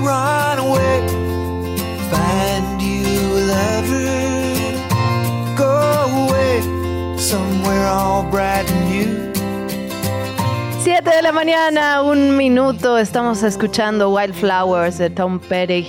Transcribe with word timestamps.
Run 0.00 0.58
away, 0.58 1.06
find 2.10 2.80
you 2.82 3.04
a 3.36 3.42
lover, 3.54 4.76
go 5.56 6.26
away. 6.26 6.62
Somewhere 7.18 7.86
all 7.86 8.22
bright 8.30 8.70
and 8.70 8.88
new. 8.90 9.32
7 10.82 11.10
de 11.10 11.22
la 11.22 11.32
mañana, 11.32 12.02
un 12.02 12.36
minuto, 12.36 12.98
estamos 12.98 13.42
escuchando 13.42 14.10
Wildflowers 14.10 14.98
de 14.98 15.10
Tom 15.10 15.38
Petty 15.38 15.88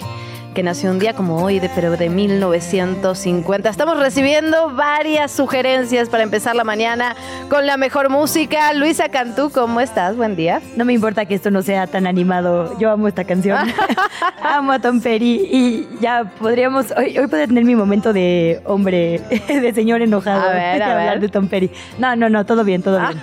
que 0.53 0.63
nació 0.63 0.91
un 0.91 0.99
día 0.99 1.13
como 1.13 1.41
hoy, 1.43 1.59
de, 1.59 1.69
pero 1.69 1.95
de 1.95 2.09
1950. 2.09 3.69
Estamos 3.69 3.97
recibiendo 3.99 4.69
varias 4.75 5.31
sugerencias 5.31 6.09
para 6.09 6.23
empezar 6.23 6.55
la 6.55 6.63
mañana 6.63 7.15
con 7.49 7.65
la 7.65 7.77
mejor 7.77 8.09
música. 8.09 8.73
Luisa 8.73 9.09
Cantú, 9.09 9.49
¿cómo 9.51 9.79
estás? 9.79 10.17
Buen 10.17 10.35
día. 10.35 10.61
No 10.75 10.85
me 10.85 10.93
importa 10.93 11.25
que 11.25 11.35
esto 11.35 11.51
no 11.51 11.61
sea 11.61 11.87
tan 11.87 12.05
animado. 12.05 12.77
Yo 12.79 12.91
amo 12.91 13.07
esta 13.07 13.23
canción. 13.23 13.57
amo 14.43 14.73
a 14.73 14.79
Tom 14.79 14.99
Perry 14.99 15.47
y 15.51 15.87
ya 16.01 16.25
podríamos. 16.39 16.91
Hoy, 16.97 17.17
hoy 17.17 17.27
podría 17.27 17.47
tener 17.47 17.63
mi 17.63 17.75
momento 17.75 18.11
de 18.13 18.61
hombre, 18.65 19.19
de 19.47 19.73
señor 19.73 20.01
enojado. 20.01 20.49
A 20.49 20.53
ver, 20.53 20.83
a 20.83 20.91
hablar 20.91 21.13
ver. 21.13 21.21
de 21.21 21.29
Tom 21.29 21.47
Perry. 21.47 21.71
No, 21.97 22.15
no, 22.15 22.29
no, 22.29 22.45
todo 22.45 22.63
bien, 22.63 22.81
todo 22.81 22.99
bien. 22.99 23.21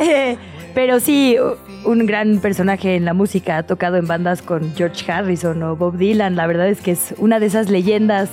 Eh, 0.00 0.38
pero 0.74 1.00
sí, 1.00 1.36
un 1.84 2.06
gran 2.06 2.38
personaje 2.38 2.96
en 2.96 3.04
la 3.04 3.14
música, 3.14 3.58
ha 3.58 3.62
tocado 3.62 3.96
en 3.96 4.06
bandas 4.06 4.42
con 4.42 4.74
George 4.74 5.10
Harrison 5.10 5.62
o 5.62 5.76
Bob 5.76 5.96
Dylan. 5.96 6.36
La 6.36 6.46
verdad 6.46 6.68
es 6.68 6.80
que 6.80 6.92
es 6.92 7.14
una 7.18 7.40
de 7.40 7.46
esas 7.46 7.70
leyendas 7.70 8.30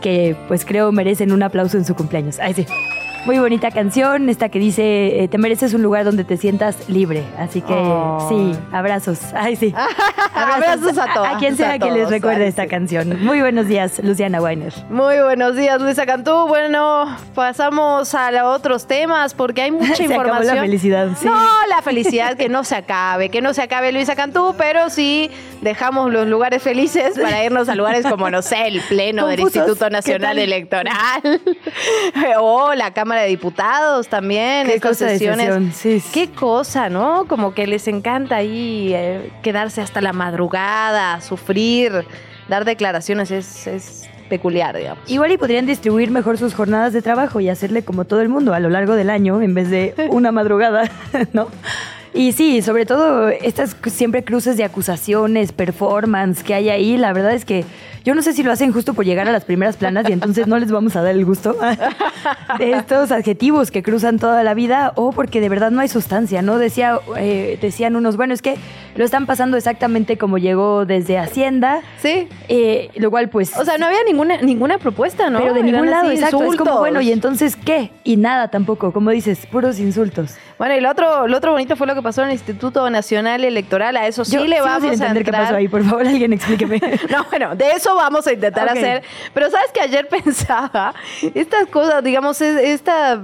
que 0.00 0.36
pues 0.48 0.64
creo 0.64 0.92
merecen 0.92 1.32
un 1.32 1.42
aplauso 1.42 1.78
en 1.78 1.84
su 1.84 1.94
cumpleaños. 1.94 2.38
Ay, 2.40 2.54
sí. 2.54 2.66
Muy 3.24 3.38
bonita 3.38 3.70
canción, 3.70 4.28
esta 4.28 4.48
que 4.48 4.58
dice, 4.58 5.22
eh, 5.22 5.28
te 5.28 5.38
mereces 5.38 5.74
un 5.74 5.82
lugar 5.82 6.04
donde 6.04 6.24
te 6.24 6.36
sientas 6.36 6.88
libre. 6.88 7.22
Así 7.38 7.60
que 7.60 7.72
Oh. 7.72 8.26
sí, 8.28 8.52
abrazos. 8.72 9.20
Ay, 9.32 9.54
sí. 9.54 9.72
Abrazos 10.34 10.98
a 10.98 11.12
todos, 11.12 11.28
A, 11.28 11.38
quien 11.38 11.56
sea 11.56 11.72
a 11.74 11.78
que 11.78 11.90
les 11.90 12.08
recuerde 12.10 12.42
Ay, 12.44 12.48
esta 12.48 12.62
sí. 12.64 12.68
canción. 12.68 13.22
Muy 13.24 13.40
buenos 13.40 13.66
días, 13.68 14.00
Luciana 14.02 14.40
Weiner. 14.40 14.72
Muy 14.90 15.20
buenos 15.20 15.54
días, 15.54 15.80
Luisa 15.80 16.04
Cantú. 16.04 16.48
Bueno, 16.48 17.16
pasamos 17.34 18.12
a 18.14 18.44
otros 18.48 18.86
temas 18.88 19.34
porque 19.34 19.62
hay 19.62 19.70
mucha 19.70 19.94
Se 19.94 20.04
acabó 20.06 20.22
información. 20.22 20.56
la 20.56 20.62
felicidad, 20.62 21.08
sí. 21.16 21.26
No, 21.26 21.36
la 21.68 21.82
felicidad 21.82 22.36
que 22.36 22.48
no 22.48 22.64
se 22.64 22.74
acabe, 22.74 23.28
que 23.28 23.40
no 23.40 23.54
se 23.54 23.62
acabe 23.62 23.92
Luisa 23.92 24.16
Cantú, 24.16 24.54
pero 24.58 24.90
sí 24.90 25.30
dejamos 25.60 26.10
los 26.12 26.26
lugares 26.26 26.60
felices 26.62 27.16
para 27.20 27.44
irnos 27.44 27.68
a 27.68 27.76
lugares 27.76 28.04
como, 28.06 28.30
no 28.30 28.42
sé, 28.42 28.66
el 28.66 28.80
Pleno 28.80 29.28
del 29.28 29.40
Instituto 29.40 29.84
¿qué 29.84 29.90
Nacional? 29.90 30.38
Electoral 30.38 31.22
o 32.40 32.74
la 32.74 32.92
Cámara 32.92 33.11
de 33.20 33.28
Diputados 33.28 34.08
también. 34.08 34.66
Qué 34.66 34.74
estas 34.74 34.92
cosa 34.92 35.06
de 35.06 35.18
sesiones. 35.18 35.46
sesión, 35.46 35.72
sí, 35.72 36.00
sí. 36.00 36.10
Qué 36.12 36.30
cosa, 36.30 36.88
¿no? 36.88 37.26
Como 37.28 37.54
que 37.54 37.66
les 37.66 37.88
encanta 37.88 38.36
ahí 38.36 38.92
eh, 38.94 39.30
quedarse 39.42 39.80
hasta 39.80 40.00
la 40.00 40.12
madrugada, 40.12 41.20
sufrir, 41.20 42.04
dar 42.48 42.64
declaraciones, 42.64 43.30
es, 43.30 43.66
es 43.66 44.08
peculiar, 44.28 44.76
digamos. 44.76 45.10
Igual 45.10 45.32
y 45.32 45.36
podrían 45.36 45.66
distribuir 45.66 46.10
mejor 46.10 46.38
sus 46.38 46.54
jornadas 46.54 46.92
de 46.92 47.02
trabajo 47.02 47.40
y 47.40 47.48
hacerle 47.50 47.84
como 47.84 48.04
todo 48.04 48.22
el 48.22 48.30
mundo 48.30 48.54
a 48.54 48.60
lo 48.60 48.70
largo 48.70 48.94
del 48.94 49.10
año 49.10 49.42
en 49.42 49.52
vez 49.52 49.68
de 49.68 49.94
una 50.10 50.32
madrugada, 50.32 50.90
¿no? 51.32 51.48
Y 52.14 52.32
sí, 52.32 52.60
sobre 52.62 52.84
todo 52.84 53.28
estas 53.28 53.74
siempre 53.86 54.22
cruces 54.22 54.56
de 54.56 54.64
acusaciones, 54.64 55.52
performance 55.52 56.42
que 56.42 56.54
hay 56.54 56.68
ahí, 56.68 56.96
la 56.98 57.12
verdad 57.12 57.32
es 57.32 57.44
que 57.44 57.64
yo 58.04 58.14
no 58.16 58.22
sé 58.22 58.32
si 58.32 58.42
lo 58.42 58.50
hacen 58.50 58.72
justo 58.72 58.94
por 58.94 59.04
llegar 59.04 59.28
a 59.28 59.32
las 59.32 59.44
primeras 59.44 59.76
planas 59.76 60.08
y 60.08 60.12
entonces 60.12 60.48
no 60.48 60.58
les 60.58 60.72
vamos 60.72 60.96
a 60.96 61.02
dar 61.02 61.12
el 61.14 61.24
gusto 61.24 61.56
de 62.58 62.72
estos 62.72 63.12
adjetivos 63.12 63.70
que 63.70 63.82
cruzan 63.82 64.18
toda 64.18 64.42
la 64.42 64.54
vida 64.54 64.92
o 64.96 65.12
porque 65.12 65.40
de 65.40 65.48
verdad 65.48 65.70
no 65.70 65.80
hay 65.80 65.88
sustancia, 65.88 66.42
¿no? 66.42 66.58
Decía, 66.58 66.98
eh, 67.16 67.58
decían 67.62 67.94
unos, 67.94 68.16
bueno, 68.16 68.34
es 68.34 68.42
que 68.42 68.56
lo 68.96 69.04
están 69.04 69.24
pasando 69.26 69.56
exactamente 69.56 70.18
como 70.18 70.36
llegó 70.38 70.84
desde 70.84 71.18
Hacienda, 71.18 71.80
Sí. 72.00 72.28
eh, 72.48 72.90
lo 72.96 73.10
cual 73.10 73.28
pues... 73.28 73.56
O 73.56 73.64
sea, 73.64 73.78
no 73.78 73.86
había 73.86 74.02
ninguna, 74.04 74.42
ninguna 74.42 74.78
propuesta, 74.78 75.30
¿no? 75.30 75.38
Pero 75.38 75.54
de 75.54 75.62
ningún 75.62 75.88
lado, 75.88 76.08
así, 76.08 76.16
exacto. 76.16 76.36
Es 76.38 76.42
como, 76.42 76.52
insultos. 76.52 76.78
bueno, 76.80 77.00
¿y 77.00 77.12
entonces 77.12 77.56
qué? 77.56 77.90
Y 78.04 78.16
nada 78.16 78.48
tampoco, 78.48 78.92
como 78.92 79.10
dices, 79.10 79.46
puros 79.46 79.78
insultos. 79.78 80.34
Bueno, 80.58 80.76
y 80.76 80.80
lo 80.80 80.90
otro, 80.90 81.26
lo 81.28 81.36
otro 81.36 81.52
bonito 81.52 81.76
fue 81.76 81.86
lo 81.86 81.94
que 81.94 82.01
pasó 82.02 82.22
en 82.22 82.28
el 82.28 82.34
Instituto 82.34 82.88
Nacional 82.90 83.44
Electoral. 83.44 83.96
A 83.96 84.06
eso 84.06 84.24
sí 84.24 84.32
Yo 84.32 84.44
le 84.44 84.60
vamos 84.60 84.90
a 84.90 84.92
entender 84.92 85.24
qué 85.24 85.32
pasó 85.32 85.54
ahí, 85.56 85.68
por 85.68 85.82
favor, 85.84 86.06
alguien 86.06 86.32
explíqueme. 86.32 86.80
No, 87.10 87.24
bueno, 87.30 87.54
de 87.56 87.70
eso 87.72 87.94
vamos 87.94 88.26
a 88.26 88.32
intentar 88.32 88.68
hacer. 88.68 89.02
Pero 89.32 89.50
sabes 89.50 89.70
que 89.72 89.80
ayer 89.80 90.08
pensaba, 90.10 90.94
estas 91.34 91.66
cosas, 91.68 92.02
digamos, 92.04 92.40
es- 92.40 92.56
esta 92.58 93.20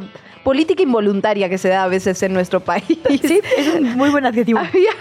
política 0.49 0.83
involuntaria 0.83 1.51
que 1.51 1.59
se 1.59 1.69
da 1.69 1.85
a 1.85 1.89
veces 1.89 2.23
en 2.23 2.33
nuestro 2.33 2.61
país. 2.61 2.99
Sí, 3.21 3.39
es 3.59 3.69
un 3.75 3.99
muy 3.99 4.09
buen 4.09 4.25
adjetivo. 4.25 4.59
Había, 4.59 4.93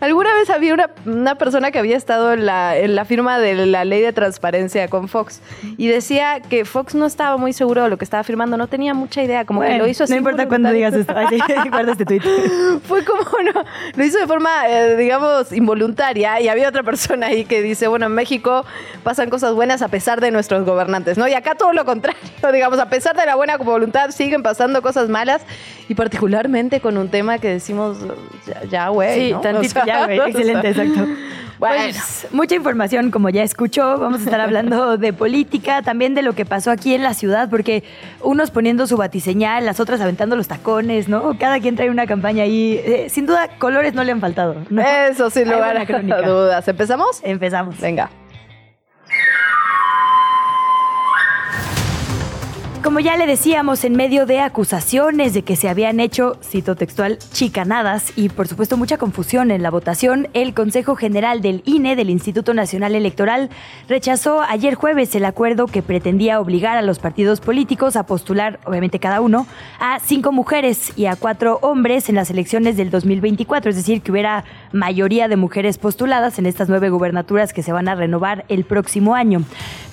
alguna 0.00 0.32
vez 0.32 0.48
había 0.48 0.72
una, 0.72 0.88
una 1.04 1.34
persona 1.34 1.70
que 1.70 1.78
había 1.78 1.94
estado 1.94 2.32
en 2.32 2.46
la, 2.46 2.74
en 2.74 2.94
la 2.94 3.04
firma 3.04 3.38
de 3.38 3.66
la 3.66 3.84
ley 3.84 4.00
de 4.00 4.14
transparencia 4.14 4.88
con 4.88 5.08
Fox 5.08 5.42
y 5.76 5.88
decía 5.88 6.40
que 6.40 6.64
Fox 6.64 6.94
no 6.94 7.04
estaba 7.04 7.36
muy 7.36 7.52
seguro 7.52 7.82
de 7.82 7.90
lo 7.90 7.98
que 7.98 8.04
estaba 8.04 8.24
firmando, 8.24 8.56
no 8.56 8.66
tenía 8.66 8.94
mucha 8.94 9.22
idea, 9.22 9.44
como 9.44 9.60
que 9.60 9.76
lo 9.76 9.86
hizo 9.86 10.04
así. 10.04 10.14
No 10.14 10.20
importa 10.20 10.48
cuándo 10.48 10.70
digas 10.70 10.94
esto. 10.94 11.12
Ay, 11.14 11.38
guarda 11.70 11.92
este 11.92 12.06
tweet. 12.06 12.22
Fue 12.88 13.04
como, 13.04 13.20
no, 13.20 13.62
lo 13.94 14.04
hizo 14.06 14.18
de 14.18 14.26
forma, 14.26 14.70
eh, 14.70 14.96
digamos, 14.96 15.52
involuntaria 15.52 16.40
y 16.40 16.48
había 16.48 16.66
otra 16.66 16.82
persona 16.82 17.26
ahí 17.26 17.44
que 17.44 17.60
dice, 17.60 17.88
bueno, 17.88 18.06
en 18.06 18.12
México 18.12 18.64
pasan 19.02 19.28
cosas 19.28 19.52
buenas 19.52 19.82
a 19.82 19.88
pesar 19.88 20.22
de 20.22 20.30
nuestros 20.30 20.64
gobernantes, 20.64 21.18
¿no? 21.18 21.28
Y 21.28 21.34
acá 21.34 21.56
todo 21.56 21.74
lo 21.74 21.84
contrario, 21.84 22.18
digamos, 22.54 22.78
a 22.78 22.88
pesar 22.88 23.14
de 23.14 23.26
la 23.26 23.34
buena 23.34 23.58
voluntad 23.58 24.10
siguen 24.10 24.42
pasando 24.42 24.80
cosas 24.80 24.93
malas 25.08 25.42
y 25.88 25.94
particularmente 25.94 26.80
con 26.80 26.96
un 26.96 27.08
tema 27.08 27.38
que 27.38 27.48
decimos, 27.48 27.98
ya, 28.70 28.88
güey. 28.88 29.26
Sí, 29.26 29.32
¿no? 29.32 29.40
tantito 29.40 29.80
O 29.80 29.84
sea, 29.84 29.86
ya, 29.86 30.04
güey. 30.06 30.20
Excelente, 30.30 30.68
exacto. 30.68 31.06
Bueno. 31.56 31.76
Pues, 31.84 32.26
mucha 32.32 32.56
información, 32.56 33.12
como 33.12 33.28
ya 33.30 33.44
escuchó. 33.44 33.96
Vamos 33.98 34.20
a 34.20 34.24
estar 34.24 34.40
hablando 34.40 34.96
de 34.96 35.12
política, 35.12 35.82
también 35.82 36.14
de 36.14 36.22
lo 36.22 36.34
que 36.34 36.44
pasó 36.44 36.72
aquí 36.72 36.94
en 36.94 37.04
la 37.04 37.14
ciudad, 37.14 37.48
porque 37.48 37.84
unos 38.20 38.50
poniendo 38.50 38.88
su 38.88 38.96
batiseñal, 38.96 39.64
las 39.64 39.78
otras 39.78 40.00
aventando 40.00 40.34
los 40.34 40.48
tacones, 40.48 41.08
¿no? 41.08 41.38
Cada 41.38 41.60
quien 41.60 41.76
trae 41.76 41.90
una 41.90 42.06
campaña 42.06 42.42
ahí. 42.42 42.80
Eh, 42.84 43.06
sin 43.08 43.26
duda, 43.26 43.48
colores 43.58 43.94
no 43.94 44.02
le 44.02 44.10
han 44.10 44.20
faltado. 44.20 44.56
¿no? 44.68 44.82
Eso 44.82 45.30
sin 45.30 45.48
lugar 45.48 45.76
a 45.76 46.22
dudas. 46.22 46.66
¿Empezamos? 46.66 47.20
Empezamos. 47.22 47.80
Venga. 47.80 48.10
Como 52.84 53.00
ya 53.00 53.16
le 53.16 53.26
decíamos, 53.26 53.82
en 53.84 53.96
medio 53.96 54.26
de 54.26 54.40
acusaciones 54.40 55.32
de 55.32 55.40
que 55.40 55.56
se 55.56 55.70
habían 55.70 56.00
hecho, 56.00 56.36
cito 56.42 56.76
textual, 56.76 57.18
chicanadas 57.32 58.12
y 58.14 58.28
por 58.28 58.46
supuesto 58.46 58.76
mucha 58.76 58.98
confusión 58.98 59.50
en 59.50 59.62
la 59.62 59.70
votación, 59.70 60.28
el 60.34 60.52
Consejo 60.52 60.94
General 60.94 61.40
del 61.40 61.62
INE, 61.64 61.96
del 61.96 62.10
Instituto 62.10 62.52
Nacional 62.52 62.94
Electoral, 62.94 63.48
rechazó 63.88 64.42
ayer 64.42 64.74
jueves 64.74 65.14
el 65.14 65.24
acuerdo 65.24 65.66
que 65.66 65.80
pretendía 65.80 66.38
obligar 66.40 66.76
a 66.76 66.82
los 66.82 66.98
partidos 66.98 67.40
políticos 67.40 67.96
a 67.96 68.04
postular, 68.04 68.60
obviamente 68.66 68.98
cada 68.98 69.22
uno, 69.22 69.46
a 69.80 69.98
cinco 70.00 70.30
mujeres 70.30 70.92
y 70.94 71.06
a 71.06 71.16
cuatro 71.16 71.60
hombres 71.62 72.10
en 72.10 72.16
las 72.16 72.28
elecciones 72.28 72.76
del 72.76 72.90
2024, 72.90 73.70
es 73.70 73.76
decir, 73.76 74.02
que 74.02 74.12
hubiera 74.12 74.44
mayoría 74.72 75.26
de 75.26 75.36
mujeres 75.36 75.78
postuladas 75.78 76.38
en 76.38 76.44
estas 76.44 76.68
nueve 76.68 76.90
gubernaturas 76.90 77.54
que 77.54 77.62
se 77.62 77.72
van 77.72 77.88
a 77.88 77.94
renovar 77.94 78.44
el 78.48 78.64
próximo 78.64 79.14
año. 79.14 79.42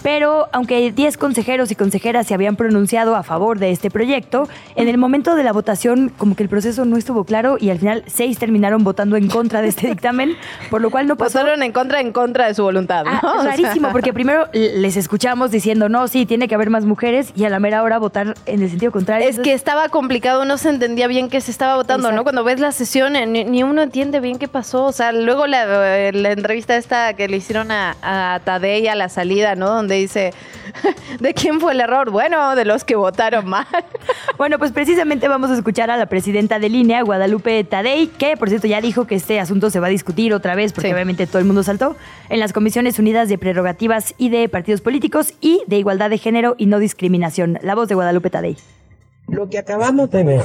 Pero 0.04 0.48
aunque 0.52 0.92
10 0.92 1.18
consejeros 1.18 1.72
y 1.72 1.76
consejeras 1.76 2.26
se 2.26 2.34
habían 2.34 2.56
pronunciado 2.56 2.81
a 3.16 3.24
favor 3.24 3.60
de 3.60 3.72
este 3.72 3.90
proyecto, 3.90 4.48
en 4.76 4.88
el 4.88 4.98
momento 4.98 5.36
de 5.36 5.44
la 5.44 5.54
votación 5.54 6.10
como 6.18 6.36
que 6.36 6.44
el 6.44 6.50
proceso 6.50 6.86
no 6.86 6.98
estuvo 6.98 7.24
claro 7.24 7.58
y 7.60 7.70
al 7.70 7.80
final 7.80 8.04
seis 8.08 8.38
terminaron 8.38 8.84
votando 8.84 9.18
en 9.18 9.28
contra 9.28 9.62
de 9.62 9.70
este 9.70 9.88
dictamen, 9.92 10.36
por 10.70 10.82
lo 10.82 10.90
cual 10.90 11.08
no 11.08 11.16
pasó. 11.16 11.40
Pasaron 11.40 11.64
en 11.64 11.72
contra, 11.72 12.02
en 12.02 12.12
contra 12.12 12.48
de 12.48 12.54
su 12.54 12.64
voluntad, 12.64 13.06
¿no? 13.06 13.12
Ah, 13.12 13.34
O 13.40 13.42
sea, 13.42 13.52
rarísimo, 13.52 13.90
porque 13.92 14.14
primero 14.14 14.48
les 14.54 14.98
escuchamos 14.98 15.52
diciendo, 15.52 15.90
no, 15.90 16.08
sí, 16.08 16.26
tiene 16.26 16.48
que 16.48 16.56
haber 16.56 16.70
más 16.70 16.86
mujeres, 16.86 17.32
y 17.36 17.46
a 17.46 17.50
la 17.50 17.60
mera 17.60 17.84
hora 17.84 17.98
votar 17.98 18.34
en 18.46 18.62
el 18.62 18.70
sentido 18.70 18.92
contrario. 18.92 19.28
Es 19.28 19.40
que 19.40 19.54
estaba 19.54 19.90
complicado, 19.90 20.46
no 20.46 20.58
se 20.58 20.70
entendía 20.70 21.08
bien 21.08 21.30
qué 21.30 21.42
se 21.42 21.52
estaba 21.52 21.76
votando, 21.76 22.08
Exacto. 22.08 22.16
¿no? 22.18 22.24
Cuando 22.24 22.44
ves 22.44 22.60
la 22.60 22.72
sesión, 22.72 23.16
eh, 23.16 23.26
ni, 23.26 23.44
ni 23.44 23.64
uno 23.64 23.82
entiende 23.82 24.20
bien 24.20 24.38
qué 24.38 24.48
pasó. 24.48 24.86
O 24.86 24.92
sea, 24.92 25.12
luego 25.12 25.48
la, 25.48 26.08
eh, 26.08 26.12
la 26.14 26.32
entrevista 26.32 26.76
esta 26.76 27.14
que 27.14 27.28
le 27.28 27.38
hicieron 27.38 27.72
a, 27.72 27.96
a 28.02 28.40
Tadei 28.44 28.88
a 28.88 28.96
la 28.96 29.10
salida, 29.10 29.56
¿no? 29.56 29.70
Donde 29.70 29.96
dice, 29.96 30.34
¿De 31.20 31.34
quién 31.34 31.60
fue 31.60 31.74
el 31.74 31.82
error? 31.82 32.10
Bueno, 32.10 32.56
de 32.56 32.66
los 32.72 32.84
que 32.84 32.96
votaron 32.96 33.48
mal. 33.48 33.66
Bueno, 34.38 34.58
pues 34.58 34.72
precisamente 34.72 35.28
vamos 35.28 35.52
a 35.52 35.56
escuchar 35.56 35.92
a 35.92 35.98
la 35.98 36.08
presidenta 36.08 36.58
de 36.58 36.68
línea, 36.70 37.04
Guadalupe 37.04 37.64
Tadei, 37.64 38.08
que 38.08 38.36
por 38.38 38.50
cierto 38.50 38.66
ya 38.66 38.82
dijo 38.82 39.06
que 39.06 39.14
este 39.14 39.40
asunto 39.40 39.70
se 39.70 39.80
va 39.80 39.88
a 39.88 39.90
discutir 39.92 40.34
otra 40.34 40.56
vez, 40.56 40.74
porque 40.74 40.88
Sí. 40.88 40.94
obviamente 40.94 41.28
todo 41.28 41.38
el 41.40 41.46
mundo 41.46 41.62
saltó, 41.62 41.96
en 42.30 42.40
las 42.40 42.52
Comisiones 42.52 42.98
Unidas 42.98 43.30
de 43.30 43.38
Prerrogativas 43.38 44.16
y 44.18 44.30
de 44.30 44.50
Partidos 44.50 44.82
Políticos 44.82 45.34
y 45.42 45.62
de 45.68 45.78
Igualdad 45.78 46.10
de 46.10 46.18
Género 46.18 46.56
y 46.58 46.66
No 46.66 46.80
Discriminación. 46.80 47.60
La 47.62 47.76
voz 47.76 47.88
de 47.88 47.96
Guadalupe 47.96 48.32
Tadei. 48.32 48.58
Lo 49.32 49.50
que 49.50 49.58
acabamos 49.58 50.12
de 50.12 50.24
ver 50.24 50.42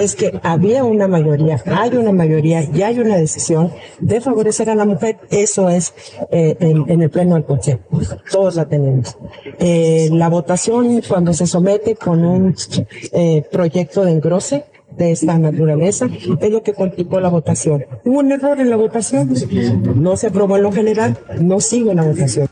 es 0.00 0.16
que 0.16 0.38
había 0.42 0.84
una 0.84 1.06
mayoría, 1.06 1.62
hay 1.66 1.96
una 1.96 2.12
mayoría 2.12 2.62
y 2.62 2.82
hay 2.82 2.98
una 2.98 3.16
decisión 3.16 3.70
de 4.00 4.20
favorecer 4.20 4.68
a 4.70 4.74
la 4.74 4.84
mujer. 4.84 5.18
Eso 5.30 5.68
es 5.68 5.94
eh, 6.30 6.56
en, 6.60 6.84
en 6.90 7.02
el 7.02 7.10
pleno 7.10 7.34
del 7.36 7.44
Consejo. 7.44 7.80
Todos 8.30 8.56
la 8.56 8.66
tenemos. 8.68 9.16
Eh, 9.58 10.08
la 10.12 10.28
votación, 10.28 11.00
cuando 11.08 11.32
se 11.32 11.46
somete 11.46 11.94
con 11.94 12.24
un 12.24 12.54
eh, 13.12 13.44
proyecto 13.50 14.04
de 14.04 14.12
engrose, 14.12 14.64
de 14.96 15.12
esta 15.12 15.38
naturaleza, 15.38 16.08
es 16.40 16.50
lo 16.50 16.62
que 16.62 16.72
complicó 16.72 17.20
la 17.20 17.28
votación. 17.28 17.84
Hubo 18.04 18.18
un 18.18 18.32
error 18.32 18.58
en 18.58 18.68
la 18.68 18.76
votación, 18.76 19.32
no 19.94 20.16
se 20.16 20.26
aprobó 20.26 20.56
en 20.56 20.62
lo 20.64 20.72
general, 20.72 21.16
no 21.40 21.60
sigue 21.60 21.94
la 21.94 22.02
votación. 22.02 22.48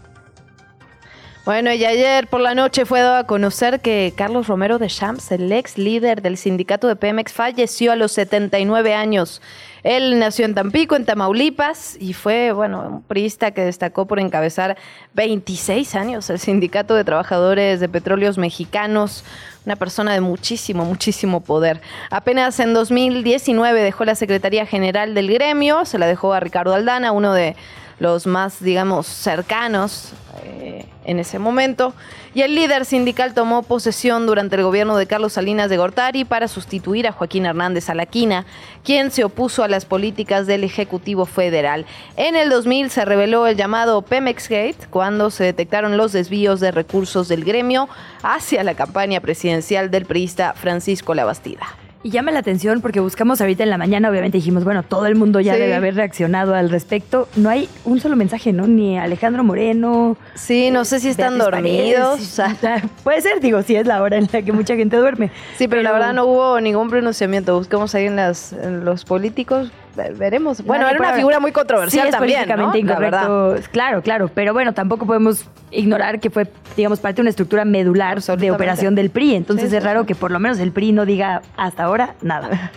Bueno, 1.46 1.72
y 1.72 1.84
ayer 1.84 2.26
por 2.26 2.40
la 2.40 2.56
noche 2.56 2.86
fue 2.86 3.02
dado 3.02 3.18
a 3.18 3.24
conocer 3.24 3.78
que 3.78 4.12
Carlos 4.16 4.48
Romero 4.48 4.80
de 4.80 4.88
Champs, 4.88 5.30
el 5.30 5.52
ex 5.52 5.78
líder 5.78 6.20
del 6.20 6.38
sindicato 6.38 6.88
de 6.88 6.96
Pemex, 6.96 7.32
falleció 7.32 7.92
a 7.92 7.96
los 7.96 8.10
79 8.10 8.94
años. 8.94 9.40
Él 9.84 10.18
nació 10.18 10.44
en 10.44 10.56
Tampico, 10.56 10.96
en 10.96 11.04
Tamaulipas, 11.04 11.98
y 12.00 12.14
fue, 12.14 12.50
bueno, 12.50 12.88
un 12.88 13.02
priista 13.04 13.52
que 13.52 13.60
destacó 13.60 14.06
por 14.06 14.18
encabezar 14.18 14.76
26 15.14 15.94
años 15.94 16.28
el 16.30 16.40
Sindicato 16.40 16.96
de 16.96 17.04
Trabajadores 17.04 17.78
de 17.78 17.88
Petróleos 17.88 18.38
Mexicanos, 18.38 19.22
una 19.64 19.76
persona 19.76 20.14
de 20.14 20.20
muchísimo, 20.20 20.84
muchísimo 20.84 21.42
poder. 21.42 21.80
Apenas 22.10 22.58
en 22.58 22.74
2019 22.74 23.82
dejó 23.82 24.04
la 24.04 24.16
Secretaría 24.16 24.66
General 24.66 25.14
del 25.14 25.32
gremio, 25.32 25.84
se 25.84 26.00
la 26.00 26.08
dejó 26.08 26.32
a 26.32 26.40
Ricardo 26.40 26.74
Aldana, 26.74 27.12
uno 27.12 27.32
de 27.32 27.54
los 27.98 28.26
más, 28.26 28.62
digamos, 28.62 29.06
cercanos 29.06 30.12
eh, 30.44 30.86
en 31.04 31.18
ese 31.18 31.38
momento. 31.38 31.94
Y 32.34 32.42
el 32.42 32.54
líder 32.54 32.84
sindical 32.84 33.32
tomó 33.32 33.62
posesión 33.62 34.26
durante 34.26 34.56
el 34.56 34.62
gobierno 34.62 34.96
de 34.96 35.06
Carlos 35.06 35.34
Salinas 35.34 35.70
de 35.70 35.78
Gortari 35.78 36.24
para 36.24 36.48
sustituir 36.48 37.06
a 37.06 37.12
Joaquín 37.12 37.46
Hernández 37.46 37.88
Alaquina, 37.88 38.44
quien 38.84 39.10
se 39.10 39.24
opuso 39.24 39.62
a 39.64 39.68
las 39.68 39.86
políticas 39.86 40.46
del 40.46 40.64
Ejecutivo 40.64 41.24
Federal. 41.24 41.86
En 42.16 42.36
el 42.36 42.50
2000 42.50 42.90
se 42.90 43.04
reveló 43.04 43.46
el 43.46 43.56
llamado 43.56 44.02
Pemex 44.02 44.48
Gate, 44.48 44.88
cuando 44.90 45.30
se 45.30 45.44
detectaron 45.44 45.96
los 45.96 46.12
desvíos 46.12 46.60
de 46.60 46.72
recursos 46.72 47.28
del 47.28 47.44
gremio 47.44 47.88
hacia 48.22 48.62
la 48.64 48.74
campaña 48.74 49.20
presidencial 49.20 49.90
del 49.90 50.04
priista 50.04 50.52
Francisco 50.54 51.14
Labastida. 51.14 51.85
Y 52.02 52.10
llama 52.10 52.30
la 52.30 52.38
atención 52.38 52.80
porque 52.82 53.00
buscamos 53.00 53.40
ahorita 53.40 53.64
en 53.64 53.70
la 53.70 53.78
mañana, 53.78 54.08
obviamente 54.10 54.38
dijimos, 54.38 54.62
bueno, 54.62 54.84
todo 54.84 55.06
el 55.06 55.16
mundo 55.16 55.40
ya 55.40 55.54
Sí. 55.54 55.60
debe 55.60 55.74
haber 55.74 55.96
reaccionado 55.96 56.54
al 56.54 56.70
respecto. 56.70 57.28
No 57.34 57.48
hay 57.48 57.68
un 57.84 57.98
solo 57.98 58.14
mensaje, 58.14 58.52
¿no? 58.52 58.66
Ni 58.68 58.96
Alejandro 58.98 59.42
Moreno. 59.42 60.16
Sí, 60.34 60.70
no 60.70 60.84
sé 60.84 61.00
si 61.00 61.08
están 61.08 61.36
dormidos. 61.38 62.20
O 62.20 62.24
sea, 62.24 62.82
puede 63.02 63.20
ser, 63.22 63.40
digo, 63.40 63.62
si 63.62 63.74
es 63.74 63.86
la 63.86 64.02
hora 64.02 64.18
en 64.18 64.28
la 64.32 64.42
que 64.42 64.52
mucha 64.52 64.76
gente 64.76 64.96
duerme. 64.96 65.30
Sí, 65.56 65.66
pero, 65.66 65.82
la 65.82 65.90
verdad 65.92 66.12
no 66.12 66.26
hubo 66.26 66.60
ningún 66.60 66.88
pronunciamiento. 66.90 67.56
Buscamos 67.58 67.92
ahí 67.94 68.06
en, 68.06 68.16
las, 68.16 68.52
en 68.52 68.84
los 68.84 69.04
políticos, 69.04 69.72
veremos. 69.96 70.62
Bueno, 70.62 70.84
Nadie 70.84 70.96
era 70.96 71.08
una 71.08 71.16
figura 71.16 71.40
muy 71.40 71.52
controversial 71.52 72.02
sí, 72.02 72.08
es 72.08 72.14
también, 72.14 72.48
¿no? 72.48 72.70
políticamente 72.70 72.92
La 72.92 72.98
verdad. 72.98 73.22
incorrecto. 73.24 73.70
Claro, 73.72 74.02
claro. 74.02 74.30
Pero 74.34 74.52
bueno, 74.52 74.74
tampoco 74.74 75.06
podemos 75.06 75.46
ignorar 75.70 76.20
que 76.20 76.30
fue, 76.30 76.46
digamos, 76.76 77.00
parte 77.00 77.16
de 77.16 77.22
una 77.22 77.30
estructura 77.30 77.64
medular 77.64 78.20
de 78.22 78.50
operación 78.50 78.94
del 78.94 79.10
PRI. 79.10 79.34
Entonces 79.34 79.70
Sí, 79.70 79.76
es 79.76 79.82
raro 79.82 80.06
que 80.06 80.14
por 80.14 80.30
lo 80.30 80.38
menos 80.38 80.58
el 80.58 80.72
PRI 80.72 80.92
no 80.92 81.06
diga 81.06 81.42
hasta 81.56 81.84
ahora 81.84 82.14
nada. 82.22 82.70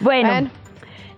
Bueno. 0.00 0.28
Bueno. 0.30 0.50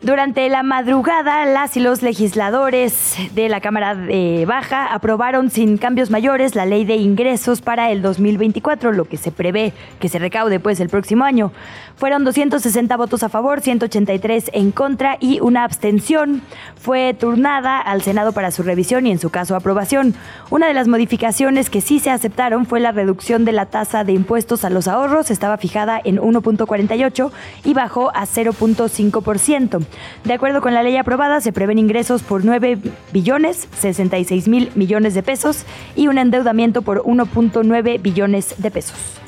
Durante 0.03 0.49
la 0.49 0.63
madrugada, 0.63 1.45
las 1.45 1.77
y 1.77 1.81
los 1.81 2.01
legisladores 2.01 3.17
de 3.35 3.51
la 3.51 3.61
Cámara 3.61 3.95
de 3.95 4.47
Baja 4.49 4.87
aprobaron 4.95 5.51
sin 5.51 5.77
cambios 5.77 6.11
mayores 6.11 6.55
la 6.55 6.65
ley 6.65 6.87
de 6.87 6.97
ingresos 6.97 7.61
para 7.61 7.91
el 7.91 8.01
2024, 8.01 8.93
lo 8.93 9.05
que 9.05 9.19
se 9.19 9.31
prevé 9.31 9.75
que 9.99 10.09
se 10.09 10.19
recaude 10.19 10.59
pues 10.59 10.81
el 10.81 10.89
próximo 10.89 11.25
año. 11.25 11.53
Fueron 11.97 12.25
260 12.25 12.97
votos 12.97 13.23
a 13.23 13.29
favor, 13.29 13.61
183 13.61 14.53
en 14.55 14.73
contra 14.73 15.19
y 15.21 15.41
una 15.41 15.65
abstención. 15.65 16.41
Fue 16.77 17.13
turnada 17.13 17.79
al 17.79 18.01
Senado 18.01 18.33
para 18.33 18.53
su 18.53 18.63
revisión 18.63 19.07
y 19.07 19.11
en 19.11 19.19
su 19.19 19.29
caso 19.29 19.55
aprobación. 19.55 20.15
Una 20.49 20.67
de 20.67 20.73
las 20.73 20.89
modificaciones 20.89 21.69
que 21.69 21.83
sí 21.83 21.99
se 21.99 22.09
aceptaron 22.09 22.65
fue 22.65 22.81
la 22.81 22.93
reducción 22.93 23.45
de 23.45 23.53
la 23.53 23.67
tasa 23.67 24.03
de 24.05 24.15
impuestos 24.15 24.65
a 24.65 24.71
los 24.71 24.89
ahorros, 24.89 25.31
estaba 25.31 25.59
fijada 25.59 26.01
en 26.03 26.17
1.48 26.17 27.31
y 27.65 27.75
bajó 27.75 28.09
a 28.15 28.23
0.5%. 28.23 29.90
De 30.25 30.33
acuerdo 30.33 30.61
con 30.61 30.75
la 30.75 30.83
ley 30.83 30.97
aprobada, 30.97 31.41
se 31.41 31.53
prevén 31.53 31.79
ingresos 31.79 32.23
por 32.23 32.45
9 32.45 32.79
billones 33.13 33.69
66 33.79 34.49
mil 34.49 34.71
millones 34.75 35.15
de 35.15 35.23
pesos 35.23 35.65
y 35.97 36.09
un 36.09 36.19
endeudamiento 36.19 36.83
por 36.83 37.03
1.9 37.03 38.03
billones 38.03 38.55
de 38.59 38.71
pesos. 38.71 39.21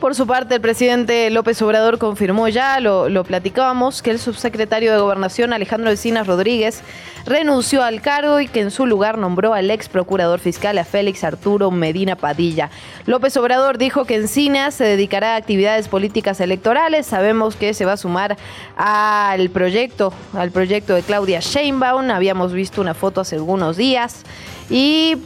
Por 0.00 0.14
su 0.14 0.26
parte, 0.26 0.56
el 0.56 0.60
presidente 0.60 1.30
López 1.30 1.60
Obrador 1.62 1.98
confirmó 1.98 2.48
ya, 2.48 2.80
lo, 2.80 3.24
platicábamos, 3.24 4.02
que 4.02 4.10
el 4.10 4.18
subsecretario 4.18 4.92
de 4.92 4.98
Gobernación, 4.98 5.54
Alejandro 5.54 5.90
Encinas 5.90 6.26
Rodríguez, 6.26 6.82
renunció 7.24 7.82
al 7.82 8.02
cargo 8.02 8.38
y 8.40 8.46
que 8.46 8.60
en 8.60 8.70
su 8.70 8.84
lugar 8.84 9.16
nombró 9.16 9.54
al 9.54 9.70
ex 9.70 9.88
procurador 9.88 10.38
fiscal 10.38 10.76
a 10.76 10.84
Félix 10.84 11.24
Arturo 11.24 11.70
Medina 11.70 12.14
Padilla. 12.14 12.68
López 13.06 13.38
Obrador 13.38 13.78
dijo 13.78 14.04
que 14.04 14.16
Encinas 14.16 14.74
se 14.74 14.84
dedicará 14.84 15.32
a 15.32 15.36
actividades 15.36 15.88
políticas 15.88 16.40
electorales. 16.40 17.06
Sabemos 17.06 17.56
que 17.56 17.72
se 17.72 17.86
va 17.86 17.94
a 17.94 17.96
sumar 17.96 18.36
al 18.76 19.48
proyecto, 19.48 20.12
al 20.34 20.50
proyecto 20.50 20.94
de 20.94 21.02
Claudia 21.02 21.40
Sheinbaum. 21.40 22.10
Habíamos 22.10 22.52
visto 22.52 22.82
una 22.82 22.92
foto 22.92 23.22
hace 23.22 23.36
algunos 23.36 23.78
días 23.78 24.24
y 24.68 25.16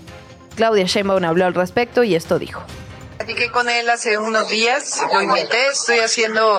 Claudia 0.55 0.85
Sheinbaum 0.85 1.25
habló 1.25 1.45
al 1.45 1.55
respecto 1.55 2.05
y 2.05 2.15
esto 2.15 2.39
dijo. 2.39 2.63
Platiqué 3.21 3.51
con 3.51 3.69
él 3.69 3.91
hace 3.91 4.17
unos 4.17 4.49
días, 4.49 4.99
lo 5.13 5.21
invité, 5.21 5.67
estoy 5.67 5.99
haciendo 5.99 6.59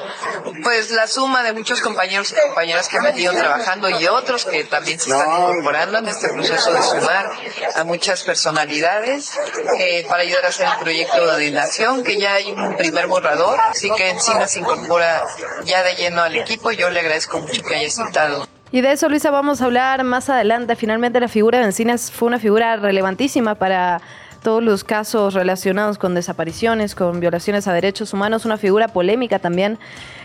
pues 0.62 0.92
la 0.92 1.08
suma 1.08 1.42
de 1.42 1.54
muchos 1.54 1.82
compañeros 1.82 2.32
y 2.32 2.36
compañeras 2.36 2.88
que 2.88 2.98
han 2.98 3.04
venido 3.04 3.34
trabajando 3.34 3.90
y 3.90 4.06
otros 4.06 4.46
que 4.46 4.64
también 4.66 5.00
se 5.00 5.10
están 5.10 5.42
incorporando 5.42 5.98
en 5.98 6.08
este 6.08 6.30
proceso 6.30 6.72
de 6.72 6.84
sumar 6.84 7.32
a 7.76 7.84
muchas 7.84 8.22
personalidades 8.22 9.40
eh, 9.80 10.06
para 10.08 10.22
ayudar 10.22 10.46
a 10.46 10.50
hacer 10.50 10.68
el 10.68 10.84
proyecto 10.84 11.36
de 11.36 11.50
nación, 11.50 12.04
que 12.04 12.20
ya 12.20 12.36
hay 12.36 12.52
un 12.52 12.78
primer 12.78 13.08
borrador, 13.08 13.60
así 13.60 13.90
que 13.98 14.12
encima 14.12 14.48
se 14.48 14.60
incorpora 14.60 15.26
ya 15.66 15.82
de 15.82 15.96
lleno 15.96 16.22
al 16.22 16.36
equipo, 16.36 16.72
yo 16.72 16.92
le 16.92 17.00
agradezco 17.00 17.40
mucho 17.40 17.64
que 17.64 17.74
haya 17.74 17.88
aceptado. 17.88 18.48
Y 18.72 18.82
de 18.82 18.92
eso, 18.92 19.10
Luisa, 19.10 19.32
vamos 19.32 19.62
a 19.62 19.66
hablar 19.66 20.04
más 20.04 20.30
adelante. 20.30 20.76
Finalmente, 20.76 21.20
la 21.20 21.28
figura 21.28 21.58
de 21.58 21.66
Encinas 21.66 22.12
fue 22.12 22.28
una 22.28 22.40
figura 22.40 22.78
relevantísima 22.78 23.56
para 23.56 24.00
todos 24.42 24.64
los 24.64 24.84
casos 24.84 25.34
relacionados 25.34 25.98
con 25.98 26.16
desapariciones, 26.16 26.96
con 26.96 27.20
violaciones 27.20 27.68
a 27.68 27.74
derechos 27.74 28.14
humanos, 28.14 28.46
una 28.46 28.58
figura 28.58 28.88
polémica 28.88 29.40
también. 29.40 29.78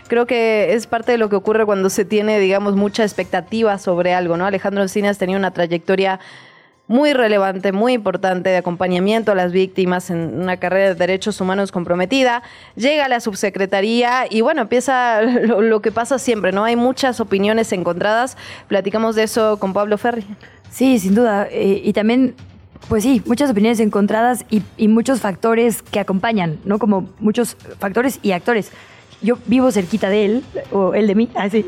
Creo 0.07 0.25
que 0.25 0.73
es 0.73 0.87
parte 0.87 1.11
de 1.11 1.17
lo 1.17 1.29
que 1.29 1.35
ocurre 1.35 1.65
cuando 1.65 1.89
se 1.89 2.05
tiene, 2.05 2.39
digamos, 2.39 2.75
mucha 2.75 3.03
expectativa 3.03 3.77
sobre 3.77 4.13
algo, 4.13 4.37
¿no? 4.37 4.45
Alejandro 4.45 4.81
Encinas 4.81 5.17
tenía 5.17 5.37
una 5.37 5.51
trayectoria 5.51 6.19
muy 6.87 7.13
relevante, 7.13 7.73
muy 7.73 7.93
importante 7.93 8.49
de 8.49 8.57
acompañamiento 8.57 9.33
a 9.33 9.35
las 9.35 9.51
víctimas 9.51 10.09
en 10.09 10.41
una 10.41 10.57
carrera 10.57 10.89
de 10.89 10.95
derechos 10.95 11.39
humanos 11.41 11.71
comprometida. 11.71 12.43
Llega 12.75 13.05
a 13.05 13.09
la 13.09 13.19
subsecretaría 13.19 14.25
y 14.29 14.41
bueno, 14.41 14.61
empieza 14.61 15.21
lo, 15.21 15.81
que 15.81 15.91
pasa 15.91 16.17
siempre, 16.17 16.51
¿no? 16.51 16.63
Hay 16.63 16.75
muchas 16.75 17.19
opiniones 17.19 17.71
encontradas. 17.73 18.37
Platicamos 18.67 19.15
de 19.15 19.23
eso 19.23 19.59
con 19.59 19.73
Pablo 19.73 19.97
Ferri. 19.97 20.25
Sí, 20.71 20.97
sin 20.99 21.13
duda. 21.13 21.47
Eh, 21.51 21.81
y 21.83 21.93
también, 21.93 22.35
pues 22.87 23.03
sí, 23.03 23.21
muchas 23.25 23.49
opiniones 23.51 23.79
encontradas 23.79 24.45
y, 24.49 24.61
y 24.77 24.87
muchos 24.87 25.21
factores 25.21 25.81
que 25.81 25.99
acompañan, 25.99 26.59
¿no? 26.65 26.79
Como 26.79 27.09
muchos 27.19 27.55
factores 27.79 28.19
y 28.21 28.31
actores. 28.31 28.71
Yo 29.21 29.37
vivo 29.47 29.71
cerquita 29.71 30.09
de 30.09 30.25
él, 30.25 30.43
o 30.71 30.93
él 30.93 31.07
de 31.07 31.15
mí, 31.15 31.29
así. 31.35 31.65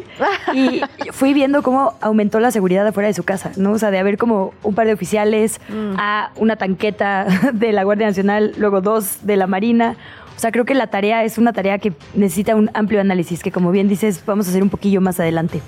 Y 0.53 0.81
fui 1.11 1.33
viendo 1.33 1.63
cómo 1.63 1.93
aumentó 2.01 2.39
la 2.39 2.51
seguridad 2.51 2.85
afuera 2.85 3.07
de 3.07 3.13
su 3.13 3.23
casa, 3.23 3.51
¿no? 3.57 3.71
O 3.71 3.79
sea, 3.79 3.91
de 3.91 3.97
haber 3.97 4.17
como 4.17 4.53
un 4.63 4.75
par 4.75 4.87
de 4.87 4.93
oficiales 4.93 5.59
a 5.97 6.31
una 6.35 6.55
tanqueta 6.57 7.25
de 7.53 7.71
la 7.71 7.83
Guardia 7.83 8.07
Nacional, 8.07 8.53
luego 8.57 8.81
dos 8.81 9.25
de 9.25 9.35
la 9.37 9.47
Marina. 9.47 9.95
O 10.35 10.39
sea, 10.39 10.51
creo 10.51 10.63
que 10.63 10.73
la 10.73 10.87
tarea 10.87 11.25
es 11.25 11.37
una 11.37 11.51
tarea 11.51 11.79
que 11.79 11.91
necesita 12.13 12.55
un 12.55 12.69
amplio 12.73 13.01
análisis, 13.01 13.43
que 13.43 13.51
como 13.51 13.71
bien 13.71 13.89
dices, 13.89 14.23
vamos 14.25 14.47
a 14.47 14.51
hacer 14.51 14.63
un 14.63 14.69
poquillo 14.69 15.01
más 15.01 15.19
adelante. 15.19 15.61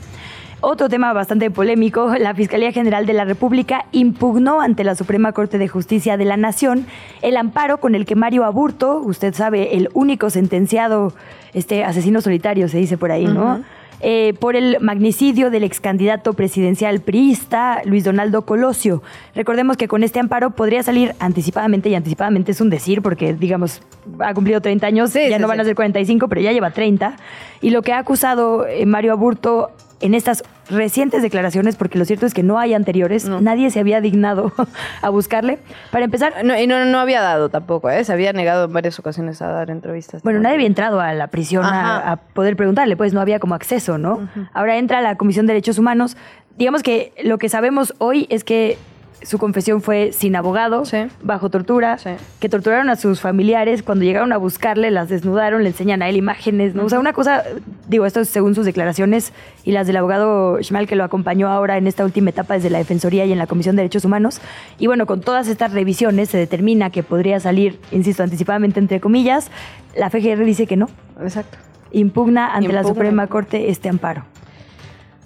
Otro 0.63 0.89
tema 0.89 1.11
bastante 1.11 1.49
polémico, 1.49 2.13
la 2.19 2.35
Fiscalía 2.35 2.71
General 2.71 3.07
de 3.07 3.13
la 3.13 3.25
República 3.25 3.85
impugnó 3.91 4.61
ante 4.61 4.83
la 4.83 4.93
Suprema 4.93 5.31
Corte 5.31 5.57
de 5.57 5.67
Justicia 5.67 6.17
de 6.17 6.25
la 6.25 6.37
Nación 6.37 6.85
el 7.23 7.35
amparo 7.35 7.79
con 7.79 7.95
el 7.95 8.05
que 8.05 8.15
Mario 8.15 8.45
Aburto, 8.45 8.99
usted 8.99 9.33
sabe, 9.33 9.75
el 9.75 9.89
único 9.93 10.29
sentenciado, 10.29 11.13
este 11.53 11.83
asesino 11.83 12.21
solitario 12.21 12.67
se 12.69 12.77
dice 12.77 12.95
por 12.95 13.11
ahí, 13.11 13.25
¿no? 13.25 13.63
eh, 14.01 14.33
por 14.39 14.55
el 14.55 14.77
magnicidio 14.79 15.49
del 15.49 15.63
ex 15.63 15.79
candidato 15.79 16.33
presidencial 16.33 17.01
priista 17.01 17.81
Luis 17.85 18.03
Donaldo 18.03 18.45
Colosio. 18.45 19.03
Recordemos 19.35 19.77
que 19.77 19.87
con 19.87 20.03
este 20.03 20.19
amparo 20.19 20.51
podría 20.51 20.83
salir 20.83 21.13
anticipadamente, 21.19 21.89
y 21.89 21.95
anticipadamente 21.95 22.51
es 22.51 22.61
un 22.61 22.69
decir, 22.69 23.01
porque 23.01 23.33
digamos, 23.33 23.81
ha 24.19 24.33
cumplido 24.33 24.61
30 24.61 24.87
años, 24.87 25.13
ya 25.13 25.39
no 25.39 25.47
van 25.47 25.59
a 25.59 25.63
ser 25.63 25.75
45, 25.75 26.27
pero 26.27 26.41
ya 26.41 26.51
lleva 26.51 26.71
30. 26.71 27.15
Y 27.61 27.69
lo 27.69 27.81
que 27.81 27.93
ha 27.93 27.99
acusado 27.99 28.65
eh, 28.67 28.85
Mario 28.85 29.13
Aburto 29.13 29.71
en 30.01 30.13
estas 30.13 30.43
recientes 30.69 31.21
declaraciones, 31.21 31.75
porque 31.75 31.97
lo 31.97 32.05
cierto 32.05 32.25
es 32.25 32.33
que 32.33 32.43
no 32.43 32.59
hay 32.59 32.73
anteriores, 32.73 33.27
nadie 33.27 33.69
se 33.71 33.79
había 33.79 34.01
dignado 34.01 34.51
a 35.01 35.09
buscarle. 35.09 35.59
Para 35.91 36.05
empezar... 36.05 36.43
No, 36.43 36.57
y 36.57 36.67
no, 36.67 36.85
no 36.85 36.99
había 36.99 37.21
dado 37.21 37.49
tampoco, 37.49 37.89
¿eh? 37.89 38.03
se 38.03 38.13
había 38.13 38.33
negado 38.33 38.65
en 38.65 38.73
varias 38.73 38.99
ocasiones 38.99 39.41
a 39.41 39.47
dar 39.47 39.69
entrevistas. 39.69 40.23
Bueno, 40.23 40.39
nadie 40.39 40.55
había 40.55 40.67
entrado 40.67 40.99
a 40.99 41.13
la 41.13 41.27
prisión 41.27 41.63
a, 41.65 42.19
poder 42.33 42.55
preguntarle, 42.55 42.97
pues 42.97 43.13
no 43.13 43.21
había 43.21 43.39
como 43.39 43.55
acceso, 43.55 43.97
¿no? 43.97 44.27
Ahora 44.53 44.77
entra 44.77 45.01
la 45.01 45.15
Comisión 45.15 45.45
de 45.47 45.53
Derechos 45.53 45.77
Humanos. 45.77 46.17
Digamos 46.57 46.83
que 46.83 47.13
lo 47.23 47.37
que 47.37 47.49
sabemos 47.49 47.93
hoy 47.97 48.27
es 48.29 48.43
que 48.43 48.77
su 49.23 49.37
confesión 49.37 49.81
fue 49.81 50.11
sin 50.11 50.35
abogado, 50.35 50.83
bajo 51.21 51.49
tortura, 51.49 51.97
que 52.39 52.49
torturaron 52.49 52.89
a 52.89 52.95
sus 52.95 53.21
familiares, 53.21 53.83
cuando 53.83 54.03
llegaron 54.03 54.33
a 54.33 54.37
buscarle, 54.37 54.91
las 54.91 55.09
desnudaron, 55.09 55.63
le 55.63 55.69
enseñan 55.69 56.01
a 56.01 56.09
él 56.09 56.15
imágenes, 56.15 56.73
¿no? 56.75 56.85
O 56.85 56.89
sea, 56.89 56.99
una 56.99 57.13
cosa, 57.13 57.43
digo, 57.87 58.05
esto 58.05 58.21
es 58.21 58.29
según 58.29 58.55
sus 58.55 58.65
declaraciones 58.65 59.33
y 59.63 59.71
las 59.71 59.87
del 59.87 59.97
abogado 59.97 60.57
Schmal 60.61 60.87
que 60.87 60.95
lo 60.95 61.03
acompañó 61.03 61.49
ahora 61.49 61.77
en 61.77 61.87
esta 61.87 62.03
última 62.03 62.31
etapa 62.31 62.55
desde 62.55 62.69
la 62.69 62.79
Defensoría 62.79 63.25
y 63.25 63.31
en 63.31 63.37
la 63.37 63.47
Comisión 63.47 63.75
de 63.75 63.83
Derechos 63.83 64.05
Humanos. 64.05 64.41
Y 64.79 64.87
bueno, 64.87 65.05
con 65.05 65.21
todas 65.21 65.47
estas 65.47 65.71
revisiones 65.73 66.29
se 66.29 66.37
determina 66.37 66.89
que 66.89 67.03
podría 67.03 67.39
salir, 67.39 67.79
insisto, 67.91 68.23
anticipadamente 68.23 68.79
entre 68.79 68.99
comillas, 68.99 69.51
la 69.95 70.09
FGR 70.09 70.43
dice 70.45 70.67
que 70.67 70.77
no. 70.77 70.89
Exacto. 71.21 71.57
Impugna 71.91 72.55
ante 72.55 72.71
la 72.71 72.83
Suprema 72.83 73.27
Corte 73.27 73.69
este 73.69 73.89
amparo. 73.89 74.23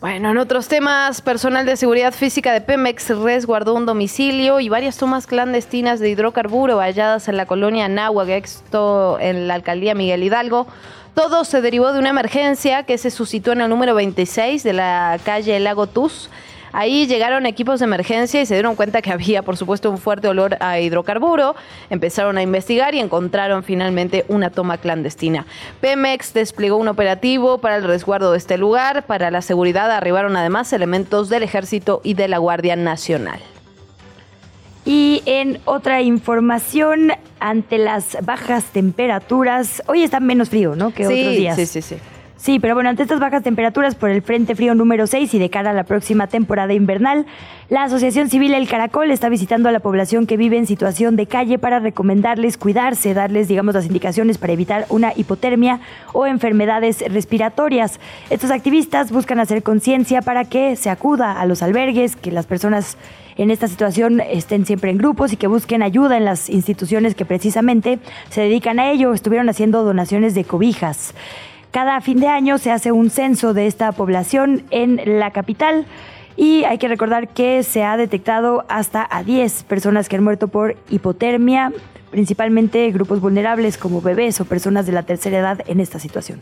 Bueno, 0.05 0.29
en 0.29 0.37
otros 0.37 0.67
temas, 0.67 1.19
personal 1.21 1.65
de 1.65 1.75
seguridad 1.75 2.13
física 2.13 2.53
de 2.53 2.61
Pemex 2.61 3.09
resguardó 3.09 3.73
un 3.73 3.87
domicilio 3.87 4.59
y 4.59 4.69
varias 4.69 4.97
tomas 4.97 5.25
clandestinas 5.25 5.99
de 5.99 6.11
hidrocarburo 6.11 6.77
halladas 6.77 7.27
en 7.27 7.37
la 7.37 7.47
colonia 7.47 7.89
Náhuatl, 7.89 8.29
esto 8.33 9.17
en 9.19 9.47
la 9.47 9.55
alcaldía 9.55 9.95
Miguel 9.95 10.21
Hidalgo. 10.21 10.67
Todo 11.15 11.43
se 11.43 11.59
derivó 11.59 11.91
de 11.91 11.97
una 11.97 12.09
emergencia 12.09 12.83
que 12.83 12.99
se 12.99 13.09
suscitó 13.09 13.53
en 13.53 13.61
el 13.61 13.69
número 13.69 13.95
26 13.95 14.61
de 14.61 14.73
la 14.73 15.17
calle 15.25 15.59
Lago 15.59 15.87
Tuz 15.87 16.29
Ahí 16.77 17.07
llegaron 17.07 17.45
equipos 17.45 17.79
de 17.79 17.85
emergencia 17.85 18.41
y 18.41 18.45
se 18.45 18.53
dieron 18.53 18.75
cuenta 18.75 19.01
que 19.01 19.09
había, 19.09 19.43
por 19.43 19.55
supuesto, 19.55 19.89
un 19.89 19.97
fuerte 19.97 20.27
olor 20.27 20.57
a 20.59 20.77
hidrocarburo. 20.77 21.55
Empezaron 21.89 22.37
a 22.37 22.41
investigar 22.41 22.93
y 22.93 22.99
encontraron 22.99 23.63
finalmente 23.63 24.25
una 24.27 24.49
toma 24.49 24.77
clandestina. 24.77 25.45
Pemex 25.79 26.33
desplegó 26.33 26.75
un 26.75 26.89
operativo 26.89 27.59
para 27.59 27.77
el 27.77 27.85
resguardo 27.85 28.33
de 28.33 28.39
este 28.39 28.57
lugar. 28.57 29.05
Para 29.05 29.31
la 29.31 29.41
seguridad 29.41 29.89
arribaron 29.89 30.35
además 30.35 30.73
elementos 30.73 31.29
del 31.29 31.43
Ejército 31.43 32.01
y 32.03 32.13
de 32.13 32.27
la 32.27 32.39
Guardia 32.39 32.75
Nacional. 32.75 33.39
Y 34.83 35.23
en 35.25 35.61
otra 35.63 36.01
información, 36.01 37.13
ante 37.39 37.77
las 37.77 38.17
bajas 38.21 38.65
temperaturas, 38.65 39.81
hoy 39.87 40.03
está 40.03 40.19
menos 40.19 40.49
frío, 40.49 40.75
¿no? 40.75 40.93
Que 40.93 41.07
otros 41.07 41.37
días. 41.37 41.55
Sí, 41.55 41.65
sí, 41.67 41.81
sí. 41.81 41.95
Sí, 42.45 42.59
pero 42.59 42.75
bueno, 42.75 42.91
ante 42.91 43.01
estas 43.01 43.19
bajas 43.19 43.41
temperaturas 43.41 43.95
por 43.95 44.11
el 44.11 44.21
Frente 44.21 44.53
Frío 44.53 44.75
número 44.75 45.07
6 45.07 45.33
y 45.33 45.39
de 45.39 45.49
cara 45.49 45.71
a 45.71 45.73
la 45.73 45.83
próxima 45.83 46.27
temporada 46.27 46.73
invernal, 46.73 47.25
la 47.69 47.81
Asociación 47.81 48.29
Civil 48.29 48.53
El 48.53 48.67
Caracol 48.67 49.09
está 49.09 49.29
visitando 49.29 49.67
a 49.67 49.71
la 49.71 49.79
población 49.79 50.27
que 50.27 50.37
vive 50.37 50.55
en 50.55 50.67
situación 50.67 51.15
de 51.15 51.25
calle 51.25 51.57
para 51.57 51.79
recomendarles 51.79 52.57
cuidarse, 52.57 53.15
darles, 53.15 53.47
digamos, 53.47 53.73
las 53.73 53.87
indicaciones 53.87 54.37
para 54.37 54.53
evitar 54.53 54.85
una 54.89 55.11
hipotermia 55.15 55.79
o 56.13 56.27
enfermedades 56.27 57.03
respiratorias. 57.11 57.99
Estos 58.29 58.51
activistas 58.51 59.11
buscan 59.11 59.39
hacer 59.39 59.63
conciencia 59.63 60.21
para 60.21 60.45
que 60.45 60.75
se 60.75 60.91
acuda 60.91 61.41
a 61.41 61.47
los 61.47 61.63
albergues, 61.63 62.15
que 62.15 62.31
las 62.31 62.45
personas 62.45 62.95
en 63.37 63.49
esta 63.49 63.67
situación 63.67 64.21
estén 64.21 64.67
siempre 64.67 64.91
en 64.91 64.99
grupos 64.99 65.33
y 65.33 65.37
que 65.37 65.47
busquen 65.47 65.81
ayuda 65.81 66.15
en 66.15 66.25
las 66.25 66.51
instituciones 66.51 67.15
que 67.15 67.25
precisamente 67.25 67.97
se 68.29 68.41
dedican 68.41 68.77
a 68.77 68.91
ello. 68.91 69.15
Estuvieron 69.15 69.49
haciendo 69.49 69.83
donaciones 69.83 70.35
de 70.35 70.43
cobijas. 70.43 71.15
Cada 71.75 71.99
fin 71.99 72.21
de 72.21 72.29
año 72.29 72.57
se 72.57 72.71
hace 72.71 72.93
un 72.93 73.09
censo 73.09 73.53
de 73.53 73.67
esta 73.67 73.91
población 73.91 74.63
en 74.71 75.19
la 75.19 75.31
capital. 75.31 75.85
Y 76.37 76.63
hay 76.63 76.77
que 76.77 76.87
recordar 76.87 77.27
que 77.27 77.63
se 77.63 77.83
ha 77.83 77.97
detectado 77.97 78.63
hasta 78.69 79.05
a 79.11 79.23
10 79.23 79.63
personas 79.63 80.07
que 80.07 80.15
han 80.15 80.23
muerto 80.23 80.47
por 80.47 80.77
hipotermia, 80.89 81.73
principalmente 82.11 82.89
grupos 82.91 83.19
vulnerables 83.19 83.77
como 83.77 84.01
bebés 84.01 84.39
o 84.39 84.45
personas 84.45 84.85
de 84.85 84.93
la 84.93 85.03
tercera 85.03 85.37
edad 85.37 85.63
en 85.67 85.81
esta 85.81 85.99
situación. 85.99 86.39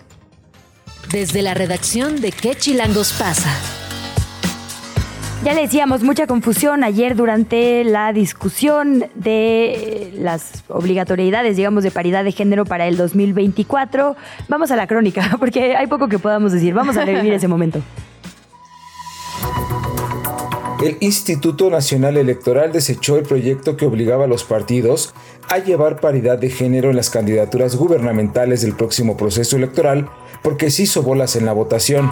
Desde 1.12 1.42
la 1.42 1.56
redacción 1.56 2.22
de 2.22 2.32
¿Qué 2.32 2.54
Chilangos 2.54 3.13
pasa? 3.13 3.50
Ya 5.44 5.54
le 5.54 5.64
decíamos, 5.64 6.04
mucha 6.04 6.26
confusión 6.26 6.86
ayer 6.86 7.18
durante 7.18 7.84
la 7.84 8.14
discusión 8.14 9.08
de 9.14 10.14
las 10.18 10.64
obligatoriedades, 10.70 11.58
digamos, 11.58 11.84
de 11.84 11.92
paridad 11.92 12.24
de 12.24 12.32
género 12.32 12.64
para 12.64 12.88
el 12.88 12.96
2024. 12.96 14.16
Vamos 14.48 14.72
a 14.72 14.78
la 14.78 14.88
crónica, 14.88 15.36
porque 15.40 15.76
hay 15.76 15.88
poco 15.88 16.08
que 16.08 16.18
podamos 16.18 16.54
decir. 16.54 16.74
Vamos 16.74 16.96
a 16.96 17.04
revivir 17.04 17.34
ese 17.34 17.50
momento. 17.50 17.82
El 20.82 20.96
Instituto 21.02 21.70
Nacional 21.70 22.16
Electoral 22.16 22.72
desechó 22.72 23.18
el 23.18 23.24
proyecto 23.24 23.76
que 23.76 23.86
obligaba 23.86 24.24
a 24.26 24.28
los 24.28 24.46
partidos 24.46 25.14
a 25.50 25.58
llevar 25.58 26.00
paridad 26.00 26.38
de 26.38 26.50
género 26.50 26.90
en 26.90 26.96
las 26.96 27.10
candidaturas 27.10 27.76
gubernamentales 27.76 28.62
del 28.62 28.76
próximo 28.76 29.18
proceso 29.18 29.58
electoral 29.58 30.10
porque 30.42 30.72
se 30.72 30.84
hizo 30.84 31.04
bolas 31.04 31.36
en 31.36 31.46
la 31.46 31.54
votación. 31.54 32.10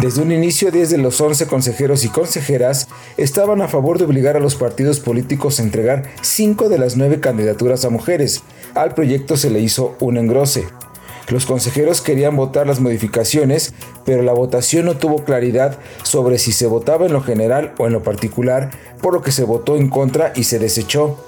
Desde 0.00 0.22
un 0.22 0.32
inicio, 0.32 0.70
10 0.70 0.88
de 0.88 0.96
los 0.96 1.20
11 1.20 1.46
consejeros 1.46 2.06
y 2.06 2.08
consejeras 2.08 2.88
estaban 3.18 3.60
a 3.60 3.68
favor 3.68 3.98
de 3.98 4.06
obligar 4.06 4.34
a 4.34 4.40
los 4.40 4.54
partidos 4.54 4.98
políticos 4.98 5.60
a 5.60 5.62
entregar 5.62 6.04
5 6.22 6.70
de 6.70 6.78
las 6.78 6.96
9 6.96 7.20
candidaturas 7.20 7.84
a 7.84 7.90
mujeres. 7.90 8.42
Al 8.74 8.94
proyecto 8.94 9.36
se 9.36 9.50
le 9.50 9.60
hizo 9.60 9.96
un 10.00 10.16
engrose. 10.16 10.64
Los 11.28 11.44
consejeros 11.44 12.00
querían 12.00 12.34
votar 12.34 12.66
las 12.66 12.80
modificaciones, 12.80 13.74
pero 14.06 14.22
la 14.22 14.32
votación 14.32 14.86
no 14.86 14.96
tuvo 14.96 15.22
claridad 15.22 15.78
sobre 16.02 16.38
si 16.38 16.52
se 16.52 16.66
votaba 16.66 17.04
en 17.04 17.12
lo 17.12 17.20
general 17.20 17.74
o 17.76 17.86
en 17.86 17.92
lo 17.92 18.02
particular, 18.02 18.70
por 19.02 19.12
lo 19.12 19.20
que 19.20 19.32
se 19.32 19.44
votó 19.44 19.76
en 19.76 19.90
contra 19.90 20.32
y 20.34 20.44
se 20.44 20.58
desechó. 20.58 21.22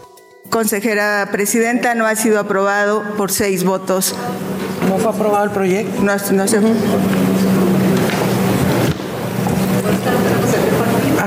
Consejera 0.49 1.29
Presidenta, 1.31 1.95
no 1.95 2.07
ha 2.07 2.17
sido 2.17 2.41
aprobado 2.41 3.03
por 3.19 3.31
seis 3.31 3.65
votos. 3.65 4.15
¿No 4.89 4.97
fue 4.97 5.13
aprobado 5.13 5.45
el 5.45 5.51
proyecto? 5.51 6.03
No, 6.03 6.17
no 6.33 6.49
se... 6.49 6.59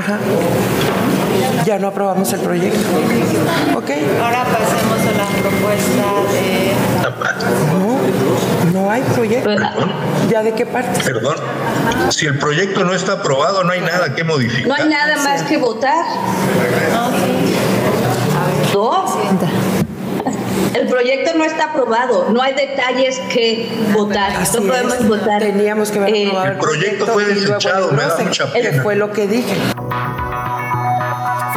Ajá. 0.06 0.20
Ya 1.64 1.80
no 1.80 1.88
aprobamos 1.88 2.32
el 2.32 2.38
proyecto. 2.40 2.78
¿Ok? 3.74 3.90
Ahora 4.22 4.44
pasemos 4.44 5.00
a 5.00 5.12
la 5.18 5.26
propuesta 5.42 6.04
de... 6.32 6.72
No, 8.72 8.80
no 8.80 8.90
hay 8.90 9.02
proyecto. 9.02 9.50
¿Ya 10.30 10.44
de 10.44 10.52
qué 10.52 10.64
parte? 10.64 11.00
Perdón. 11.02 11.36
Si 12.10 12.26
el 12.26 12.38
proyecto 12.38 12.84
no 12.84 12.94
está 12.94 13.14
aprobado, 13.14 13.64
no 13.64 13.72
hay 13.72 13.80
nada 13.80 14.14
que 14.14 14.22
modificar. 14.22 14.68
No 14.68 14.74
hay 14.74 14.88
nada 14.88 15.16
más 15.16 15.42
que 15.42 15.56
votar. 15.56 16.04
No. 16.92 17.10
El 20.74 20.88
proyecto 20.88 21.36
no 21.36 21.44
está 21.44 21.70
aprobado, 21.70 22.30
no 22.30 22.42
hay 22.42 22.54
detalles 22.54 23.18
que 23.32 23.68
votar. 23.92 24.32
no 24.54 24.62
podemos 24.62 25.08
votar. 25.08 25.42
Teníamos 25.42 25.90
que 25.90 25.98
haber 25.98 26.14
eh, 26.14 26.26
aprobado 26.26 26.52
el 26.52 26.58
proyecto. 26.58 27.06
fue 27.06 27.24
desechado, 27.24 27.92
me 27.92 28.02
da 28.02 28.16
mucha 28.18 28.52
pena. 28.52 28.82
Fue 28.82 28.96
lo 28.96 29.12
que 29.12 29.26
dije. 29.26 29.56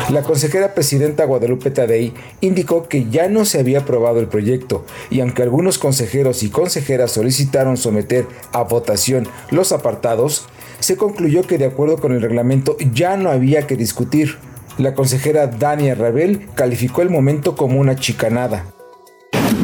La 0.10 0.24
consejera 0.24 0.74
presidenta 0.74 1.26
Guadalupe 1.26 1.70
Tadei 1.70 2.14
indicó 2.42 2.88
que 2.88 3.08
ya 3.12 3.30
no 3.30 3.46
se 3.46 3.60
había 3.60 3.82
aprobado 3.82 4.20
el 4.20 4.28
proyecto 4.28 4.84
y 5.12 5.20
aunque 5.20 5.44
algunos 5.44 5.78
consejeros 5.78 6.42
y 6.42 6.50
consejeras 6.50 7.12
solicitaron 7.12 7.78
someter 7.78 8.26
a 8.52 8.64
votación 8.64 9.28
los 9.52 9.72
apartados, 9.72 10.48
se 10.80 10.98
concluyó 10.98 11.44
que 11.44 11.60
de 11.60 11.66
acuerdo 11.66 11.98
con 11.98 12.12
el 12.14 12.24
reglamento 12.24 12.76
ya 12.92 13.18
no 13.18 13.30
había 13.30 13.68
que 13.68 13.76
discutir. 13.76 14.40
La 14.80 14.96
consejera 14.96 15.46
Dania 15.46 15.94
Rabel 15.94 16.48
calificó 16.56 17.04
el 17.04 17.12
momento 17.12 17.56
como 17.56 17.80
una 17.80 17.96
chicanada. 17.96 18.66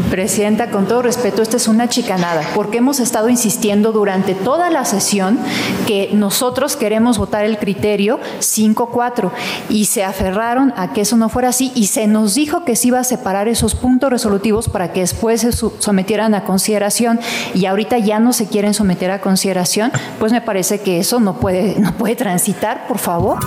Presidenta, 0.09 0.69
con 0.71 0.87
todo 0.87 1.01
respeto, 1.01 1.41
esta 1.41 1.57
es 1.57 1.67
una 1.67 1.87
chicanada, 1.87 2.43
porque 2.53 2.79
hemos 2.79 2.99
estado 2.99 3.29
insistiendo 3.29 3.91
durante 3.91 4.33
toda 4.33 4.69
la 4.69 4.83
sesión 4.83 5.39
que 5.87 6.09
nosotros 6.13 6.75
queremos 6.75 7.17
votar 7.17 7.45
el 7.45 7.57
criterio 7.57 8.19
5-4 8.39 9.31
y 9.69 9.85
se 9.85 10.03
aferraron 10.03 10.73
a 10.75 10.93
que 10.93 11.01
eso 11.01 11.15
no 11.17 11.29
fuera 11.29 11.49
así 11.49 11.71
y 11.75 11.87
se 11.87 12.07
nos 12.07 12.35
dijo 12.35 12.65
que 12.65 12.75
se 12.75 12.89
iba 12.89 12.99
a 12.99 13.03
separar 13.03 13.47
esos 13.47 13.73
puntos 13.73 14.09
resolutivos 14.09 14.67
para 14.67 14.91
que 14.91 14.99
después 15.01 15.41
se 15.41 15.51
sometieran 15.51 16.35
a 16.35 16.43
consideración 16.43 17.19
y 17.53 17.65
ahorita 17.65 17.97
ya 17.97 18.19
no 18.19 18.33
se 18.33 18.47
quieren 18.47 18.73
someter 18.73 19.11
a 19.11 19.21
consideración, 19.21 19.91
pues 20.19 20.31
me 20.31 20.41
parece 20.41 20.79
que 20.79 20.99
eso 20.99 21.19
no 21.19 21.39
puede, 21.39 21.79
no 21.79 21.93
puede 21.93 22.15
transitar, 22.15 22.87
por 22.87 22.97
favor. 22.97 23.39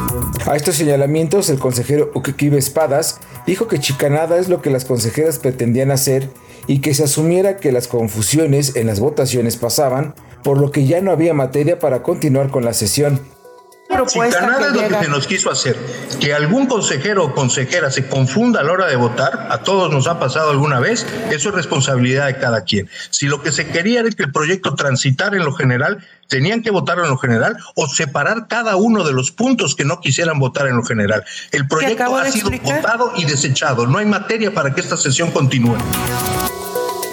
A 0.47 0.57
estos 0.57 0.77
señalamientos, 0.77 1.51
el 1.51 1.59
consejero 1.59 2.11
Ukikibe 2.15 2.59
Espadas 2.59 3.21
dijo 3.47 3.69
que 3.69 3.79
chicanada 3.79 4.39
es 4.39 4.49
lo 4.49 4.63
que 4.63 4.71
las 4.71 4.85
consejeras 4.85 5.39
pretendían 5.39 5.91
hacer 5.91 6.31
y 6.69 6.81
que 6.81 6.95
se 6.95 7.03
asumiera 7.05 7.57
que 7.57 7.73
las 7.73 7.89
confusiones 7.89 8.77
en 8.77 8.87
las 8.87 9.01
votaciones 9.01 9.57
pasaban 9.57 10.15
por 10.45 10.61
lo 10.61 10.71
que 10.71 10.87
ya 10.87 11.01
no 11.01 11.11
había 11.11 11.35
materia 11.35 11.81
para 11.81 12.05
continuar 12.05 12.51
con 12.51 12.65
la 12.65 12.75
sesión. 12.75 13.21
Chicanada 14.07 14.69
es 14.69 14.73
lo 14.75 14.89
que 14.89 15.05
se 15.05 15.11
nos 15.11 15.27
quiso 15.27 15.51
hacer. 15.51 15.77
Que 16.21 16.35
algún 16.35 16.67
consejero 16.67 17.25
o 17.25 17.35
consejera 17.35 17.91
se 17.91 18.07
confunda 18.07 18.61
a 18.61 18.63
la 18.63 18.73
hora 18.73 18.87
de 18.87 18.97
votar, 18.97 19.49
a 19.51 19.59
todos 19.63 19.91
nos 19.91 20.07
ha 20.07 20.21
pasado 20.21 20.51
alguna 20.51 20.79
vez, 20.79 21.07
eso 21.31 21.49
es 21.49 21.55
responsabilidad 21.55 22.27
de 22.27 22.39
cada 22.39 22.63
quien. 22.65 22.89
Si 23.11 23.27
lo 23.27 23.43
que 23.43 23.51
se 23.51 23.67
quería 23.69 24.01
era 24.01 24.11
que 24.11 24.25
el 24.25 24.33
proyecto 24.33 24.75
transitara 24.75 25.37
en 25.37 25.45
lo 25.45 25.53
general, 25.53 26.05
tenían 26.29 26.63
que 26.63 26.71
votar 26.71 26.99
en 26.99 27.09
lo 27.09 27.17
general 27.17 27.57
o 27.75 27.89
separar 27.89 28.47
cada 28.49 28.77
uno 28.77 29.05
de 29.05 29.13
los 29.13 29.33
puntos 29.33 29.75
que 29.75 29.85
no 29.85 30.01
quisieran 30.01 30.39
votar 30.39 30.67
en 30.67 30.77
lo 30.77 30.85
general. 30.85 31.25
El 31.51 31.67
proyecto 31.67 32.17
ha 32.17 32.31
sido 32.31 32.51
votado 32.51 33.13
y 33.17 33.25
desechado. 33.25 33.87
No 33.87 33.99
hay 33.99 34.07
materia 34.07 34.53
para 34.53 34.75
que 34.75 34.81
esta 34.81 34.97
sesión 34.97 35.31
continúe. 35.31 35.77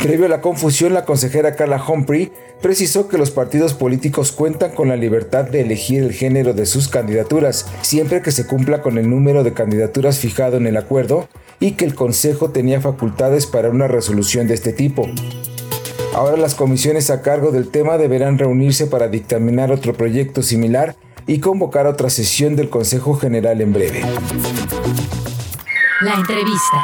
Previo 0.02 0.26
a 0.26 0.30
la 0.30 0.42
confusión, 0.42 0.94
la 0.94 1.06
consejera 1.06 1.56
Carla 1.56 1.84
Humphrey 1.84 2.32
precisó 2.62 3.08
que 3.08 3.18
los 3.18 3.32
partidos 3.32 3.74
políticos 3.74 4.32
cuentan 4.32 4.72
con 4.72 4.88
la 4.88 4.96
libertad 4.96 5.46
de 5.46 5.62
elegir 5.62 6.04
el 6.04 6.14
género 6.14 6.54
de 6.54 6.66
sus 6.66 6.88
candidaturas, 6.88 7.66
siempre 7.82 8.22
que 8.22 8.32
se 8.32 8.46
cumpla 8.46 8.82
con 8.82 8.98
el 8.98 9.10
número 9.10 9.44
de 9.44 9.54
candidaturas 9.54 10.20
fijado 10.20 10.58
en 10.58 10.68
el 10.68 10.78
acuerdo 10.78 11.28
y 11.60 11.72
que 11.72 11.86
el 11.86 11.96
Consejo 11.96 12.52
tenía 12.52 12.82
facultades 12.82 13.48
para 13.48 13.70
una 13.70 13.88
resolución 13.88 14.48
de 14.48 14.54
este 14.54 14.74
tipo. 14.74 15.10
Ahora 16.14 16.38
las 16.38 16.56
comisiones 16.56 17.10
a 17.10 17.22
cargo 17.22 17.52
del 17.52 17.70
tema 17.70 17.98
deberán 17.98 18.38
reunirse 18.38 18.88
para 18.88 19.08
dictaminar 19.08 19.72
otro 19.72 19.94
proyecto 19.94 20.44
similar 20.44 20.96
y 21.28 21.40
convocar 21.40 21.88
otra 21.88 22.10
sesión 22.10 22.56
del 22.56 22.70
Consejo 22.70 23.16
General 23.16 23.60
en 23.60 23.74
breve. 23.74 24.02
La 26.02 26.14
entrevista. 26.14 26.78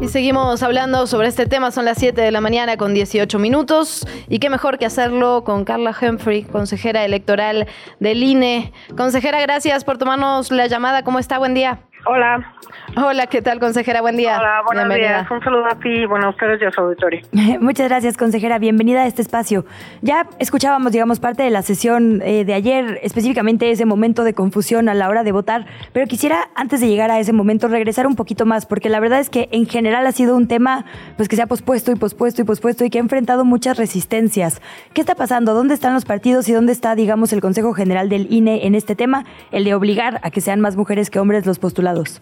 Y 0.00 0.06
seguimos 0.06 0.62
hablando 0.62 1.08
sobre 1.08 1.26
este 1.26 1.46
tema, 1.46 1.72
son 1.72 1.84
las 1.84 1.98
7 1.98 2.20
de 2.20 2.30
la 2.30 2.40
mañana 2.40 2.76
con 2.76 2.94
18 2.94 3.36
minutos 3.40 4.06
y 4.28 4.38
qué 4.38 4.48
mejor 4.48 4.78
que 4.78 4.86
hacerlo 4.86 5.42
con 5.42 5.64
Carla 5.64 5.92
Humphrey, 6.00 6.44
consejera 6.44 7.04
electoral 7.04 7.66
del 7.98 8.22
INE. 8.22 8.72
Consejera, 8.96 9.40
gracias 9.40 9.82
por 9.82 9.98
tomarnos 9.98 10.52
la 10.52 10.68
llamada, 10.68 11.02
¿cómo 11.02 11.18
está? 11.18 11.38
Buen 11.38 11.54
día. 11.54 11.80
Hola. 12.10 12.54
Hola, 12.96 13.26
¿qué 13.26 13.42
tal, 13.42 13.60
consejera? 13.60 14.00
Buen 14.00 14.16
día. 14.16 14.38
Hola, 14.38 14.62
buenos 14.64 14.84
Bienvenida. 14.84 15.18
días. 15.18 15.30
Un 15.30 15.42
saludo 15.42 15.66
a 15.66 15.78
ti, 15.78 16.06
bueno, 16.06 16.26
a 16.26 16.30
ustedes 16.30 16.60
y 16.62 16.64
a 16.64 16.70
su 16.70 16.80
auditorio. 16.80 17.20
Muchas 17.60 17.86
gracias, 17.86 18.16
consejera. 18.16 18.58
Bienvenida 18.58 19.02
a 19.02 19.06
este 19.06 19.20
espacio. 19.20 19.66
Ya 20.00 20.26
escuchábamos, 20.38 20.92
digamos, 20.92 21.20
parte 21.20 21.42
de 21.42 21.50
la 21.50 21.60
sesión 21.60 22.22
eh, 22.24 22.46
de 22.46 22.54
ayer, 22.54 22.98
específicamente 23.02 23.70
ese 23.70 23.84
momento 23.84 24.24
de 24.24 24.32
confusión 24.32 24.88
a 24.88 24.94
la 24.94 25.08
hora 25.08 25.22
de 25.22 25.32
votar, 25.32 25.66
pero 25.92 26.06
quisiera, 26.06 26.48
antes 26.54 26.80
de 26.80 26.88
llegar 26.88 27.10
a 27.10 27.18
ese 27.18 27.34
momento, 27.34 27.68
regresar 27.68 28.06
un 28.06 28.16
poquito 28.16 28.46
más, 28.46 28.64
porque 28.64 28.88
la 28.88 29.00
verdad 29.00 29.20
es 29.20 29.28
que 29.28 29.50
en 29.52 29.66
general 29.66 30.06
ha 30.06 30.12
sido 30.12 30.34
un 30.34 30.48
tema 30.48 30.86
pues 31.16 31.28
que 31.28 31.36
se 31.36 31.42
ha 31.42 31.46
pospuesto 31.46 31.92
y 31.92 31.96
pospuesto 31.96 32.40
y 32.40 32.44
pospuesto 32.46 32.84
y 32.86 32.90
que 32.90 32.98
ha 32.98 33.02
enfrentado 33.02 33.44
muchas 33.44 33.76
resistencias. 33.76 34.62
¿Qué 34.94 35.02
está 35.02 35.14
pasando? 35.14 35.52
¿Dónde 35.52 35.74
están 35.74 35.92
los 35.92 36.06
partidos 36.06 36.48
y 36.48 36.54
dónde 36.54 36.72
está, 36.72 36.94
digamos, 36.94 37.34
el 37.34 37.42
Consejo 37.42 37.74
General 37.74 38.08
del 38.08 38.32
INE 38.32 38.66
en 38.66 38.74
este 38.74 38.96
tema, 38.96 39.24
el 39.52 39.64
de 39.64 39.74
obligar 39.74 40.20
a 40.22 40.30
que 40.30 40.40
sean 40.40 40.60
más 40.60 40.74
mujeres 40.74 41.10
que 41.10 41.18
hombres 41.18 41.44
los 41.44 41.58
postulados? 41.58 41.97
resultados. 41.98 42.20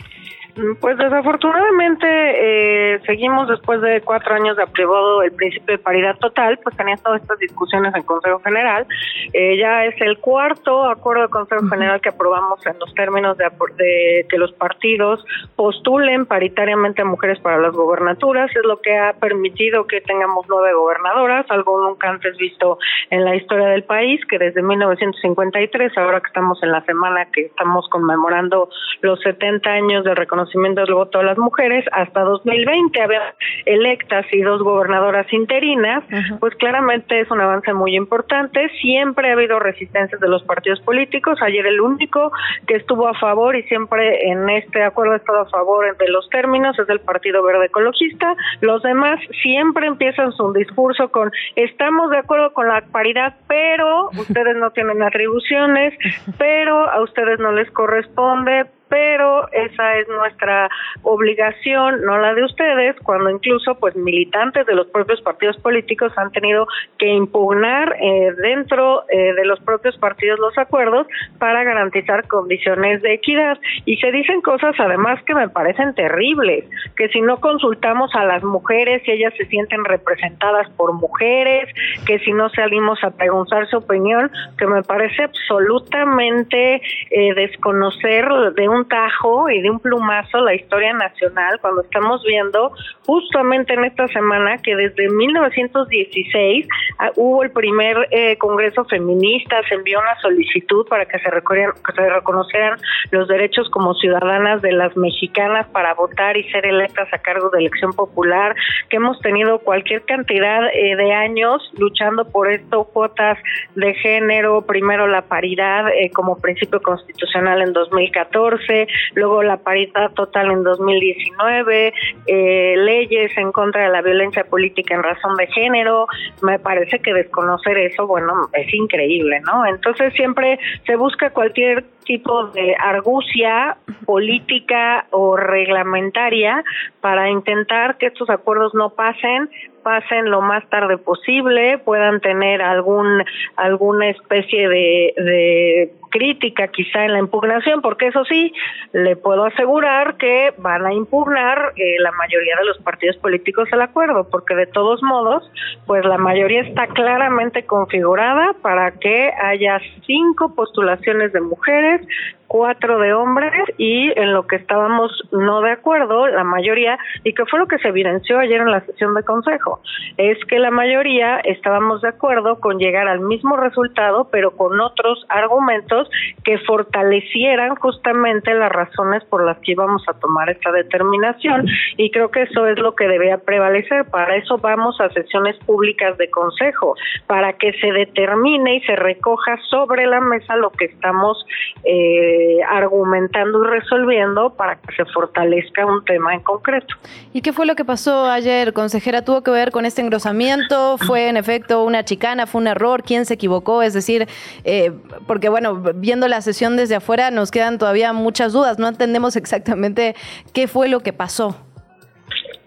Pues 0.81 0.97
desafortunadamente 0.97 2.07
eh, 2.09 3.01
seguimos 3.05 3.47
después 3.47 3.79
de 3.83 4.01
cuatro 4.01 4.35
años 4.35 4.57
de 4.57 4.63
aprobado 4.63 5.21
el 5.21 5.33
principio 5.33 5.77
de 5.77 5.83
paridad 5.83 6.17
total, 6.17 6.59
pues 6.63 6.75
teniendo 6.75 7.03
todas 7.03 7.21
estas 7.21 7.39
discusiones 7.39 7.95
en 7.95 8.03
Consejo 8.05 8.41
General. 8.41 8.87
Eh, 9.35 9.59
ya 9.59 9.85
es 9.85 10.01
el 10.01 10.17
cuarto 10.17 10.87
acuerdo 10.87 11.25
de 11.25 11.29
Consejo 11.29 11.69
General 11.69 12.01
que 12.01 12.09
aprobamos 12.09 12.67
en 12.67 12.79
los 12.79 12.95
términos 12.95 13.37
de, 13.37 13.45
de, 13.77 14.27
que 14.31 14.39
los 14.39 14.51
partidos 14.55 15.23
postulen 15.57 16.25
paritariamente 16.25 17.03
a 17.03 17.05
mujeres 17.05 17.39
para 17.41 17.59
las 17.59 17.75
gobernaturas. 17.75 18.51
Es 18.57 18.65
lo 18.65 18.81
que 18.81 18.97
ha 18.97 19.13
permitido 19.13 19.87
que 19.87 20.01
tengamos 20.01 20.47
nueve 20.49 20.73
gobernadoras, 20.73 21.45
algo 21.51 21.83
nunca 21.83 22.09
antes 22.09 22.35
visto 22.39 22.79
en 23.11 23.27
la 23.27 23.37
historia 23.37 23.69
del 23.69 23.85
país, 23.85 24.25
que 24.25 24.39
desde 24.39 24.63
1953, 24.63 25.99
ahora 25.99 26.21
que 26.21 26.29
estamos 26.29 26.63
en 26.63 26.73
la 26.73 26.83
semana 26.87 27.27
que 27.31 27.43
estamos 27.43 27.87
conmemorando 27.91 28.71
los 29.03 29.21
70 29.21 29.69
años 29.69 30.05
de 30.05 30.15
reconocimiento 30.15 30.46
del 30.53 30.95
voto 30.95 31.19
de 31.19 31.25
las 31.25 31.39
mujeres, 31.39 31.85
hasta 31.93 32.21
2020 32.21 33.01
había 33.01 33.35
electas 33.65 34.27
y 34.33 34.41
dos 34.41 34.63
gobernadoras 34.63 35.31
interinas, 35.33 36.05
pues 36.41 36.55
claramente 36.57 37.21
es 37.21 37.31
un 37.31 37.41
avance 37.41 37.73
muy 37.73 37.97
importante. 37.97 38.69
Siempre 38.81 39.31
ha 39.31 39.33
habido 39.33 39.59
resistencias 39.59 40.21
de 40.21 40.29
los 40.29 40.43
partidos 40.45 40.81
políticos. 40.81 41.39
Ayer 41.43 41.67
el 41.67 41.81
único 41.81 42.33
que 42.67 42.77
estuvo 42.77 43.09
a 43.09 43.15
favor 43.15 43.57
y 43.57 43.63
siempre 43.65 44.29
en 44.31 44.49
este 44.51 44.83
acuerdo 44.83 45.15
ha 45.15 45.17
estado 45.17 45.41
a 45.41 45.51
favor 45.51 45.97
de 45.97 46.09
los 46.09 46.29
términos 46.31 46.79
es 46.79 46.89
el 46.89 47.01
Partido 47.01 47.43
Verde 47.43 47.67
Ecologista. 47.67 48.35
Los 48.61 48.83
demás 48.83 49.21
siempre 49.43 49.87
empiezan 49.87 50.33
su 50.33 50.53
discurso 50.53 51.11
con 51.11 51.31
estamos 51.55 52.11
de 52.11 52.19
acuerdo 52.19 52.53
con 52.53 52.69
la 52.69 52.83
paridad, 52.93 53.35
pero 53.49 54.09
ustedes 54.19 54.57
no 54.57 54.71
tienen 54.71 55.03
atribuciones, 55.03 55.95
pero 56.39 56.91
a 56.91 57.03
ustedes 57.03 57.39
no 57.39 57.53
les 57.53 57.71
corresponde, 57.71 58.67
pero 58.89 59.51
esa 59.53 59.99
es 59.99 60.09
nuestra 60.09 60.69
obligación, 61.03 62.03
no 62.03 62.19
la 62.19 62.35
de 62.35 62.45
ustedes, 62.45 62.97
cuando 63.03 63.31
incluso 63.31 63.75
pues 63.77 63.97
militantes 63.97 64.67
de 64.67 64.75
los 64.75 64.87
propios 64.89 65.21
partidos 65.23 65.57
políticos 65.59 66.13
han 66.17 66.31
tenido 66.33 66.67
que 66.99 67.07
impugnar 67.07 67.97
eh, 68.01 68.33
dentro 68.43 69.05
eh, 69.09 69.35
de 69.35 69.45
los 69.45 69.61
propios 69.61 69.97
partidos 69.99 70.39
los 70.39 70.57
acuerdos 70.59 71.07
para 71.39 71.65
garantizar 71.65 72.27
condiciones 72.29 73.03
de 73.03 73.15
equidad. 73.15 73.59
Y 73.85 73.97
se 73.97 74.13
dicen 74.13 74.41
cosas 74.41 74.75
además 74.79 75.23
que 75.25 75.35
me 75.35 75.49
parecen 75.49 75.95
terribles, 75.95 76.65
que 76.97 77.09
si 77.09 77.21
no 77.21 77.39
consultamos 77.39 78.15
a 78.15 78.25
las 78.25 78.43
mujeres 78.43 79.03
y 79.07 79.13
ellas 79.13 79.35
se 79.37 79.47
sienten 79.47 79.85
representadas 79.85 80.69
por 80.71 80.93
mujeres, 80.93 81.69
que 82.07 82.19
si 82.21 82.33
no 82.33 82.49
salimos 82.51 83.03
a 83.03 83.11
preguntar 83.11 83.67
su 83.69 83.79
opinión, 83.79 84.31
que 84.59 84.67
me 84.67 84.83
parece 84.83 85.25
absolutamente 85.25 86.81
eh, 87.11 87.35
desconocer 87.35 88.27
de 88.55 88.69
un 88.69 88.76
un 88.77 88.89
tajo 88.89 89.49
y 89.51 89.63
de 89.63 89.71
un 89.71 89.81
plumazo 89.81 90.39
la 90.41 90.55
historia 90.55 90.93
nacional 90.93 91.59
cuando 91.61 91.83
estamos 91.83 92.23
viendo 92.25 92.73
justamente 93.07 93.75
en 93.75 93.85
esta 93.85 94.07
semana 94.09 94.59
que 94.59 94.77
desde 94.77 95.09
1916 95.09 96.69
ah, 96.99 97.11
hubo 97.17 97.43
el 97.43 97.51
primer 97.51 98.09
eh, 98.11 98.37
Congreso 98.39 98.85
Feminista, 98.85 99.57
se 99.69 99.75
envió 99.75 100.01
una 100.01 100.19
solicitud 100.21 100.87
para 100.89 101.07
que 101.07 101.19
se, 101.19 101.31
que 101.31 101.93
se 101.95 102.11
reconocieran 102.11 102.79
los 103.11 103.29
derechos 103.29 103.69
como 103.71 103.95
ciudadanas 103.95 104.63
de 104.63 104.73
las 104.73 104.97
mexicanas 104.97 105.67
para 105.69 105.95
votar 105.95 106.37
y 106.37 106.45
ser 106.51 106.67
electas 106.67 107.09
a 107.13 107.19
cargo 107.19 107.51
de 107.51 107.61
elección 107.61 107.93
popular, 107.93 108.55
que 108.89 108.97
hemos 108.97 109.19
tenido 109.21 109.59
cualquier 109.61 110.03
cantidad 110.03 110.67
eh, 110.73 110.97
de 110.97 111.13
años 111.13 111.63
luchando 111.79 112.25
por 112.31 112.51
esto, 112.51 112.85
cuotas 112.85 113.39
de 113.75 113.95
género, 113.95 114.63
primero 114.63 115.07
la 115.07 115.23
paridad 115.23 115.89
eh, 115.89 116.11
como 116.13 116.39
principio 116.39 116.81
constitucional 116.81 117.63
en 117.63 117.73
2014, 117.73 118.66
luego 119.15 119.43
la 119.43 119.59
paridad 119.59 120.13
total 120.13 120.51
en 120.51 120.63
2019, 120.63 121.93
eh, 122.27 122.75
leyes 122.77 123.37
en 123.37 123.53
contra 123.53 123.85
de 123.85 123.91
la 123.91 124.03
violencia 124.03 124.45
política 124.45 124.95
en 124.95 125.03
razón 125.03 125.37
de 125.37 125.47
género. 125.49 126.07
Me 126.43 126.59
parece 126.59 126.99
que 127.01 127.13
desconocer 127.13 127.79
eso, 127.79 128.07
bueno, 128.07 128.49
es 128.53 128.73
increíble, 128.73 129.41
¿no? 129.41 129.67
Entonces 129.67 130.13
siempre 130.15 130.59
se 130.87 130.97
busca 130.97 131.31
cualquier 131.31 131.85
tipo 132.07 132.47
de 132.49 132.75
argucia 132.79 133.77
política 134.07 135.07
o 135.11 135.37
reglamentaria 135.37 136.65
para 137.01 137.29
intentar 137.31 137.99
que 137.99 138.07
estos 138.07 138.31
acuerdos 138.31 138.75
no 138.75 138.91
pasen, 138.91 139.51
pasen 139.87 140.31
lo 140.31 140.41
más 140.41 140.69
tarde 140.69 140.99
posible, 140.99 141.79
puedan 141.79 142.21
tener 142.21 142.61
algún 142.61 143.23
alguna 143.55 144.11
especie 144.11 144.69
de, 144.69 145.93
crítica 146.11 146.69
quizá 146.69 147.05
en 147.05 147.13
la 147.13 147.19
impugnación, 147.19 147.83
porque 147.83 148.07
eso 148.09 148.25
sí, 148.25 148.53
le 148.93 149.17
puedo 149.17 149.45
asegurar 149.45 150.17
que 150.17 150.55
van 150.57 150.87
a 150.87 150.95
impugnar 150.95 151.73
eh, 151.77 151.97
la 152.01 152.11
mayoría 152.13 152.57
de 152.57 152.65
los 152.65 152.79
partidos 152.79 153.17
políticos 153.19 153.69
el 153.71 153.83
acuerdo, 153.83 154.29
porque 154.31 154.55
de 154.55 154.67
todos 154.67 155.03
modos, 155.03 155.49
pues 155.87 156.05
la 156.05 156.17
mayoría 156.17 156.63
está 156.63 156.87
claramente 156.87 157.65
configurada 157.65 158.55
para 158.63 158.93
que 158.93 159.31
haya 159.41 159.79
cinco 160.07 160.55
postulaciones 160.55 161.33
de 161.33 161.41
mujeres, 161.43 161.96
life 161.97 162.09
cuatro 162.47 162.99
de 162.99 163.13
hombres 163.13 163.53
y 163.79 164.13
en 164.19 164.33
lo 164.33 164.47
que 164.47 164.57
estábamos 164.57 165.11
no 165.33 165.61
de 165.61 165.73
acuerdo, 165.73 166.27
la 166.29 166.45
mayoría, 166.45 166.99
y 167.25 167.33
que 167.35 167.45
fue 167.47 167.59
lo 167.59 167.67
que 167.67 167.79
se 167.79 167.89
evidenció 167.89 168.39
ayer 168.39 168.61
en 168.61 168.71
la 168.71 168.81
sesión 168.81 169.15
de 169.15 169.23
consejo, 169.23 169.81
es 170.17 170.39
que 170.47 170.59
la 170.59 170.71
mayoría 170.71 171.39
estábamos 171.41 172.03
de 172.03 172.09
acuerdo 172.09 172.61
con 172.61 172.79
llegar 172.79 173.09
al 173.09 173.21
mismo 173.21 173.57
resultado, 173.57 174.29
pero 174.31 174.53
con 174.53 174.81
otros 174.81 175.25
argumentos 175.29 176.09
que 176.45 176.59
fortalecieran 176.59 177.75
justamente 177.77 178.55
las 178.55 178.71
razones 178.71 179.25
por 179.25 179.45
las 179.45 179.59
que 179.59 179.73
íbamos 179.73 180.03
a 180.09 180.15
tomar 180.15 180.51
esta 180.51 180.73
determinación 180.73 181.67
y 181.97 182.11
creo 182.11 182.31
que 182.31 182.43
eso 182.43 182.67
es 182.67 182.79
lo 182.79 182.95
que 182.95 183.09
debía 183.09 183.39
prevalecer. 183.39 184.05
Para 184.07 184.37
eso 184.37 184.59
vamos 184.59 185.01
a 185.01 185.11
sesiones 185.11 185.57
públicas 185.65 186.17
de 186.19 186.31
consejo, 186.31 186.95
para 187.27 187.55
que 187.55 187.73
se 187.81 187.93
determine 187.93 188.77
y 188.77 188.81
se 188.83 188.97
recoja 188.97 189.59
sobre 189.69 190.07
la 190.07 190.21
mesa 190.21 190.57
lo 190.57 190.71
que 190.71 190.87
estamos 190.87 191.45
eh, 191.85 192.36
eh, 192.37 192.63
argumentando 192.69 193.65
y 193.65 193.69
resolviendo 193.69 194.51
para 194.51 194.77
que 194.77 194.95
se 194.95 195.05
fortalezca 195.07 195.87
un 195.87 196.05
tema 196.05 196.35
en 196.35 196.41
concreto. 196.43 196.95
¿Y 197.33 197.41
qué 197.41 197.55
fue 197.55 197.65
lo 197.65 197.75
que 197.75 197.85
pasó 197.85 198.27
ayer, 198.27 198.75
consejera? 198.75 199.23
¿Tuvo 199.23 199.43
que 199.43 199.51
ver 199.51 199.71
con 199.71 199.87
este 199.87 200.03
engrosamiento? 200.03 200.99
¿Fue 200.99 201.29
en 201.29 201.39
efecto 201.39 201.83
una 201.83 202.05
chicana? 202.05 202.47
¿Fue 202.47 202.61
un 202.61 202.67
error? 202.67 203.03
¿Quién 203.03 203.25
se 203.25 203.35
equivocó? 203.35 203.83
Es 203.83 203.95
decir, 203.95 204.29
eh, 204.65 204.93
porque 205.27 205.49
bueno, 205.49 205.77
viendo 205.95 206.29
la 206.29 206.43
sesión 206.43 206.77
desde 206.77 206.97
afuera 206.97 207.31
nos 207.31 207.51
quedan 207.51 207.79
todavía 207.79 208.13
muchas 208.13 208.53
dudas, 208.53 208.79
no 208.79 208.89
entendemos 208.89 209.37
exactamente 209.37 210.15
qué 210.53 210.69
fue 210.69 210.89
lo 210.89 211.01
que 211.01 211.15
pasó. 211.15 211.57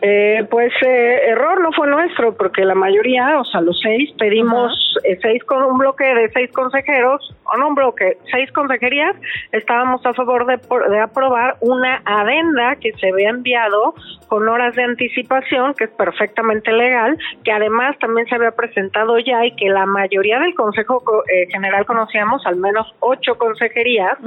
Eh, 0.02 0.46
pues 0.50 0.72
eh, 0.82 1.22
error 1.28 1.62
no 1.62 1.72
fue 1.74 1.88
nuestro, 1.88 2.36
porque 2.36 2.64
la 2.64 2.76
mayoría, 2.76 3.40
o 3.40 3.44
sea, 3.44 3.60
los 3.60 3.80
seis, 3.82 4.12
pedimos 4.18 4.72
eh, 5.04 5.18
seis 5.22 5.44
con 5.44 5.62
un 5.64 5.78
bloque 5.78 6.06
de 6.06 6.30
seis 6.30 6.52
consejeros, 6.54 7.36
o 7.44 7.58
no 7.58 7.70
un 7.70 7.76
bloque, 7.76 8.18
seis 8.32 8.50
consejerías, 8.54 9.16
estábamos 9.52 10.06
a 10.06 10.14
favor 10.14 10.46
de, 10.46 10.58
de 10.90 11.00
aprobar 11.00 11.58
una 11.60 12.02
adenda 12.06 12.78
que 12.78 12.94
se 12.94 13.10
había 13.10 13.30
enviado 13.30 13.94
con 14.30 14.48
horas 14.48 14.76
de 14.76 14.84
anticipación, 14.84 15.74
que 15.74 15.86
es 15.86 15.90
perfectamente 15.90 16.72
legal, 16.72 17.18
que 17.44 17.52
además 17.52 17.98
también 18.00 18.28
se 18.28 18.36
había 18.36 18.52
presentado 18.52 19.18
ya 19.20 19.46
y 19.46 19.56
que 19.56 19.70
la 19.70 19.86
mayoría 19.86 20.40
del 20.40 20.54
Consejo 20.54 21.04
eh, 21.28 21.48
General 21.52 21.86
conocíamos, 21.86 22.46
al 22.46 22.56
menos 22.56 22.88
ocho 23.00 23.38
consejerías, 23.38 24.18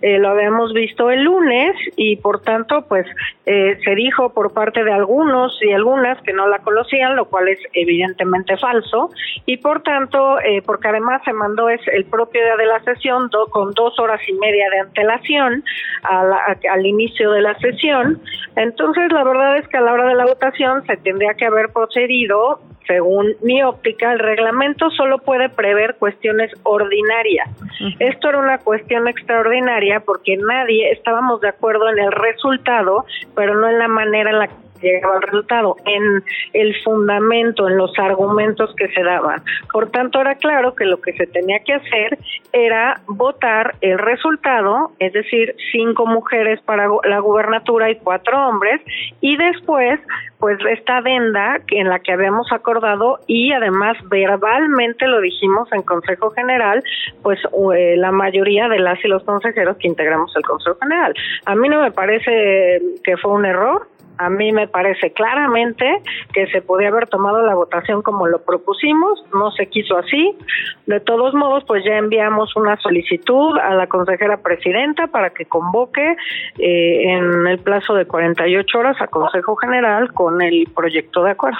eh, 0.00 0.18
lo 0.18 0.30
habíamos 0.30 0.72
visto 0.72 1.10
el 1.10 1.24
lunes 1.24 1.74
y 1.96 2.16
por 2.16 2.40
tanto, 2.42 2.86
pues 2.88 3.06
eh, 3.44 3.78
se 3.84 3.94
dijo 3.94 4.32
por 4.32 4.54
parte 4.54 4.84
de 4.84 4.92
algunos 5.18 5.58
y 5.62 5.72
algunas 5.72 6.20
que 6.22 6.32
no 6.32 6.46
la 6.46 6.58
conocían, 6.60 7.16
lo 7.16 7.24
cual 7.24 7.48
es 7.48 7.58
evidentemente 7.72 8.56
falso, 8.56 9.10
y 9.46 9.56
por 9.56 9.82
tanto, 9.82 10.36
porque 10.64 10.88
además 10.88 11.22
se 11.24 11.32
mandó 11.32 11.68
es 11.68 11.80
el 11.88 12.04
propio 12.04 12.42
día 12.42 12.56
de 12.56 12.66
la 12.66 12.80
sesión 12.84 13.28
con 13.50 13.72
dos 13.72 13.98
horas 13.98 14.20
y 14.28 14.32
media 14.34 14.70
de 14.70 14.80
antelación 14.80 15.64
al 16.02 16.86
inicio 16.86 17.32
de 17.32 17.42
la 17.42 17.58
sesión, 17.58 18.20
entonces 18.56 19.10
la 19.12 19.24
verdad 19.24 19.56
es 19.58 19.66
que 19.68 19.76
a 19.76 19.80
la 19.80 19.92
hora 19.92 20.08
de 20.08 20.14
la 20.14 20.26
votación 20.26 20.84
se 20.86 20.96
tendría 20.98 21.34
que 21.34 21.46
haber 21.46 21.70
procedido, 21.72 22.60
según 22.86 23.34
mi 23.42 23.62
óptica, 23.62 24.12
el 24.12 24.18
reglamento 24.18 24.90
solo 24.90 25.18
puede 25.18 25.50
prever 25.50 25.96
cuestiones 25.96 26.50
ordinarias. 26.62 27.50
Esto 27.98 28.30
era 28.30 28.38
una 28.38 28.58
cuestión 28.58 29.06
extraordinaria 29.08 30.00
porque 30.00 30.38
nadie 30.38 30.90
estábamos 30.92 31.40
de 31.42 31.48
acuerdo 31.48 31.90
en 31.90 31.98
el 31.98 32.12
resultado, 32.12 33.04
pero 33.34 33.60
no 33.60 33.68
en 33.68 33.78
la 33.78 33.88
manera 33.88 34.30
en 34.30 34.38
la 34.38 34.46
que 34.46 34.54
llegaba 34.86 35.16
al 35.16 35.22
resultado, 35.22 35.76
en 35.84 36.22
el 36.52 36.74
fundamento, 36.82 37.68
en 37.68 37.76
los 37.76 37.92
argumentos 37.98 38.74
que 38.76 38.88
se 38.88 39.02
daban. 39.02 39.42
Por 39.72 39.90
tanto, 39.90 40.20
era 40.20 40.34
claro 40.36 40.74
que 40.74 40.84
lo 40.84 41.00
que 41.00 41.12
se 41.12 41.26
tenía 41.26 41.60
que 41.60 41.74
hacer 41.74 42.18
era 42.52 43.00
votar 43.06 43.74
el 43.80 43.98
resultado, 43.98 44.92
es 44.98 45.12
decir, 45.12 45.54
cinco 45.72 46.06
mujeres 46.06 46.60
para 46.62 46.88
la 47.04 47.18
gubernatura 47.20 47.90
y 47.90 47.96
cuatro 47.96 48.48
hombres, 48.48 48.80
y 49.20 49.36
después 49.36 50.00
pues 50.38 50.58
esta 50.70 50.98
adenda 50.98 51.60
en 51.68 51.88
la 51.88 51.98
que 51.98 52.12
habíamos 52.12 52.50
acordado 52.52 53.18
y 53.26 53.52
además 53.52 53.96
verbalmente 54.08 55.06
lo 55.06 55.20
dijimos 55.20 55.68
en 55.72 55.82
Consejo 55.82 56.30
General, 56.30 56.82
pues 57.22 57.40
eh, 57.76 57.96
la 57.96 58.12
mayoría 58.12 58.68
de 58.68 58.78
las 58.78 59.04
y 59.04 59.08
los 59.08 59.24
consejeros 59.24 59.76
que 59.78 59.88
integramos 59.88 60.34
el 60.36 60.42
Consejo 60.42 60.76
General. 60.80 61.14
A 61.46 61.54
mí 61.54 61.68
no 61.68 61.82
me 61.82 61.90
parece 61.90 62.80
que 63.02 63.16
fue 63.16 63.32
un 63.32 63.46
error, 63.46 63.88
a 64.18 64.30
mí 64.30 64.52
me 64.52 64.68
parece 64.68 65.12
claramente 65.12 66.02
que 66.32 66.46
se 66.48 66.60
podía 66.60 66.88
haber 66.88 67.08
tomado 67.08 67.40
la 67.42 67.54
votación 67.54 68.02
como 68.02 68.26
lo 68.26 68.42
propusimos, 68.42 69.24
no 69.32 69.50
se 69.52 69.66
quiso 69.66 69.96
así. 69.96 70.36
De 70.86 71.00
todos 71.00 71.34
modos, 71.34 71.64
pues 71.66 71.84
ya 71.84 71.96
enviamos 71.96 72.54
una 72.56 72.76
solicitud 72.78 73.56
a 73.58 73.74
la 73.74 73.86
consejera 73.86 74.38
presidenta 74.38 75.06
para 75.06 75.30
que 75.30 75.46
convoque 75.46 76.16
eh, 76.58 77.12
en 77.12 77.46
el 77.46 77.58
plazo 77.58 77.94
de 77.94 78.06
48 78.06 78.78
horas 78.78 79.00
a 79.00 79.06
Consejo 79.06 79.56
General 79.56 80.12
con 80.12 80.42
el 80.42 80.68
proyecto 80.74 81.22
de 81.22 81.30
acuerdo. 81.30 81.58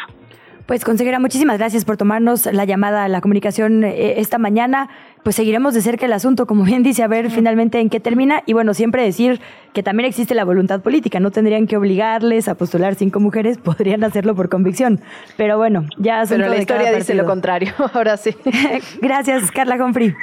Pues 0.68 0.84
consejera, 0.84 1.18
muchísimas 1.18 1.56
gracias 1.56 1.86
por 1.86 1.96
tomarnos 1.96 2.44
la 2.44 2.66
llamada, 2.66 3.08
la 3.08 3.22
comunicación 3.22 3.84
eh, 3.84 4.20
esta 4.20 4.36
mañana. 4.36 4.90
Pues 5.28 5.36
seguiremos 5.36 5.74
de 5.74 5.82
cerca 5.82 6.06
el 6.06 6.14
asunto, 6.14 6.46
como 6.46 6.64
bien 6.64 6.82
dice, 6.82 7.02
a 7.02 7.06
ver 7.06 7.30
finalmente 7.30 7.78
en 7.80 7.90
qué 7.90 8.00
termina. 8.00 8.42
Y 8.46 8.54
bueno, 8.54 8.72
siempre 8.72 9.02
decir 9.02 9.42
que 9.74 9.82
también 9.82 10.08
existe 10.08 10.34
la 10.34 10.42
voluntad 10.42 10.80
política. 10.80 11.20
No 11.20 11.30
tendrían 11.30 11.66
que 11.66 11.76
obligarles 11.76 12.48
a 12.48 12.54
postular 12.54 12.94
cinco 12.94 13.20
mujeres, 13.20 13.58
podrían 13.62 14.02
hacerlo 14.04 14.34
por 14.34 14.48
convicción. 14.48 15.02
Pero 15.36 15.58
bueno, 15.58 15.84
ya 15.98 16.22
Pero 16.26 16.48
la 16.48 16.56
historia 16.56 16.92
dice 16.92 17.12
lo 17.12 17.26
contrario. 17.26 17.74
Ahora 17.92 18.16
sí. 18.16 18.34
gracias, 19.02 19.50
Carla 19.50 19.76
Confri. 19.76 20.14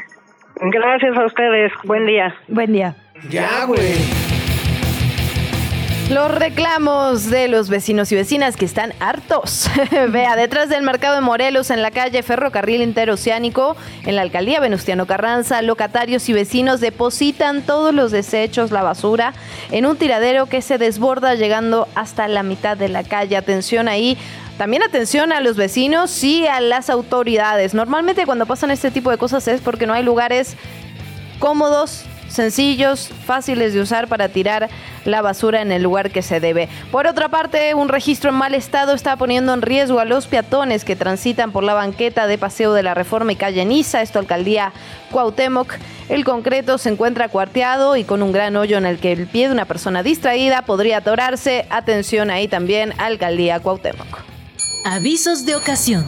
Gracias 0.60 1.16
a 1.16 1.26
ustedes. 1.28 1.72
Buen 1.84 2.08
día. 2.08 2.34
Buen 2.48 2.74
día. 2.74 2.96
Ya, 3.30 3.66
güey. 3.66 4.25
Los 6.10 6.30
reclamos 6.30 7.32
de 7.32 7.48
los 7.48 7.70
vecinos 7.70 8.12
y 8.12 8.16
vecinas 8.16 8.58
que 8.58 8.66
están 8.66 8.94
hartos. 9.00 9.68
Vea, 10.12 10.36
detrás 10.36 10.70
del 10.70 10.84
mercado 10.84 11.16
de 11.16 11.22
Morelos, 11.22 11.72
en 11.72 11.82
la 11.82 11.90
calle 11.90 12.22
Ferrocarril 12.22 12.82
Interoceánico, 12.82 13.76
en 14.04 14.16
la 14.16 14.22
alcaldía 14.22 14.60
Venustiano 14.60 15.08
Carranza, 15.08 15.64
locatarios 15.64 16.30
y 16.30 16.34
vecinos 16.34 16.80
depositan 16.80 17.64
todos 17.64 17.92
los 17.92 18.12
desechos, 18.12 18.70
la 18.70 18.84
basura, 18.84 19.34
en 19.72 19.88
un 19.88 19.98
tiradero 19.98 20.46
que 20.46 20.62
se 20.62 20.78
desborda 20.78 21.34
llegando 21.34 21.88
hasta 21.96 22.28
la 22.28 22.44
mitad 22.44 22.78
de 22.78 22.90
la 22.90 23.04
calle. 23.04 23.36
Atención 23.36 23.88
ahí. 23.88 24.16
También 24.60 24.84
atención 24.84 25.32
a 25.32 25.42
los 25.42 25.58
vecinos 25.58 26.24
y 26.24 26.46
a 26.46 26.62
las 26.62 26.92
autoridades. 26.92 27.74
Normalmente 27.74 28.28
cuando 28.28 28.46
pasan 28.46 28.70
este 28.70 28.92
tipo 28.92 29.10
de 29.10 29.18
cosas 29.18 29.48
es 29.48 29.60
porque 29.60 29.88
no 29.88 29.94
hay 29.94 30.04
lugares 30.04 30.56
cómodos 31.40 32.06
sencillos, 32.28 33.10
fáciles 33.26 33.74
de 33.74 33.82
usar 33.82 34.08
para 34.08 34.30
tirar 34.30 34.70
la 35.06 35.22
basura 35.22 35.62
en 35.62 35.72
el 35.72 35.84
lugar 35.84 36.12
que 36.12 36.22
se 36.22 36.40
debe. 36.40 36.70
Por 36.92 37.08
otra 37.08 37.30
parte, 37.30 37.74
un 37.74 37.90
registro 37.90 38.30
en 38.30 38.36
mal 38.36 38.54
estado 38.54 38.94
está 38.94 39.16
poniendo 39.16 39.54
en 39.54 39.62
riesgo 39.62 40.00
a 40.00 40.06
los 40.06 40.28
peatones 40.28 40.86
que 40.86 40.96
transitan 40.96 41.52
por 41.52 41.64
la 41.64 41.74
banqueta 41.74 42.28
de 42.28 42.38
Paseo 42.38 42.74
de 42.74 42.84
la 42.84 42.94
Reforma 42.94 43.32
y 43.32 43.36
calle 43.36 43.66
Niza, 43.66 44.02
esto 44.02 44.20
alcaldía 44.20 44.74
Cuauhtémoc. 45.12 45.74
El 46.10 46.24
concreto 46.24 46.78
se 46.78 46.90
encuentra 46.90 47.30
cuarteado 47.30 47.96
y 47.96 48.04
con 48.04 48.22
un 48.22 48.32
gran 48.32 48.56
hoyo 48.56 48.78
en 48.78 48.86
el 48.86 49.00
que 49.00 49.12
el 49.12 49.28
pie 49.28 49.48
de 49.48 49.54
una 49.54 49.66
persona 49.66 50.04
distraída 50.04 50.62
podría 50.64 50.98
atorarse. 50.98 51.66
Atención 51.70 52.30
ahí 52.30 52.48
también, 52.48 52.94
alcaldía 53.00 53.60
Cuauhtémoc. 53.60 54.20
Avisos 54.86 55.46
de 55.46 55.56
ocasión 55.56 56.06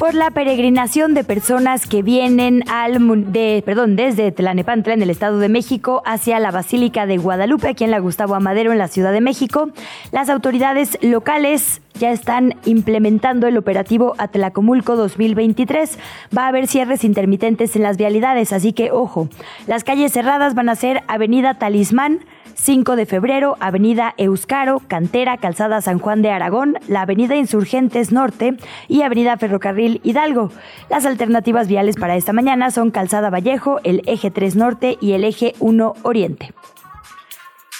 por 0.00 0.14
la 0.14 0.30
peregrinación 0.30 1.12
de 1.12 1.24
personas 1.24 1.86
que 1.86 2.02
vienen 2.02 2.64
al, 2.70 3.32
de, 3.32 3.62
perdón, 3.66 3.96
desde 3.96 4.32
Tlanepantla 4.32 4.94
en 4.94 5.02
el 5.02 5.10
Estado 5.10 5.38
de 5.38 5.50
México 5.50 6.02
hacia 6.06 6.40
la 6.40 6.50
Basílica 6.50 7.04
de 7.04 7.18
Guadalupe, 7.18 7.68
aquí 7.68 7.84
en 7.84 7.90
la 7.90 7.98
Gustavo 7.98 8.34
Amadero, 8.34 8.72
en 8.72 8.78
la 8.78 8.88
Ciudad 8.88 9.12
de 9.12 9.20
México. 9.20 9.68
Las 10.10 10.30
autoridades 10.30 10.96
locales 11.02 11.82
ya 11.98 12.12
están 12.12 12.54
implementando 12.64 13.46
el 13.46 13.58
operativo 13.58 14.14
Atlacomulco 14.16 14.96
2023. 14.96 15.98
Va 16.34 16.44
a 16.44 16.48
haber 16.48 16.66
cierres 16.66 17.04
intermitentes 17.04 17.76
en 17.76 17.82
las 17.82 17.98
vialidades, 17.98 18.54
así 18.54 18.72
que 18.72 18.90
ojo, 18.92 19.28
las 19.66 19.84
calles 19.84 20.12
cerradas 20.12 20.54
van 20.54 20.70
a 20.70 20.76
ser 20.76 21.02
Avenida 21.08 21.58
Talismán, 21.58 22.20
5 22.62 22.94
de 22.94 23.06
febrero, 23.06 23.56
Avenida 23.58 24.12
Euscaro, 24.18 24.82
Cantera, 24.86 25.38
Calzada 25.38 25.80
San 25.80 25.98
Juan 25.98 26.20
de 26.20 26.30
Aragón, 26.30 26.76
la 26.88 27.02
Avenida 27.02 27.34
Insurgentes 27.34 28.12
Norte 28.12 28.54
y 28.86 29.00
Avenida 29.00 29.38
Ferrocarril 29.38 30.02
Hidalgo. 30.04 30.50
Las 30.90 31.06
alternativas 31.06 31.68
viales 31.68 31.96
para 31.96 32.16
esta 32.16 32.34
mañana 32.34 32.70
son 32.70 32.90
Calzada 32.90 33.30
Vallejo, 33.30 33.80
el 33.82 34.02
Eje 34.04 34.30
3 34.30 34.56
Norte 34.56 34.98
y 35.00 35.12
el 35.12 35.24
Eje 35.24 35.54
1 35.58 35.94
Oriente. 36.02 36.52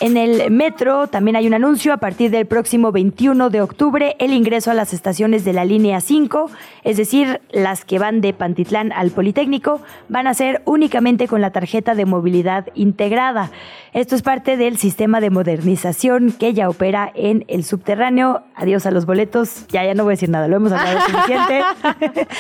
En 0.01 0.17
el 0.17 0.51
metro 0.51 1.09
también 1.09 1.37
hay 1.37 1.47
un 1.47 1.53
anuncio 1.53 1.93
a 1.93 1.99
partir 1.99 2.31
del 2.31 2.47
próximo 2.47 2.91
21 2.91 3.51
de 3.51 3.61
octubre 3.61 4.17
el 4.19 4.33
ingreso 4.33 4.71
a 4.71 4.75
las 4.75 4.95
estaciones 4.95 5.45
de 5.45 5.53
la 5.53 5.67
línea 5.67 6.01
5, 6.01 6.51
es 6.85 6.97
decir, 6.97 7.43
las 7.51 7.85
que 7.85 7.99
van 7.99 8.23
de 8.23 8.33
Pantitlán 8.33 8.93
al 8.93 9.11
Politécnico, 9.11 9.83
van 10.09 10.27
a 10.27 10.33
ser 10.33 10.63
únicamente 10.65 11.29
con 11.29 11.43
la 11.43 11.51
tarjeta 11.51 11.95
de 11.95 12.07
movilidad 12.07 12.69
integrada. 12.75 13.51
Esto 13.93 14.17
es 14.17 14.23
parte 14.23 14.57
del 14.57 14.79
sistema 14.79 15.21
de 15.21 15.29
modernización 15.29 16.33
que 16.33 16.55
ya 16.55 16.71
opera 16.71 17.13
en 17.15 17.45
el 17.49 17.63
subterráneo. 17.63 18.43
Adiós 18.55 18.87
a 18.87 18.91
los 18.91 19.05
boletos. 19.05 19.67
Ya, 19.69 19.85
ya 19.85 19.93
no 19.93 20.05
voy 20.05 20.13
a 20.13 20.15
decir 20.15 20.31
nada, 20.31 20.49
lo 20.49 20.57
hemos 20.57 20.73
hablado 20.73 20.99
suficiente, 21.03 21.61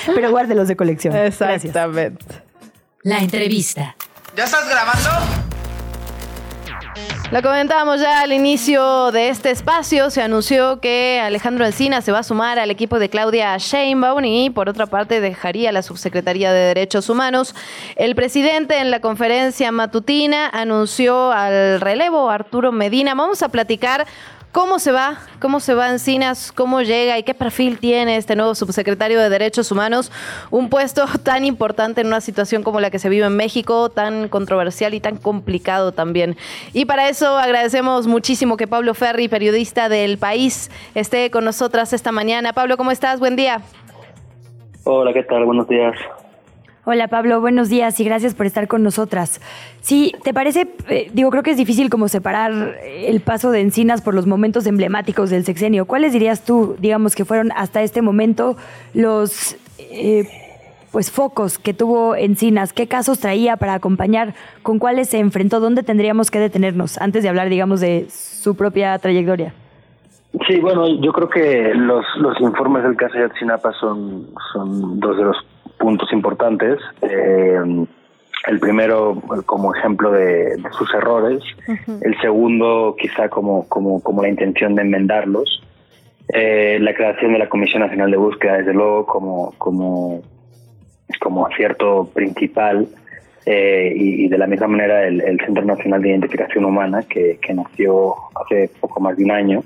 pero 0.14 0.30
guárdelos 0.30 0.66
de 0.66 0.76
colección. 0.76 1.14
Exactamente. 1.14 2.24
La 3.02 3.18
entrevista. 3.18 3.96
¿Ya 4.34 4.44
estás 4.44 4.66
grabando? 4.66 5.59
Lo 7.30 7.42
comentábamos 7.42 8.00
ya 8.00 8.22
al 8.22 8.32
inicio 8.32 9.12
de 9.12 9.28
este 9.28 9.52
espacio, 9.52 10.10
se 10.10 10.20
anunció 10.20 10.80
que 10.80 11.20
Alejandro 11.22 11.64
Encina 11.64 12.02
se 12.02 12.10
va 12.10 12.18
a 12.18 12.22
sumar 12.24 12.58
al 12.58 12.72
equipo 12.72 12.98
de 12.98 13.08
Claudia 13.08 13.56
Sheinbaum 13.56 14.24
y 14.24 14.50
por 14.50 14.68
otra 14.68 14.86
parte 14.86 15.20
dejaría 15.20 15.70
la 15.70 15.82
subsecretaría 15.82 16.52
de 16.52 16.58
Derechos 16.58 17.08
Humanos. 17.08 17.54
El 17.94 18.16
presidente 18.16 18.80
en 18.80 18.90
la 18.90 18.98
conferencia 18.98 19.70
matutina 19.70 20.48
anunció 20.48 21.30
al 21.30 21.80
relevo 21.80 22.30
Arturo 22.30 22.72
Medina. 22.72 23.14
Vamos 23.14 23.44
a 23.44 23.48
platicar 23.48 24.08
¿Cómo 24.52 24.80
se 24.80 24.90
va? 24.90 25.18
¿Cómo 25.40 25.60
se 25.60 25.74
va 25.74 25.90
Encinas? 25.90 26.50
¿Cómo 26.50 26.82
llega? 26.82 27.16
¿Y 27.16 27.22
qué 27.22 27.34
perfil 27.34 27.78
tiene 27.78 28.16
este 28.16 28.34
nuevo 28.34 28.56
subsecretario 28.56 29.20
de 29.20 29.28
Derechos 29.28 29.70
Humanos? 29.70 30.10
Un 30.50 30.68
puesto 30.68 31.04
tan 31.22 31.44
importante 31.44 32.00
en 32.00 32.08
una 32.08 32.20
situación 32.20 32.64
como 32.64 32.80
la 32.80 32.90
que 32.90 32.98
se 32.98 33.08
vive 33.08 33.26
en 33.26 33.36
México, 33.36 33.90
tan 33.90 34.28
controversial 34.28 34.92
y 34.94 35.00
tan 35.00 35.18
complicado 35.18 35.92
también. 35.92 36.36
Y 36.72 36.84
para 36.84 37.08
eso 37.08 37.38
agradecemos 37.38 38.08
muchísimo 38.08 38.56
que 38.56 38.66
Pablo 38.66 38.92
Ferri, 38.94 39.28
periodista 39.28 39.88
del 39.88 40.18
país, 40.18 40.68
esté 40.96 41.30
con 41.30 41.44
nosotras 41.44 41.92
esta 41.92 42.10
mañana. 42.10 42.52
Pablo, 42.52 42.76
¿cómo 42.76 42.90
estás? 42.90 43.20
Buen 43.20 43.36
día. 43.36 43.62
Hola, 44.82 45.12
¿qué 45.12 45.22
tal? 45.22 45.44
Buenos 45.44 45.68
días. 45.68 45.94
Hola 46.86 47.08
Pablo, 47.08 47.42
buenos 47.42 47.68
días 47.68 48.00
y 48.00 48.04
gracias 48.04 48.34
por 48.34 48.46
estar 48.46 48.66
con 48.66 48.82
nosotras. 48.82 49.42
Sí, 49.82 50.14
¿te 50.24 50.32
parece? 50.32 50.66
Eh, 50.88 51.10
digo, 51.12 51.28
creo 51.28 51.42
que 51.42 51.50
es 51.50 51.58
difícil 51.58 51.90
como 51.90 52.08
separar 52.08 52.52
el 52.82 53.20
paso 53.20 53.50
de 53.50 53.60
Encinas 53.60 54.00
por 54.00 54.14
los 54.14 54.26
momentos 54.26 54.66
emblemáticos 54.66 55.28
del 55.28 55.44
sexenio. 55.44 55.84
¿Cuáles 55.84 56.14
dirías 56.14 56.42
tú, 56.42 56.76
digamos, 56.78 57.14
que 57.14 57.26
fueron 57.26 57.52
hasta 57.54 57.82
este 57.82 58.00
momento 58.00 58.56
los 58.94 59.56
eh, 59.78 60.26
pues 60.90 61.10
focos 61.10 61.58
que 61.58 61.74
tuvo 61.74 62.16
Encinas? 62.16 62.72
¿Qué 62.72 62.88
casos 62.88 63.20
traía 63.20 63.58
para 63.58 63.74
acompañar? 63.74 64.32
¿Con 64.62 64.78
cuáles 64.78 65.10
se 65.10 65.18
enfrentó? 65.18 65.60
¿Dónde 65.60 65.82
tendríamos 65.82 66.30
que 66.30 66.38
detenernos 66.38 66.96
antes 66.96 67.22
de 67.22 67.28
hablar, 67.28 67.50
digamos, 67.50 67.80
de 67.80 68.06
su 68.08 68.56
propia 68.56 68.98
trayectoria? 68.98 69.52
Sí, 70.48 70.58
bueno, 70.60 70.88
yo 71.02 71.12
creo 71.12 71.28
que 71.28 71.74
los, 71.74 72.06
los 72.20 72.40
informes 72.40 72.84
del 72.84 72.96
caso 72.96 73.18
de 73.18 73.28
son, 73.78 74.28
son 74.54 74.98
dos 74.98 75.16
de 75.18 75.24
los 75.24 75.36
puntos 75.80 76.12
importantes. 76.12 76.78
Eh, 77.02 77.86
el 78.46 78.58
primero 78.58 79.20
como 79.44 79.74
ejemplo 79.74 80.12
de, 80.12 80.56
sus 80.78 80.92
errores, 80.94 81.42
el 82.02 82.18
segundo 82.20 82.96
quizá 82.98 83.28
como, 83.28 83.68
como, 83.68 84.02
como 84.02 84.22
la 84.22 84.28
intención 84.28 84.74
de 84.74 84.82
enmendarlos, 84.82 85.62
eh, 86.32 86.78
la 86.80 86.94
creación 86.94 87.32
de 87.32 87.38
la 87.38 87.48
Comisión 87.48 87.82
Nacional 87.82 88.10
de 88.10 88.16
Búsqueda, 88.16 88.58
desde 88.58 88.72
luego, 88.72 89.04
como, 89.04 89.52
como, 89.58 90.22
como 91.20 91.46
acierto 91.46 92.08
principal, 92.14 92.88
eh, 93.46 93.92
y, 93.94 94.28
de 94.28 94.38
la 94.38 94.46
misma 94.46 94.68
manera 94.68 95.06
el, 95.06 95.40
Centro 95.44 95.64
Nacional 95.64 96.00
de 96.02 96.10
Identificación 96.10 96.64
Humana, 96.64 97.02
que, 97.08 97.38
que 97.42 97.52
nació 97.52 98.14
hace 98.36 98.70
poco 98.80 99.00
más 99.00 99.16
de 99.16 99.24
un 99.24 99.30
año, 99.32 99.64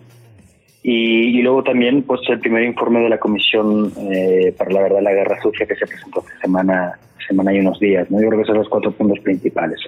y, 0.87 1.41
luego 1.41 1.63
también 1.63 2.03
pues 2.03 2.21
el 2.29 2.41
primer 2.41 2.63
informe 2.63 3.01
de 3.01 3.09
la 3.09 3.19
Comisión 3.19 3.91
eh, 4.13 4.55
para 4.59 4.71
la 4.71 4.83
Verdad 4.83 5.01
la 5.01 5.13
Guerra 5.13 5.41
Sucia 5.41 5.65
que 5.65 5.75
se 5.77 5.87
presentó 5.87 6.21
hace 6.21 6.39
semana, 6.43 6.99
semana 7.27 7.55
y 7.55 7.61
unos 7.61 7.81
días. 7.81 8.11
¿no? 8.11 8.21
Yo 8.21 8.29
creo 8.29 8.41
que 8.43 8.47
son 8.47 8.59
los 8.59 8.69
cuatro 8.69 8.93
puntos 8.93 9.19
principales. 9.21 9.81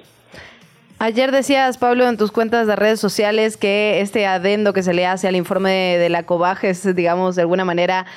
Ayer 0.97 1.31
decías, 1.31 1.77
Pablo, 1.77 2.09
en 2.09 2.17
tus 2.17 2.31
cuentas 2.31 2.65
de 2.65 2.75
redes 2.75 2.99
sociales 2.99 3.57
que 3.57 4.01
este 4.01 4.25
adendo 4.25 4.73
que 4.73 4.81
se 4.81 4.95
le 4.95 5.05
hace 5.05 5.27
al 5.27 5.35
informe 5.35 5.69
de, 5.99 6.09
la 6.09 6.23
COBAG 6.23 6.65
es, 6.65 6.95
digamos, 6.95 7.35
de 7.35 7.43
alguna 7.43 7.63
manera 7.63 8.07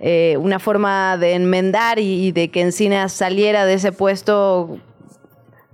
eh, 0.00 0.38
una 0.38 0.58
forma 0.58 1.18
de 1.18 1.34
enmendar 1.34 1.98
y, 1.98 2.28
y 2.28 2.32
de 2.32 2.48
que 2.48 2.62
Encinas 2.62 3.12
saliera 3.12 3.66
de 3.66 3.74
ese 3.74 3.92
puesto 3.92 4.78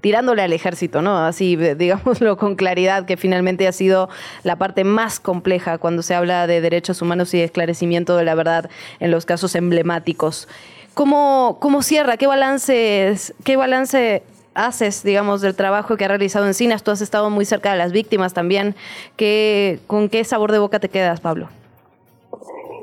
tirándole 0.07 0.42
al 0.42 0.53
ejército, 0.53 1.03
¿no? 1.03 1.19
Así, 1.19 1.57
digámoslo 1.57 2.37
con 2.37 2.55
claridad, 2.55 3.07
que 3.07 3.16
finalmente 3.16 3.66
ha 3.66 3.73
sido 3.73 4.09
la 4.45 4.55
parte 4.55 4.85
más 4.85 5.19
compleja 5.19 5.79
cuando 5.79 6.01
se 6.03 6.14
habla 6.14 6.47
de 6.47 6.61
derechos 6.61 7.03
humanos 7.03 7.35
y 7.35 7.40
esclarecimiento 7.40 8.16
de 8.16 8.25
la 8.25 8.37
verdad 8.37 8.71
en 9.01 9.11
los 9.11 9.27
casos 9.27 9.57
emblemáticos. 9.57 10.47
¿Cómo, 10.95 11.57
cómo 11.61 11.83
cierra? 11.83 12.19
¿Qué 12.19 12.29
balance, 12.29 13.16
qué 13.42 13.57
balance 13.57 14.23
haces, 14.55 15.03
digamos, 15.03 15.40
del 15.40 15.57
trabajo 15.57 15.97
que 15.97 16.05
ha 16.05 16.09
realizado 16.09 16.47
Encinas? 16.47 16.85
Tú 16.85 16.92
has 16.92 17.01
estado 17.01 17.29
muy 17.29 17.45
cerca 17.45 17.73
de 17.73 17.79
las 17.79 17.90
víctimas 17.90 18.33
también. 18.33 18.77
¿Qué, 19.16 19.81
¿Con 19.88 20.09
qué 20.09 20.23
sabor 20.23 20.53
de 20.53 20.61
boca 20.61 20.79
te 20.79 20.88
quedas, 20.88 21.21
Pablo? 21.21 21.49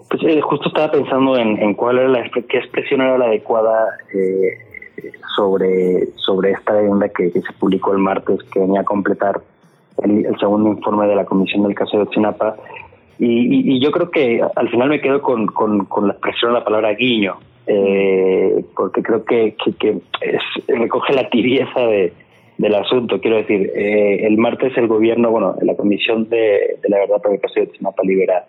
Pues 0.09 0.21
eh, 0.27 0.41
justo 0.41 0.67
estaba 0.67 0.91
pensando 0.91 1.37
en, 1.37 1.73
cuál 1.75 1.99
era 1.99 2.09
la 2.09 2.29
qué 2.29 2.57
expresión 2.57 2.99
era 2.99 3.17
la 3.17 3.27
adecuada 3.27 3.97
eh, 4.13 4.72
sobre, 5.35 6.07
sobre 6.17 6.51
esta 6.51 6.73
demanda 6.73 7.09
que, 7.09 7.31
se 7.31 7.53
publicó 7.59 7.93
el 7.93 7.99
martes, 7.99 8.41
que 8.51 8.59
venía 8.59 8.81
a 8.81 8.85
completar 8.85 9.41
el, 10.03 10.25
segundo 10.39 10.69
informe 10.69 11.07
de 11.07 11.15
la 11.15 11.25
Comisión 11.25 11.63
del 11.63 11.75
caso 11.75 11.99
de 11.99 12.07
Chinapa. 12.07 12.55
Y, 13.19 13.79
yo 13.79 13.91
creo 13.91 14.09
que 14.09 14.41
al 14.55 14.69
final 14.69 14.89
me 14.89 15.01
quedo 15.01 15.21
con, 15.21 15.47
con, 15.47 16.07
la 16.07 16.13
expresión 16.13 16.51
de 16.51 16.59
la 16.59 16.65
palabra 16.65 16.93
guiño, 16.93 17.37
eh, 17.67 18.65
porque 18.75 19.01
creo 19.01 19.23
que, 19.23 19.55
que, 19.79 19.99
recoge 20.67 21.13
la 21.13 21.29
tibieza 21.29 21.79
de, 21.81 22.13
del 22.57 22.75
asunto. 22.75 23.21
Quiero 23.21 23.37
decir, 23.37 23.71
eh, 23.75 24.25
el 24.25 24.37
martes 24.37 24.77
el 24.77 24.87
gobierno, 24.87 25.31
bueno, 25.31 25.55
la 25.61 25.75
Comisión 25.75 26.29
de, 26.29 26.79
la 26.87 26.99
Verdad 26.99 27.21
para 27.21 27.35
el 27.35 27.41
caso 27.41 27.59
de 27.59 27.71
Chinapa 27.71 28.03
libera 28.03 28.45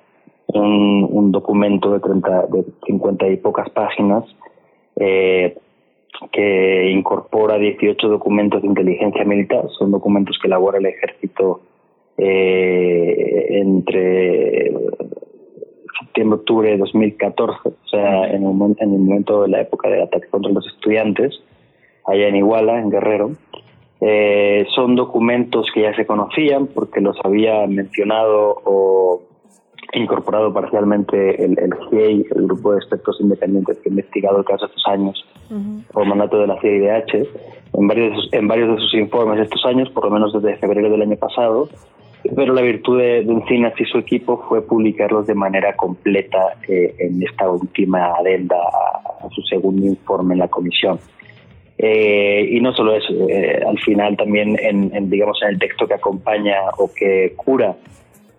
un, 0.48 1.06
un 1.10 1.32
documento 1.32 1.92
de, 1.92 2.00
30, 2.00 2.46
de 2.46 2.64
50 2.86 3.28
y 3.28 3.36
pocas 3.36 3.70
páginas 3.70 4.24
eh, 4.96 5.56
que 6.32 6.90
incorpora 6.90 7.58
18 7.58 8.08
documentos 8.08 8.62
de 8.62 8.68
inteligencia 8.68 9.24
militar. 9.24 9.64
Son 9.78 9.90
documentos 9.90 10.38
que 10.40 10.48
elabora 10.48 10.78
el 10.78 10.86
ejército 10.86 11.60
eh, 12.16 13.46
entre 13.50 14.72
septiembre 16.00 16.38
octubre 16.38 16.70
de 16.70 16.76
2014, 16.78 17.68
o 17.68 17.88
sea, 17.88 18.28
en 18.28 18.44
el, 18.44 18.76
en 18.78 18.94
el 18.94 19.00
momento 19.00 19.42
de 19.42 19.48
la 19.48 19.60
época 19.60 19.88
del 19.88 20.02
ataque 20.02 20.28
contra 20.28 20.52
los 20.52 20.66
estudiantes, 20.66 21.40
allá 22.06 22.28
en 22.28 22.36
Iguala, 22.36 22.78
en 22.78 22.90
Guerrero. 22.90 23.32
Eh, 24.00 24.66
son 24.74 24.96
documentos 24.96 25.66
que 25.72 25.82
ya 25.82 25.94
se 25.94 26.04
conocían 26.04 26.66
porque 26.66 27.00
los 27.00 27.16
había 27.24 27.66
mencionado 27.66 28.60
o 28.64 29.22
incorporado 29.92 30.52
parcialmente 30.52 31.42
el, 31.42 31.58
el 31.58 31.74
GIEI, 31.88 32.26
el 32.34 32.46
Grupo 32.46 32.72
de 32.72 32.78
Expertos 32.78 33.16
Independientes 33.20 33.78
que 33.78 33.88
ha 33.88 33.92
investigado 33.92 34.38
el 34.38 34.44
caso 34.44 34.66
estos 34.66 34.84
años 34.86 35.24
por 35.92 36.06
mandato 36.06 36.38
de 36.38 36.46
la 36.46 36.60
CIDH, 36.60 37.28
en 37.74 37.88
varios, 37.88 38.10
de 38.10 38.16
sus, 38.16 38.32
en 38.32 38.48
varios 38.48 38.76
de 38.76 38.82
sus 38.82 38.94
informes 38.94 39.40
estos 39.40 39.64
años, 39.66 39.90
por 39.90 40.04
lo 40.04 40.10
menos 40.10 40.32
desde 40.32 40.56
febrero 40.56 40.90
del 40.90 41.02
año 41.02 41.16
pasado, 41.16 41.68
pero 42.34 42.54
la 42.54 42.62
virtud 42.62 42.98
de, 42.98 43.18
Encinas 43.20 43.78
y 43.78 43.84
su 43.84 43.98
equipo 43.98 44.44
fue 44.48 44.62
publicarlos 44.62 45.26
de 45.26 45.34
manera 45.34 45.76
completa 45.76 46.56
eh, 46.68 46.94
en 46.98 47.22
esta 47.22 47.50
última 47.50 48.14
adenda 48.14 48.56
a, 48.56 49.28
su 49.30 49.42
segundo 49.42 49.86
informe 49.86 50.34
en 50.34 50.40
la 50.40 50.48
comisión. 50.48 50.98
Eh, 51.76 52.48
y 52.50 52.60
no 52.60 52.72
solo 52.72 52.94
eso, 52.94 53.12
eh, 53.28 53.60
al 53.66 53.78
final 53.80 54.16
también 54.16 54.56
en, 54.60 55.10
digamos 55.10 55.42
en 55.42 55.50
el 55.50 55.58
texto 55.58 55.86
que 55.86 55.94
acompaña 55.94 56.56
o 56.78 56.90
que 56.94 57.34
cura 57.36 57.74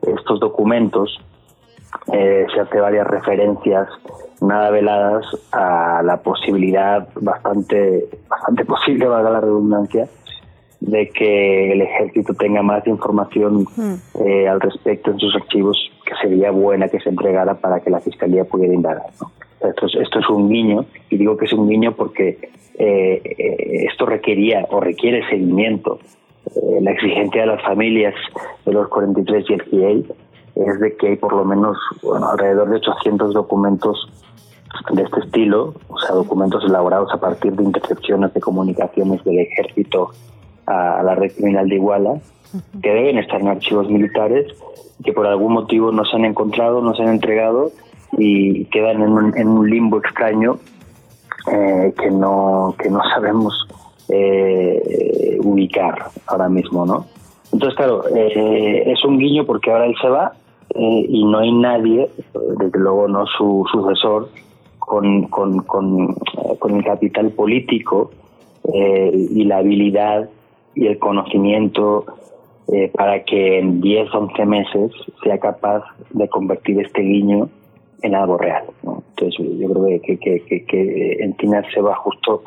estos 0.02 0.39
documentos 0.39 1.20
eh, 2.13 2.46
se 2.54 2.60
hace 2.60 2.80
varias 2.80 3.08
referencias 3.08 3.88
nada 4.41 4.69
veladas 4.69 5.26
a 5.52 6.02
la 6.04 6.17
posibilidad 6.17 7.08
bastante 7.15 8.06
bastante 8.28 8.65
posible 8.65 9.08
valga 9.08 9.30
la 9.30 9.41
redundancia 9.41 10.08
de 10.82 11.10
que 11.10 11.71
el 11.71 11.82
ejército 11.82 12.34
tenga 12.34 12.62
más 12.62 12.86
información 12.86 13.65
eh, 14.26 14.48
al 14.48 14.60
respecto 14.62 15.12
en 15.12 15.19
sus 15.19 15.36
archivos 15.36 15.78
que 16.06 16.13
sería 16.21 16.52
buena 16.52 16.89
que 16.89 17.00
se 17.00 17.10
entregara 17.10 17.56
para 17.56 17.80
que 17.80 17.89
la 17.89 18.00
fiscalía 18.02 18.43
pudiera 18.43 18.74
indagar 18.74 19.08
esto, 19.62 19.86
es, 19.86 19.95
esto 19.95 20.19
es 20.19 20.30
un 20.30 20.50
guiño 20.50 20.86
y 21.10 21.17
digo 21.17 21.38
que 21.38 21.45
es 21.45 21.54
un 21.54 21.67
guiño 21.67 21.93
porque 21.93 22.38
eh, 22.78 23.21
eh 23.24 23.86
esto 23.89 24.06
requería 24.06 24.67
o 24.69 24.80
requiere 24.80 25.28
seguimiento. 25.30 26.00
La 26.82 26.91
exigencia 26.91 27.41
de 27.41 27.48
las 27.48 27.63
familias 27.63 28.13
de 28.65 28.74
los 28.74 28.88
43 28.89 29.45
y 29.50 29.54
el 29.54 29.62
GIEI 29.63 30.06
es 30.56 30.80
de 30.80 30.95
que 30.95 31.08
hay 31.08 31.15
por 31.15 31.34
lo 31.34 31.43
menos 31.43 31.78
bueno, 32.04 32.30
alrededor 32.30 32.69
de 32.69 32.76
800 32.78 33.34
documentos 33.34 34.10
de 34.92 35.04
este 35.04 35.20
estilo, 35.22 35.74
o 35.88 36.00
sea, 36.00 36.16
documentos 36.16 36.64
elaborados 36.66 37.12
a 37.14 37.18
partir 37.18 37.54
de 37.54 37.64
intercepciones 37.64 38.34
de 38.34 38.40
comunicaciones 38.40 39.24
del 39.24 39.40
ejército 39.40 40.12
a, 40.66 41.04
la 41.04 41.16
red 41.16 41.32
criminal 41.34 41.68
de 41.68 41.76
Iguala, 41.76 42.22
que 42.82 42.90
deben 42.90 43.18
estar 43.18 43.42
en 43.42 43.48
archivos 43.48 43.90
militares, 43.90 44.48
que 45.04 45.14
por 45.14 45.28
algún 45.28 45.54
motivo 45.54 45.92
no 45.92 46.06
se 46.06 46.16
han 46.16 46.26
encontrado, 46.26 46.82
no 46.82 46.94
se 46.96 47.04
han 47.04 47.10
entregado 47.10 47.72
y 48.18 48.66
quedan 48.66 49.02
en 49.02 49.12
un, 49.12 49.38
en 49.38 49.48
un 49.48 49.70
limbo 49.70 49.98
extraño 49.98 50.58
eh, 51.52 51.94
que 52.00 52.10
no 52.10 52.76
que 52.80 52.90
no 52.90 53.02
sabemos 53.14 53.68
eh, 54.10 55.38
ubicar 55.44 56.10
ahora 56.28 56.50
mismo, 56.50 56.86
¿no? 56.86 57.06
Entonces, 57.52 57.78
claro, 57.78 58.04
eh, 58.16 58.84
es 58.88 59.04
un 59.06 59.18
guiño 59.18 59.46
porque 59.46 59.72
ahora 59.72 59.86
él 59.86 59.96
se 60.02 60.10
va 60.10 60.34
eh, 60.74 61.06
y 61.08 61.24
no 61.26 61.40
hay 61.40 61.52
nadie, 61.52 62.10
desde 62.58 62.80
luego 62.80 63.08
no 63.08 63.26
su 63.28 63.66
sucesor, 63.72 64.30
con, 64.86 65.28
con, 65.28 65.60
con, 65.63 66.10
eh, 66.10 66.76
el 66.78 66.84
capital 66.84 67.32
político 67.32 68.12
eh, 68.74 69.12
y 69.13 69.43
la 69.45 69.58
habilidad 69.58 70.30
y 70.74 70.88
el 70.88 71.00
conocimiento 71.00 72.06
para 72.95 73.24
que 73.24 73.60
en 73.60 73.80
10, 73.80 74.12
11 74.12 74.45
meses 74.48 74.91
sea 75.24 75.38
capaz 75.38 75.84
de 76.10 76.28
convertir 76.28 76.80
este 76.82 77.04
guiño 77.04 77.48
en 78.02 78.15
algo 78.15 78.39
real. 78.39 78.63
Entonces 78.82 79.60
yo 79.60 79.69
creo 79.71 80.02
que, 80.02 80.17
que, 80.17 80.39
que, 80.41 80.65
que 80.65 81.63
se 81.74 81.82
va 81.82 81.95
justo 81.98 82.41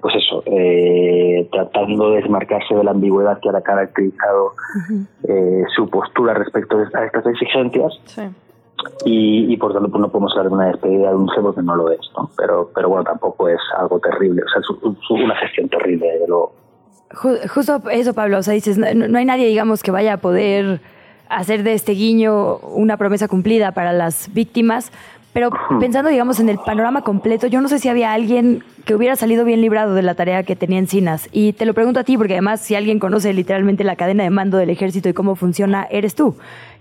pues 0.00 0.14
eso, 0.16 0.42
eh, 0.46 1.48
tratando 1.50 2.10
de 2.10 2.20
desmarcarse 2.20 2.74
de 2.74 2.84
la 2.84 2.92
ambigüedad 2.92 3.40
que 3.40 3.48
ha 3.48 3.60
caracterizado 3.60 4.52
eh, 5.26 5.64
su 5.74 5.88
postura 5.88 6.34
respecto 6.34 6.76
a 6.94 7.04
estas 7.04 7.26
exigencias. 7.26 7.92
Y, 9.04 9.56
por 9.56 9.72
tanto 9.72 9.88
pues 9.88 10.00
no 10.00 10.08
podemos 10.08 10.32
hablar 10.32 10.48
de 10.48 10.54
una 10.54 10.66
despedida 10.66 11.10
de 11.10 11.16
un 11.16 11.28
cebo 11.34 11.54
que 11.54 11.62
no 11.62 11.76
lo 11.76 11.90
es, 11.90 12.00
¿no? 12.16 12.30
Pero, 12.36 12.70
pero 12.74 12.88
bueno, 12.88 13.04
tampoco 13.04 13.48
es 13.48 13.60
algo 13.78 13.98
terrible, 14.00 14.42
o 14.42 14.48
sea, 14.48 14.60
es 14.60 15.10
una 15.10 15.34
gestión 15.36 15.68
terrible, 15.68 16.06
de 16.18 16.28
lo 16.28 16.52
Justo 17.48 17.82
eso, 17.90 18.14
Pablo, 18.14 18.38
o 18.38 18.42
sea, 18.42 18.52
dices, 18.52 18.78
no 18.78 19.18
hay 19.18 19.24
nadie, 19.24 19.46
digamos, 19.46 19.82
que 19.82 19.90
vaya 19.90 20.14
a 20.14 20.16
poder 20.16 20.80
hacer 21.28 21.62
de 21.62 21.72
este 21.72 21.92
guiño 21.92 22.56
una 22.58 22.96
promesa 22.96 23.28
cumplida 23.28 23.72
para 23.72 23.92
las 23.92 24.32
víctimas, 24.34 24.92
pero 25.32 25.50
pensando, 25.80 26.10
digamos, 26.10 26.40
en 26.40 26.48
el 26.48 26.58
panorama 26.58 27.02
completo, 27.02 27.46
yo 27.46 27.60
no 27.60 27.68
sé 27.68 27.78
si 27.78 27.88
había 27.88 28.12
alguien 28.12 28.64
que 28.86 28.94
hubiera 28.94 29.16
salido 29.16 29.44
bien 29.44 29.60
librado 29.60 29.94
de 29.94 30.02
la 30.02 30.14
tarea 30.14 30.44
que 30.44 30.56
tenía 30.56 30.78
Encinas. 30.78 31.28
Y 31.30 31.52
te 31.52 31.66
lo 31.66 31.74
pregunto 31.74 32.00
a 32.00 32.04
ti, 32.04 32.16
porque 32.16 32.32
además, 32.32 32.62
si 32.62 32.74
alguien 32.74 32.98
conoce 32.98 33.34
literalmente 33.34 33.84
la 33.84 33.96
cadena 33.96 34.22
de 34.22 34.30
mando 34.30 34.56
del 34.56 34.70
ejército 34.70 35.10
y 35.10 35.12
cómo 35.12 35.36
funciona, 35.36 35.86
eres 35.90 36.14
tú. 36.14 36.36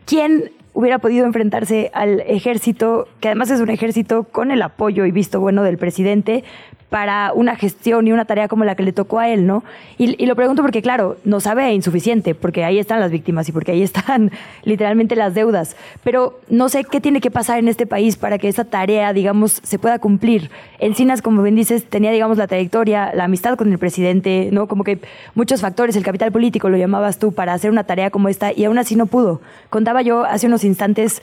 ¿Quién 0.05 0.51
hubiera 0.75 0.99
podido 0.99 1.25
enfrentarse 1.25 1.89
al 1.93 2.19
ejército, 2.27 3.07
que 3.21 3.29
además 3.29 3.49
es 3.49 3.61
un 3.61 3.69
ejército 3.69 4.25
con 4.25 4.51
el 4.51 4.61
apoyo 4.61 5.05
y 5.05 5.11
visto 5.11 5.39
bueno 5.39 5.63
del 5.63 5.77
presidente, 5.77 6.43
para 6.95 7.33
una 7.33 7.57
gestión 7.57 8.07
y 8.07 8.13
una 8.13 8.23
tarea 8.23 8.47
como 8.47 8.63
la 8.63 8.75
que 8.75 8.83
le 8.83 8.93
tocó 8.93 9.19
a 9.19 9.27
él, 9.27 9.45
¿no? 9.45 9.65
Y, 9.97 10.25
lo 10.25 10.33
pregunto 10.33 10.61
porque, 10.61 10.81
claro, 10.81 11.17
no 11.25 11.41
sabe 11.41 11.73
insuficiente, 11.73 12.35
porque 12.35 12.63
ahí 12.63 12.79
están 12.79 13.01
las 13.01 13.11
víctimas 13.11 13.49
y 13.49 13.51
porque 13.51 13.73
ahí 13.73 13.81
están 13.81 14.31
literalmente 14.63 15.17
las 15.17 15.33
deudas. 15.33 15.75
Pero 16.05 16.39
no 16.47 16.69
sé 16.69 16.85
qué 16.85 17.01
tiene 17.01 17.19
que 17.19 17.31
pasar 17.31 17.59
en 17.59 17.67
este 17.67 17.85
país 17.85 18.15
para 18.15 18.37
que 18.37 18.47
esa 18.47 18.63
tarea, 18.63 19.11
digamos, 19.11 19.59
se 19.61 19.77
pueda 19.77 19.99
cumplir. 19.99 20.49
Encinas, 20.79 21.21
como 21.21 21.43
bien 21.43 21.57
dices, 21.57 21.83
tenía, 21.83 22.11
digamos, 22.11 22.37
la 22.37 22.47
trayectoria, 22.47 23.11
la 23.13 23.25
amistad 23.25 23.57
con 23.57 23.73
el 23.73 23.77
presidente, 23.77 24.47
¿no? 24.53 24.69
Como 24.69 24.85
que 24.85 24.99
muchos 25.33 25.59
factores, 25.59 25.97
el 25.97 26.03
capital 26.03 26.31
político 26.31 26.69
lo 26.69 26.77
llamabas 26.77 27.19
tú, 27.19 27.33
para 27.33 27.51
hacer 27.51 27.71
una 27.71 27.83
tarea 27.83 28.09
como 28.09 28.29
esta, 28.29 28.53
y 28.53 28.63
aún 28.63 28.77
así 28.77 28.95
no 28.95 29.07
pudo. 29.07 29.41
Contaba 29.69 30.01
yo 30.01 30.23
hace 30.23 30.47
unos 30.47 30.63
instantes 30.63 31.21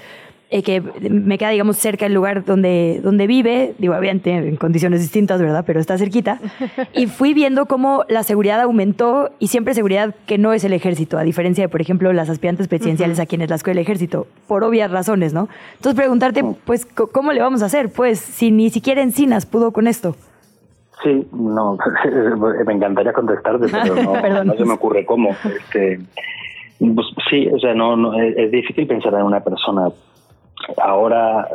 eh, 0.53 0.63
que 0.63 0.83
me 1.09 1.39
queda, 1.39 1.49
digamos, 1.49 1.79
cerca 1.79 2.05
del 2.05 2.13
lugar 2.13 2.45
donde, 2.45 3.01
donde 3.03 3.27
vive, 3.27 3.75
digo, 3.79 3.97
obviamente 3.97 4.31
en 4.31 4.57
condiciones 4.57 5.01
distintas, 5.01 5.41
¿verdad? 5.41 5.65
Pero 5.67 5.81
está 5.81 5.97
cerquita. 5.97 6.39
Y 6.95 7.07
fui 7.07 7.33
viendo 7.33 7.67
cómo 7.67 8.05
la 8.09 8.23
seguridad 8.23 8.61
aumentó 8.61 9.31
y 9.39 9.49
siempre 9.49 9.73
seguridad 9.73 10.15
que 10.27 10.37
no 10.37 10.53
es 10.53 10.63
el 10.65 10.75
ejército, 10.75 11.17
a 11.17 11.23
diferencia 11.23 11.65
de, 11.65 11.69
por 11.69 11.81
ejemplo, 11.81 12.13
las 12.13 12.29
aspirantes 12.29 12.69
presidenciales 12.69 13.19
a 13.19 13.25
quienes 13.25 13.49
las 13.49 13.63
el 13.67 13.79
ejército, 13.79 14.27
por 14.47 14.65
obvias 14.65 14.91
razones, 14.91 15.33
¿no? 15.33 15.49
Entonces 15.77 15.95
preguntarte, 15.95 16.45
pues, 16.67 16.85
¿cómo 16.85 17.33
le 17.33 17.41
vamos 17.41 17.63
a 17.63 17.67
hacer? 17.67 17.91
Pues, 17.91 18.19
si 18.19 18.51
ni 18.51 18.69
siquiera 18.69 19.01
Encinas 19.01 19.47
pudo 19.47 19.73
con 19.73 19.87
esto. 19.87 20.17
Sí, 21.03 21.27
no, 21.33 21.79
me 22.67 22.73
encantaría 22.75 23.15
contestarte, 23.15 23.67
pero 23.71 24.45
no, 24.45 24.55
se 24.57 24.65
me 24.65 24.75
ocurre 24.75 25.07
cómo. 25.07 25.31
Este, 25.31 25.99
pues, 26.79 27.07
sí, 27.31 27.49
o 27.49 27.59
sea, 27.59 27.75
no, 27.75 27.97
no 27.97 28.21
es, 28.21 28.51
difícil 28.51 28.87
pensar 28.87 29.15
en 29.15 29.23
una 29.23 29.41
persona 29.41 29.89
ahora, 30.79 31.49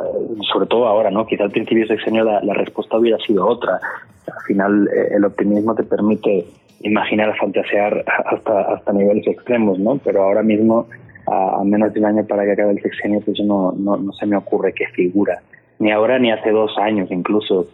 sobre 0.52 0.66
todo 0.66 0.86
ahora, 0.86 1.10
¿no? 1.10 1.26
Quizá 1.26 1.44
al 1.44 1.50
principio 1.50 1.82
de 1.86 1.96
sexenio 1.96 2.24
la, 2.24 2.40
la 2.42 2.54
respuesta 2.54 2.98
hubiera 2.98 3.18
sido 3.18 3.46
otra. 3.46 3.80
Al 4.26 4.42
final 4.46 4.88
eh, 4.88 5.14
el 5.14 5.24
optimismo 5.24 5.74
te 5.74 5.84
permite 5.84 6.46
imaginar, 6.80 7.36
fantasear 7.36 8.04
hasta, 8.06 8.60
hasta 8.74 8.92
niveles 8.92 9.26
extremos, 9.26 9.78
¿no? 9.78 9.98
Pero 9.98 10.22
ahora 10.22 10.42
mismo, 10.42 10.86
a, 11.26 11.62
menos 11.64 11.92
de 11.92 12.00
un 12.00 12.06
año 12.06 12.26
para 12.26 12.44
que 12.44 12.52
acabe 12.52 12.72
el 12.72 12.82
sexenio, 12.82 13.20
pues 13.20 13.38
no, 13.40 13.72
no, 13.72 13.96
no 13.96 14.12
se 14.12 14.26
me 14.26 14.36
ocurre 14.36 14.72
qué 14.72 14.86
figura. 14.88 15.40
Ni 15.78 15.90
ahora 15.90 16.18
ni 16.18 16.30
hace 16.30 16.50
dos 16.50 16.76
años 16.78 17.10
incluso 17.10 17.66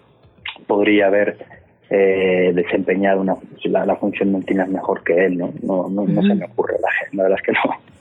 podría 0.66 1.06
haber 1.06 1.36
eh, 1.90 2.52
desempeñado 2.54 3.20
una, 3.20 3.36
la, 3.64 3.96
función 3.96 4.40
de 4.40 4.66
mejor 4.66 5.02
que 5.04 5.26
él, 5.26 5.38
¿no? 5.38 5.52
No, 5.62 5.88
no, 5.88 6.06
no 6.06 6.22
se 6.22 6.34
me 6.34 6.46
ocurre, 6.46 6.74
la, 6.80 6.88
la 7.12 7.22
verdad 7.24 7.38
es 7.40 7.46
que 7.46 7.52
no. 7.52 7.93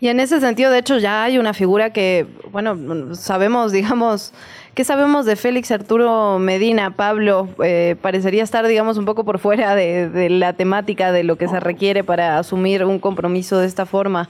Y 0.00 0.08
en 0.08 0.20
ese 0.20 0.40
sentido, 0.40 0.70
de 0.70 0.78
hecho, 0.78 0.98
ya 0.98 1.24
hay 1.24 1.38
una 1.38 1.54
figura 1.54 1.90
que, 1.92 2.26
bueno, 2.52 3.14
sabemos, 3.14 3.72
digamos, 3.72 4.32
¿qué 4.74 4.84
sabemos 4.84 5.26
de 5.26 5.34
Félix 5.34 5.72
Arturo 5.72 6.38
Medina, 6.38 6.92
Pablo? 6.92 7.48
Eh, 7.64 7.96
parecería 8.00 8.44
estar, 8.44 8.66
digamos, 8.66 8.96
un 8.96 9.04
poco 9.04 9.24
por 9.24 9.40
fuera 9.40 9.74
de, 9.74 10.30
la 10.30 10.52
temática 10.52 11.10
de 11.10 11.24
lo 11.24 11.36
que 11.36 11.48
se 11.48 11.58
requiere 11.58 12.04
para 12.04 12.38
asumir 12.38 12.84
un 12.84 13.00
compromiso 13.00 13.58
de 13.58 13.66
esta 13.66 13.86
forma. 13.86 14.28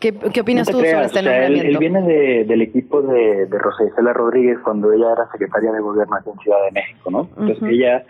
¿Qué, 0.00 0.14
opinas 0.40 0.66
tú 0.66 0.78
sobre 0.78 1.02
este 1.02 1.22
nombramiento? 1.22 1.68
Él, 1.68 1.78
viene 1.78 2.02
del 2.44 2.62
equipo 2.62 3.02
de, 3.02 3.46
de 3.46 3.58
Rosa 3.58 3.84
Isela 3.84 4.12
Rodríguez 4.12 4.58
cuando 4.64 4.92
ella 4.92 5.12
era 5.12 5.30
secretaria 5.30 5.72
de 5.72 5.80
gobierno 5.80 6.16
aquí 6.16 6.30
en 6.30 6.38
Ciudad 6.38 6.58
de 6.64 6.72
México, 6.72 7.10
¿no? 7.10 7.28
Entonces 7.38 7.62
ella, 7.70 8.04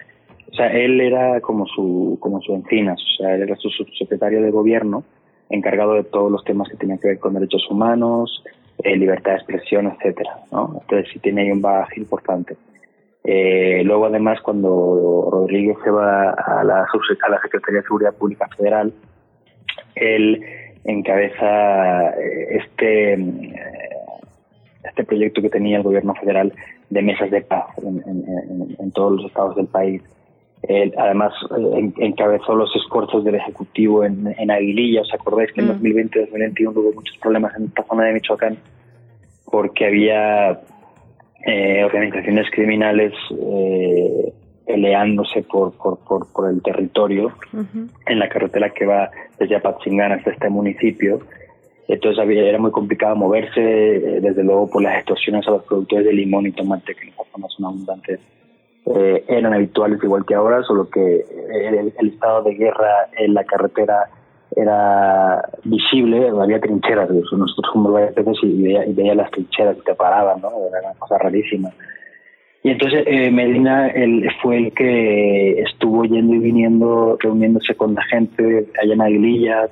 o 0.51 0.55
sea, 0.55 0.73
él 0.73 1.01
era 1.01 1.41
como 1.41 1.67
su, 1.67 2.17
como 2.21 2.41
su 2.41 2.55
encinas, 2.55 2.99
o 3.01 3.23
sea, 3.23 3.35
él 3.35 3.43
era 3.43 3.57
su 3.57 3.69
subsecretario 3.71 4.41
de 4.43 4.51
gobierno 4.51 5.05
encargado 5.55 5.95
de 5.95 6.05
todos 6.05 6.31
los 6.31 6.45
temas 6.45 6.69
que 6.69 6.77
tienen 6.77 6.99
que 6.99 7.09
ver 7.09 7.19
con 7.19 7.35
derechos 7.35 7.69
humanos, 7.71 8.45
eh, 8.83 8.97
libertad 8.97 9.33
de 9.33 9.37
expresión, 9.39 9.87
etcétera, 9.87 10.39
¿no? 10.53 10.79
Entonces 10.81 11.09
sí 11.13 11.19
tiene 11.19 11.43
ahí 11.43 11.51
un 11.51 11.63
bagaje 11.63 12.01
importante. 12.01 12.57
Eh, 13.23 13.83
luego 13.85 14.07
además 14.07 14.41
cuando 14.43 15.29
Rodríguez 15.31 15.77
se 15.83 15.91
va 15.91 16.31
a 16.31 16.63
la, 16.63 16.83
a 16.83 17.43
Secretaría 17.43 17.81
de 17.81 17.87
Seguridad 17.87 18.15
Pública 18.15 18.49
Federal, 18.57 18.93
él 19.95 20.45
encabeza 20.85 22.11
eh, 22.11 22.59
este 22.61 23.15
este 24.85 25.05
proyecto 25.05 25.41
que 25.41 25.49
tenía 25.49 25.79
el 25.79 25.83
gobierno 25.83 26.15
federal 26.15 26.53
de 26.91 27.03
mesas 27.03 27.31
de 27.31 27.41
paz 27.41 27.65
en 27.79 28.93
todos 28.93 29.13
los 29.13 29.25
estados 29.25 29.57
del 29.57 29.67
país 29.67 30.03
además, 30.97 31.33
eh, 31.51 31.93
encabezó 31.99 32.55
los 32.55 32.75
esfuerzos 32.77 33.25
del 33.25 33.35
Ejecutivo 33.37 34.05
en, 34.05 34.35
en 34.39 34.51
Aguililla. 34.51 35.03
¿Os 35.03 35.13
acordáis 35.13 35.53
que 35.53 35.61
en 35.61 35.69
2020 35.69 36.21
2021 36.21 36.81
hubo 36.81 36.93
muchos 36.93 37.17
problemas 37.19 37.55
en 37.57 37.67
esta 37.67 37.83
zona 37.85 38.05
de 38.05 38.15
Michoacán? 38.15 38.57
Porque 39.45 39.87
había 39.87 40.61
eh, 41.47 41.85
organizaciones 41.85 42.51
criminales 42.51 43.13
eh, 43.31 44.33
peleándose 44.67 45.43
por, 45.43 45.73
por, 45.77 45.99
por, 46.33 46.51
el 46.51 46.63
territorio 46.63 47.33
en 48.07 48.19
la 48.19 48.29
carretera 48.31 48.71
que 48.71 48.87
va 48.87 49.11
desde 49.39 49.57
Apatzingán 49.57 50.13
hasta 50.13 50.31
este 50.31 50.49
municipio. 50.49 51.21
Entonces 51.87 52.19
había, 52.19 52.45
era 52.45 52.59
muy 52.59 52.71
complicado 52.71 53.15
moverse, 53.15 53.61
desde 53.61 54.43
luego 54.43 54.71
por 54.71 54.83
las 54.83 54.97
extorsiones 54.97 55.47
a 55.47 55.51
los 55.51 55.65
productores 55.65 56.07
de 56.07 56.15
limón 56.15 56.47
y 56.47 56.53
tomate, 56.53 56.95
que 56.95 57.03
en 57.03 57.09
esta 57.11 57.25
zona 57.31 57.47
son 57.49 57.67
abundantes 57.67 58.21
eh, 58.87 59.25
eran 59.29 59.55
habituales 59.55 59.99
igual 60.03 60.27
que 60.27 60.35
ahora, 60.35 60.63
solo 60.63 60.89
que 60.91 61.25
el, 61.51 61.93
estado 62.07 62.43
de 62.43 62.55
guerra 62.55 63.09
en 63.17 63.33
la 63.33 63.45
carretera 63.45 64.11
era 64.55 65.43
visible, 65.65 66.29
había 66.29 66.61
trincheras, 66.61 67.09
nosotros 67.11 67.73
fuimos 67.73 67.93
varias 67.93 68.15
veces 68.15 68.37
y 68.43 68.63
veía, 68.93 69.15
las 69.15 69.31
trincheras 69.31 69.77
que 69.77 69.83
te 69.83 69.95
paraban, 69.95 70.41
¿no? 70.43 70.51
Era 70.69 70.91
una 70.91 70.99
cosa 70.99 71.19
rarísima. 71.19 71.71
Y 72.63 72.71
entonces 72.71 73.05
eh, 73.07 73.31
Medina 73.31 73.89
él, 73.89 74.29
fue 74.43 74.59
el 74.59 74.73
que 74.75 75.63
estuvo 75.63 76.05
yendo 76.05 76.35
y 76.35 76.39
viniendo, 76.39 77.17
reuniéndose 77.21 77.75
con 77.75 77.95
la 77.95 78.03
gente 78.05 78.67
allá 78.83 78.95
en 78.95 79.01
Aguililla, 79.01 79.69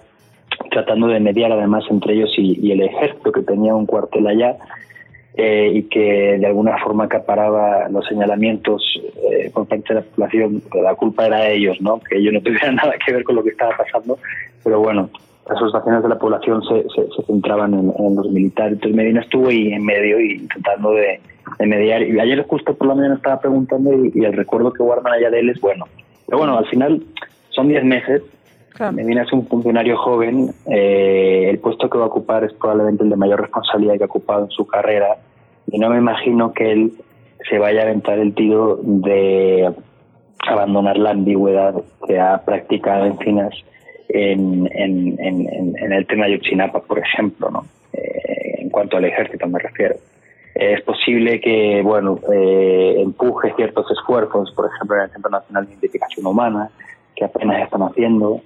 tratando 0.70 1.07
de 1.09 1.20
mediar 1.20 1.53
además 1.53 1.85
entre 1.90 2.14
ellos 2.14 2.31
y 2.37 2.70
el 2.70 2.81
ejército 2.81 3.31
que 3.31 3.42
tenía 3.42 3.75
un 3.75 3.87
cuartel 3.87 4.27
allá 4.27 4.57
eh, 5.34 5.70
y 5.74 5.82
que 5.84 6.36
de 6.38 6.46
alguna 6.46 6.76
forma 6.78 7.04
acaparaba 7.04 7.88
los 7.88 8.06
señalamientos 8.06 9.00
eh, 9.30 9.50
por 9.52 9.66
parte 9.66 9.94
de 9.94 10.00
la 10.00 10.02
población, 10.02 10.62
la 10.82 10.94
culpa 10.94 11.26
era 11.26 11.38
de 11.38 11.54
ellos, 11.54 11.80
¿no? 11.80 12.00
que 12.00 12.18
ellos 12.18 12.34
no 12.34 12.42
tuvieran 12.42 12.74
nada 12.76 12.94
que 13.04 13.12
ver 13.12 13.24
con 13.24 13.36
lo 13.36 13.42
que 13.42 13.50
estaba 13.50 13.76
pasando, 13.76 14.18
pero 14.62 14.80
bueno, 14.80 15.08
las 15.48 15.56
asociaciones 15.56 16.02
de 16.02 16.08
la 16.08 16.18
población 16.18 16.62
se, 16.62 16.82
se, 16.94 17.22
centraban 17.26 17.74
en, 17.74 18.16
los 18.16 18.30
militares. 18.30 18.74
Entonces 18.74 18.96
Medina 18.96 19.20
estuvo 19.20 19.48
ahí 19.48 19.72
en 19.72 19.84
medio 19.84 20.20
y 20.20 20.32
intentando 20.32 20.92
de, 20.92 21.20
mediar. 21.60 22.02
Y 22.02 22.18
ayer 22.20 22.44
justo 22.46 22.74
por 22.74 22.86
la 22.86 22.94
mañana 22.94 23.16
estaba 23.16 23.40
preguntando 23.40 23.90
y, 23.92 24.24
el 24.24 24.32
recuerdo 24.32 24.72
que 24.72 24.82
guardan 24.82 25.12
allá 25.12 25.30
de 25.30 25.40
él 25.40 25.50
es 25.50 25.60
bueno. 25.60 25.86
Pero 26.26 26.38
bueno, 26.38 26.56
al 26.56 26.66
final 26.66 27.02
son 27.50 27.68
10 27.68 27.84
meses 27.84 28.22
Medina 28.92 29.22
es 29.22 29.32
un 29.32 29.46
funcionario 29.46 29.96
joven, 29.96 30.52
eh, 30.66 31.46
el 31.50 31.58
puesto 31.58 31.90
que 31.90 31.98
va 31.98 32.04
a 32.04 32.08
ocupar 32.08 32.44
es 32.44 32.52
probablemente 32.54 33.04
el 33.04 33.11
de 33.11 33.16
mayor 33.16 33.40
responsabilidad 33.40 33.96
que 33.96 34.04
ha 34.04 34.06
ocupado 34.06 34.44
en 34.44 34.50
su 34.50 34.66
carrera 34.66 35.16
y 35.66 35.78
no 35.78 35.90
me 35.90 35.98
imagino 35.98 36.52
que 36.52 36.72
él 36.72 36.92
se 37.48 37.58
vaya 37.58 37.80
a 37.80 37.85
aventar 37.85 38.18
el 38.18 38.35
tiro 38.35 38.78
de 38.82 39.72
abandonar 40.48 40.96
la 40.96 41.11
ambigüedad 41.11 41.74
que 42.06 42.18
ha 42.18 42.42
practicado 42.44 43.06
en 43.06 43.18
Finas 43.18 43.54
en, 44.08 44.68
en, 44.72 45.18
en, 45.18 45.92
el 45.92 46.06
tema 46.06 46.26
de 46.26 46.32
Yotzinapa, 46.32 46.80
por 46.80 46.98
ejemplo, 46.98 47.50
¿no? 47.50 47.64
Eh, 47.92 48.56
en 48.58 48.70
cuanto 48.70 48.96
al 48.96 49.04
ejército 49.04 49.46
me 49.46 49.58
refiero. 49.58 49.96
Es 50.54 50.82
posible 50.82 51.40
que, 51.40 51.80
bueno, 51.82 52.18
eh, 52.30 52.96
empuje 52.98 53.54
ciertos 53.56 53.90
esfuerzos, 53.90 54.52
por 54.52 54.70
ejemplo, 54.70 54.96
en 54.96 55.02
el 55.04 55.11
Centro 55.11 55.30
Nacional 55.30 55.64
de 55.64 55.70
Identificación 55.72 56.26
Humana, 56.26 56.70
que 57.14 57.25
apenas 57.25 57.62
están 57.62 57.83
haciendo, 57.83 58.40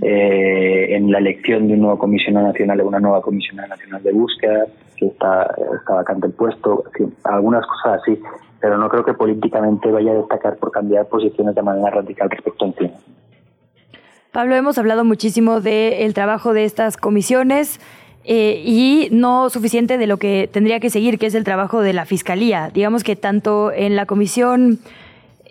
eh, 0.00 0.96
en 0.96 1.10
la 1.10 1.18
elección 1.18 1.68
de 1.68 1.74
un 1.74 1.80
nuevo 1.80 1.98
comisionado 1.98 2.46
nacional 2.46 2.80
o 2.80 2.88
una 2.88 3.00
nueva 3.00 3.20
comisionada 3.20 3.68
nacional 3.68 4.02
de 4.02 4.12
búsqueda, 4.12 4.66
si 4.98 5.06
está, 5.06 5.54
está 5.78 5.94
vacante 5.94 6.28
el 6.28 6.32
puesto, 6.32 6.84
algunas 7.24 7.66
cosas 7.66 8.00
así, 8.00 8.20
pero 8.60 8.78
no 8.78 8.88
creo 8.88 9.04
que 9.04 9.14
políticamente 9.14 9.90
vaya 9.90 10.12
a 10.12 10.14
destacar 10.14 10.56
por 10.56 10.70
cambiar 10.70 11.06
posiciones 11.06 11.54
de 11.54 11.62
manera 11.62 11.90
radical 11.90 12.30
respecto 12.30 12.64
a 12.64 12.68
Encinas. 12.68 13.04
Pablo, 14.30 14.54
hemos 14.54 14.78
hablado 14.78 15.04
muchísimo 15.04 15.60
del 15.60 16.14
trabajo 16.14 16.54
de 16.54 16.64
estas 16.64 16.96
comisiones. 16.96 17.80
Eh, 18.24 18.62
y 18.64 19.08
no 19.10 19.50
suficiente 19.50 19.98
de 19.98 20.06
lo 20.06 20.16
que 20.16 20.48
tendría 20.50 20.78
que 20.78 20.90
seguir, 20.90 21.18
que 21.18 21.26
es 21.26 21.34
el 21.34 21.42
trabajo 21.42 21.80
de 21.80 21.92
la 21.92 22.04
Fiscalía. 22.04 22.70
Digamos 22.72 23.02
que 23.02 23.16
tanto 23.16 23.72
en 23.72 23.96
la 23.96 24.06
Comisión 24.06 24.78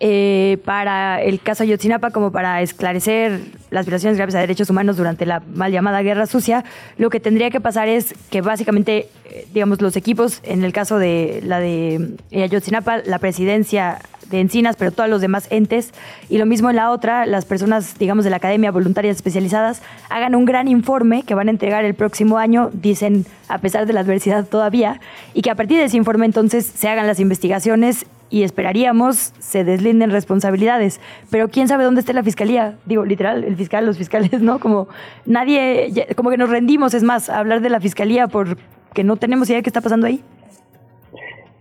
eh, 0.04 0.58
para 0.66 1.22
el 1.22 1.40
caso 1.40 1.62
Ayotzinapa 1.62 2.10
como 2.10 2.32
para 2.32 2.64
esclarecer 2.64 3.40
las 3.70 3.86
violaciones 3.86 4.18
graves 4.18 4.34
a 4.34 4.40
derechos 4.40 4.68
humanos 4.72 4.98
durante 4.98 5.28
la 5.28 5.44
mal 5.54 5.72
llamada 5.72 6.02
Guerra 6.02 6.26
Sucia, 6.26 6.66
lo 6.98 7.12
que 7.12 7.20
tendría 7.20 7.52
que 7.52 7.62
pasar 7.62 7.88
es 7.88 8.16
que 8.32 8.42
básicamente, 8.42 9.10
eh, 9.26 9.46
digamos, 9.54 9.80
los 9.80 9.96
equipos, 9.96 10.40
en 10.42 10.64
el 10.64 10.74
caso 10.74 10.98
de 10.98 11.44
la 11.46 11.60
de 11.60 12.16
Ayotzinapa, 12.34 13.04
la 13.06 13.20
presidencia 13.20 14.00
de 14.32 14.40
Encinas, 14.40 14.76
pero 14.76 14.92
todos 14.92 15.08
los 15.08 15.22
demás 15.22 15.46
entes, 15.52 15.92
y 16.30 16.40
lo 16.40 16.48
mismo 16.48 16.72
en 16.72 16.78
la 16.78 16.90
otra, 16.90 17.28
las 17.28 17.46
personas, 17.46 18.00
digamos, 18.00 18.24
de 18.24 18.32
la 18.32 18.38
academia, 18.38 18.72
voluntarias 18.72 19.18
especializadas, 19.18 19.84
hagan 20.10 20.34
un 20.34 20.46
gran 20.46 20.68
informe 20.68 21.22
que 21.22 21.36
van 21.36 21.48
a 21.48 21.52
entregar 21.52 21.86
el 21.86 21.94
próximo 21.94 22.40
año, 22.40 22.72
dicen, 22.74 23.28
a 23.50 23.60
pesar 23.60 23.86
de 23.86 23.94
la 23.94 24.00
adversidad 24.00 24.48
todavía, 24.48 25.00
y 25.36 25.44
que 25.44 25.52
a 25.52 25.56
partir 25.56 25.78
de 25.78 25.84
ese 25.84 25.98
informe 25.98 26.26
entonces 26.26 26.66
se 26.66 26.90
hagan 26.90 27.06
las 27.06 27.20
investigaciones 27.20 28.08
y 28.32 28.44
esperaríamos 28.44 29.34
se 29.40 29.64
deslinden 29.64 30.10
responsabilidades. 30.10 31.00
Pero 31.30 31.50
quién 31.50 31.68
sabe 31.68 31.84
dónde 31.84 32.00
está 32.00 32.14
la 32.14 32.24
fiscalía. 32.24 32.78
Digo, 32.86 33.06
literal, 33.06 33.44
el 33.44 33.56
fiscal, 33.56 33.86
los 33.86 33.98
fiscales, 33.98 34.42
¿no? 34.42 34.60
Como 34.60 34.88
nadie, 35.26 36.08
como 36.16 36.30
que 36.32 36.38
nos 36.38 36.50
rendimos, 36.50 36.94
es 36.94 37.04
más, 37.04 37.30
hablar 37.30 37.62
de 37.62 37.70
la 37.70 37.80
fiscalía 37.80 38.28
porque 38.28 39.04
no 39.04 39.18
tenemos 39.18 39.50
idea 39.50 39.58
de 39.58 39.64
qué 39.64 39.70
está 39.70 39.82
pasando 39.82 40.08
ahí. 40.08 40.24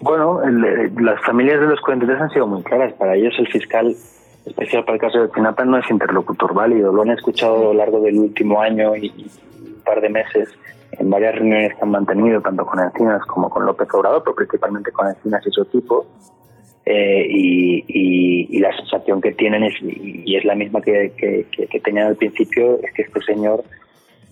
Bueno, 0.00 0.42
eh, 0.42 0.90
las 1.00 1.20
familias 1.22 1.60
de 1.60 1.66
los 1.66 1.80
43 1.80 2.20
han 2.20 2.30
sido 2.30 2.46
muy 2.46 2.62
claras. 2.62 2.94
Para 2.94 3.16
ellos 3.16 3.34
el 3.38 3.48
fiscal 3.48 3.94
especial 4.46 4.84
para 4.84 4.94
el 4.94 5.00
caso 5.00 5.20
de 5.20 5.28
Pinapa 5.28 5.64
no 5.64 5.76
es 5.76 5.90
interlocutor 5.90 6.54
válido. 6.54 6.92
Lo 6.92 7.02
han 7.02 7.10
escuchado 7.10 7.56
a 7.56 7.64
lo 7.64 7.74
largo 7.74 8.00
del 8.00 8.18
último 8.18 8.60
año 8.60 8.96
y, 8.96 9.10
un 9.58 9.82
par 9.84 10.00
de 10.00 10.08
meses 10.08 10.48
en 10.92 11.10
varias 11.10 11.34
reuniones 11.34 11.74
que 11.74 11.82
han 11.82 11.90
mantenido, 11.90 12.40
tanto 12.40 12.64
con 12.64 12.80
Encinas 12.80 13.24
como 13.26 13.48
con 13.50 13.64
López 13.66 13.88
Obrador, 13.92 14.22
pero 14.24 14.34
principalmente 14.36 14.90
con 14.92 15.08
Encinas 15.08 15.46
y 15.46 15.50
su 15.50 15.62
equipo. 15.62 16.06
Eh, 16.86 17.26
y, 17.28 18.58
la 18.58 18.76
sensación 18.76 19.22
que 19.22 19.32
tienen 19.32 19.64
es, 19.64 19.74
y 19.80 20.36
es 20.36 20.44
la 20.44 20.54
misma 20.54 20.82
que, 20.82 21.12
que, 21.16 21.80
tenían 21.80 22.08
al 22.08 22.16
principio, 22.16 22.78
es 22.82 22.92
que 22.92 23.02
este 23.02 23.22
señor 23.22 23.64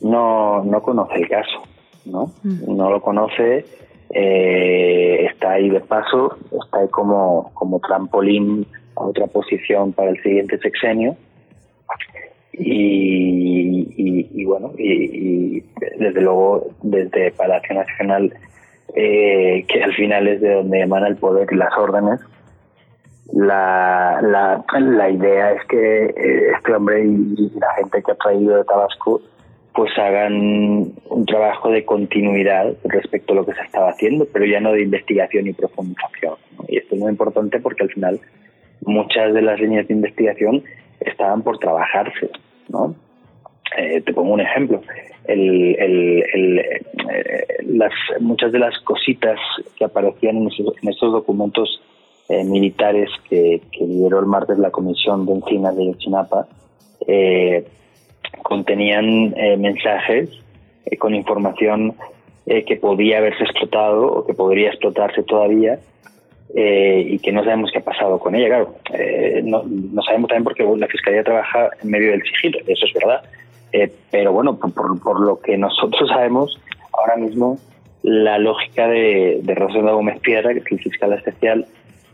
no, 0.02 0.62
no 0.64 0.82
conoce 0.82 1.14
el 1.14 1.28
caso, 1.28 1.62
¿no? 2.04 2.30
Mm. 2.42 2.76
No 2.76 2.90
lo 2.90 3.00
conoce, 3.00 3.64
eh, 4.10 5.26
está 5.30 5.52
ahí 5.52 5.70
de 5.70 5.80
paso, 5.80 6.36
está 6.62 6.78
ahí 6.78 6.88
como, 6.88 7.50
como 7.54 7.80
trampolín 7.80 8.66
a 8.96 9.04
otra 9.04 9.26
posición 9.26 9.92
para 9.92 10.10
el 10.10 10.22
siguiente 10.22 10.58
sexenio. 10.58 11.16
Y, 12.52 14.28
y, 14.34 14.44
bueno, 14.44 14.72
y, 14.76 15.62
desde 15.96 16.20
luego 16.20 16.66
desde 16.82 17.30
Palacio 17.30 17.74
Nacional, 17.76 18.34
eh, 18.94 19.64
que 19.68 19.82
al 19.82 19.94
final 19.94 20.26
es 20.26 20.40
de 20.40 20.54
donde 20.54 20.80
emana 20.80 21.06
el 21.08 21.16
poder 21.16 21.48
y 21.52 21.56
las 21.56 21.76
órdenes, 21.78 22.20
la, 23.32 24.20
la, 24.22 24.64
la 24.80 25.10
idea 25.10 25.52
es 25.52 25.64
que 25.66 26.06
eh, 26.06 26.52
este 26.56 26.72
hombre 26.72 27.04
y, 27.04 27.50
la 27.58 27.74
gente 27.74 28.02
que 28.02 28.12
ha 28.12 28.14
traído 28.14 28.56
de 28.56 28.64
Tabasco 28.64 29.20
pues 29.74 29.96
hagan 29.96 30.92
un 31.08 31.26
trabajo 31.26 31.70
de 31.70 31.84
continuidad 31.84 32.74
respecto 32.84 33.32
a 33.32 33.36
lo 33.36 33.46
que 33.46 33.54
se 33.54 33.60
estaba 33.60 33.90
haciendo, 33.90 34.26
pero 34.32 34.44
ya 34.44 34.58
no 34.58 34.72
de 34.72 34.82
investigación 34.82 35.46
y 35.46 35.52
profundización. 35.52 36.34
Y 36.66 36.78
esto 36.78 36.96
es 36.96 37.00
muy 37.00 37.10
importante 37.10 37.60
porque 37.60 37.84
al 37.84 37.90
final 37.90 38.18
muchas 38.84 39.32
de 39.34 39.42
las 39.42 39.60
líneas 39.60 39.86
de 39.86 39.94
investigación 39.94 40.64
estaban 40.98 41.42
por 41.42 41.58
trabajarse. 41.58 42.30
¿no? 42.70 42.96
Eh, 43.76 44.00
te 44.00 44.12
pongo 44.12 44.32
un 44.32 44.40
ejemplo. 44.40 44.80
El, 45.26 45.76
el, 45.78 46.24
el, 46.34 46.58
eh, 46.58 46.84
las, 47.66 47.92
muchas 48.18 48.50
de 48.50 48.58
las 48.58 48.76
cositas 48.80 49.38
que 49.76 49.84
aparecían 49.84 50.38
en, 50.38 50.48
en 50.82 50.88
estos 50.88 51.12
documentos 51.12 51.80
eh, 52.30 52.44
militares 52.44 53.08
que, 53.30 53.62
lideró 53.80 54.20
el 54.20 54.26
martes 54.26 54.58
la 54.58 54.70
Comisión 54.70 55.24
de 55.24 55.32
Encinas 55.32 55.74
de 55.74 55.94
Chinapa 55.96 56.46
eh, 57.06 57.64
contenían 58.42 59.32
eh, 59.34 59.56
mensajes 59.56 60.28
con 60.98 61.14
información 61.14 61.94
que 62.66 62.76
podía 62.76 63.18
haberse 63.18 63.44
explotado 63.44 64.06
o 64.06 64.26
que 64.26 64.32
podría 64.32 64.68
explotarse 64.68 65.22
todavía 65.22 65.78
y 66.54 67.18
que 67.18 67.30
no 67.30 67.44
sabemos 67.44 67.70
qué 67.70 67.80
ha 67.80 67.84
pasado 67.84 68.18
con 68.18 68.34
ella. 68.34 68.46
Claro, 68.46 68.74
no, 69.44 69.64
no, 69.64 70.02
sabemos 70.02 70.28
también 70.28 70.44
porque 70.44 70.64
la 70.64 70.86
Fiscalía 70.86 71.22
trabaja 71.22 71.68
en 71.82 71.90
medio 71.90 72.10
del 72.10 72.22
sigilo, 72.22 72.58
eso 72.66 72.86
es 72.86 72.92
verdad. 72.94 73.22
pero 74.10 74.32
bueno, 74.32 74.58
por, 74.58 74.98
por, 75.02 75.20
lo 75.20 75.38
que 75.40 75.58
nosotros 75.58 76.08
sabemos, 76.08 76.58
ahora 76.90 77.16
mismo 77.16 77.58
la 78.02 78.38
lógica 78.38 78.88
de, 78.88 79.40
de 79.42 79.54
Rosendo 79.54 79.94
Gómez 79.94 80.18
Piedra, 80.20 80.54
que 80.54 80.60
es 80.60 80.72
el 80.72 80.78
fiscal 80.78 81.12
especial, 81.12 81.66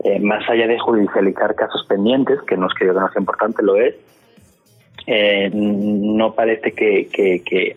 eh, 0.04 0.20
más 0.20 0.46
allá 0.50 0.66
de 0.66 0.78
judicializar 0.78 1.54
casos 1.54 1.86
pendientes, 1.88 2.38
que 2.42 2.58
no 2.58 2.66
es 2.66 2.74
que 2.74 2.84
yo 2.86 2.92
que 2.92 3.00
no 3.00 3.10
sea 3.10 3.20
importante, 3.20 3.62
lo 3.62 3.76
es, 3.76 3.94
eh, 5.06 5.50
no 5.52 6.34
parece 6.34 6.72
que, 6.72 7.08
que, 7.10 7.76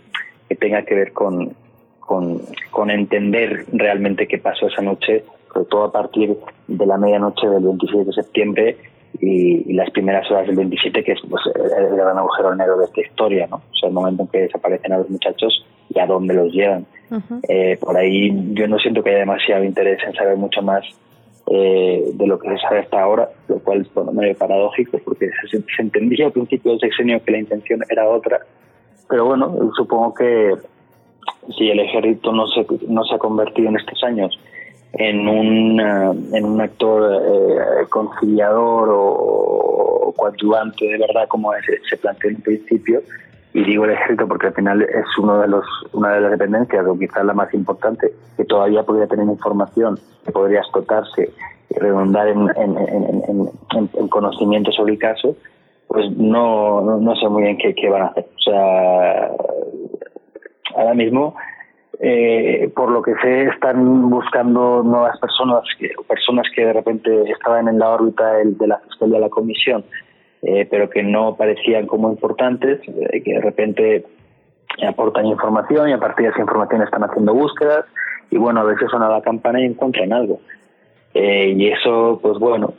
tenga 0.59 0.81
que 0.83 0.95
ver 0.95 1.13
con, 1.13 1.55
con, 1.99 2.89
entender 2.89 3.65
realmente 3.71 4.27
qué 4.27 4.39
pasó 4.39 4.67
esa 4.67 4.81
noche, 4.81 5.23
sobre 5.53 5.65
todo 5.67 5.83
a 5.85 5.91
partir 5.93 6.35
de 6.67 6.85
la 6.85 6.97
medianoche 6.97 7.47
del 7.47 7.63
26 7.63 8.07
de 8.07 8.13
septiembre 8.13 8.77
y, 9.21 9.73
las 9.73 9.89
primeras 9.91 10.29
horas 10.29 10.47
del 10.47 10.57
27, 10.57 11.03
que 11.05 11.13
es 11.13 11.19
pues, 11.29 11.41
el 11.55 11.95
gran 11.95 12.17
agujero 12.17 12.53
negro 12.55 12.77
de 12.77 12.85
esta 12.85 13.01
historia, 13.01 13.47
¿no? 13.47 13.57
O 13.57 13.75
sea, 13.79 13.87
el 13.87 13.95
momento 13.95 14.23
en 14.23 14.27
que 14.27 14.39
desaparecen 14.39 14.91
a 14.91 14.97
los 14.97 15.09
muchachos 15.09 15.65
y 15.93 15.99
a 15.99 16.05
dónde 16.05 16.33
los 16.33 16.51
llevan. 16.51 16.85
Eh, 17.47 17.77
por 17.79 17.95
ahí 17.95 18.33
yo 18.53 18.67
no 18.67 18.77
siento 18.79 19.01
que 19.01 19.11
haya 19.11 19.19
demasiado 19.19 19.63
interés 19.63 19.99
en 20.05 20.13
saber 20.13 20.35
mucho 20.35 20.61
más 20.61 20.83
eh, 21.49 22.11
de 22.13 22.27
lo 22.27 22.37
que 22.39 22.49
se 22.49 22.57
sabe 22.57 22.79
hasta 22.79 23.01
ahora, 23.01 23.29
lo 23.47 23.59
cual 23.59 23.81
es 23.81 23.93
bueno, 23.93 24.11
medio 24.11 24.35
paradójico 24.37 24.99
porque 25.03 25.29
se, 25.49 25.81
entendía 25.81 26.25
al 26.25 26.33
principio 26.33 26.71
del 26.71 26.79
sexenio 26.81 27.23
que 27.23 27.31
la 27.31 27.39
intención 27.39 27.81
era 27.89 28.07
otra, 28.07 28.41
pero 29.09 29.25
bueno, 29.25 29.55
supongo 29.77 30.13
que 30.13 30.55
si 31.57 31.69
el 31.69 31.79
ejército 31.79 32.33
no 32.33 32.47
se, 32.47 32.65
no 32.89 33.03
se 33.05 33.15
ha 33.15 33.17
convertido 33.17 33.69
en 33.69 33.77
estos 33.77 34.03
años 34.03 34.37
en 34.93 35.27
un, 35.27 35.79
en 35.79 36.45
un 36.45 36.59
actor 36.59 37.13
eh, 37.13 37.85
conciliador 37.89 38.89
o, 38.91 40.13
coadyuvante 40.17 40.85
de 40.85 40.97
verdad 40.97 41.27
como 41.27 41.51
se, 41.65 41.79
se 41.89 41.97
planteó 41.97 42.29
en 42.31 42.37
un 42.37 42.41
principio, 42.41 43.01
y 43.53 43.63
digo 43.63 43.85
el 43.85 43.91
ejército 43.91 44.27
porque 44.27 44.47
al 44.47 44.53
final 44.53 44.81
es 44.81 45.05
uno 45.17 45.39
de 45.39 45.47
los 45.47 45.65
una 45.93 46.13
de 46.13 46.21
las 46.21 46.31
dependencias 46.31 46.85
o 46.85 46.97
quizás 46.97 47.25
la 47.25 47.33
más 47.33 47.53
importante 47.53 48.11
que 48.35 48.45
todavía 48.45 48.83
podría 48.83 49.07
tener 49.07 49.25
información 49.25 49.97
que 50.25 50.31
podría 50.31 50.59
explotarse 50.59 51.31
y 51.69 51.79
redundar 51.79 52.27
en, 52.27 52.49
en, 52.57 54.07
conocimiento 54.09 54.71
sobre 54.71 54.93
el 54.93 54.99
caso 54.99 55.35
pues 55.87 56.11
no, 56.11 56.81
no, 56.81 57.15
sé 57.15 57.29
muy 57.29 57.43
bien 57.43 57.57
qué, 57.57 57.89
van 57.89 58.01
a 58.01 58.05
hacer. 58.07 58.25
O 58.35 58.39
sea 58.41 59.31
ahora 60.75 60.93
mismo 60.93 61.35
eh, 61.99 62.69
por 62.75 62.91
lo 62.91 63.01
que 63.01 63.15
sé 63.21 63.43
están 63.43 64.09
buscando 64.09 64.83
nuevas 64.83 65.17
personas 65.19 65.63
personas 66.07 66.45
que 66.53 66.65
de 66.65 66.73
repente 66.73 67.31
estaban 67.31 67.67
en 67.67 67.79
la 67.79 67.89
órbita 67.89 68.33
de, 68.33 68.51
de 68.51 68.67
la 68.67 68.77
fiscalía 68.79 69.15
de 69.15 69.21
la 69.21 69.29
comisión 69.29 69.83
eh, 70.43 70.67
pero 70.69 70.89
que 70.89 71.03
no 71.03 71.35
parecían 71.35 71.87
como 71.87 72.09
importantes, 72.09 72.79
eh, 72.87 73.23
que 73.23 73.33
de 73.33 73.41
repente 73.41 74.05
aportan 74.87 75.25
información 75.25 75.89
y 75.89 75.93
a 75.93 75.99
partir 75.99 76.25
de 76.25 76.31
esa 76.31 76.41
información 76.41 76.83
están 76.83 77.03
haciendo 77.03 77.33
búsquedas 77.33 77.85
y 78.29 78.37
bueno, 78.37 78.61
a 78.61 78.63
veces 78.63 78.89
suena 78.89 79.09
la 79.09 79.21
campana 79.21 79.61
y 79.61 79.65
encuentran 79.65 80.13
algo. 80.13 80.39
Eh, 81.13 81.53
y 81.57 81.69
eso, 81.69 82.19
pues 82.21 82.37
bueno, 82.37 82.73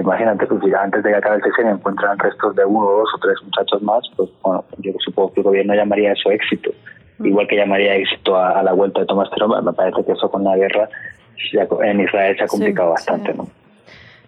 imagínate, 0.00 0.46
pues 0.46 0.62
antes 0.74 1.02
de 1.02 1.10
que 1.10 1.16
acabe 1.16 1.36
el 1.36 1.42
sexenio 1.42 1.72
encuentran 1.72 2.18
restos 2.18 2.56
de 2.56 2.64
uno, 2.64 2.88
dos 2.88 3.10
o 3.14 3.18
tres 3.18 3.36
muchachos 3.42 3.82
más, 3.82 4.02
pues 4.16 4.30
bueno, 4.42 4.64
yo 4.78 4.92
supongo 5.04 5.32
que 5.34 5.40
el 5.40 5.44
gobierno 5.44 5.74
llamaría 5.74 6.12
eso 6.12 6.30
éxito. 6.30 6.70
Mm. 7.18 7.26
Igual 7.26 7.46
que 7.46 7.56
llamaría 7.56 7.96
éxito 7.96 8.38
a, 8.38 8.62
la 8.62 8.72
vuelta 8.72 9.00
de 9.00 9.06
Tomás 9.06 9.28
Teroma, 9.30 9.60
me 9.60 9.72
parece 9.72 10.02
que 10.04 10.12
eso 10.12 10.30
con 10.30 10.44
la 10.44 10.56
guerra 10.56 10.88
en 11.82 12.00
Israel 12.00 12.36
se 12.38 12.44
ha 12.44 12.46
complicado 12.46 12.90
bastante, 12.90 13.34
¿no? 13.34 13.46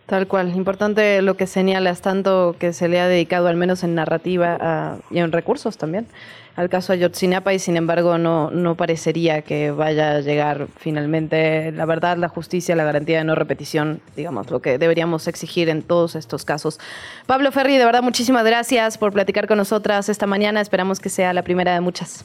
Tal 0.07 0.29
cual. 0.29 0.55
Importante 0.55 1.21
lo 1.21 1.37
que 1.37 1.49
señalas, 1.49 2.01
tanto 2.01 2.55
que 2.61 2.73
se 2.73 2.87
le 2.87 3.01
ha 3.01 3.09
dedicado, 3.09 3.49
al 3.49 3.57
menos 3.57 3.83
en 3.83 3.97
narrativa 3.97 4.99
y 5.11 5.19
en 5.19 5.33
recursos 5.33 5.77
también, 5.79 6.07
al 6.55 6.69
caso 6.71 6.93
Ayotzinapa 6.93 7.53
y 7.53 7.59
sin 7.59 7.77
embargo 7.77 8.17
no, 8.17 8.51
no 8.51 8.77
parecería 8.77 9.43
que 9.43 9.73
vaya 9.73 10.13
a 10.13 10.21
llegar 10.21 10.69
finalmente 10.77 11.71
la 11.73 11.85
verdad, 11.85 12.17
la 12.17 12.29
justicia, 12.29 12.75
la 12.77 12.85
garantía 12.85 13.19
de 13.19 13.25
no 13.25 13.35
repetición, 13.35 14.01
digamos, 14.17 14.51
lo 14.51 14.61
que 14.61 14.79
deberíamos 14.79 15.27
exigir 15.27 15.69
en 15.69 15.83
todos 15.83 16.15
estos 16.15 16.45
casos. 16.45 16.79
Pablo 17.27 17.51
Ferri, 17.51 17.77
de 17.77 17.85
verdad, 17.85 18.03
muchísimas 18.03 18.45
gracias 18.47 18.97
por 18.99 19.13
platicar 19.13 19.49
con 19.49 19.59
nosotras 19.59 20.09
esta 20.09 20.27
mañana. 20.27 20.61
Esperamos 20.61 21.01
que 21.01 21.09
sea 21.09 21.33
la 21.33 21.43
primera 21.43 21.75
de 21.75 21.81
muchas. 21.81 22.25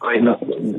Bueno, 0.00 0.38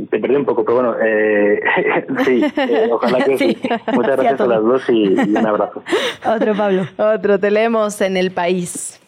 te 0.10 0.20
perdí 0.20 0.36
un 0.36 0.46
poco, 0.46 0.64
pero 0.64 0.76
bueno, 0.76 0.96
eh, 1.02 1.60
sí, 2.26 2.44
eh, 2.58 2.90
ojalá 2.92 3.26
que 3.26 3.38
sí. 3.38 3.58
Muchas 3.94 4.18
gracias 4.18 4.42
a, 4.42 4.48
las 4.48 4.62
dos 4.62 4.90
y, 4.90 5.14
y 5.14 5.36
un 5.36 5.46
abrazo. 5.46 5.84
Otro, 6.26 6.56
Pablo. 6.56 6.88
Otro, 6.98 7.40
te 7.40 7.52
leemos 7.52 8.00
en 8.02 8.18
el 8.18 8.32
país. 8.32 9.00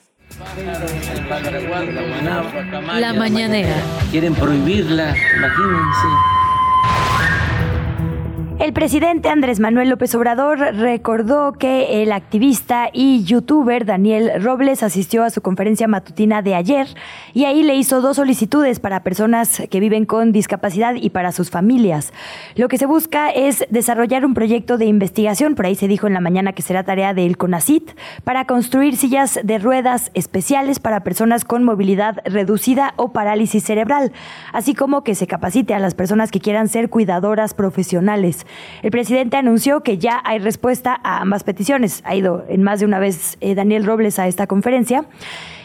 La 2.99 3.13
mañanera. 3.13 3.75
Quieren 4.11 4.35
prohibirla, 4.35 5.15
imagínense. 5.37 6.07
El 8.59 8.73
presidente 8.73 9.29
Andrés 9.29 9.61
Manuel 9.61 9.87
López 9.87 10.13
Obrador 10.15 10.59
recordó 10.59 11.53
que 11.53 12.03
el 12.03 12.11
activista 12.11 12.89
y 12.91 13.23
youtuber 13.23 13.85
Daniel 13.85 14.43
Robles 14.43 14.83
asistió 14.83 15.23
a 15.23 15.29
su 15.29 15.39
conferencia 15.39 15.87
matutina 15.87 16.41
de 16.41 16.55
ayer 16.55 16.87
y 17.33 17.45
ahí 17.45 17.63
le 17.63 17.75
hizo 17.75 18.01
dos 18.01 18.17
solicitudes 18.17 18.81
para 18.81 19.01
personas 19.01 19.61
que 19.71 19.79
viven 19.79 20.05
con 20.05 20.33
discapacidad 20.33 20.95
y 20.95 21.09
para 21.09 21.31
sus 21.31 21.51
familias. 21.51 22.11
Lo 22.57 22.67
que 22.67 22.77
se 22.77 22.85
busca 22.85 23.29
es 23.29 23.65
desarrollar 23.69 24.25
un 24.25 24.33
proyecto 24.33 24.77
de 24.77 24.87
investigación, 24.87 25.55
por 25.55 25.65
ahí 25.65 25.75
se 25.75 25.87
dijo 25.87 26.07
en 26.07 26.13
la 26.13 26.19
mañana 26.19 26.51
que 26.51 26.61
será 26.61 26.83
tarea 26.83 27.13
del 27.13 27.37
CONACIT, 27.37 27.91
para 28.25 28.43
construir 28.43 28.97
sillas 28.97 29.39
de 29.41 29.57
ruedas 29.57 30.11
especiales 30.15 30.79
para 30.79 31.05
personas 31.05 31.45
con 31.45 31.63
movilidad 31.63 32.17
reducida 32.25 32.93
o 32.97 33.13
parálisis 33.13 33.63
cerebral, 33.63 34.11
así 34.51 34.75
como 34.75 35.05
que 35.05 35.15
se 35.15 35.27
capacite 35.27 35.73
a 35.73 35.79
las 35.79 35.95
personas 35.95 36.29
que 36.29 36.41
quieran 36.41 36.67
ser 36.67 36.89
cuidadoras 36.89 37.53
profesionales. 37.53 38.45
El 38.81 38.91
presidente 38.91 39.37
anunció 39.37 39.81
que 39.81 39.97
ya 39.97 40.21
hay 40.23 40.39
respuesta 40.39 40.99
a 41.03 41.21
ambas 41.21 41.43
peticiones. 41.43 42.01
Ha 42.05 42.15
ido 42.15 42.45
en 42.49 42.63
más 42.63 42.79
de 42.79 42.85
una 42.85 42.99
vez 42.99 43.37
eh, 43.41 43.55
Daniel 43.55 43.85
Robles 43.85 44.19
a 44.19 44.27
esta 44.27 44.47
conferencia 44.47 45.05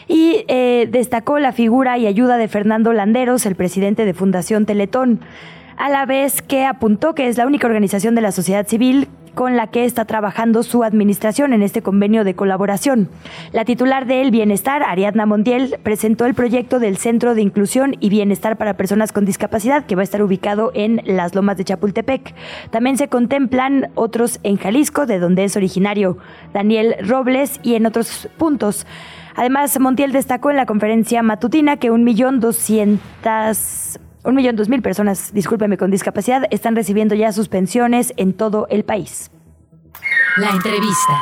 y 0.07 0.45
eh, 0.47 0.87
destacó 0.91 1.39
la 1.39 1.51
figura 1.51 1.97
y 1.97 2.07
ayuda 2.07 2.37
de 2.37 2.47
Fernando 2.47 2.93
Landeros, 2.93 3.45
el 3.45 3.55
presidente 3.55 4.05
de 4.05 4.13
Fundación 4.13 4.65
Teletón, 4.65 5.21
a 5.77 5.89
la 5.89 6.05
vez 6.05 6.41
que 6.41 6.65
apuntó 6.65 7.15
que 7.15 7.27
es 7.27 7.37
la 7.37 7.47
única 7.47 7.67
organización 7.67 8.15
de 8.15 8.21
la 8.21 8.31
sociedad 8.31 8.67
civil 8.67 9.07
con 9.35 9.55
la 9.55 9.67
que 9.67 9.85
está 9.85 10.05
trabajando 10.05 10.63
su 10.63 10.83
administración 10.83 11.53
en 11.53 11.61
este 11.61 11.81
convenio 11.81 12.23
de 12.23 12.33
colaboración. 12.33 13.09
La 13.51 13.65
titular 13.65 14.07
del 14.07 14.31
Bienestar, 14.31 14.81
Ariadna 14.81 15.25
Montiel, 15.25 15.77
presentó 15.83 16.25
el 16.25 16.33
proyecto 16.33 16.79
del 16.79 16.97
Centro 16.97 17.35
de 17.35 17.41
Inclusión 17.41 17.95
y 17.99 18.09
Bienestar 18.09 18.57
para 18.57 18.75
Personas 18.75 19.11
con 19.11 19.25
Discapacidad, 19.25 19.85
que 19.85 19.95
va 19.95 20.01
a 20.01 20.03
estar 20.03 20.23
ubicado 20.23 20.71
en 20.73 21.01
las 21.05 21.35
Lomas 21.35 21.57
de 21.57 21.65
Chapultepec. 21.65 22.33
También 22.71 22.97
se 22.97 23.09
contemplan 23.09 23.91
otros 23.95 24.39
en 24.43 24.57
Jalisco, 24.57 25.05
de 25.05 25.19
donde 25.19 25.43
es 25.43 25.55
originario 25.55 26.17
Daniel 26.53 26.95
Robles, 27.05 27.59
y 27.63 27.75
en 27.75 27.85
otros 27.85 28.29
puntos. 28.37 28.85
Además, 29.35 29.77
Montiel 29.79 30.13
destacó 30.13 30.49
en 30.49 30.57
la 30.57 30.65
conferencia 30.65 31.21
matutina 31.21 31.77
que 31.77 31.91
un 31.91 32.03
millón 32.03 32.39
doscientas 32.39 33.99
un 34.25 34.35
millón 34.35 34.55
dos 34.55 34.69
mil 34.69 34.81
personas, 34.81 35.33
discúlpeme, 35.33 35.77
con 35.77 35.91
discapacidad 35.91 36.45
están 36.49 36.75
recibiendo 36.75 37.15
ya 37.15 37.31
sus 37.31 37.47
pensiones 37.47 38.13
en 38.17 38.33
todo 38.33 38.67
el 38.69 38.83
país. 38.83 39.31
La 40.37 40.49
entrevista. 40.49 41.21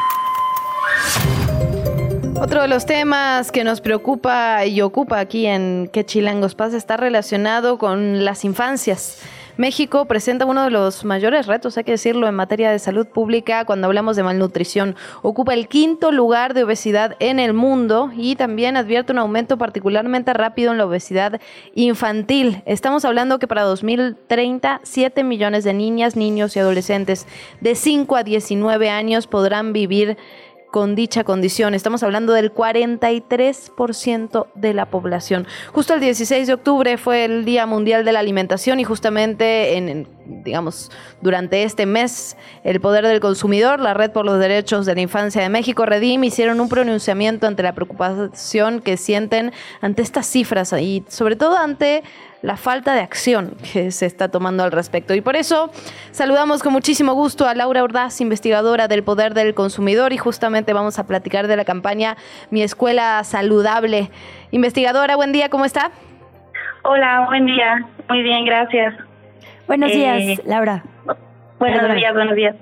Otro 2.35 2.61
de 2.61 2.67
los 2.67 2.85
temas 2.85 3.51
que 3.51 3.63
nos 3.63 3.79
preocupa 3.79 4.65
y 4.65 4.81
ocupa 4.81 5.19
aquí 5.19 5.45
en 5.45 5.89
Que 5.93 6.05
Chilangos 6.05 6.55
pasa 6.55 6.77
está 6.77 6.97
relacionado 6.97 7.77
con 7.77 8.25
las 8.25 8.43
infancias. 8.43 9.19
México 9.55 10.05
presenta 10.05 10.47
uno 10.47 10.63
de 10.63 10.71
los 10.71 11.05
mayores 11.05 11.45
retos, 11.45 11.77
hay 11.77 11.83
que 11.83 11.91
decirlo, 11.91 12.27
en 12.27 12.33
materia 12.33 12.71
de 12.71 12.79
salud 12.79 13.05
pública 13.05 13.65
cuando 13.65 13.85
hablamos 13.85 14.15
de 14.15 14.23
malnutrición. 14.23 14.95
Ocupa 15.21 15.53
el 15.53 15.67
quinto 15.67 16.11
lugar 16.11 16.55
de 16.55 16.63
obesidad 16.63 17.15
en 17.19 17.39
el 17.39 17.53
mundo 17.53 18.11
y 18.17 18.35
también 18.35 18.77
advierte 18.77 19.11
un 19.11 19.19
aumento 19.19 19.59
particularmente 19.59 20.33
rápido 20.33 20.71
en 20.71 20.79
la 20.79 20.87
obesidad 20.87 21.39
infantil. 21.75 22.63
Estamos 22.65 23.05
hablando 23.05 23.37
que 23.37 23.47
para 23.47 23.61
2030, 23.61 24.81
7 24.81 25.23
millones 25.23 25.63
de 25.63 25.73
niñas, 25.73 26.15
niños 26.15 26.55
y 26.55 26.59
adolescentes 26.59 27.27
de 27.61 27.75
5 27.75 28.15
a 28.15 28.23
19 28.23 28.89
años 28.89 29.27
podrán 29.27 29.71
vivir 29.71 30.17
con 30.73 30.95
dicha 30.95 31.23
condición. 31.23 31.75
Estamos 31.75 32.01
hablando 32.01 32.33
del 32.33 32.51
43% 32.51 34.47
de 34.55 34.73
la 34.73 34.87
población. 34.87 35.45
Justo 35.71 35.93
el 35.93 35.99
16 35.99 36.47
de 36.47 36.53
octubre 36.53 36.97
fue 36.97 37.25
el 37.25 37.45
Día 37.45 37.67
Mundial 37.67 38.03
de 38.03 38.11
la 38.11 38.21
Alimentación 38.21 38.79
y 38.79 38.83
justamente 38.83 39.77
en, 39.77 40.07
digamos, 40.43 40.89
durante 41.21 41.61
este 41.61 41.85
mes, 41.85 42.37
el 42.63 42.81
Poder 42.81 43.05
del 43.05 43.19
Consumidor, 43.19 43.81
la 43.81 43.93
Red 43.93 44.13
por 44.13 44.25
los 44.25 44.39
Derechos 44.39 44.87
de 44.87 44.95
la 44.95 45.01
Infancia 45.01 45.43
de 45.43 45.49
México, 45.49 45.85
Redim, 45.85 46.23
hicieron 46.23 46.59
un 46.59 46.69
pronunciamiento 46.69 47.45
ante 47.45 47.61
la 47.61 47.75
preocupación 47.75 48.81
que 48.81 48.97
sienten 48.97 49.53
ante 49.79 50.01
estas 50.01 50.25
cifras 50.25 50.73
y 50.73 51.03
sobre 51.07 51.35
todo 51.35 51.55
ante 51.55 52.01
la 52.43 52.57
falta 52.57 52.93
de 52.93 52.99
acción 52.99 53.55
que 53.71 53.89
se 53.91 54.05
está 54.05 54.29
tomando 54.29 54.63
al 54.63 54.71
respecto. 54.71 55.15
Y 55.15 55.21
por 55.21 55.37
eso 55.37 55.71
saludamos 56.11 56.61
con 56.61 56.73
muchísimo 56.73 57.13
gusto 57.13 57.47
a 57.47 57.55
Laura 57.55 57.81
Ordaz, 57.81 58.19
investigadora 58.19 58.89
del 58.89 59.01
Poder 59.01 59.33
del 59.33 59.55
Consumidor, 59.55 60.11
y 60.11 60.17
justamente 60.17 60.73
vamos 60.73 60.99
a 60.99 61.07
platicar 61.07 61.47
de 61.47 61.55
la 61.55 61.63
campaña 61.63 62.17
Mi 62.51 62.61
Escuela 62.61 63.23
Saludable. 63.23 64.11
Investigadora, 64.51 65.15
buen 65.15 65.31
día, 65.31 65.49
¿cómo 65.49 65.63
está? 65.63 65.91
Hola, 66.83 67.25
buen 67.27 67.45
día. 67.45 67.87
Muy 68.09 68.21
bien, 68.21 68.43
gracias. 68.43 68.93
Buenos 69.65 69.91
días, 69.93 70.19
eh, 70.19 70.39
Laura. 70.45 70.83
Buenos 71.59 71.95
días, 71.95 72.13
buenos 72.13 72.35
días. 72.35 72.57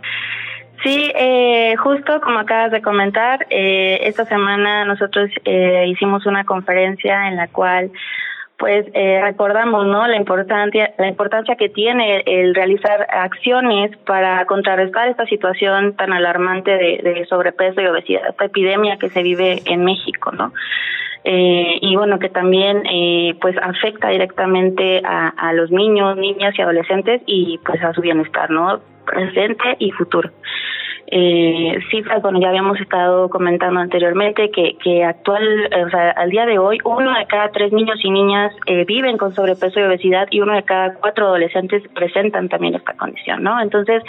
Sí, 0.84 1.12
eh, 1.16 1.76
justo 1.78 2.22
como 2.22 2.38
acabas 2.38 2.72
de 2.72 2.84
comentar, 2.84 3.48
eh, 3.50 4.00
esta 4.04 4.26
semana 4.26 4.86
nosotros 4.86 5.32
hicimos 5.88 6.28
una 6.28 6.44
conferencia 6.44 7.28
en 7.28 7.36
la 7.36 7.48
cual 7.48 7.92
pues 8.62 8.86
eh, 8.94 9.20
recordamos 9.24 9.88
no 9.88 10.08
la 10.08 10.16
importancia 10.16 10.94
la 11.00 11.08
importancia 11.08 11.56
que 11.56 11.68
tiene 11.68 12.22
el 12.28 12.54
realizar 12.54 13.08
acciones 13.10 13.98
para 14.06 14.46
contrarrestar 14.46 15.08
esta 15.08 15.26
situación 15.26 15.96
tan 15.96 16.14
alarmante 16.14 16.70
de, 16.70 17.26
sobrepeso 17.28 17.82
y 17.82 17.88
obesidad 17.88 18.30
esta 18.30 18.46
epidemia 18.46 18.98
que 18.98 19.10
se 19.10 19.24
vive 19.24 19.64
en 19.66 19.84
México 19.84 20.32
no 20.32 20.54
eh, 21.24 21.80
y 21.82 21.96
bueno 21.96 22.20
que 22.20 22.30
también 22.30 22.84
eh, 22.86 23.36
pues 23.42 23.56
afecta 23.58 24.10
directamente 24.10 25.02
a, 25.04 25.30
a 25.30 25.54
los 25.54 25.72
niños 25.72 26.16
niñas 26.18 26.54
y 26.56 26.62
adolescentes 26.62 27.24
y 27.26 27.60
pues 27.66 27.82
a 27.84 27.94
su 27.94 28.02
bienestar 28.02 28.52
no 28.52 28.80
presente 29.08 29.76
y 29.80 29.90
futuro 29.90 30.30
eh, 31.14 31.78
cifras, 31.92 32.22
bueno, 32.22 32.40
ya 32.40 32.48
habíamos 32.48 32.80
estado 32.80 33.30
comentando 33.30 33.82
anteriormente 33.82 34.50
que, 34.50 34.78
que 34.82 35.04
actual, 35.04 35.44
o 35.86 35.90
sea, 35.90 36.12
al 36.12 36.30
día 36.30 36.46
de 36.46 36.58
hoy, 36.58 36.78
uno 36.86 37.14
de 37.14 37.26
cada 37.28 37.52
tres 37.52 37.74
niños 37.74 38.00
y 38.02 38.10
niñas 38.10 38.54
eh, 38.66 38.86
viven 38.86 39.18
con 39.18 39.36
sobrepeso 39.36 39.82
y 39.82 39.84
obesidad 39.84 40.30
y 40.32 40.40
uno 40.40 40.54
de 40.54 40.64
cada 40.64 40.94
cuatro 40.94 41.28
adolescentes 41.28 41.84
presentan 41.94 42.48
también 42.48 42.76
esta 42.76 42.94
condición, 42.94 43.44
¿no? 43.44 43.62
Entonces, 43.62 44.02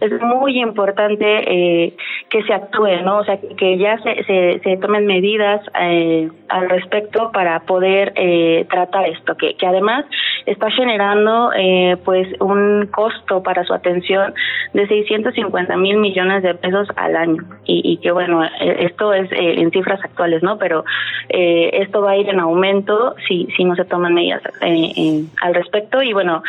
es 0.00 0.12
muy 0.20 0.60
importante 0.60 1.24
eh, 1.26 1.96
que 2.28 2.42
se 2.42 2.52
actúe, 2.52 3.02
¿no? 3.04 3.18
O 3.18 3.24
sea, 3.24 3.38
que 3.56 3.78
ya 3.78 3.98
se, 3.98 4.60
se, 4.62 4.76
tomen 4.76 5.06
medidas 5.06 5.60
eh, 5.80 6.30
al 6.48 6.68
respecto 6.68 7.30
para 7.32 7.60
poder 7.60 8.12
eh, 8.16 8.66
tratar 8.68 9.08
esto, 9.08 9.36
que, 9.36 9.56
que 9.56 9.66
además 9.66 10.04
está 10.46 10.70
generando 10.70 11.50
eh, 11.54 11.96
pues 12.04 12.28
un 12.40 12.88
costo 12.92 13.42
para 13.42 13.64
su 13.64 13.74
atención 13.74 14.32
de 14.72 14.86
650 14.86 15.76
mil 15.76 15.98
millones 15.98 16.42
de 16.42 16.54
pesos 16.54 16.88
al 16.96 17.16
año. 17.16 17.42
Y, 17.64 17.82
y 17.84 17.96
que 17.98 18.12
bueno 18.12 18.44
eh, 18.44 18.76
esto 18.80 19.12
es 19.12 19.30
eh, 19.32 19.60
en 19.60 19.70
cifras 19.70 20.00
actuales 20.04 20.42
no 20.42 20.58
pero 20.58 20.84
eh, 21.28 21.70
esto 21.74 22.00
va 22.00 22.12
a 22.12 22.16
ir 22.16 22.28
en 22.28 22.40
aumento 22.40 23.14
si 23.26 23.48
si 23.56 23.64
no 23.64 23.74
se 23.74 23.84
toman 23.84 24.14
medidas 24.14 24.42
eh, 24.62 25.24
al 25.40 25.54
respecto. 25.54 26.02
Y 26.02 26.12
bueno 26.12 26.42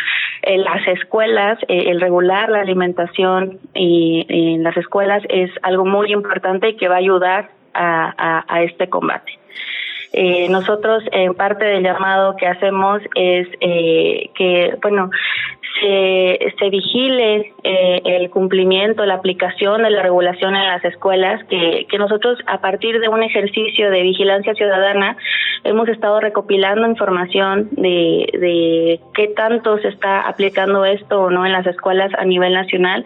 las 0.43 0.87
escuelas 0.87 1.57
el 1.67 1.99
regular 1.99 2.49
la 2.49 2.61
alimentación 2.61 3.36
y 3.73 4.25
en 4.29 4.63
las 4.63 4.75
escuelas 4.77 5.23
es 5.29 5.51
algo 5.61 5.85
muy 5.85 6.11
importante 6.11 6.75
que 6.75 6.87
va 6.87 6.95
a 6.95 6.99
ayudar 6.99 7.49
a 7.73 8.63
este 8.63 8.89
combate. 8.89 9.37
Eh, 10.13 10.47
nosotros, 10.49 11.03
en 11.11 11.33
parte 11.33 11.65
del 11.65 11.83
llamado 11.83 12.35
que 12.37 12.47
hacemos 12.47 13.01
es 13.15 13.47
eh, 13.59 14.29
que, 14.35 14.77
bueno, 14.81 15.09
se, 15.81 16.53
se 16.59 16.69
vigile 16.69 17.53
eh, 17.63 18.01
el 18.03 18.29
cumplimiento, 18.29 19.05
la 19.05 19.15
aplicación 19.15 19.83
de 19.83 19.89
la 19.89 20.01
regulación 20.01 20.55
en 20.55 20.65
las 20.65 20.83
escuelas, 20.85 21.43
que, 21.45 21.85
que 21.89 21.97
nosotros 21.97 22.39
a 22.47 22.61
partir 22.61 22.99
de 22.99 23.09
un 23.09 23.23
ejercicio 23.23 23.89
de 23.91 24.01
vigilancia 24.01 24.53
ciudadana 24.53 25.17
hemos 25.63 25.87
estado 25.89 26.19
recopilando 26.19 26.87
información 26.87 27.69
de, 27.71 28.27
de 28.33 28.99
qué 29.13 29.27
tanto 29.29 29.77
se 29.79 29.89
está 29.89 30.21
aplicando 30.21 30.85
esto 30.85 31.23
o 31.23 31.29
no 31.29 31.45
en 31.45 31.51
las 31.51 31.65
escuelas 31.65 32.11
a 32.17 32.25
nivel 32.25 32.53
nacional 32.53 33.05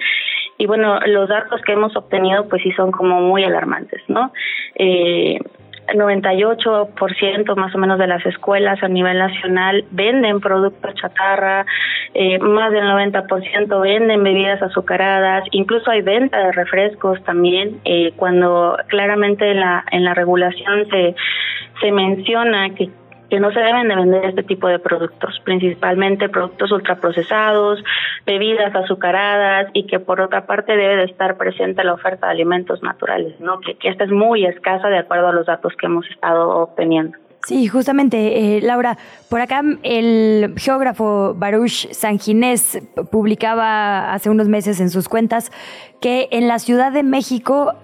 y 0.62 0.68
bueno, 0.68 1.00
los 1.08 1.28
datos 1.28 1.60
que 1.64 1.72
hemos 1.72 1.96
obtenido 1.96 2.48
pues 2.48 2.62
sí 2.62 2.72
son 2.74 2.92
como 2.92 3.20
muy 3.20 3.44
alarmantes, 3.44 4.02
¿no? 4.08 4.32
Eh, 4.76 5.40
98% 6.00 7.56
más 7.56 7.76
o 7.76 7.78
menos 7.78 8.00
de 8.00 8.08
las 8.08 8.26
escuelas 8.26 8.82
a 8.84 8.88
nivel 8.88 9.18
nacional 9.18 9.86
venden 9.92 10.40
productos 10.40 10.96
chatarra, 10.96 11.66
eh, 12.14 12.40
más 12.40 12.72
del 12.72 12.84
90% 12.84 13.82
venden 13.82 14.24
bebidas 14.24 14.62
azucaradas, 14.62 15.44
incluso 15.52 15.92
hay 15.92 16.02
venta 16.02 16.38
de 16.38 16.52
refrescos 16.52 17.24
también, 17.24 17.80
eh, 17.86 18.14
cuando 18.16 18.78
claramente 18.88 19.52
en 19.52 19.60
la, 19.60 19.84
en 19.92 20.04
la 20.04 20.14
regulación 20.14 20.88
se, 20.90 21.16
se 21.80 21.92
menciona 21.92 22.70
que 22.76 22.90
que 23.32 23.40
no 23.40 23.50
se 23.54 23.62
deben 23.62 23.88
de 23.88 23.96
vender 23.96 24.26
este 24.26 24.44
tipo 24.44 24.68
de 24.68 24.78
productos, 24.78 25.40
principalmente 25.46 26.28
productos 26.28 26.70
ultraprocesados, 26.70 27.82
bebidas 28.26 28.76
azucaradas 28.76 29.70
y 29.72 29.88
que 29.88 30.02
por 30.02 30.20
otra 30.20 30.46
parte 30.46 30.76
debe 30.76 30.98
de 30.98 31.06
estar 31.06 31.38
presente 31.38 31.82
la 31.86 31.94
oferta 31.94 32.28
de 32.28 32.34
alimentos 32.34 32.84
naturales, 32.84 33.40
¿no? 33.40 33.62
Que, 33.62 33.76
que 33.76 33.88
esta 33.88 34.04
es 34.04 34.12
muy 34.12 34.46
escasa 34.46 34.90
de 34.90 34.98
acuerdo 34.98 35.30
a 35.30 35.32
los 35.32 35.46
datos 35.46 35.72
que 35.80 35.86
hemos 35.86 36.06
estado 36.10 36.58
obteniendo. 36.58 37.18
Sí, 37.46 37.68
justamente, 37.68 38.58
eh, 38.58 38.62
Laura, 38.62 38.98
por 39.30 39.40
acá 39.40 39.62
el 39.84 40.54
geógrafo 40.58 41.34
Baruch 41.34 41.90
Sanginés 41.92 42.82
publicaba 43.12 44.14
hace 44.14 44.30
unos 44.30 44.50
meses 44.50 44.82
en 44.82 44.90
sus 44.90 45.08
cuentas 45.08 45.54
que 46.02 46.28
en 46.32 46.50
la 46.50 46.60
Ciudad 46.60 46.92
de 46.92 47.04
México 47.04 47.76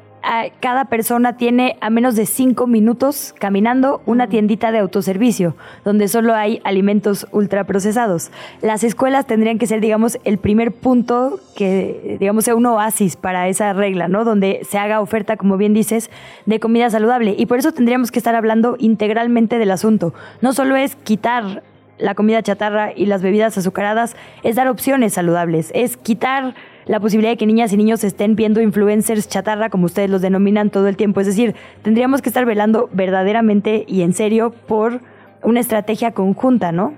cada 0.60 0.86
persona 0.86 1.38
tiene 1.38 1.78
a 1.82 1.90
menos 1.90 2.16
de 2.16 2.26
cinco 2.26 2.68
minutos 2.68 3.34
caminando 3.40 4.02
una 4.06 4.28
tiendita 4.28 4.72
de 4.72 4.80
autoservicio, 4.80 5.56
donde 5.86 6.08
solo 6.08 6.34
hay 6.34 6.60
alimentos 6.64 7.28
ultraprocesados. 7.32 8.32
Las 8.62 8.84
escuelas 8.84 9.26
tendrían 9.26 9.58
que 9.58 9.68
ser, 9.68 9.80
digamos, 9.80 10.18
el 10.24 10.38
primer 10.38 10.74
punto 10.74 11.40
que, 11.56 12.18
digamos, 12.20 12.46
sea 12.46 12.56
un 12.56 12.66
oasis 12.66 13.16
para 13.16 13.48
esa 13.48 13.74
regla, 13.74 14.08
¿no? 14.08 14.26
Donde 14.26 14.62
se 14.70 14.78
haga 14.78 15.02
oferta, 15.02 15.38
como 15.38 15.58
bien 15.58 15.74
dices, 15.74 16.10
de 16.46 16.60
comida 16.60 16.90
saludable. 16.90 17.36
Y 17.38 17.46
por 17.46 17.60
eso 17.60 17.72
tendríamos 17.72 18.12
que 18.12 18.20
estar 18.20 18.36
hablando 18.36 18.76
integralmente 18.80 19.58
del 19.58 19.72
asunto. 19.72 20.14
No 20.42 20.54
solo 20.54 20.76
es 20.76 20.96
quitar 20.96 21.64
la 22.00 22.16
comida 22.16 22.44
chatarra 22.44 22.92
y 22.96 23.06
las 23.06 23.22
bebidas 23.22 23.58
azucaradas, 23.58 24.16
es 24.44 24.56
dar 24.56 24.68
opciones 24.68 25.14
saludables, 25.14 25.72
es 25.74 25.98
quitar 25.98 26.54
la 26.88 27.00
posibilidad 27.00 27.32
de 27.32 27.38
que 27.38 27.46
niñas 27.46 27.74
y 27.74 27.78
niños 27.78 28.04
estén 28.04 28.36
viendo 28.36 28.62
influencers 28.62 29.28
chatarra, 29.28 29.70
como 29.70 29.86
ustedes 29.86 30.10
los 30.10 30.22
denominan 30.22 30.70
todo 30.70 30.88
el 30.88 30.96
tiempo. 30.96 31.20
Es 31.20 31.28
decir, 31.28 31.56
tendríamos 31.84 32.22
que 32.22 32.30
estar 32.30 32.46
velando 32.46 32.90
verdaderamente 32.94 33.84
y 33.88 34.02
en 34.02 34.14
serio 34.14 34.54
por 34.68 35.02
una 35.44 35.60
estrategia 35.60 36.12
conjunta, 36.12 36.72
¿no? 36.72 36.94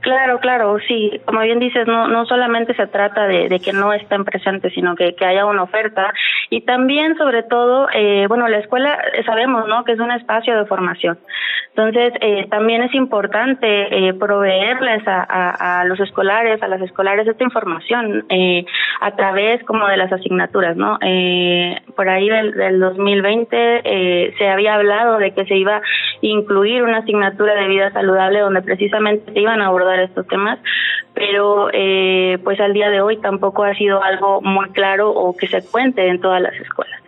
Claro, 0.00 0.38
claro, 0.40 0.78
sí. 0.86 1.20
Como 1.24 1.40
bien 1.40 1.58
dices, 1.58 1.86
no, 1.86 2.08
no 2.08 2.26
solamente 2.26 2.74
se 2.74 2.86
trata 2.86 3.26
de, 3.26 3.60
que 3.60 3.72
no 3.72 3.92
estén 3.92 4.24
presentes, 4.24 4.72
sino 4.74 4.94
que, 4.94 5.14
que, 5.14 5.24
haya 5.24 5.46
una 5.46 5.62
oferta. 5.62 6.12
Y 6.48 6.62
también, 6.62 7.16
sobre 7.16 7.42
todo, 7.42 7.88
eh, 7.92 8.26
bueno, 8.28 8.48
la 8.48 8.58
escuela 8.58 8.98
eh, 9.12 9.22
sabemos, 9.24 9.68
¿no? 9.68 9.84
Que 9.84 9.92
es 9.92 10.00
un 10.00 10.10
espacio 10.10 10.56
de 10.56 10.66
formación. 10.66 11.18
Entonces, 11.76 12.12
eh, 12.20 12.46
también 12.50 12.82
es 12.82 12.92
importante 12.94 14.08
eh, 14.08 14.12
proveerles 14.14 15.02
a, 15.06 15.84
los 15.86 16.00
escolares, 16.00 16.62
a 16.62 16.68
las 16.68 16.80
escolares, 16.82 17.26
esta 17.26 17.44
información 17.44 18.26
eh, 18.28 18.64
a 19.00 19.14
través 19.14 19.62
como 19.64 19.86
de 19.86 19.96
las 19.96 20.12
asignaturas, 20.12 20.76
¿no? 20.76 20.98
Eh, 21.00 21.80
por 21.94 22.08
ahí 22.08 22.28
del, 22.28 22.52
del 22.52 22.80
2020 22.80 23.82
eh, 23.84 24.34
se 24.36 24.48
había 24.48 24.74
hablado 24.74 25.18
de 25.18 25.32
que 25.32 25.46
se 25.46 25.56
iba 25.56 25.76
a 25.76 25.82
incluir 26.22 26.82
una 26.82 26.98
asignatura 26.98 27.54
de 27.54 27.68
vida 27.68 27.92
saludable 27.92 28.40
donde 28.40 28.62
precisamente 28.62 29.32
iban 29.38 29.59
abordar 29.60 30.00
estos 30.00 30.26
temas, 30.26 30.58
pero 31.14 31.68
eh, 31.72 32.38
pues 32.44 32.60
al 32.60 32.72
día 32.72 32.90
de 32.90 33.00
hoy 33.00 33.18
tampoco 33.18 33.64
ha 33.64 33.74
sido 33.74 34.02
algo 34.02 34.40
muy 34.40 34.70
claro 34.70 35.10
o 35.10 35.36
que 35.36 35.46
se 35.46 35.62
cuente 35.62 36.06
en 36.08 36.20
todas 36.20 36.40
las 36.40 36.54
escuelas. 36.54 37.00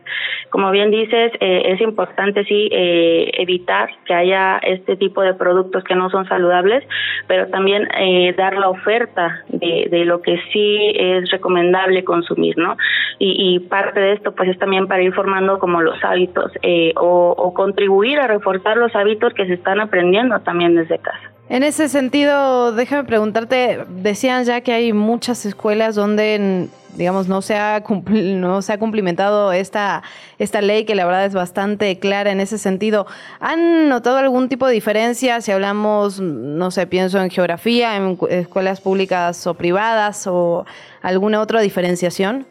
Como 0.52 0.70
bien 0.70 0.90
dices, 0.90 1.32
eh, 1.40 1.62
es 1.72 1.80
importante 1.80 2.44
sí 2.44 2.68
eh, 2.70 3.30
evitar 3.38 3.88
que 4.04 4.12
haya 4.12 4.58
este 4.58 4.96
tipo 4.96 5.22
de 5.22 5.32
productos 5.32 5.82
que 5.82 5.94
no 5.94 6.10
son 6.10 6.28
saludables, 6.28 6.84
pero 7.26 7.46
también 7.48 7.88
eh, 7.98 8.34
dar 8.36 8.58
la 8.58 8.68
oferta 8.68 9.44
de, 9.48 10.04
lo 10.04 10.20
que 10.20 10.38
sí 10.52 10.92
es 10.94 11.30
recomendable 11.30 12.04
consumir, 12.04 12.58
¿no? 12.58 12.76
Y, 13.18 13.60
parte 13.70 14.00
de 14.00 14.12
esto 14.12 14.34
pues 14.34 14.50
es 14.50 14.58
también 14.58 14.88
para 14.88 15.02
ir 15.02 15.14
formando 15.14 15.58
como 15.58 15.80
los 15.80 16.02
hábitos 16.04 16.52
eh, 16.62 16.92
o 16.96 17.54
contribuir 17.54 18.18
a 18.18 18.26
reforzar 18.26 18.76
los 18.76 18.94
hábitos 18.94 19.32
que 19.32 19.46
se 19.46 19.54
están 19.54 19.80
aprendiendo 19.80 20.40
también 20.40 20.74
desde 20.74 20.98
casa. 20.98 21.31
En 21.52 21.62
ese 21.64 21.90
sentido, 21.90 22.72
déjame 22.72 23.04
preguntarte, 23.04 23.84
decían 23.86 24.44
ya 24.44 24.62
que 24.62 24.72
hay 24.72 24.94
muchas 24.94 25.44
escuelas 25.44 25.94
donde 25.94 26.68
digamos 26.96 27.28
no 27.28 27.42
se 27.42 27.56
ha 27.56 27.82
no 28.08 28.62
se 28.62 28.72
ha 28.72 28.78
cumplimentado 28.78 29.52
esta 29.52 30.02
esta 30.38 30.62
ley 30.62 30.86
que 30.86 30.94
la 30.94 31.04
verdad 31.04 31.26
es 31.26 31.34
bastante 31.34 31.98
clara 31.98 32.30
en 32.30 32.40
ese 32.40 32.56
sentido. 32.56 33.04
¿Han 33.38 33.90
notado 33.90 34.16
algún 34.16 34.48
tipo 34.48 34.66
de 34.66 34.72
diferencia 34.72 35.42
si 35.42 35.52
hablamos, 35.52 36.22
no 36.22 36.70
sé, 36.70 36.86
pienso 36.86 37.20
en 37.20 37.28
geografía, 37.28 37.96
en 37.96 38.16
escuelas 38.30 38.80
públicas 38.80 39.46
o 39.46 39.52
privadas 39.52 40.26
o 40.26 40.64
alguna 41.02 41.42
otra 41.42 41.60
diferenciación? 41.60 42.46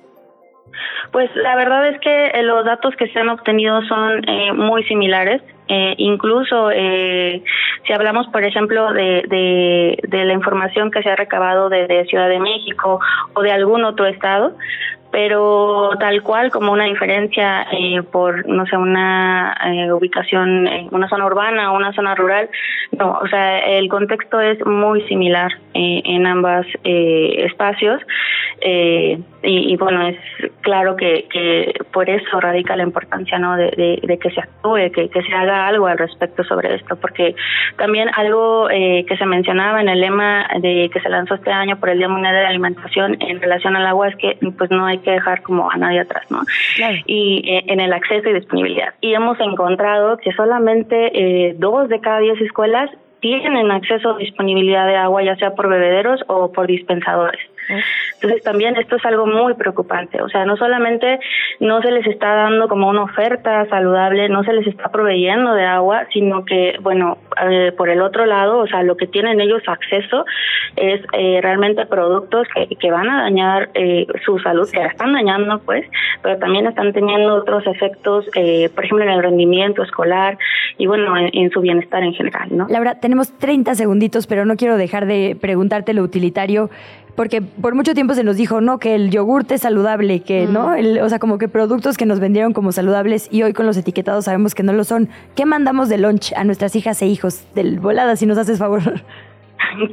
Pues 1.12 1.28
la 1.38 1.56
verdad 1.56 1.88
es 1.88 2.00
que 2.02 2.44
los 2.44 2.64
datos 2.66 2.94
que 3.00 3.08
se 3.08 3.18
han 3.18 3.30
obtenido 3.30 3.82
son 3.82 4.30
eh, 4.30 4.54
muy 4.54 4.84
similares. 4.84 5.42
Eh, 5.74 5.96
incluso 6.00 6.70
eh, 6.70 7.42
si 7.88 7.94
hablamos, 7.94 8.28
por 8.28 8.44
ejemplo, 8.44 8.92
de, 8.92 9.24
de, 10.06 10.26
la 10.26 10.34
información 10.34 10.92
que 10.92 11.02
se 11.02 11.10
ha 11.10 11.16
recabado 11.16 11.70
de 11.70 12.06
Ciudad 12.10 12.28
de 12.28 12.42
México 12.42 13.00
o 13.34 13.42
de 13.42 13.54
algún 13.54 13.86
otro 13.86 14.06
estado, 14.06 14.54
pero 15.12 15.92
tal 16.00 16.24
cual 16.24 16.52
como 16.52 16.72
una 16.72 16.86
diferencia 16.86 17.68
eh, 17.72 18.02
por, 18.02 18.48
no 18.48 18.66
sé, 18.66 18.78
una 18.78 19.56
eh, 19.66 19.92
ubicación 19.92 20.68
en 20.68 20.88
una 20.92 21.08
zona 21.10 21.26
urbana 21.26 21.72
o 21.72 21.76
una 21.76 21.94
zona 21.94 22.16
rural, 22.16 22.50
no, 22.98 23.20
o 23.22 23.28
sea, 23.28 23.60
el 23.60 23.90
contexto 23.90 24.40
es 24.40 24.66
muy 24.66 25.02
similar 25.08 25.52
eh, 25.74 26.02
en 26.06 26.26
ambos 26.26 26.66
eh, 26.84 27.46
espacios 27.46 28.02
eh, 28.62 29.20
y, 29.44 29.74
y, 29.74 29.78
bueno, 29.78 30.08
es 30.08 30.18
claro 30.62 30.96
que, 30.96 31.28
que 31.32 31.74
por 31.92 32.10
eso 32.10 32.40
radica 32.40 32.76
la 32.76 32.84
importancia, 32.84 33.40
¿no?, 33.40 33.56
de, 33.56 33.72
de, 33.72 34.00
de 34.02 34.20
que 34.20 34.30
se 34.32 34.42
actúe, 34.42 34.92
que, 34.94 35.10
que 35.10 35.22
se 35.24 35.34
haga 35.34 35.68
algo 35.68 35.88
al 35.88 35.98
respecto 35.98 36.44
sobre 36.44 36.76
esto, 36.76 36.96
porque 36.96 37.36
también 37.78 38.10
algo 38.16 38.70
eh, 38.70 39.06
que 39.08 39.18
se 39.18 39.26
mencionaba 39.26 39.82
en 39.82 39.90
el 39.90 40.00
lema 40.00 40.48
de 40.60 40.90
que 40.94 41.00
se 41.00 41.10
lanzó 41.10 41.36
este 41.36 41.52
año 41.52 41.80
por 41.80 41.90
el 41.90 41.98
Día 41.98 42.08
Mundial 42.08 42.36
de 42.36 42.44
la 42.44 42.50
Alimentación 42.50 43.18
en 43.20 43.42
relación 43.42 43.76
al 43.76 43.88
agua 43.88 44.10
es 44.10 44.16
que 44.16 44.38
pues 44.58 44.70
no 44.72 44.86
hay 44.86 45.00
que 45.00 45.12
dejar 45.12 45.42
como 45.42 45.72
a 45.72 45.78
nadie 45.78 46.02
atrás, 46.02 46.30
¿no? 46.30 46.42
Claro. 46.76 46.98
Y 47.06 47.44
eh, 47.48 47.64
en 47.68 47.80
el 47.80 47.94
acceso 47.94 48.30
y 48.30 48.34
disponibilidad. 48.34 48.94
Y 49.02 49.14
hemos 49.14 49.40
encontrado 49.40 50.18
que 50.18 50.32
solamente 50.34 51.12
eh, 51.14 51.56
dos 51.58 51.90
de 51.90 52.00
cada 52.00 52.20
diez 52.20 52.40
escuelas 52.42 52.90
tienen 53.22 53.72
acceso 53.72 54.16
a 54.16 54.18
disponibilidad 54.18 54.88
de 54.88 54.96
agua, 54.96 55.24
ya 55.24 55.36
sea 55.36 55.54
por 55.54 55.70
bebederos 55.70 56.22
o 56.28 56.52
por 56.52 56.68
dispensadores. 56.68 57.40
Entonces 58.14 58.44
también 58.44 58.76
esto 58.76 58.98
es 58.98 59.06
algo 59.06 59.26
muy 59.26 59.54
preocupante, 59.56 60.22
o 60.22 60.30
sea, 60.30 60.46
no 60.46 60.58
solamente 60.58 61.20
no 61.60 61.82
se 61.82 61.92
les 61.92 62.06
está 62.08 62.36
dando 62.36 62.68
como 62.68 62.90
una 62.90 63.04
oferta 63.04 63.66
saludable, 63.68 64.30
no 64.30 64.44
se 64.44 64.54
les 64.54 64.68
está 64.68 64.90
proveyendo 64.90 65.54
de 65.54 65.66
agua, 65.66 66.06
sino 66.14 66.46
que, 66.46 66.78
bueno, 66.82 67.18
eh, 67.42 67.72
por 67.76 67.90
el 67.90 68.02
otro 68.02 68.26
lado, 68.26 68.60
o 68.60 68.68
sea, 68.68 68.84
lo 68.84 68.98
que 68.98 69.08
tienen 69.08 69.42
ellos 69.42 69.62
acceso 69.68 70.26
es 70.76 71.02
eh, 71.14 71.40
realmente 71.42 71.86
productos 71.86 72.48
que, 72.54 72.76
que, 72.76 72.92
van 72.92 73.10
a 73.10 73.24
dañar 73.24 73.70
eh, 73.74 74.06
su 74.26 74.40
salud, 74.40 74.70
que 74.72 74.80
la 74.80 74.88
están 74.88 75.14
dañando, 75.14 75.60
pues, 75.60 75.86
pero 76.22 76.38
también 76.38 76.68
están 76.68 76.94
teniendo 76.94 77.36
otros 77.36 77.66
efectos, 77.68 78.26
eh, 78.36 78.70
por 78.74 78.86
ejemplo, 78.86 79.06
en 79.06 79.12
el 79.12 79.24
rendimiento 79.24 79.84
escolar 79.84 80.38
y, 80.78 80.88
bueno, 80.88 81.18
en, 81.18 81.30
en 81.34 81.50
su 81.52 81.62
bienestar 81.62 82.04
en 82.04 82.14
general, 82.14 82.50
¿no? 82.52 82.68
Laura, 82.70 83.00
tenemos 83.00 83.38
30 83.38 83.76
segunditos, 83.76 84.28
pero 84.28 84.46
no 84.46 84.56
quiero 84.56 84.78
dejar 84.78 85.06
de 85.06 85.38
preguntarte 85.40 85.94
lo 85.94 86.04
utilitario 86.04 86.70
porque 87.16 87.42
por 87.42 87.76
mucho 87.76 87.94
tiempo 87.94 88.14
se 88.14 88.24
nos 88.24 88.38
dijo, 88.38 88.62
no, 88.62 88.80
que 88.80 88.96
el 88.96 89.12
yogurte 89.12 89.56
es 89.56 89.62
saludable, 89.62 90.22
que, 90.22 90.48
mm. 90.48 90.54
¿no? 90.54 90.74
El, 90.76 91.00
o 91.00 91.10
sea, 91.10 91.20
como 91.20 91.38
que 91.38 91.48
productos 91.48 91.98
que 91.98 92.06
nos 92.06 92.20
vendieron 92.20 92.54
como 92.54 92.72
saludables 92.72 93.28
y 93.32 93.44
hoy 93.44 93.54
con 93.54 93.66
los 93.66 93.78
etiquetados 93.78 94.26
sabemos 94.26 94.56
que 94.56 94.64
no 94.64 94.74
lo 94.74 94.84
son. 94.84 95.10
¿Qué 95.36 95.46
mandamos 95.46 95.90
de 95.90 95.98
lunch 95.98 96.34
a 96.36 96.44
nuestras 96.44 96.76
hijas 96.76 97.02
e 97.02 97.08
hijos? 97.08 97.46
Del 97.54 97.80
volada, 97.80 98.16
si 98.16 98.26
nos 98.26 98.38
haces 98.38 98.60
favor. 98.60 98.82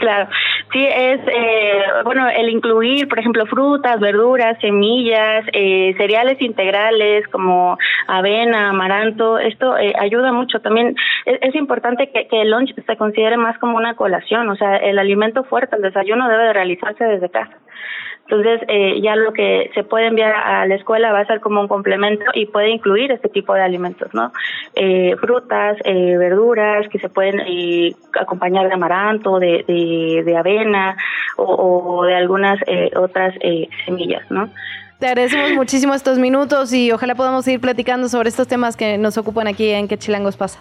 Claro, 0.01 0.29
sí, 0.73 0.85
es, 0.85 1.21
eh, 1.27 1.83
bueno, 2.05 2.29
el 2.29 2.49
incluir, 2.51 3.09
por 3.09 3.19
ejemplo, 3.19 3.47
frutas, 3.47 3.99
verduras, 4.01 4.59
semillas, 4.61 5.45
eh, 5.53 5.95
cereales 5.97 6.41
integrales 6.41 7.27
como 7.29 7.79
avena, 8.07 8.71
amaranto, 8.71 9.39
esto 9.39 9.77
eh, 9.77 9.93
ayuda 9.99 10.33
mucho. 10.33 10.61
También 10.61 10.95
es, 11.25 11.39
es 11.43 11.55
importante 11.55 12.11
que, 12.11 12.29
el 12.31 12.51
lunch 12.51 12.75
se 12.75 12.97
considere 12.97 13.37
más 13.37 13.59
como 13.59 13.77
una 13.77 13.95
colación, 13.95 14.49
o 14.49 14.57
sea, 14.57 14.77
el 14.77 14.99
alimento 14.99 15.45
fuerte, 15.45 15.77
el 15.77 15.83
desayuno 15.83 16.29
debe 16.29 16.45
de 16.45 16.53
realizarse 16.53 17.05
desde 17.05 17.31
casa. 17.31 17.57
Entonces, 18.31 18.61
eh, 18.69 19.01
ya 19.01 19.17
lo 19.17 19.33
que 19.33 19.71
se 19.75 19.85
puede 19.85 20.07
enviar 20.07 20.35
a 20.35 20.67
la 20.67 20.75
escuela 20.75 21.13
va 21.13 21.21
a 21.21 21.27
ser 21.27 21.41
como 21.41 21.63
un 21.63 21.69
complemento 21.69 22.27
y 22.35 22.45
puede 22.45 22.69
incluir 22.69 23.11
este 23.11 23.31
tipo 23.31 23.55
de 23.55 23.63
alimentos, 23.63 24.13
¿no? 24.13 24.33
Eh, 24.75 25.17
frutas, 25.19 25.79
eh, 25.85 26.17
verduras 26.19 26.87
que 26.91 26.99
se 26.99 27.09
pueden 27.09 27.41
eh, 27.41 27.95
acompañar 28.21 28.69
de 28.69 28.75
amaranto, 28.75 29.39
de, 29.39 29.65
de, 29.67 30.37
avena 30.37 30.95
o, 31.39 32.01
o, 32.01 32.05
de 32.05 32.15
algunas 32.15 32.59
eh, 32.67 32.91
otras 32.97 33.35
semillas, 33.87 34.31
¿no? 34.31 34.51
Te 34.99 35.07
agradecemos 35.07 35.53
muchísimo 35.53 35.95
estos 35.95 36.19
minutos 36.19 36.75
y 36.75 36.93
ojalá 36.93 37.15
podamos 37.15 37.47
seguir 37.47 37.61
platicando 37.61 38.11
sobre 38.11 38.29
estos 38.29 38.47
temas 38.47 38.77
que 38.77 38.99
nos 38.99 39.17
ocupan 39.17 39.47
aquí 39.47 39.71
en 39.71 39.89
Que 39.89 39.97
Chilangos 39.97 40.37
pasa. 40.37 40.61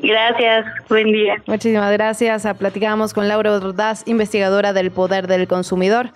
Gracias, 0.00 0.66
buen 0.88 1.06
día. 1.12 1.34
Muchísimas 1.46 1.92
gracias. 1.92 2.46
Platicábamos 2.58 3.12
con 3.14 3.26
Laura 3.28 3.52
Ordaz, 3.52 4.02
investigadora 4.06 4.72
del 4.72 4.90
poder 4.90 5.26
del 5.26 5.48
consumidor. 5.48 6.10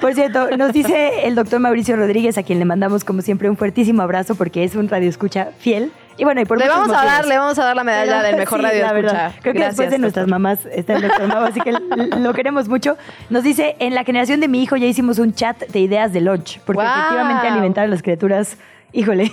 Por 0.00 0.14
cierto, 0.14 0.56
nos 0.56 0.72
dice 0.72 1.26
el 1.26 1.34
doctor 1.34 1.60
Mauricio 1.60 1.96
Rodríguez, 1.96 2.36
a 2.38 2.42
quien 2.42 2.58
le 2.58 2.64
mandamos 2.64 3.04
como 3.04 3.22
siempre 3.22 3.48
un 3.48 3.56
fuertísimo 3.56 4.02
abrazo 4.02 4.34
porque 4.34 4.64
es 4.64 4.74
un 4.74 4.88
radioescucha 4.88 5.48
fiel. 5.58 5.92
Y 6.16 6.24
bueno, 6.24 6.40
y 6.40 6.46
por 6.46 6.58
le 6.58 6.66
vamos 6.68 6.88
a 6.88 6.92
motivos. 6.94 7.04
dar, 7.12 7.26
le 7.26 7.38
vamos 7.38 7.58
a 7.60 7.64
dar 7.64 7.76
la 7.76 7.84
medalla 7.84 8.16
Pero- 8.16 8.26
del 8.26 8.36
mejor 8.38 8.58
sí, 8.58 8.64
radio 8.64 8.82
la 8.86 8.92
verdad. 8.92 9.26
escucha. 9.28 9.40
Creo 9.42 9.52
que 9.54 9.58
después 9.60 9.76
Gracias, 9.76 9.90
de 9.92 9.98
nuestras 9.98 10.26
mamás 10.26 10.66
está 10.72 10.94
el 10.96 11.02
doctor 11.02 11.28
Mau, 11.28 11.44
así 11.44 11.60
que 11.60 11.70
lo 12.18 12.34
queremos 12.34 12.68
mucho. 12.68 12.96
Nos 13.30 13.44
dice, 13.44 13.76
en 13.78 13.94
la 13.94 14.02
generación 14.02 14.40
de 14.40 14.48
mi 14.48 14.60
hijo 14.60 14.76
ya 14.76 14.86
hicimos 14.86 15.20
un 15.20 15.32
chat 15.32 15.56
de 15.68 15.78
ideas 15.78 16.12
de 16.12 16.20
lunch, 16.22 16.58
porque 16.66 16.82
¡Guau! 16.82 16.96
efectivamente 16.98 17.46
alimentar 17.46 17.84
a 17.84 17.86
las 17.86 18.02
criaturas, 18.02 18.58
híjole. 18.92 19.30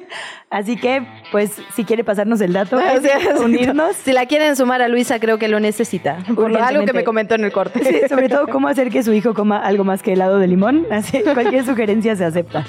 así 0.50 0.76
que, 0.76 1.06
pues, 1.32 1.52
si 1.74 1.84
quiere 1.84 2.04
pasarnos 2.04 2.40
el 2.40 2.52
dato, 2.52 2.78
sea, 2.78 3.38
unirnos. 3.40 3.96
Si 3.96 4.12
la 4.12 4.26
quieren 4.26 4.56
sumar 4.56 4.82
a 4.82 4.88
Luisa, 4.88 5.18
creo 5.20 5.38
que 5.38 5.48
lo 5.48 5.60
necesita. 5.60 6.18
Por 6.34 6.56
algo 6.56 6.84
que 6.84 6.92
me 6.92 7.04
comentó 7.04 7.34
en 7.34 7.44
el 7.44 7.52
corte. 7.52 7.84
Sí, 7.84 8.08
sobre 8.08 8.28
todo 8.28 8.46
cómo 8.50 8.68
hacer 8.68 8.90
que 8.90 9.02
su 9.02 9.12
hijo 9.12 9.34
coma 9.34 9.58
algo 9.58 9.84
más 9.84 10.02
que 10.02 10.12
helado 10.12 10.38
de 10.38 10.46
limón. 10.46 10.86
Así, 10.90 11.22
cualquier 11.22 11.64
sugerencia 11.64 12.16
se 12.16 12.24
acepta. 12.24 12.64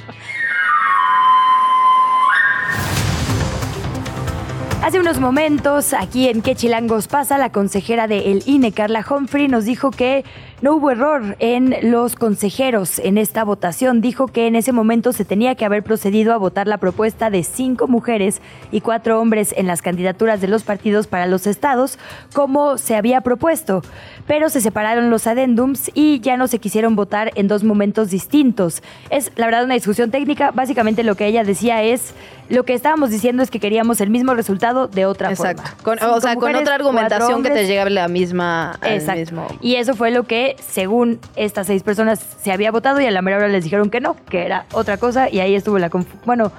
Hace 4.87 5.01
unos 5.01 5.19
momentos, 5.19 5.91
aquí 5.91 6.29
en 6.29 6.41
¿Qué 6.41 6.55
chilangos 6.55 7.09
pasa? 7.09 7.37
La 7.37 7.51
consejera 7.51 8.07
de 8.07 8.31
El 8.31 8.43
INE, 8.45 8.71
Carla 8.71 9.05
Humphrey, 9.05 9.49
nos 9.49 9.65
dijo 9.65 9.91
que 9.91 10.23
no 10.61 10.75
hubo 10.75 10.91
error 10.91 11.35
en 11.39 11.75
los 11.91 12.15
consejeros 12.15 12.97
en 12.99 13.17
esta 13.17 13.43
votación. 13.43 13.99
Dijo 13.99 14.27
que 14.27 14.47
en 14.47 14.55
ese 14.55 14.71
momento 14.71 15.11
se 15.11 15.25
tenía 15.25 15.55
que 15.55 15.65
haber 15.65 15.83
procedido 15.83 16.33
a 16.33 16.37
votar 16.37 16.69
la 16.69 16.77
propuesta 16.77 17.29
de 17.29 17.43
cinco 17.43 17.89
mujeres 17.89 18.41
y 18.71 18.79
cuatro 18.79 19.19
hombres 19.19 19.53
en 19.57 19.67
las 19.67 19.81
candidaturas 19.81 20.39
de 20.39 20.47
los 20.47 20.63
partidos 20.63 21.05
para 21.05 21.27
los 21.27 21.47
estados, 21.47 21.99
como 22.31 22.77
se 22.77 22.95
había 22.95 23.19
propuesto. 23.19 23.81
Pero 24.27 24.49
se 24.49 24.59
separaron 24.59 25.09
los 25.09 25.25
adendums 25.25 25.89
y 25.93 26.19
ya 26.19 26.35
no 26.35 26.47
se 26.47 26.59
quisieron 26.59 26.95
votar 26.97 27.31
en 27.35 27.47
dos 27.47 27.63
momentos 27.63 28.09
distintos. 28.09 28.83
Es 29.09 29.31
la 29.37 29.45
verdad 29.45 29.63
una 29.63 29.73
discusión 29.75 30.11
técnica. 30.11 30.51
Básicamente 30.51 31.03
lo 31.03 31.15
que 31.15 31.25
ella 31.27 31.45
decía 31.45 31.81
es, 31.81 32.13
lo 32.49 32.63
que 32.63 32.73
estábamos 32.73 33.09
diciendo 33.09 33.41
es 33.41 33.49
que 33.49 33.59
queríamos 33.61 34.01
el 34.01 34.09
mismo 34.09 34.33
resultado 34.33 34.87
de 34.87 35.05
otra 35.05 35.29
Exacto. 35.31 35.63
forma. 35.63 35.77
Con- 36.01 36.09
o 36.09 36.19
sea, 36.19 36.35
con 36.35 36.53
otra 36.55 36.75
argumentación 36.75 37.41
que 37.41 37.49
te 37.49 37.53
hombres. 37.53 37.67
llegue 37.67 37.79
a 37.79 37.89
la 37.89 38.07
misma. 38.09 38.77
Exacto. 38.83 39.19
mismo- 39.21 39.47
Y 39.61 39.75
eso 39.75 39.95
fue 39.95 40.11
lo 40.11 40.23
que, 40.23 40.57
según 40.59 41.19
estas 41.37 41.67
seis 41.67 41.81
personas, 41.83 42.19
se 42.41 42.51
había 42.51 42.69
votado 42.71 42.99
y 42.99 43.05
a 43.05 43.11
la 43.11 43.21
mera 43.21 43.37
hora 43.37 43.47
les 43.47 43.63
dijeron 43.63 43.89
que 43.89 44.01
no, 44.01 44.17
que 44.29 44.45
era 44.45 44.65
otra 44.73 44.97
cosa 44.97 45.29
y 45.29 45.39
ahí 45.39 45.55
estuvo 45.55 45.79
la 45.79 45.89
bueno, 46.25 46.51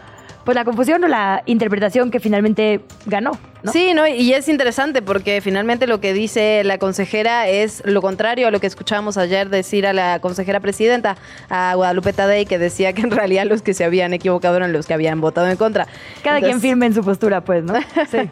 pues 0.44 0.54
la 0.54 0.64
confusión 0.64 1.04
o 1.04 1.08
la 1.08 1.42
interpretación 1.44 2.10
que 2.10 2.18
finalmente 2.20 2.80
ganó. 3.04 3.32
¿No? 3.62 3.72
Sí, 3.72 3.94
¿no? 3.94 4.06
Y 4.06 4.32
es 4.32 4.48
interesante 4.48 5.02
porque 5.02 5.40
finalmente 5.40 5.86
lo 5.86 6.00
que 6.00 6.12
dice 6.12 6.62
la 6.64 6.78
consejera 6.78 7.48
es 7.48 7.82
lo 7.84 8.02
contrario 8.02 8.48
a 8.48 8.50
lo 8.50 8.60
que 8.60 8.66
escuchábamos 8.66 9.16
ayer 9.16 9.48
decir 9.48 9.86
a 9.86 9.92
la 9.92 10.20
consejera 10.20 10.60
presidenta, 10.60 11.16
a 11.48 11.74
Guadalupe 11.74 12.12
Tadei, 12.12 12.46
que 12.46 12.58
decía 12.58 12.92
que 12.92 13.02
en 13.02 13.10
realidad 13.10 13.44
los 13.46 13.62
que 13.62 13.74
se 13.74 13.84
habían 13.84 14.12
equivocado 14.14 14.56
eran 14.56 14.72
los 14.72 14.86
que 14.86 14.94
habían 14.94 15.20
votado 15.20 15.48
en 15.48 15.56
contra. 15.56 15.86
Cada 16.22 16.40
quien 16.40 16.60
firme 16.60 16.86
en 16.86 16.94
su 16.94 17.02
postura, 17.02 17.40
pues, 17.42 17.64
¿no? 17.64 17.74
Sí. 18.10 18.30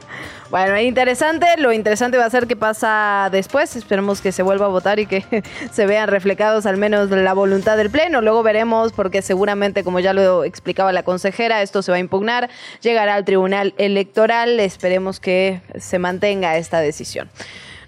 Bueno, 0.51 0.79
interesante. 0.79 1.47
Lo 1.59 1.73
interesante 1.73 2.19
va 2.19 2.25
a 2.25 2.31
ser 2.31 2.47
qué 2.47 2.55
pasa 2.55 3.29
después. 3.33 3.75
Esperemos 3.75 4.21
que 4.21 4.31
se 4.31 4.43
vuelva 4.43 4.67
a 4.67 4.69
votar 4.69 5.01
y 5.01 5.07
que 5.07 5.25
se 5.73 5.87
vean 5.87 6.09
reflejados 6.09 6.67
al 6.67 6.77
menos 6.77 7.11
la 7.11 7.35
voluntad 7.35 7.77
del 7.77 7.91
Pleno. 7.91 8.21
Luego 8.21 8.43
veremos, 8.43 8.93
porque 8.93 9.23
seguramente, 9.23 9.83
como 9.83 9.99
ya 9.99 10.13
lo 10.13 10.45
explicaba 10.45 10.93
la 10.93 11.03
consejera, 11.03 11.63
esto 11.63 11.83
se 11.83 11.91
va 11.91 11.97
a 11.97 12.01
impugnar, 12.01 12.49
llegará 12.81 13.15
al 13.15 13.25
Tribunal 13.25 13.75
Electoral. 13.77 14.61
Que 15.21 15.61
se 15.79 15.99
mantenga 15.99 16.57
esta 16.57 16.81
decisión. 16.81 17.29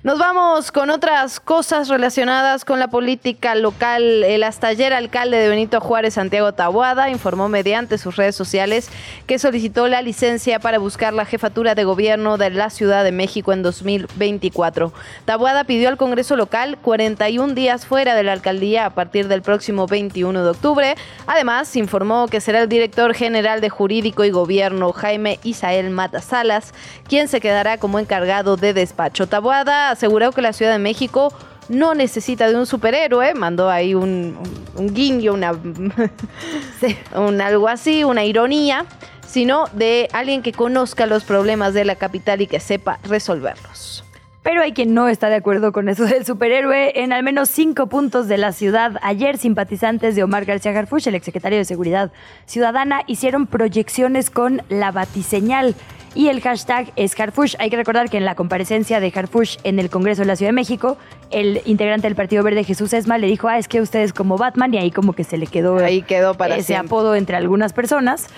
Nos 0.05 0.17
vamos 0.17 0.71
con 0.71 0.91
otras 0.91 1.41
cosas 1.41 1.89
relacionadas 1.89 2.65
con 2.65 2.79
la 2.79 2.87
política 2.87 3.57
local. 3.57 4.23
El 4.23 4.45
hasta 4.45 4.69
ayer 4.69 4.93
alcalde 4.93 5.39
de 5.39 5.49
Benito 5.49 5.81
Juárez, 5.81 6.15
Santiago 6.15 6.53
Tabuada, 6.53 7.11
informó 7.11 7.49
mediante 7.49 7.99
sus 7.99 8.15
redes 8.15 8.37
sociales 8.37 8.91
que 9.27 9.41
solicitó 9.41 9.89
la 9.89 10.01
licencia 10.01 10.61
para 10.61 10.79
buscar 10.79 11.15
la 11.15 11.25
jefatura 11.25 11.75
de 11.75 11.83
gobierno 11.83 12.39
de 12.39 12.51
la 12.51 12.71
Ciudad 12.71 13.03
de 13.03 13.11
México 13.11 13.53
en 13.53 13.65
2024. 13.65 14.93
Tabuada 15.25 15.65
pidió 15.65 15.89
al 15.89 15.97
Congreso 15.97 16.37
local 16.37 16.79
41 16.81 17.55
días 17.55 17.85
fuera 17.85 18.15
de 18.15 18.23
la 18.23 18.35
alcaldía 18.35 18.87
a 18.87 18.91
partir 18.91 19.27
del 19.27 19.43
próximo 19.43 19.89
21 19.89 20.45
de 20.45 20.51
octubre. 20.51 20.95
Además, 21.27 21.75
informó 21.75 22.29
que 22.29 22.41
será 22.41 22.61
el 22.61 22.69
director 22.69 23.15
general 23.15 23.61
de 23.61 23.69
Jurídico 23.69 24.25
y 24.25 24.31
Gobierno, 24.31 24.93
Jaime 24.93 25.41
Isael 25.43 25.91
Mata 25.91 26.23
Salas, 26.23 26.73
quien 27.09 27.27
se 27.27 27.41
quedará 27.41 27.79
como 27.79 27.99
encargado 27.99 28.57
de 28.57 28.73
despacho. 28.75 29.27
Tabuada 29.27 29.88
aseguró 29.91 30.33
que 30.33 30.43
la 30.43 30.53
Ciudad 30.53 30.73
de 30.73 30.79
México 30.79 31.33
no 31.69 31.95
necesita 31.95 32.49
de 32.49 32.57
un 32.57 32.67
superhéroe, 32.67 33.35
mandó 33.35 33.69
ahí 33.71 33.95
un, 33.95 34.37
un- 34.39 34.59
un 34.87 34.95
guiño, 34.95 35.35
una, 35.35 35.53
un 37.15 37.41
algo 37.41 37.69
así, 37.69 38.05
una 38.05 38.25
ironía, 38.25 38.87
sino 39.27 39.67
de 39.75 40.09
alguien 40.13 40.43
que 40.43 40.53
conozca 40.53 41.05
los 41.07 41.25
problemas 41.25 41.75
de 41.75 41.85
la 41.85 41.97
capital 41.97 42.41
y 42.41 42.47
que 42.47 42.61
sepa 42.61 42.99
resolverlos. 43.05 44.05
Pero 44.43 44.63
hay 44.63 44.73
quien 44.73 44.95
no 44.95 45.09
está 45.09 45.29
de 45.29 45.35
acuerdo 45.35 45.73
con 45.73 45.89
eso 45.89 46.05
del 46.07 46.25
superhéroe. 46.25 47.03
En 47.03 47.13
al 47.13 47.23
menos 47.23 47.51
cinco 47.51 47.89
puntos 47.89 48.29
de 48.29 48.39
la 48.39 48.53
ciudad, 48.53 48.97
ayer 49.03 49.37
simpatizantes 49.37 50.15
de 50.15 50.23
Omar 50.23 50.45
García 50.45 50.73
Harfuch, 50.79 51.07
el 51.07 51.15
exsecretario 51.17 51.59
de 51.59 51.65
Seguridad 51.65 52.13
Ciudadana, 52.47 53.03
hicieron 53.07 53.47
proyecciones 53.47 54.31
con 54.31 54.63
la 54.69 54.91
batiseñal. 54.91 55.75
Y 56.15 56.29
el 56.29 56.41
hashtag 56.41 56.91
es 56.97 57.19
Harfuch. 57.21 57.55
Hay 57.59 57.69
que 57.69 57.77
recordar 57.77 58.09
que 58.09 58.17
en 58.17 58.25
la 58.25 58.35
comparecencia 58.35 58.99
de 58.99 59.13
Harfuch 59.15 59.59
en 59.63 59.79
el 59.79 59.91
Congreso 59.91 60.23
de 60.23 60.27
la 60.27 60.37
Ciudad 60.37 60.49
de 60.49 60.55
México, 60.55 60.97
el 61.31 61.61
integrante 61.67 62.07
del 62.07 62.17
Partido 62.17 62.43
Verde, 62.43 62.65
Jesús 62.65 62.93
Esma, 62.95 63.19
le 63.19 63.27
dijo, 63.27 63.47
ah, 63.49 63.59
es 63.59 63.69
que 63.69 63.81
ustedes 63.83 64.15
como 64.15 64.39
Batman, 64.39 64.73
y 64.73 64.79
ahí 64.79 64.91
como 64.91 65.13
que 65.13 65.23
se 65.23 65.37
le 65.37 65.47
quedó, 65.47 65.77
Ahí 65.79 66.01
quedó 66.03 66.35
para 66.35 66.55
ese 66.57 66.69
siempre. 66.69 66.87
apodo 66.87 67.15
entre 67.15 67.37
algunas 67.37 67.73
personas. 67.75 68.29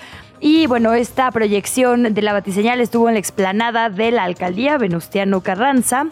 Y 0.41 0.67
bueno, 0.67 0.95
esta 0.95 1.31
proyección 1.31 2.15
de 2.15 2.23
la 2.23 2.33
batiseñal 2.33 2.81
estuvo 2.81 3.09
en 3.09 3.15
la 3.15 3.21
explanada 3.21 3.91
de 3.91 4.11
la 4.11 4.25
alcaldía 4.25 4.79
Venustiano 4.79 5.43
Carranza, 5.43 6.07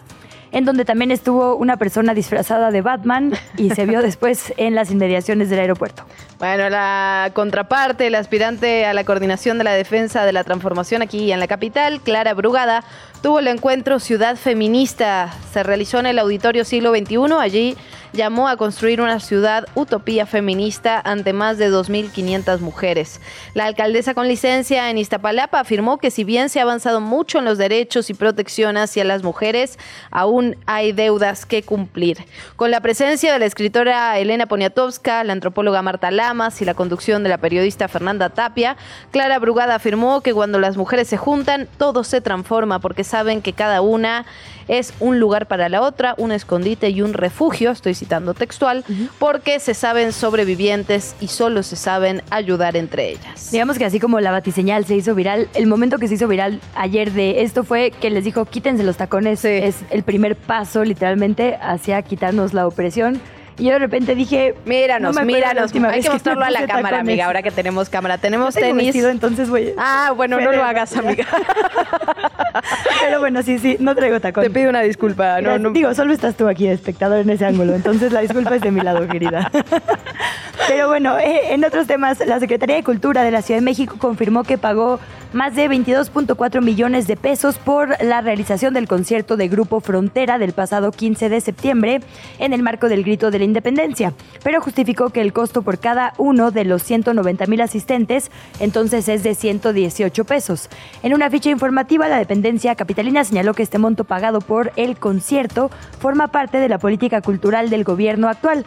en 0.51 0.65
donde 0.65 0.85
también 0.85 1.09
estuvo 1.09 1.55
una 1.55 1.77
persona 1.77 2.13
disfrazada 2.13 2.69
de 2.69 2.81
Batman 2.81 3.33
y 3.57 3.71
se 3.71 3.87
vio 3.87 4.01
después 4.03 4.53
en 4.57 4.75
las 4.75 4.91
inmediaciones 4.91 5.49
del 5.49 5.59
aeropuerto. 5.59 6.03
Bueno, 6.37 6.69
la 6.69 7.31
contraparte, 7.33 8.07
el 8.07 8.15
aspirante 8.15 8.85
a 8.85 8.93
la 8.93 9.03
coordinación 9.03 9.57
de 9.57 9.63
la 9.63 9.73
defensa 9.73 10.23
de 10.23 10.31
la 10.31 10.43
transformación 10.43 11.01
aquí 11.01 11.31
en 11.31 11.39
la 11.39 11.47
capital, 11.47 11.99
Clara 11.99 12.35
Brugada, 12.35 12.83
tuvo 13.21 13.39
el 13.39 13.47
encuentro 13.47 13.99
Ciudad 13.99 14.35
Feminista. 14.35 15.33
Se 15.51 15.63
realizó 15.63 15.99
en 15.99 16.05
el 16.05 16.19
Auditorio 16.19 16.63
Siglo 16.63 16.93
XXI. 16.95 17.33
Allí 17.39 17.77
llamó 18.13 18.47
a 18.47 18.57
construir 18.57 19.01
una 19.01 19.19
ciudad 19.19 19.67
utopía 19.75 20.25
feminista 20.25 20.99
ante 21.03 21.33
más 21.33 21.57
de 21.57 21.71
2.500 21.71 22.59
mujeres. 22.59 23.21
La 23.53 23.65
alcaldesa 23.65 24.13
con 24.13 24.27
licencia 24.27 24.89
en 24.89 24.97
Iztapalapa 24.97 25.59
afirmó 25.59 25.97
que 25.97 26.11
si 26.11 26.23
bien 26.23 26.49
se 26.49 26.59
ha 26.59 26.63
avanzado 26.63 27.01
mucho 27.01 27.39
en 27.39 27.45
los 27.45 27.57
derechos 27.57 28.09
y 28.09 28.13
protección 28.13 28.77
hacia 28.77 29.03
las 29.03 29.23
mujeres, 29.23 29.77
aún 30.11 30.55
hay 30.65 30.91
deudas 30.91 31.45
que 31.45 31.63
cumplir. 31.63 32.17
Con 32.55 32.71
la 32.71 32.81
presencia 32.81 33.31
de 33.31 33.39
la 33.39 33.45
escritora 33.45 34.17
Elena 34.17 34.47
Poniatowska, 34.47 35.23
la 35.23 35.33
antropóloga 35.33 35.81
Marta 35.81 36.11
Lamas 36.11 36.61
y 36.61 36.65
la 36.65 36.73
conducción 36.73 37.23
de 37.23 37.29
la 37.29 37.37
periodista 37.37 37.87
Fernanda 37.87 38.29
Tapia, 38.29 38.77
Clara 39.11 39.39
Brugada 39.39 39.75
afirmó 39.75 40.21
que 40.21 40.33
cuando 40.33 40.59
las 40.59 40.77
mujeres 40.77 41.07
se 41.07 41.17
juntan, 41.17 41.67
todo 41.77 42.03
se 42.03 42.21
transforma 42.21 42.79
porque 42.79 43.03
saben 43.09 43.41
que 43.41 43.53
cada 43.53 43.81
una 43.81 44.25
es 44.69 44.93
un 44.99 45.19
lugar 45.19 45.47
para 45.47 45.67
la 45.67 45.81
otra, 45.81 46.13
un 46.17 46.31
escondite 46.31 46.89
y 46.89 47.01
un 47.01 47.13
refugio, 47.13 47.71
estoy 47.71 47.95
citando 47.95 48.33
textual, 48.33 48.85
porque 49.17 49.59
se 49.59 49.73
saben 49.73 50.13
sobrevivientes 50.13 51.15
y 51.19 51.27
solo 51.27 51.63
se 51.63 51.75
saben 51.75 52.21
ayudar 52.29 52.77
entre 52.77 53.09
ellas. 53.09 53.51
Digamos 53.51 53.77
que 53.77 53.85
así 53.85 53.99
como 53.99 54.19
la 54.19 54.31
batiseñal 54.31 54.85
se 54.85 54.95
hizo 54.95 55.15
viral, 55.15 55.49
el 55.55 55.65
momento 55.65 55.97
que 55.97 56.07
se 56.07 56.13
hizo 56.13 56.27
viral 56.27 56.61
ayer 56.75 57.11
de 57.11 57.41
esto 57.41 57.63
fue 57.63 57.91
que 57.91 58.11
les 58.11 58.23
dijo 58.23 58.45
quítense 58.45 58.83
los 58.83 58.97
tacones, 58.97 59.43
es 59.43 59.77
el 59.89 60.03
primer 60.03 60.35
paso 60.35 60.83
literalmente 60.83 61.57
hacia 61.61 62.01
quitarnos 62.03 62.53
la 62.53 62.67
opresión. 62.67 63.19
Y 63.59 63.65
yo 63.65 63.73
de 63.73 63.79
repente 63.79 64.15
dije, 64.15 64.55
Míranos, 64.65 65.15
no 65.15 65.25
míranos. 65.25 65.73
Hay 65.73 66.01
que 66.01 66.09
mostrarlo 66.09 66.45
a 66.45 66.49
la 66.49 66.65
cámara, 66.65 66.99
amiga, 66.99 67.25
ahora 67.25 67.43
que 67.43 67.51
tenemos 67.51 67.89
cámara. 67.89 68.17
Tenemos 68.17 68.55
tengo 68.55 68.67
tenis. 68.67 68.87
vestido, 68.87 69.09
entonces 69.09 69.49
voy. 69.49 69.73
Ah, 69.77 70.13
bueno, 70.15 70.39
no 70.39 70.51
lo 70.51 70.63
hagas, 70.63 70.95
amiga. 70.95 71.25
Pero 73.01 73.19
bueno, 73.19 73.43
sí, 73.43 73.59
sí, 73.59 73.75
no 73.79 73.95
traigo 73.95 74.19
tacón. 74.19 74.43
Te 74.43 74.49
pido 74.49 74.69
una 74.69 74.81
disculpa. 74.81 75.41
No, 75.41 75.59
no. 75.59 75.71
Digo, 75.71 75.93
solo 75.93 76.13
estás 76.13 76.35
tú 76.35 76.47
aquí 76.47 76.67
espectador 76.67 77.19
en 77.19 77.29
ese 77.29 77.45
ángulo, 77.45 77.75
entonces 77.75 78.11
la 78.13 78.21
disculpa 78.21 78.55
es 78.55 78.61
de 78.61 78.71
mi 78.71 78.81
lado, 78.81 79.07
querida. 79.07 79.51
Pero 80.67 80.87
bueno, 80.87 81.17
eh, 81.17 81.53
en 81.53 81.65
otros 81.65 81.87
temas, 81.87 82.19
la 82.25 82.39
Secretaría 82.39 82.75
de 82.75 82.83
Cultura 82.83 83.23
de 83.23 83.31
la 83.31 83.41
Ciudad 83.41 83.59
de 83.59 83.65
México 83.65 83.95
confirmó 83.97 84.43
que 84.43 84.57
pagó 84.57 84.99
más 85.33 85.55
de 85.55 85.69
22.4 85.69 86.61
millones 86.61 87.07
de 87.07 87.15
pesos 87.15 87.57
por 87.57 88.01
la 88.03 88.21
realización 88.21 88.73
del 88.73 88.87
concierto 88.87 89.37
de 89.37 89.47
Grupo 89.47 89.79
Frontera 89.79 90.37
del 90.37 90.53
pasado 90.53 90.91
15 90.91 91.29
de 91.29 91.41
septiembre 91.41 92.01
en 92.39 92.53
el 92.53 92.63
marco 92.63 92.89
del 92.89 93.03
Grito 93.03 93.29
de 93.31 93.39
la 93.39 93.45
Independencia, 93.45 94.13
pero 94.43 94.61
justificó 94.61 95.09
que 95.09 95.21
el 95.21 95.33
costo 95.33 95.61
por 95.61 95.77
cada 95.79 96.13
uno 96.17 96.51
de 96.51 96.65
los 96.65 96.83
190 96.83 97.45
mil 97.45 97.61
asistentes 97.61 98.31
entonces 98.59 99.07
es 99.07 99.23
de 99.23 99.35
118 99.35 100.25
pesos. 100.25 100.69
En 101.03 101.13
una 101.13 101.29
ficha 101.29 101.49
informativa, 101.49 102.07
la 102.07 102.17
dependencia 102.17 102.75
capitalina 102.75 103.23
señaló 103.23 103.53
que 103.53 103.63
este 103.63 103.77
monto 103.77 104.03
pagado 104.03 104.41
por 104.41 104.71
el 104.75 104.97
concierto 104.97 105.69
forma 105.99 106.29
parte 106.29 106.57
de 106.57 106.69
la 106.69 106.79
política 106.79 107.21
cultural 107.21 107.69
del 107.69 107.83
gobierno 107.83 108.29
actual. 108.29 108.65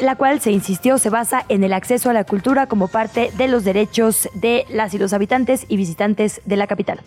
La 0.00 0.16
cual 0.16 0.40
se 0.40 0.52
insistió 0.52 0.98
se 0.98 1.10
basa 1.10 1.44
en 1.48 1.64
el 1.64 1.72
acceso 1.72 2.10
a 2.10 2.12
la 2.12 2.24
cultura 2.24 2.66
como 2.66 2.88
parte 2.88 3.30
de 3.36 3.48
los 3.48 3.64
derechos 3.64 4.28
de 4.34 4.64
las 4.70 4.94
y 4.94 4.98
los 4.98 5.12
habitantes 5.12 5.66
y 5.68 5.76
visitantes 5.76 6.40
de 6.44 6.56
la 6.56 6.66
capital. 6.66 7.00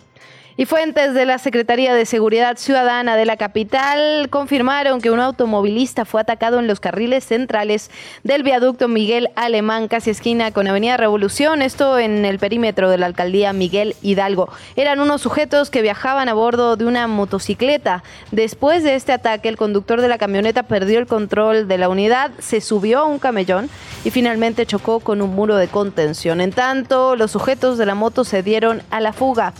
Y 0.54 0.66
fuentes 0.66 1.14
de 1.14 1.24
la 1.24 1.38
Secretaría 1.38 1.94
de 1.94 2.04
Seguridad 2.04 2.58
Ciudadana 2.58 3.16
de 3.16 3.24
la 3.24 3.38
capital 3.38 4.28
confirmaron 4.28 5.00
que 5.00 5.10
un 5.10 5.18
automovilista 5.18 6.04
fue 6.04 6.20
atacado 6.20 6.58
en 6.58 6.66
los 6.66 6.78
carriles 6.78 7.24
centrales 7.24 7.90
del 8.22 8.42
viaducto 8.42 8.86
Miguel 8.86 9.30
Alemán, 9.34 9.88
casi 9.88 10.10
esquina 10.10 10.50
con 10.50 10.68
Avenida 10.68 10.98
Revolución, 10.98 11.62
esto 11.62 11.98
en 11.98 12.26
el 12.26 12.38
perímetro 12.38 12.90
de 12.90 12.98
la 12.98 13.06
alcaldía 13.06 13.54
Miguel 13.54 13.96
Hidalgo. 14.02 14.50
Eran 14.76 15.00
unos 15.00 15.22
sujetos 15.22 15.70
que 15.70 15.80
viajaban 15.80 16.28
a 16.28 16.34
bordo 16.34 16.76
de 16.76 16.84
una 16.84 17.06
motocicleta. 17.06 18.02
Después 18.30 18.84
de 18.84 18.94
este 18.94 19.12
ataque, 19.12 19.48
el 19.48 19.56
conductor 19.56 20.02
de 20.02 20.08
la 20.08 20.18
camioneta 20.18 20.64
perdió 20.64 20.98
el 20.98 21.06
control 21.06 21.66
de 21.66 21.78
la 21.78 21.88
unidad, 21.88 22.30
se 22.40 22.60
subió 22.60 23.00
a 23.00 23.04
un 23.04 23.18
camellón 23.18 23.70
y 24.04 24.10
finalmente 24.10 24.66
chocó 24.66 25.00
con 25.00 25.22
un 25.22 25.34
muro 25.34 25.56
de 25.56 25.68
contención. 25.68 26.42
En 26.42 26.52
tanto, 26.52 27.16
los 27.16 27.30
sujetos 27.30 27.78
de 27.78 27.86
la 27.86 27.94
moto 27.94 28.24
se 28.24 28.42
dieron 28.42 28.82
a 28.90 29.00
la 29.00 29.14
fuga. 29.14 29.54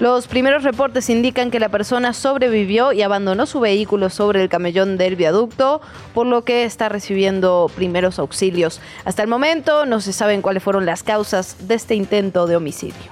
Los 0.00 0.28
primeros 0.28 0.62
reportes 0.62 1.10
indican 1.10 1.50
que 1.50 1.58
la 1.58 1.70
persona 1.70 2.12
sobrevivió 2.12 2.92
y 2.92 3.02
abandonó 3.02 3.46
su 3.46 3.58
vehículo 3.58 4.10
sobre 4.10 4.40
el 4.40 4.48
camellón 4.48 4.96
del 4.96 5.16
viaducto, 5.16 5.80
por 6.14 6.24
lo 6.24 6.42
que 6.42 6.62
está 6.62 6.88
recibiendo 6.88 7.68
primeros 7.74 8.20
auxilios. 8.20 8.80
Hasta 9.04 9.22
el 9.22 9.28
momento 9.28 9.86
no 9.86 10.00
se 10.00 10.12
saben 10.12 10.40
cuáles 10.40 10.62
fueron 10.62 10.86
las 10.86 11.02
causas 11.02 11.66
de 11.66 11.74
este 11.74 11.96
intento 11.96 12.46
de 12.46 12.54
homicidio. 12.54 13.10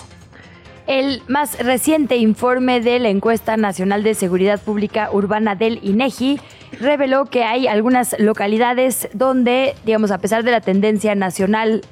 El 0.86 1.22
más 1.26 1.58
reciente 1.58 2.18
informe 2.18 2.80
de 2.80 3.00
la 3.00 3.08
encuesta 3.08 3.56
nacional 3.56 4.04
de 4.04 4.14
seguridad 4.14 4.60
pública 4.60 5.10
urbana 5.10 5.56
del 5.56 5.80
INEGI 5.82 6.38
reveló 6.78 7.24
que 7.24 7.42
hay 7.42 7.66
algunas 7.66 8.14
localidades 8.20 9.08
donde, 9.12 9.74
digamos, 9.84 10.12
a 10.12 10.18
pesar 10.18 10.44
de 10.44 10.52
la 10.52 10.60
tendencia 10.60 11.16
nacional 11.16 11.82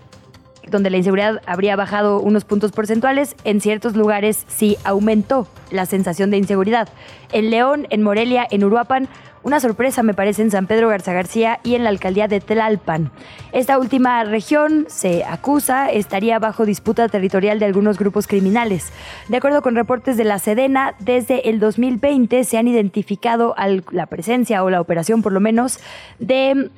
donde 0.71 0.91
la 0.91 0.97
inseguridad 0.97 1.43
habría 1.47 1.77
bajado 1.77 2.21
unos 2.21 2.45
puntos 2.45 2.73
porcentuales, 2.73 3.37
en 3.45 3.61
ciertos 3.61 3.97
lugares 3.97 4.45
sí 4.49 4.77
aumentó 4.85 5.49
la 5.71 5.87
sensación 5.87 6.31
de 6.31 6.39
inseguridad. 6.39 6.89
En 7.33 7.51
León, 7.51 7.87
en 7.91 8.03
Morelia, 8.03 8.47
en 8.51 8.65
Uruapan, 8.65 9.09
una 9.45 9.61
sorpresa 9.61 10.03
me 10.03 10.15
parece 10.15 10.41
en 10.41 10.51
San 10.51 10.67
Pedro 10.67 10.89
Garza 10.89 11.13
García 11.13 11.61
y 11.63 11.75
en 11.75 11.85
la 11.85 11.91
alcaldía 11.91 12.29
de 12.29 12.41
Tlalpan. 12.41 13.11
Esta 13.53 13.79
última 13.79 14.25
región, 14.25 14.87
se 14.89 15.23
acusa, 15.23 15.91
estaría 15.91 16.39
bajo 16.39 16.65
disputa 16.65 17.09
territorial 17.09 17.59
de 17.59 17.67
algunos 17.67 17.99
grupos 17.99 18.27
criminales. 18.27 18.91
De 19.29 19.37
acuerdo 19.37 19.61
con 19.61 19.75
reportes 19.75 20.17
de 20.17 20.25
la 20.25 20.39
Sedena, 20.39 20.95
desde 20.99 21.51
el 21.51 21.61
2020 21.61 22.43
se 22.45 22.57
han 22.57 22.69
identificado 22.69 23.55
la 23.91 24.07
presencia 24.07 24.65
o 24.65 24.71
la 24.71 24.81
operación 24.81 25.21
por 25.21 25.33
lo 25.33 25.41
menos 25.41 25.79
de 26.19 26.71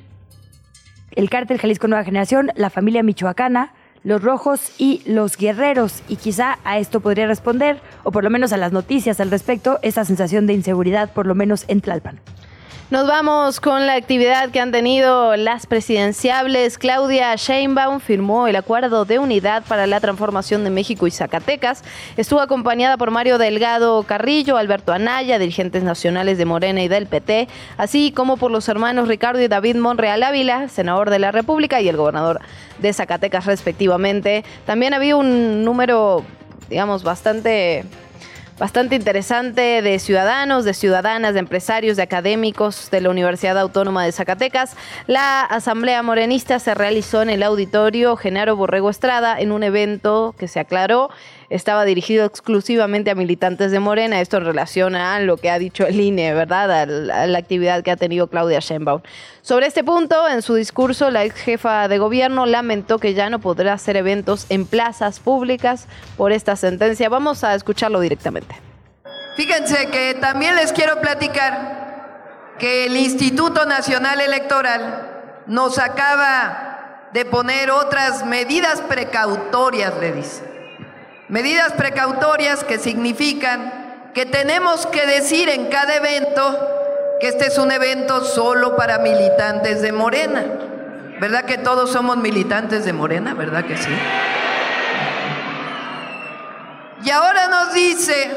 el 1.15 1.29
cártel 1.29 1.59
Jalisco 1.59 1.87
Nueva 1.87 2.03
Generación, 2.03 2.51
la 2.55 2.69
familia 2.69 3.01
michoacana, 3.01 3.73
los 4.07 4.23
rojos 4.23 4.71
y 4.77 5.01
los 5.05 5.35
guerreros. 5.35 6.01
Y 6.07 6.15
quizá 6.15 6.59
a 6.63 6.79
esto 6.79 7.01
podría 7.01 7.27
responder, 7.27 7.81
o 8.03 8.11
por 8.11 8.23
lo 8.23 8.29
menos 8.29 8.53
a 8.53 8.57
las 8.57 8.71
noticias 8.71 9.19
al 9.19 9.29
respecto, 9.29 9.79
esa 9.81 10.05
sensación 10.05 10.47
de 10.47 10.53
inseguridad, 10.53 11.11
por 11.11 11.25
lo 11.25 11.35
menos 11.35 11.65
en 11.67 11.81
Tlalpan. 11.81 12.21
Nos 12.89 13.05
vamos 13.05 13.59
con 13.59 13.85
la 13.85 13.95
actividad 13.95 14.49
que 14.49 14.61
han 14.61 14.71
tenido 14.71 15.35
las 15.35 15.67
presidenciables. 15.67 16.77
Claudia 16.77 17.35
Sheinbaum 17.35 17.99
firmó 17.99 18.47
el 18.47 18.55
acuerdo 18.55 19.03
de 19.03 19.19
unidad 19.19 19.65
para 19.67 19.87
la 19.87 19.99
transformación 19.99 20.63
de 20.63 20.69
México 20.69 21.05
y 21.05 21.11
Zacatecas. 21.11 21.83
Estuvo 22.15 22.39
acompañada 22.39 22.95
por 22.95 23.11
Mario 23.11 23.39
Delgado 23.39 24.03
Carrillo, 24.03 24.55
Alberto 24.55 24.93
Anaya, 24.93 25.37
dirigentes 25.37 25.83
nacionales 25.83 26.37
de 26.37 26.45
Morena 26.45 26.81
y 26.81 26.87
del 26.87 27.07
PT, 27.07 27.49
así 27.75 28.13
como 28.13 28.37
por 28.37 28.51
los 28.51 28.69
hermanos 28.69 29.09
Ricardo 29.09 29.41
y 29.41 29.49
David 29.49 29.75
Monreal 29.75 30.23
Ávila, 30.23 30.69
senador 30.69 31.09
de 31.09 31.19
la 31.19 31.33
República 31.33 31.81
y 31.81 31.89
el 31.89 31.97
gobernador 31.97 32.39
de 32.79 32.93
Zacatecas 32.93 33.47
respectivamente. 33.47 34.45
También 34.65 34.93
había 34.93 35.17
un 35.17 35.65
número, 35.65 36.23
digamos, 36.69 37.03
bastante 37.03 37.83
bastante 38.59 38.95
interesante 38.95 39.81
de 39.81 39.99
ciudadanos, 39.99 40.65
de 40.65 40.73
ciudadanas, 40.73 41.33
de 41.33 41.39
empresarios, 41.39 41.97
de 41.97 42.03
académicos 42.03 42.89
de 42.89 43.01
la 43.01 43.09
Universidad 43.09 43.57
Autónoma 43.59 44.03
de 44.03 44.11
Zacatecas. 44.11 44.75
La 45.05 45.41
Asamblea 45.41 46.01
Morenista 46.01 46.59
se 46.59 46.73
realizó 46.73 47.21
en 47.21 47.29
el 47.29 47.43
auditorio 47.43 48.15
Genaro 48.15 48.55
Borrego 48.55 48.89
Estrada 48.89 49.39
en 49.39 49.51
un 49.51 49.63
evento 49.63 50.33
que 50.37 50.47
se 50.47 50.59
aclaró 50.59 51.09
estaba 51.49 51.85
dirigido 51.85 52.25
exclusivamente 52.25 53.11
a 53.11 53.15
militantes 53.15 53.71
de 53.71 53.79
Morena. 53.79 54.19
Esto 54.19 54.37
en 54.37 54.45
relación 54.45 54.95
a 54.95 55.19
lo 55.19 55.37
que 55.37 55.49
ha 55.49 55.59
dicho 55.59 55.85
el 55.85 55.99
INE, 55.99 56.33
¿verdad? 56.33 56.71
A 56.71 56.85
la, 56.85 57.37
actividad 57.37 57.83
que 57.83 57.91
ha 57.91 57.95
tenido 57.95 58.27
Claudia 58.27 58.59
Sheinbaum. 58.59 59.01
Sobre 59.41 59.67
este 59.67 59.83
punto, 59.83 60.27
en 60.27 60.41
su 60.41 60.55
discurso, 60.55 61.09
la 61.11 61.23
ex 61.23 61.35
jefa 61.35 61.87
de 61.87 61.97
gobierno 61.97 62.45
lamentó 62.45 62.99
que 62.99 63.13
ya 63.13 63.29
no 63.29 63.39
podrá 63.39 63.73
hacer 63.73 63.95
eventos 63.95 64.45
en 64.49 64.65
plazas 64.65 65.19
públicas 65.19 65.87
por 66.17 66.31
esta 66.31 66.55
sentencia. 66.55 67.09
Vamos 67.09 67.43
a 67.43 67.55
escucharlo 67.55 67.99
directamente. 67.99 68.55
Fíjense 69.35 69.87
que 69.89 70.15
también 70.15 70.55
les 70.55 70.73
quiero 70.73 70.99
platicar 70.99 72.55
que 72.57 72.87
el 72.87 72.97
Instituto 72.97 73.65
Nacional 73.65 74.19
Electoral 74.19 75.43
nos 75.45 75.77
acaba 75.77 77.09
de 77.13 77.23
poner 77.23 77.71
otras 77.71 78.25
medidas 78.25 78.81
precautorias, 78.81 79.93
le 79.99 80.11
dice. 80.11 80.56
Medidas 81.29 81.73
precautorias 81.73 82.63
que 82.63 82.79
significan 82.79 84.11
que 84.13 84.25
tenemos 84.25 84.85
que 84.87 85.05
decir 85.05 85.49
en 85.49 85.67
cada 85.67 85.95
evento 85.95 86.57
que 87.19 87.27
este 87.27 87.47
es 87.47 87.57
un 87.57 87.69
evento 87.71 88.23
solo 88.23 88.77
para 88.77 88.99
militantes 88.99 89.81
de 89.81 89.91
Morena. 89.91 90.45
¿Verdad 91.19 91.43
que 91.43 91.57
todos 91.57 91.91
somos 91.91 92.15
militantes 92.15 92.85
de 92.85 92.93
Morena? 92.93 93.33
¿Verdad 93.33 93.65
que 93.65 93.75
sí? 93.75 93.89
Y 97.03 97.09
ahora 97.09 97.47
nos 97.49 97.73
dice 97.73 98.31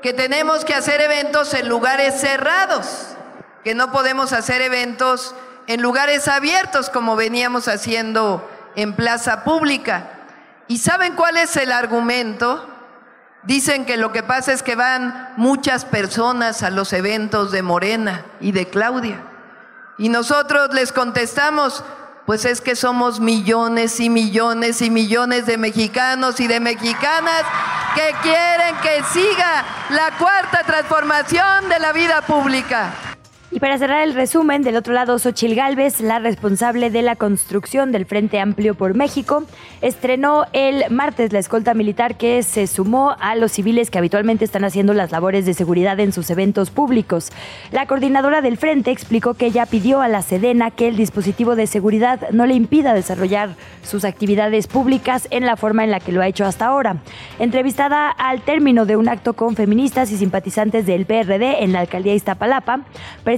que 0.00 0.12
tenemos 0.12 0.64
que 0.64 0.74
hacer 0.74 1.00
eventos 1.00 1.52
en 1.54 1.68
lugares 1.68 2.20
cerrados, 2.20 3.16
que 3.64 3.74
no 3.74 3.90
podemos 3.90 4.32
hacer 4.32 4.62
eventos 4.62 5.34
en 5.66 5.82
lugares 5.82 6.28
abiertos 6.28 6.88
como 6.88 7.16
veníamos 7.16 7.66
haciendo 7.66 8.48
en 8.76 8.94
plaza 8.94 9.42
pública. 9.42 10.11
¿Y 10.72 10.78
saben 10.78 11.16
cuál 11.16 11.36
es 11.36 11.54
el 11.58 11.70
argumento? 11.70 12.66
Dicen 13.42 13.84
que 13.84 13.98
lo 13.98 14.10
que 14.10 14.22
pasa 14.22 14.54
es 14.54 14.62
que 14.62 14.74
van 14.74 15.34
muchas 15.36 15.84
personas 15.84 16.62
a 16.62 16.70
los 16.70 16.94
eventos 16.94 17.52
de 17.52 17.60
Morena 17.60 18.24
y 18.40 18.52
de 18.52 18.66
Claudia. 18.66 19.22
Y 19.98 20.08
nosotros 20.08 20.72
les 20.72 20.90
contestamos, 20.90 21.84
pues 22.24 22.46
es 22.46 22.62
que 22.62 22.74
somos 22.74 23.20
millones 23.20 24.00
y 24.00 24.08
millones 24.08 24.80
y 24.80 24.88
millones 24.88 25.44
de 25.44 25.58
mexicanos 25.58 26.40
y 26.40 26.46
de 26.46 26.58
mexicanas 26.58 27.42
que 27.94 28.14
quieren 28.22 28.74
que 28.76 29.02
siga 29.12 29.66
la 29.90 30.16
cuarta 30.16 30.62
transformación 30.64 31.68
de 31.68 31.80
la 31.80 31.92
vida 31.92 32.22
pública. 32.22 33.11
Y 33.54 33.60
para 33.60 33.76
cerrar 33.76 34.02
el 34.02 34.14
resumen, 34.14 34.62
del 34.62 34.76
otro 34.76 34.94
lado, 34.94 35.18
Xochil 35.18 35.54
Gálvez, 35.54 36.00
la 36.00 36.18
responsable 36.18 36.88
de 36.88 37.02
la 37.02 37.16
construcción 37.16 37.92
del 37.92 38.06
Frente 38.06 38.40
Amplio 38.40 38.74
por 38.74 38.94
México, 38.94 39.44
estrenó 39.82 40.46
el 40.54 40.84
martes 40.90 41.34
la 41.34 41.38
escolta 41.38 41.74
militar 41.74 42.16
que 42.16 42.42
se 42.44 42.66
sumó 42.66 43.14
a 43.20 43.34
los 43.34 43.52
civiles 43.52 43.90
que 43.90 43.98
habitualmente 43.98 44.46
están 44.46 44.64
haciendo 44.64 44.94
las 44.94 45.12
labores 45.12 45.44
de 45.44 45.52
seguridad 45.52 46.00
en 46.00 46.12
sus 46.12 46.30
eventos 46.30 46.70
públicos. 46.70 47.30
La 47.72 47.86
coordinadora 47.86 48.40
del 48.40 48.56
Frente 48.56 48.90
explicó 48.90 49.34
que 49.34 49.46
ella 49.46 49.66
pidió 49.66 50.00
a 50.00 50.08
la 50.08 50.22
Sedena 50.22 50.70
que 50.70 50.88
el 50.88 50.96
dispositivo 50.96 51.54
de 51.54 51.66
seguridad 51.66 52.30
no 52.30 52.46
le 52.46 52.54
impida 52.54 52.94
desarrollar 52.94 53.56
sus 53.82 54.06
actividades 54.06 54.66
públicas 54.66 55.28
en 55.30 55.44
la 55.44 55.56
forma 55.56 55.84
en 55.84 55.90
la 55.90 56.00
que 56.00 56.12
lo 56.12 56.22
ha 56.22 56.26
hecho 56.26 56.46
hasta 56.46 56.64
ahora. 56.64 57.02
Entrevistada 57.38 58.08
al 58.08 58.40
término 58.40 58.86
de 58.86 58.96
un 58.96 59.10
acto 59.10 59.34
con 59.34 59.56
feministas 59.56 60.10
y 60.10 60.16
simpatizantes 60.16 60.86
del 60.86 61.04
PRD 61.04 61.62
en 61.62 61.74
la 61.74 61.80
alcaldía 61.80 62.14
Iztapalapa, 62.14 62.86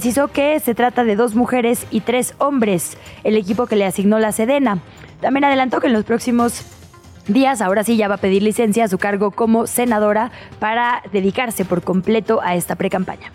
precisó 0.05 0.29
que 0.29 0.61
se 0.61 0.75
trata 0.75 1.03
de 1.03 1.17
dos 1.17 1.35
mujeres 1.35 1.87
y 1.91 2.03
tres 2.03 2.35
hombres, 2.37 2.99
el 3.23 3.39
equipo 3.39 3.67
que 3.67 3.75
le 3.75 3.87
asignó 3.87 4.19
la 4.19 4.33
Sedena. 4.33 4.81
También 5.23 5.45
adelantó 5.45 5.81
que 5.81 5.87
en 5.87 5.95
los 5.95 6.05
próximos 6.05 6.61
días, 7.27 7.63
ahora 7.63 7.85
sí 7.85 7.97
ya 7.97 8.07
va 8.07 8.17
a 8.17 8.19
pedir 8.19 8.43
licencia 8.43 8.85
a 8.85 8.89
su 8.89 8.99
cargo 8.99 9.31
como 9.31 9.67
senadora 9.67 10.31
para 10.59 11.03
dedicarse 11.11 11.65
por 11.65 11.81
completo 11.81 12.43
a 12.43 12.55
esta 12.55 12.77
precampaña. 12.77 13.33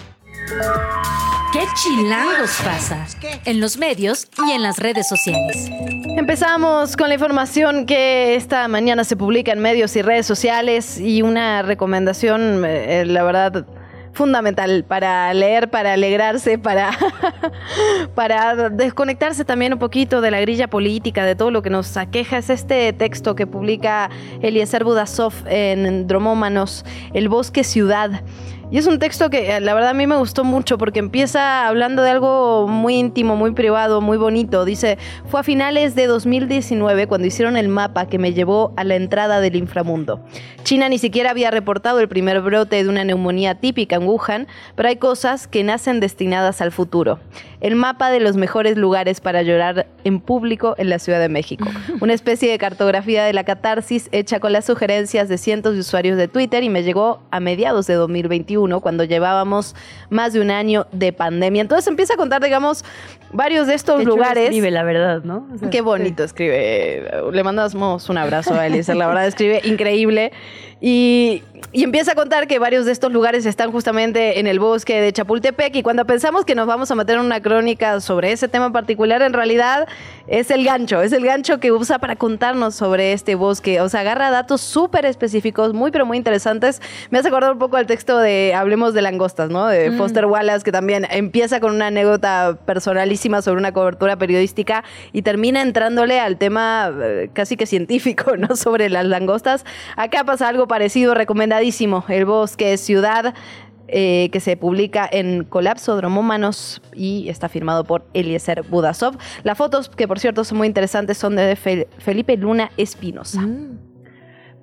¿Qué 1.52 1.62
chilangos 1.74 2.62
pasa? 2.64 3.08
En 3.46 3.60
los 3.62 3.78
medios 3.78 4.28
y 4.48 4.52
en 4.52 4.62
las 4.62 4.78
redes 4.78 5.08
sociales. 5.08 5.72
Empezamos 6.18 6.96
con 6.96 7.08
la 7.08 7.16
información 7.16 7.88
que 7.88 8.36
esta 8.36 8.68
mañana 8.68 9.06
se 9.06 9.16
publica 9.16 9.52
en 9.52 9.60
medios 9.60 9.96
y 9.96 10.04
redes 10.04 10.28
sociales 10.28 11.00
y 11.00 11.24
una 11.24 11.64
recomendación, 11.64 12.64
eh, 12.64 13.06
la 13.08 13.24
verdad, 13.24 13.66
fundamental 14.20 14.84
para 14.84 15.34
leer, 15.34 15.70
para 15.70 15.94
alegrarse, 15.94 16.58
para, 16.58 16.92
para 18.16 18.70
desconectarse 18.70 19.46
también 19.46 19.72
un 19.72 19.80
poquito 19.80 20.20
de 20.20 20.30
la 20.30 20.42
grilla 20.42 20.70
política, 20.70 21.24
de 21.24 21.36
todo 21.36 21.52
lo 21.52 21.62
que 21.62 21.70
nos 21.70 21.96
aqueja. 21.96 22.38
Es 22.38 22.50
este 22.50 22.92
texto 22.92 23.34
que 23.34 23.48
publica 23.48 24.10
Eliezer 24.42 24.84
Budasov 24.84 25.34
en 25.46 26.06
Dromómanos, 26.06 26.84
El 27.14 27.30
Bosque 27.30 27.64
Ciudad. 27.64 28.22
Y 28.72 28.78
es 28.78 28.86
un 28.86 29.00
texto 29.00 29.32
que 29.32 29.56
eh, 29.56 29.62
la 29.62 29.74
verdad 29.74 29.90
a 29.90 29.94
mí 29.96 30.06
me 30.06 30.16
gustó 30.16 30.44
mucho 30.44 30.78
porque 30.78 31.00
empieza 31.00 31.68
hablando 31.68 32.04
de 32.04 32.12
algo 32.12 32.68
muy 32.68 32.98
íntimo, 32.98 33.36
muy 33.36 33.50
privado, 33.50 34.00
muy 34.00 34.16
bonito. 34.16 34.64
Dice, 34.64 35.00
fue 35.26 35.40
a 35.40 35.44
finales 35.44 35.96
de 35.96 36.06
2019 36.06 37.08
cuando 37.08 37.26
hicieron 37.26 37.58
el 37.58 37.68
mapa 37.68 38.06
que 38.06 38.20
me 38.20 38.32
llevó 38.32 38.72
a 38.78 38.84
la 38.84 38.96
entrada 38.96 39.42
del 39.42 39.56
inframundo. 39.56 40.24
China 40.62 40.88
ni 40.88 41.00
siquiera 41.00 41.32
había 41.32 41.50
reportado 41.50 42.00
el 42.00 42.08
primer 42.08 42.42
brote 42.42 42.84
de 42.84 42.88
una 42.88 43.04
neumonía 43.04 43.56
típica 43.56 43.96
en 43.96 44.04
Wuhan, 44.04 44.48
pero 44.76 44.90
hay 44.90 44.98
cosas 44.98 45.48
que 45.48 45.64
nacen 45.64 46.00
destinadas 46.00 46.62
al 46.62 46.72
futuro. 46.72 47.20
El 47.62 47.76
mapa 47.76 48.12
de 48.12 48.20
los 48.20 48.36
mejores 48.36 48.78
lugares 48.78 49.20
para 49.20 49.42
llorar 49.42 49.88
en 50.04 50.22
público 50.22 50.76
en 50.78 50.90
la 50.90 51.00
Ciudad 51.00 51.20
de 51.20 51.28
México. 51.28 51.68
Una 52.02 52.14
especie 52.14 52.52
de 52.52 52.58
cartografía 52.60 53.26
de 53.26 53.34
la 53.34 53.44
catarsis 53.44 54.10
hecha 54.12 54.40
con 54.40 54.54
las 54.54 54.66
sugerencias 54.66 55.28
de 55.28 55.40
cientos 55.40 55.74
de 55.74 55.80
usuarios 55.80 56.18
de 56.18 56.28
Twitter 56.28 56.64
y 56.64 56.70
me 56.70 56.84
llegó 56.84 57.24
a 57.32 57.40
mediados 57.40 57.88
de 57.88 57.96
2021 57.96 58.59
cuando 58.82 59.04
llevábamos 59.04 59.76
más 60.10 60.34
de 60.34 60.42
un 60.42 60.52
año 60.52 60.88
de 60.92 61.14
pandemia. 61.14 61.62
Entonces 61.62 61.88
empieza 61.88 62.16
a 62.16 62.18
contar, 62.18 62.44
digamos, 62.44 62.84
varios 63.32 63.68
de 63.68 63.76
estos 63.76 64.00
Qué 64.00 64.06
lugares. 64.06 64.44
escribe, 64.46 64.72
la 64.72 64.84
verdad, 64.84 65.24
¿no? 65.24 65.48
O 65.54 65.58
sea, 65.58 65.70
Qué 65.70 65.82
bonito 65.82 66.24
escribe. 66.24 67.10
Le 67.32 67.44
mandamos 67.44 68.10
un 68.10 68.18
abrazo 68.18 68.54
a 68.54 68.68
Eliezer. 68.68 68.96
La 68.96 69.08
verdad, 69.08 69.28
escribe 69.28 69.62
increíble. 69.64 70.32
Y, 70.82 71.44
y 71.74 71.84
empieza 71.84 72.14
a 72.14 72.16
contar 72.16 72.48
que 72.48 72.58
varios 72.58 72.86
de 72.86 72.94
estos 72.94 73.12
lugares 73.12 73.46
están 73.46 73.70
justamente 73.70 74.40
en 74.40 74.48
el 74.48 74.60
bosque 74.60 75.02
de 75.02 75.12
Chapultepec. 75.12 75.76
Y 75.76 75.84
cuando 75.84 76.06
pensamos 76.06 76.46
que 76.46 76.56
nos 76.56 76.68
vamos 76.68 76.90
a 76.90 76.96
meter 76.96 77.18
en 77.18 77.26
una 77.26 77.42
crónica 77.42 78.00
sobre 78.00 78.32
ese 78.32 78.48
tema 78.48 78.68
en 78.68 78.72
particular, 78.72 79.22
en 79.22 79.34
realidad 79.34 79.88
es 80.28 80.52
el 80.52 80.64
gancho. 80.64 81.02
Es 81.02 81.12
el 81.12 81.26
gancho 81.26 81.60
que 81.60 81.74
usa 81.74 82.00
para 82.00 82.16
contarnos 82.16 82.76
sobre 82.76 83.12
este 83.12 83.36
bosque. 83.36 83.82
O 83.82 83.90
sea, 83.90 84.02
agarra 84.02 84.32
datos 84.32 84.62
súper 84.62 85.06
específicos, 85.06 85.74
muy, 85.74 85.92
pero 85.92 86.06
muy 86.06 86.16
interesantes. 86.16 86.82
Me 87.10 87.20
hace 87.20 87.28
acordar 87.28 87.52
un 87.52 87.60
poco 87.60 87.76
al 87.76 87.86
texto 87.86 88.18
de 88.18 88.49
Hablemos 88.54 88.94
de 88.94 89.02
langostas, 89.02 89.50
¿no? 89.50 89.68
De 89.68 89.90
Mm. 89.92 89.98
Foster 89.98 90.26
Wallace, 90.26 90.64
que 90.64 90.72
también 90.72 91.06
empieza 91.10 91.60
con 91.60 91.74
una 91.76 91.88
anécdota 91.88 92.58
personalísima 92.66 93.42
sobre 93.42 93.58
una 93.60 93.72
cobertura 93.74 94.18
periodística 94.18 94.84
y 95.14 95.22
termina 95.22 95.62
entrándole 95.62 96.20
al 96.20 96.38
tema 96.38 96.92
eh, 97.02 97.30
casi 97.34 97.58
que 97.58 97.66
científico, 97.66 98.36
¿no? 98.38 98.56
Sobre 98.56 98.90
las 98.90 99.06
langostas. 99.06 99.66
Acá 99.96 100.24
pasa 100.24 100.48
algo 100.48 100.68
parecido, 100.68 101.14
recomendadísimo. 101.14 102.04
El 102.08 102.26
bosque 102.26 102.78
ciudad. 102.78 103.34
eh, 103.92 104.30
que 104.32 104.40
se 104.40 104.56
publica 104.56 105.10
en 105.12 105.44
Colapso 105.46 105.96
Dromómanos 105.96 106.80
y 106.94 107.28
está 107.28 107.50
firmado 107.50 107.86
por 107.86 108.06
Eliezer 108.14 108.62
Budasov. 108.62 109.18
Las 109.42 109.58
fotos, 109.58 109.90
que 109.90 110.08
por 110.08 110.20
cierto 110.20 110.44
son 110.44 110.60
muy 110.60 110.68
interesantes, 110.68 111.18
son 111.18 111.36
de 111.36 111.56
Fe- 111.56 111.88
Felipe 111.98 112.38
Luna 112.38 112.70
Espinosa. 112.78 113.42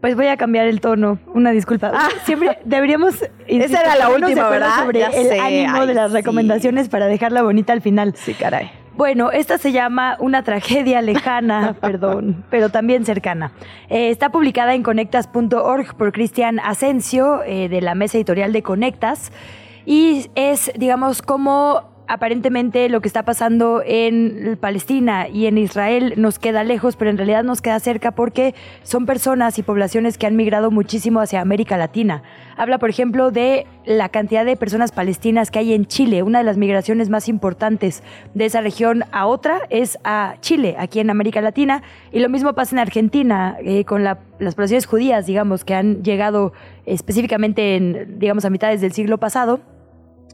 Pues 0.01 0.14
voy 0.14 0.26
a 0.26 0.36
cambiar 0.36 0.66
el 0.66 0.80
tono, 0.80 1.18
una 1.34 1.51
disculpa. 1.53 1.92
Siempre 2.24 2.59
deberíamos... 2.64 3.14
Esa 3.47 3.80
era 3.80 3.97
la 3.97 4.11
última, 4.11 4.49
¿verdad? 4.49 4.84
Sobre 4.84 5.01
Ya 5.01 5.09
el 5.09 5.26
sé, 5.26 5.40
ánimo 5.40 5.80
ay, 5.80 5.86
de 5.88 5.94
las 5.94 6.11
sí. 6.11 6.16
recomendaciones 6.18 6.88
para 6.88 7.07
dejarla 7.07 7.42
bonita 7.42 7.72
al 7.72 7.80
final. 7.80 8.14
Sí, 8.16 8.34
caray. 8.34 8.70
Bueno, 8.97 9.30
esta 9.30 9.59
se 9.59 9.72
llama 9.72 10.16
Una 10.20 10.42
tragedia 10.42 11.03
lejana, 11.03 11.74
perdón, 11.80 12.44
pero 12.51 12.70
también 12.70 13.05
cercana. 13.05 13.53
Eh, 13.90 14.11
está 14.11 14.30
publicada 14.30 14.74
en 14.74 14.82
conectas.org 14.82 15.94
por 15.97 16.12
Cristian 16.12 16.61
Asensio, 16.61 17.42
eh, 17.44 17.68
de 17.68 17.82
la 17.82 17.94
mesa 17.94 18.16
editorial 18.16 18.53
de 18.53 18.62
Conectas, 18.62 19.32
y 19.84 20.30
es, 20.34 20.72
digamos, 20.76 21.20
como 21.20 21.95
aparentemente 22.09 22.88
lo 22.88 23.00
que 23.00 23.09
está 23.09 23.24
pasando 23.24 23.82
en 23.84 24.57
Palestina 24.61 25.28
y 25.28 25.46
en 25.46 25.59
Israel 25.59 26.14
nos 26.16 26.38
queda 26.38 26.64
lejos, 26.64 26.96
pero 26.96 27.11
en 27.11 27.16
realidad 27.16 27.44
nos 27.44 27.62
queda 27.62 27.78
cerca 27.80 28.12
porque 28.12 28.54
son 28.82 29.07
personas 29.07 29.59
y 29.59 29.62
poblaciones 29.62 30.18
que 30.18 30.26
han 30.26 30.36
migrado 30.36 30.70
muchísimo 30.70 31.20
hacia 31.20 31.40
América 31.40 31.76
Latina. 31.76 32.22
Habla, 32.57 32.78
por 32.78 32.90
ejemplo, 32.90 33.30
de 33.30 33.66
la 33.84 34.09
cantidad 34.09 34.44
de 34.44 34.57
personas 34.57 34.92
palestinas 34.92 35.50
que 35.50 35.59
hay 35.59 35.74
en 35.74 35.86
Chile. 35.86 36.22
Una 36.22 36.38
de 36.38 36.44
las 36.44 36.57
migraciones 36.57 37.11
más 37.11 37.28
importantes 37.28 38.02
de 38.34 38.46
esa 38.46 38.61
región 38.61 39.04
a 39.12 39.26
otra 39.26 39.61
es 39.68 39.98
a 40.04 40.36
Chile, 40.40 40.76
aquí 40.78 41.00
en 41.00 41.11
América 41.11 41.40
Latina. 41.40 41.82
Y 42.12 42.20
lo 42.20 42.28
mismo 42.28 42.54
pasa 42.54 42.74
en 42.74 42.78
Argentina, 42.78 43.57
eh, 43.61 43.84
con 43.84 44.04
la- 44.04 44.18
las 44.38 44.54
poblaciones 44.54 44.86
judías, 44.86 45.26
digamos, 45.26 45.64
que 45.64 45.74
han 45.74 46.02
llegado 46.02 46.52
específicamente 46.86 47.76
en, 47.76 48.18
digamos, 48.18 48.44
a 48.44 48.50
mitades 48.50 48.80
del 48.80 48.92
siglo 48.92 49.18
pasado. 49.18 49.61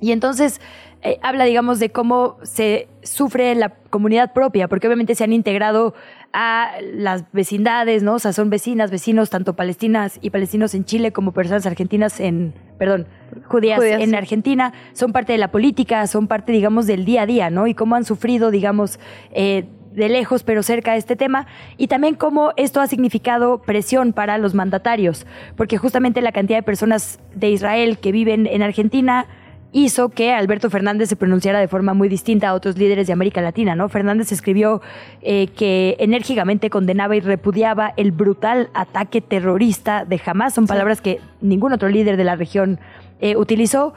Y 0.02 0.10
entonces 0.10 0.60
eh, 1.02 1.18
habla, 1.22 1.44
digamos, 1.44 1.78
de 1.78 1.90
cómo 1.90 2.36
se 2.42 2.88
sufre 3.02 3.54
la 3.54 3.70
comunidad 3.70 4.32
propia, 4.32 4.66
porque 4.68 4.88
obviamente 4.88 5.14
se 5.14 5.22
han 5.22 5.32
integrado 5.32 5.94
a 6.32 6.72
las 6.82 7.24
vecindades, 7.32 8.02
¿no? 8.02 8.14
O 8.14 8.18
sea, 8.18 8.32
son 8.32 8.50
vecinas, 8.50 8.90
vecinos, 8.90 9.30
tanto 9.30 9.54
palestinas 9.54 10.18
y 10.20 10.30
palestinos 10.30 10.74
en 10.74 10.84
Chile 10.84 11.12
como 11.12 11.32
personas 11.32 11.66
argentinas 11.66 12.18
en, 12.18 12.52
perdón, 12.78 13.06
judías, 13.44 13.78
Judías, 13.78 14.00
en. 14.02 14.14
Argentina, 14.16 14.72
son 14.92 15.12
parte 15.12 15.32
de 15.32 15.38
la 15.38 15.52
política, 15.52 16.04
son 16.08 16.26
parte, 16.26 16.50
digamos, 16.50 16.88
del 16.88 17.04
día 17.04 17.22
a 17.22 17.26
día, 17.26 17.48
¿no? 17.48 17.68
Y 17.68 17.74
cómo 17.74 17.94
han 17.94 18.04
sufrido, 18.04 18.50
digamos, 18.50 18.98
eh, 19.32 19.66
de 19.94 20.08
lejos 20.08 20.42
pero 20.42 20.62
cerca 20.62 20.92
de 20.92 20.98
este 20.98 21.16
tema 21.16 21.46
y 21.76 21.88
también 21.88 22.14
cómo 22.14 22.52
esto 22.56 22.80
ha 22.80 22.86
significado 22.86 23.60
presión 23.60 24.12
para 24.12 24.38
los 24.38 24.54
mandatarios, 24.54 25.26
porque 25.56 25.78
justamente 25.78 26.22
la 26.22 26.32
cantidad 26.32 26.58
de 26.58 26.62
personas 26.62 27.20
de 27.34 27.50
Israel 27.50 27.98
que 27.98 28.10
viven 28.10 28.46
en 28.46 28.62
Argentina 28.62 29.26
hizo 29.72 30.10
que 30.10 30.32
Alberto 30.32 30.70
Fernández 30.70 31.08
se 31.08 31.16
pronunciara 31.16 31.58
de 31.58 31.66
forma 31.66 31.94
muy 31.94 32.08
distinta 32.08 32.48
a 32.48 32.54
otros 32.54 32.76
líderes 32.76 33.06
de 33.06 33.12
América 33.12 33.40
Latina, 33.40 33.74
¿no? 33.74 33.88
Fernández 33.88 34.30
escribió 34.30 34.82
eh, 35.22 35.48
que 35.56 35.96
enérgicamente 35.98 36.70
condenaba 36.70 37.16
y 37.16 37.20
repudiaba 37.20 37.94
el 37.96 38.12
brutal 38.12 38.68
ataque 38.74 39.20
terrorista 39.22 40.04
de 40.04 40.20
Hamas, 40.24 40.54
son 40.54 40.66
palabras 40.66 41.00
que 41.00 41.20
ningún 41.40 41.72
otro 41.72 41.88
líder 41.88 42.16
de 42.16 42.24
la 42.24 42.36
región 42.36 42.78
eh, 43.20 43.36
utilizó. 43.36 43.94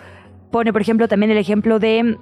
Pone, 0.49 0.71
por 0.71 0.82
ejemplo, 0.82 1.07
también 1.09 1.32
el 1.32 1.38
ejemplo 1.38 1.80
de 1.80 2.17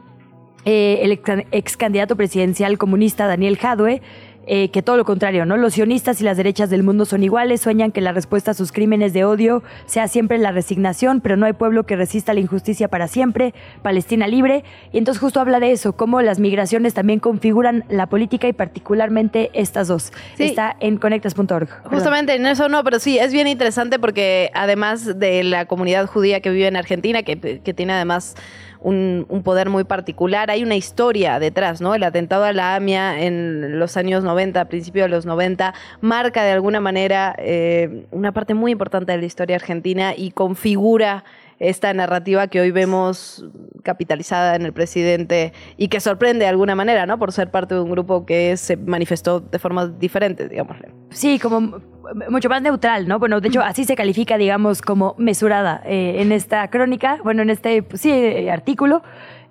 eh, 0.66 1.00
el 1.02 1.12
ex, 1.12 1.30
ex 1.52 1.78
candidato 1.78 2.16
presidencial 2.16 2.78
comunista 2.78 3.28
Daniel 3.28 3.58
Jadwe, 3.58 4.02
eh, 4.46 4.70
que 4.70 4.82
todo 4.82 4.98
lo 4.98 5.06
contrario, 5.06 5.46
¿no? 5.46 5.58
Los 5.58 5.74
sionistas 5.74 6.20
y 6.22 6.24
las 6.24 6.38
derechas 6.38 6.70
del 6.70 6.84
mundo 6.84 7.06
son 7.06 7.24
iguales, 7.24 7.62
sueñan 7.62 7.92
que 7.92 8.02
la 8.02 8.12
respuesta 8.12 8.52
a 8.52 8.54
sus 8.54 8.72
crímenes 8.72 9.14
de 9.14 9.24
odio 9.26 9.64
sea 9.86 10.08
siempre 10.08 10.38
la 10.38 10.52
resignación, 10.52 11.22
pero 11.22 11.38
no 11.38 11.46
hay 11.46 11.54
pueblo 11.54 11.86
que 11.86 11.96
resista 11.96 12.34
la 12.34 12.40
injusticia 12.40 12.88
para 12.88 13.08
siempre, 13.08 13.54
Palestina 13.82 14.28
libre. 14.28 14.64
Y 14.92 14.98
entonces 14.98 15.22
justo 15.22 15.40
habla 15.40 15.60
de 15.60 15.72
eso, 15.72 15.94
cómo 15.94 16.22
las 16.22 16.40
migraciones 16.40 16.94
también 16.94 17.20
configuran 17.20 17.86
la 17.90 18.08
política 18.08 18.48
y 18.48 18.54
particularmente 18.54 19.50
estas 19.54 19.88
dos. 19.88 20.12
Está 20.38 20.76
en 20.80 20.98
conectas.org. 20.98 21.70
Justamente 21.86 22.36
en 22.36 22.46
eso 22.46 22.68
no, 22.70 22.84
pero 22.84 23.00
sí, 23.00 23.18
es 23.20 23.32
bien 23.32 23.48
interesante 23.48 24.00
porque 24.00 24.52
además 24.54 25.20
de 25.20 25.44
la 25.44 25.66
comunidad 25.66 26.06
judía 26.08 26.42
que 26.42 26.50
vive 26.50 26.68
en 26.68 26.76
Argentina, 26.76 27.24
que, 27.24 27.60
que 27.60 27.74
tiene 27.74 27.94
además 27.94 28.36
un, 28.84 29.42
poder 29.44 29.70
muy 29.70 29.84
particular, 29.84 30.52
hay 30.52 30.64
una 30.64 30.76
historia 30.76 31.40
detrás, 31.40 31.82
¿no? 31.82 31.96
El 31.96 32.04
atentado 32.04 32.44
a 32.44 32.54
la 32.54 32.76
AMIA 32.76 33.24
en 33.24 33.80
los 33.80 33.98
años 33.98 34.24
90, 34.24 34.62
a 34.62 34.66
principios 34.66 35.06
de 35.06 35.10
los 35.10 35.26
90, 35.26 35.74
marca 36.02 36.44
de 36.44 36.52
alguna 36.52 36.80
manera 36.80 37.36
eh, 37.38 38.06
una 38.12 38.32
parte 38.32 38.54
muy 38.54 38.72
importante 38.72 39.12
de 39.12 39.18
la 39.18 39.26
historia 39.26 39.56
argentina 39.56 40.14
y 40.16 40.32
configura 40.32 41.24
esta 41.60 41.94
narrativa 41.94 42.48
que 42.48 42.62
hoy 42.62 42.72
vemos 42.72 43.46
capitalizada 43.84 44.56
en 44.56 44.64
el 44.64 44.74
presidente 44.74 45.54
y 45.78 45.88
que 45.88 46.00
sorprende 46.00 46.46
de 46.46 46.50
alguna 46.50 46.76
manera, 46.76 47.06
¿no? 47.06 47.20
Por 47.20 47.32
ser 47.32 47.52
parte 47.52 47.76
de 47.76 47.82
un 47.82 47.92
grupo 47.92 48.26
que 48.26 48.58
se 48.58 48.78
manifestó 48.78 49.40
de 49.40 49.60
formas 49.60 50.00
diferentes, 50.00 50.50
digámosle. 50.50 50.90
Sí, 51.10 51.40
como 51.40 51.82
mucho 52.30 52.50
más 52.50 52.62
neutral, 52.62 53.08
¿no? 53.08 53.20
Bueno, 53.20 53.40
de 53.40 53.48
hecho, 53.48 53.62
así 53.62 53.86
se 53.86 53.96
califica, 53.96 54.38
digamos, 54.38 54.82
como 54.82 55.16
mesurada 55.18 55.82
eh, 55.86 56.16
en 56.20 56.32
esta 56.32 56.68
crónica, 56.70 57.20
bueno, 57.24 57.42
en 57.42 57.50
este, 57.50 57.84
pues, 57.84 58.02
sí, 58.02 58.12
eh, 58.12 58.52
artículo, 58.52 59.04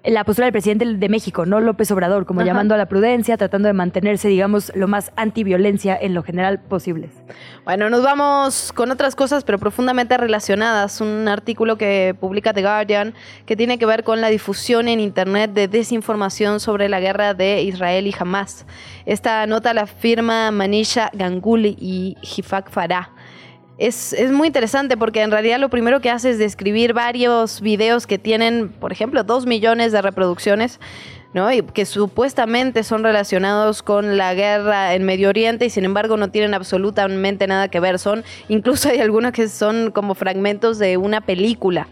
la 0.04 0.24
postura 0.24 0.46
del 0.46 0.52
presidente 0.52 0.84
de 0.84 1.08
México, 1.08 1.46
no 1.46 1.60
López 1.60 1.90
Obrador, 1.92 2.26
como 2.26 2.40
Ajá. 2.40 2.46
llamando 2.48 2.74
a 2.74 2.78
la 2.78 2.86
prudencia, 2.86 3.36
tratando 3.36 3.68
de 3.68 3.72
mantenerse, 3.72 4.28
digamos, 4.28 4.72
lo 4.74 4.88
más 4.88 5.12
antiviolencia 5.16 5.96
en 6.00 6.14
lo 6.14 6.22
general 6.22 6.60
posible. 6.60 7.08
Bueno, 7.64 7.88
nos 7.88 8.02
vamos 8.02 8.72
con 8.74 8.90
otras 8.90 9.14
cosas, 9.14 9.44
pero 9.44 9.58
profundamente 9.58 10.16
relacionadas. 10.16 11.00
Un 11.00 11.28
artículo 11.28 11.78
que 11.78 12.16
publica 12.18 12.52
The 12.52 12.62
Guardian 12.62 13.14
que 13.46 13.56
tiene 13.56 13.78
que 13.78 13.86
ver 13.86 14.02
con 14.02 14.20
la 14.20 14.28
difusión 14.28 14.88
en 14.88 14.98
Internet 14.98 15.52
de 15.52 15.68
desinformación 15.68 16.58
sobre 16.58 16.88
la 16.88 16.98
guerra 16.98 17.34
de 17.34 17.62
Israel 17.62 18.06
y 18.08 18.14
Hamas. 18.18 18.66
Esta 19.06 19.46
nota 19.46 19.72
la 19.72 19.86
firma 19.86 20.50
Manisha 20.50 21.10
Ganguly 21.12 21.76
y 21.78 22.16
Hifak 22.22 22.70
Farah. 22.70 23.10
Es, 23.78 24.12
es 24.12 24.30
muy 24.30 24.48
interesante 24.48 24.96
porque 24.96 25.22
en 25.22 25.30
realidad 25.30 25.58
lo 25.58 25.70
primero 25.70 26.00
que 26.00 26.10
hace 26.10 26.30
es 26.30 26.38
describir 26.38 26.92
varios 26.92 27.60
videos 27.60 28.06
que 28.06 28.18
tienen, 28.18 28.68
por 28.68 28.92
ejemplo, 28.92 29.24
dos 29.24 29.46
millones 29.46 29.92
de 29.92 30.02
reproducciones, 30.02 30.78
¿no? 31.32 31.50
Y 31.52 31.62
que 31.62 31.86
supuestamente 31.86 32.84
son 32.84 33.02
relacionados 33.02 33.82
con 33.82 34.16
la 34.16 34.34
guerra 34.34 34.94
en 34.94 35.04
Medio 35.04 35.30
Oriente 35.30 35.64
y 35.64 35.70
sin 35.70 35.84
embargo 35.84 36.16
no 36.16 36.30
tienen 36.30 36.54
absolutamente 36.54 37.46
nada 37.46 37.68
que 37.68 37.80
ver. 37.80 37.98
Son, 37.98 38.24
incluso 38.48 38.90
hay 38.90 39.00
algunos 39.00 39.32
que 39.32 39.48
son 39.48 39.90
como 39.90 40.14
fragmentos 40.14 40.78
de 40.78 40.96
una 40.96 41.20
película. 41.22 41.88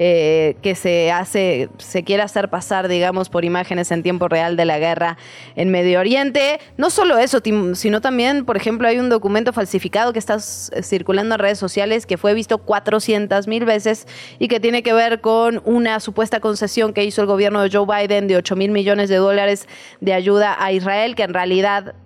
Eh, 0.00 0.54
que 0.62 0.76
se 0.76 1.10
hace, 1.10 1.70
se 1.78 2.04
quiere 2.04 2.22
hacer 2.22 2.48
pasar, 2.48 2.86
digamos, 2.86 3.28
por 3.28 3.44
imágenes 3.44 3.90
en 3.90 4.04
tiempo 4.04 4.28
real 4.28 4.56
de 4.56 4.64
la 4.64 4.78
guerra 4.78 5.18
en 5.56 5.70
Medio 5.70 5.98
Oriente. 5.98 6.60
No 6.76 6.88
solo 6.88 7.18
eso, 7.18 7.40
sino 7.74 8.00
también, 8.00 8.44
por 8.44 8.56
ejemplo, 8.56 8.86
hay 8.86 8.98
un 8.98 9.08
documento 9.08 9.52
falsificado 9.52 10.12
que 10.12 10.20
está 10.20 10.38
circulando 10.38 11.34
en 11.34 11.40
redes 11.40 11.58
sociales 11.58 12.06
que 12.06 12.16
fue 12.16 12.32
visto 12.34 12.58
400 12.58 13.48
mil 13.48 13.64
veces 13.64 14.06
y 14.38 14.46
que 14.46 14.60
tiene 14.60 14.84
que 14.84 14.92
ver 14.92 15.20
con 15.20 15.60
una 15.64 15.98
supuesta 15.98 16.38
concesión 16.38 16.92
que 16.92 17.02
hizo 17.02 17.20
el 17.20 17.26
gobierno 17.26 17.60
de 17.60 17.70
Joe 17.70 17.84
Biden 17.84 18.28
de 18.28 18.36
8 18.36 18.54
mil 18.54 18.70
millones 18.70 19.08
de 19.08 19.16
dólares 19.16 19.66
de 20.00 20.12
ayuda 20.14 20.56
a 20.60 20.70
Israel, 20.70 21.16
que 21.16 21.24
en 21.24 21.34
realidad 21.34 21.96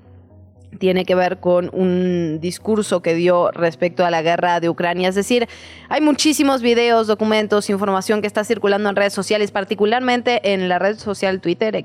tiene 0.79 1.05
que 1.05 1.14
ver 1.14 1.39
con 1.39 1.70
un 1.73 2.39
discurso 2.41 3.03
que 3.03 3.14
dio 3.14 3.51
respecto 3.51 4.05
a 4.05 4.11
la 4.11 4.23
guerra 4.23 4.61
de 4.61 4.68
Ucrania. 4.68 5.09
Es 5.09 5.14
decir, 5.14 5.49
hay 5.89 6.01
muchísimos 6.01 6.62
videos, 6.62 7.07
documentos, 7.07 7.70
información 7.70 8.20
que 8.20 8.27
está 8.27 8.45
circulando 8.45 8.89
en 8.89 8.97
redes 8.97 9.12
sociales, 9.12 9.51
particularmente 9.51 10.53
en 10.53 10.68
la 10.68 10.79
red 10.79 10.99
social 10.99 11.41
Twitter 11.41 11.77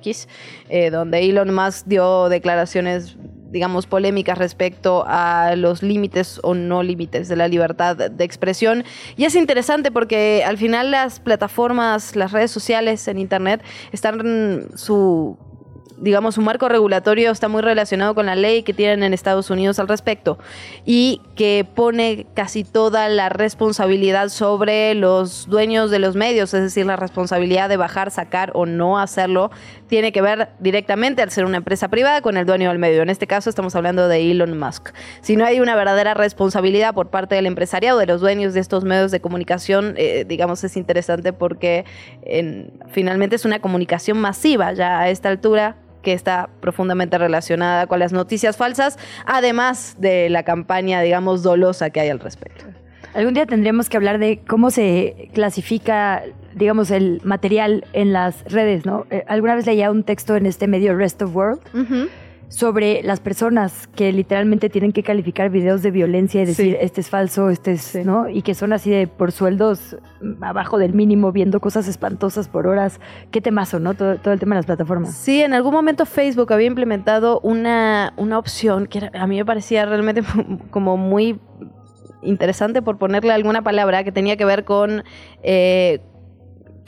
eh, 0.70 0.90
donde 0.90 1.20
Elon 1.20 1.54
Musk 1.54 1.86
dio 1.86 2.30
declaraciones 2.30 3.18
digamos, 3.52 3.88
polémicas 3.88 4.38
respecto 4.38 5.06
a 5.08 5.56
los 5.56 5.82
límites 5.82 6.40
o 6.44 6.54
no 6.54 6.84
límites 6.84 7.28
de 7.28 7.36
la 7.36 7.48
libertad 7.48 7.96
de 7.96 8.24
expresión. 8.24 8.84
Y 9.16 9.26
es 9.26 9.36
interesante 9.36 9.92
porque 9.92 10.44
al 10.46 10.58
final 10.58 10.92
las 10.92 11.20
plataformas, 11.20 12.16
las 12.16 12.32
redes 12.32 12.52
sociales 12.52 13.08
en 13.08 13.18
Internet 13.18 13.64
están 13.92 14.68
su 14.76 15.38
digamos, 15.98 16.36
su 16.36 16.41
marco 16.41 16.70
regulatorio 16.70 17.32
está 17.32 17.48
muy 17.48 17.62
relacionado 17.62 18.14
con 18.14 18.28
la 18.28 18.36
ley 18.36 18.64
que 18.64 18.74
tienen 18.74 19.04
en 19.04 19.14
Estados 19.14 19.50
Unidos 19.50 19.80
al 19.80 19.88
respecto 19.88 20.38
y 20.86 21.22
que 21.36 21.66
pone 21.74 22.28
casi 22.34 22.64
toda 22.64 23.10
la 23.10 23.30
responsabilidad 23.30 24.30
sobre 24.30 24.93
los 24.93 25.48
dueños 25.48 25.89
de 25.89 26.00
los 26.00 26.16
medios, 26.16 26.54
es 26.54 26.62
decir, 26.62 26.86
la 26.86 26.95
responsabilidad 26.95 27.70
de 27.70 27.78
bajar, 27.78 28.12
sacar 28.12 28.52
o 28.54 28.66
no 28.66 29.00
hacerlo 29.00 29.52
tiene 29.88 30.12
que 30.12 30.22
ver 30.22 30.50
directamente 30.60 31.22
al 31.22 31.32
ser 31.32 31.45
una 31.45 31.58
empresa 31.58 31.88
privada 31.88 32.22
con 32.22 32.38
el 32.38 32.45
dueño 32.45 32.70
del 32.70 32.80
medio. 32.80 33.02
En 33.02 33.10
este 33.10 33.26
caso 33.26 33.50
estamos 33.50 33.76
hablando 33.76 34.08
de 34.08 34.32
Elon 34.32 34.58
Musk. 34.58 34.89
Si 35.22 35.36
no 35.36 35.45
hay 35.45 35.60
una 35.60 35.76
verdadera 35.76 36.14
responsabilidad 36.14 36.93
por 36.93 37.10
parte 37.10 37.36
del 37.36 37.45
empresariado, 37.45 37.98
de 37.98 38.06
los 38.06 38.22
dueños 38.22 38.54
de 38.54 38.60
estos 38.60 38.84
medios 38.84 39.12
de 39.12 39.20
comunicación, 39.20 39.95
eh, 39.98 40.26
digamos, 40.28 40.64
es 40.64 40.78
interesante 40.78 41.34
porque 41.34 41.86
finalmente 42.89 43.36
es 43.36 43.45
una 43.45 43.60
comunicación 43.60 44.20
masiva 44.20 44.74
ya 44.74 45.00
a 45.00 45.10
esta 45.10 45.30
altura 45.30 45.76
que 46.08 46.14
está 46.14 46.47
profundamente 46.62 47.18
relacionada 47.18 47.86
con 47.86 47.99
las 47.99 48.14
noticias 48.14 48.55
falsas, 48.55 48.97
además 49.26 49.97
de 49.99 50.30
la 50.30 50.43
campaña, 50.43 51.01
digamos, 51.01 51.43
dolosa 51.43 51.89
que 51.89 51.99
hay 51.99 52.08
al 52.08 52.22
respecto. 52.22 52.64
Algún 53.14 53.34
día 53.34 53.45
tendremos 53.45 53.89
que 53.89 53.97
hablar 53.97 54.18
de 54.18 54.39
cómo 54.47 54.72
se 54.72 55.30
clasifica, 55.34 56.24
digamos, 56.55 56.91
el 56.91 57.20
material 57.26 57.84
en 57.91 58.14
las 58.14 58.45
redes, 58.45 58.86
¿no? 58.86 59.05
Eh, 59.10 59.26
alguna 59.28 59.55
vez 59.55 59.66
leía 59.66 59.91
un 59.91 60.03
texto 60.03 60.38
en 60.38 60.45
este 60.45 60.66
medio 60.68 60.95
Rest 60.95 61.22
of 61.22 61.36
World 61.36 61.60
sobre 62.50 63.04
las 63.04 63.20
personas 63.20 63.88
que 63.88 64.14
literalmente 64.14 64.70
tienen 64.70 64.93
que 64.93 65.04
calificar 65.04 65.50
videos 65.50 65.82
de 65.82 65.91
violencia 65.91 66.41
y 66.41 66.45
decir 66.45 66.78
este 66.80 67.02
es 67.02 67.10
falso, 67.10 67.50
este 67.50 67.74
es, 67.74 67.95
¿no? 68.06 68.30
Y 68.30 68.41
que 68.41 68.54
son 68.54 68.72
así 68.72 68.89
de 68.89 69.08
por 69.08 69.32
sueldos 69.32 69.98
abajo 70.41 70.78
del 70.78 70.93
mínimo, 70.93 71.32
viendo 71.32 71.60
cosas 71.60 71.88
espantosas 71.88 72.48
por 72.48 72.68
horas. 72.68 73.02
Qué 73.32 73.41
temazo, 73.41 73.80
¿no? 73.80 73.95
Todo, 73.95 74.12
el 74.12 74.39
tema 74.39 74.56
de 74.56 74.60
las 74.60 74.66
plataformas. 74.66 75.14
Sí, 75.14 75.41
en 75.41 75.54
algún 75.54 75.74
momento 75.74 76.06
Facebook 76.06 76.54
había 76.54 76.68
implementado 76.68 77.39
una, 77.41 78.14
una 78.16 78.39
opción 78.39 78.88
que 78.88 79.10
a 79.14 79.28
mí 79.28 79.38
me 79.38 79.45
parecía 79.45 79.86
realmente 79.86 80.24
como 80.72 80.95
muy 80.95 81.39
interesante 82.22 82.82
por 82.82 82.98
ponerle 82.98 83.32
alguna 83.34 83.62
palabra 83.62 84.04
que 84.04 84.12
tenía 84.12 84.38
que 84.38 84.45
ver 84.45 84.64
con 84.64 85.04
eh, 85.43 86.02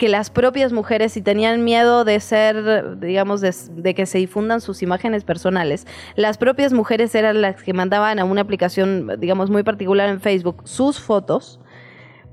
que 0.00 0.08
las 0.08 0.30
propias 0.30 0.72
mujeres, 0.72 1.12
si 1.12 1.20
tenían 1.20 1.62
miedo 1.62 2.06
de 2.06 2.18
ser, 2.20 2.98
digamos, 3.00 3.42
de, 3.42 3.94
que 3.94 4.06
se 4.06 4.16
difundan 4.16 4.62
sus 4.62 4.82
imágenes 4.82 5.24
personales, 5.24 5.86
las 6.16 6.38
propias 6.38 6.72
mujeres 6.72 7.14
eran 7.14 7.42
las 7.42 7.62
que 7.62 7.74
mandaban 7.74 8.18
a 8.18 8.24
una 8.24 8.40
aplicación, 8.40 9.20
digamos, 9.20 9.50
muy 9.50 9.62
particular 9.62 10.08
en 10.08 10.22
Facebook 10.22 10.62
sus 10.64 10.98
fotos 10.98 11.60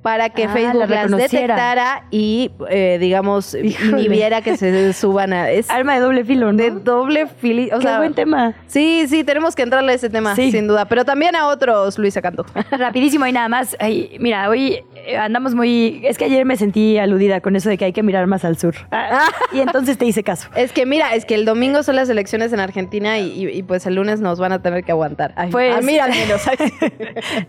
para 0.08 0.30
que 0.30 0.46
ah, 0.46 0.54
Facebook 0.54 0.90
las 0.90 1.12
detectara 1.12 2.06
y, 2.12 2.50
eh, 2.70 2.98
digamos, 2.98 3.54
inhibiera 3.54 4.42
que 4.42 4.56
se 4.56 4.94
suban 4.94 5.34
a... 5.34 5.52
Es 5.52 5.70
Arma 5.70 5.96
de 5.96 6.00
doble 6.00 6.24
filo, 6.24 6.54
¿no? 6.54 6.58
De 6.58 6.72
doble 6.72 7.28
filo. 7.28 7.76
O 7.76 7.80
Qué 7.80 7.98
buen 7.98 8.14
tema. 8.14 8.54
Sí, 8.68 9.04
sí, 9.10 9.26
tenemos 9.26 9.54
que 9.54 9.64
entrarle 9.64 9.92
a 9.92 9.96
ese 9.96 10.10
tema, 10.10 10.34
sin 10.34 10.66
duda. 10.66 10.86
Pero 10.86 11.04
también 11.04 11.36
a 11.36 11.48
otros, 11.48 12.00
Luisa 12.00 12.22
Cantú. 12.22 12.46
Rapidísimo 12.72 13.26
y 13.26 13.34
nada 13.34 13.50
más. 13.50 13.76
mira, 14.18 14.50
hoy 14.50 14.80
eh, 14.96 15.18
andamos 15.18 15.54
muy... 15.56 16.00
Es 16.06 16.18
que 16.18 16.24
ayer 16.24 16.46
me 16.46 16.56
sentí 16.56 16.98
aludida 16.98 17.42
con 17.42 17.58
eso 17.58 17.68
de 17.68 17.78
que 17.78 17.84
hay 17.84 17.92
que 17.92 18.02
mirar 18.02 18.28
más 18.28 18.46
al 18.46 18.58
sur. 18.58 18.76
Ah, 18.92 19.28
y 19.52 19.60
entonces 19.60 19.98
te 19.98 20.06
hice 20.06 20.24
caso. 20.24 20.48
Es 20.56 20.72
que 20.72 20.86
mira, 20.86 21.16
es 21.16 21.26
que 21.26 21.36
el 21.36 21.44
domingo 21.44 21.84
son 21.84 21.98
las 21.98 22.08
elecciones 22.08 22.54
en 22.54 22.62
Argentina 22.62 23.20
y, 23.20 23.62
pues 23.64 23.86
el 23.86 23.96
lunes 23.96 24.22
nos 24.22 24.40
van 24.40 24.54
a 24.54 24.62
tener 24.62 24.86
que 24.86 24.94
aguantar. 24.94 25.36
pues, 25.52 25.76
a 25.76 25.82
mí 25.82 26.00
al 26.00 26.12
menos. 26.12 26.42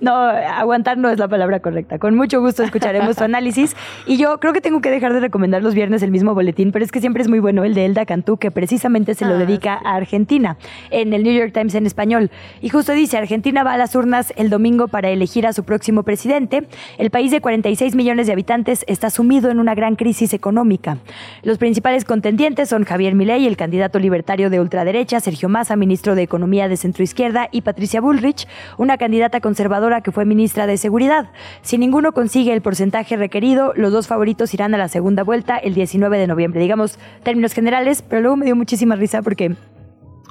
no, 0.00 0.12
aguantar 0.12 0.98
no 0.98 1.08
es 1.08 1.20
la 1.20 1.28
palabra 1.28 1.60
correcta. 1.60 2.00
Con 2.00 2.16
mucho 2.16 2.40
gusto 2.40 2.47
escucharemos 2.50 3.16
tu 3.16 3.24
análisis. 3.28 3.76
Y 4.06 4.16
yo 4.16 4.38
creo 4.40 4.52
que 4.52 4.60
tengo 4.60 4.80
que 4.80 4.90
dejar 4.90 5.12
de 5.12 5.20
recomendar 5.20 5.62
los 5.62 5.74
viernes 5.74 6.02
el 6.02 6.10
mismo 6.10 6.34
boletín, 6.34 6.72
pero 6.72 6.84
es 6.84 6.92
que 6.92 7.00
siempre 7.00 7.22
es 7.22 7.28
muy 7.28 7.38
bueno 7.38 7.64
el 7.64 7.74
de 7.74 7.84
Elda 7.84 8.06
Cantú, 8.06 8.36
que 8.36 8.50
precisamente 8.50 9.14
se 9.14 9.24
lo 9.24 9.34
ah, 9.34 9.38
dedica 9.38 9.80
a 9.84 9.94
Argentina, 9.94 10.56
en 10.90 11.12
el 11.12 11.22
New 11.22 11.32
York 11.32 11.52
Times 11.52 11.74
en 11.74 11.86
español. 11.86 12.30
Y 12.60 12.68
justo 12.68 12.92
dice, 12.92 13.18
Argentina 13.18 13.62
va 13.62 13.74
a 13.74 13.78
las 13.78 13.94
urnas 13.94 14.32
el 14.36 14.50
domingo 14.50 14.88
para 14.88 15.10
elegir 15.10 15.46
a 15.46 15.52
su 15.52 15.64
próximo 15.64 16.02
presidente. 16.02 16.66
El 16.98 17.10
país 17.10 17.30
de 17.30 17.40
46 17.40 17.94
millones 17.94 18.26
de 18.26 18.32
habitantes 18.32 18.84
está 18.88 19.10
sumido 19.10 19.50
en 19.50 19.60
una 19.60 19.74
gran 19.74 19.96
crisis 19.96 20.32
económica. 20.32 20.98
Los 21.42 21.58
principales 21.58 22.04
contendientes 22.04 22.68
son 22.68 22.84
Javier 22.84 23.14
Milei, 23.14 23.46
el 23.46 23.56
candidato 23.56 23.98
libertario 23.98 24.50
de 24.50 24.60
ultraderecha, 24.60 25.20
Sergio 25.20 25.48
Massa, 25.48 25.76
ministro 25.76 26.14
de 26.14 26.22
Economía 26.22 26.68
de 26.68 26.76
centroizquierda, 26.76 27.48
y 27.52 27.62
Patricia 27.62 28.00
Bullrich, 28.00 28.46
una 28.76 28.98
candidata 28.98 29.40
conservadora 29.40 30.00
que 30.00 30.12
fue 30.12 30.24
ministra 30.24 30.66
de 30.66 30.76
Seguridad. 30.76 31.30
Si 31.62 31.78
ninguno 31.78 32.12
consigue 32.28 32.52
el 32.52 32.60
porcentaje 32.60 33.16
requerido, 33.16 33.72
los 33.74 33.90
dos 33.90 34.06
favoritos 34.06 34.52
irán 34.52 34.74
a 34.74 34.76
la 34.76 34.88
segunda 34.88 35.22
vuelta 35.22 35.56
el 35.56 35.72
19 35.72 36.18
de 36.18 36.26
noviembre. 36.26 36.60
Digamos 36.60 36.98
términos 37.22 37.54
generales, 37.54 38.02
pero 38.02 38.20
luego 38.20 38.36
me 38.36 38.44
dio 38.44 38.54
muchísima 38.54 38.96
risa 38.96 39.22
porque 39.22 39.56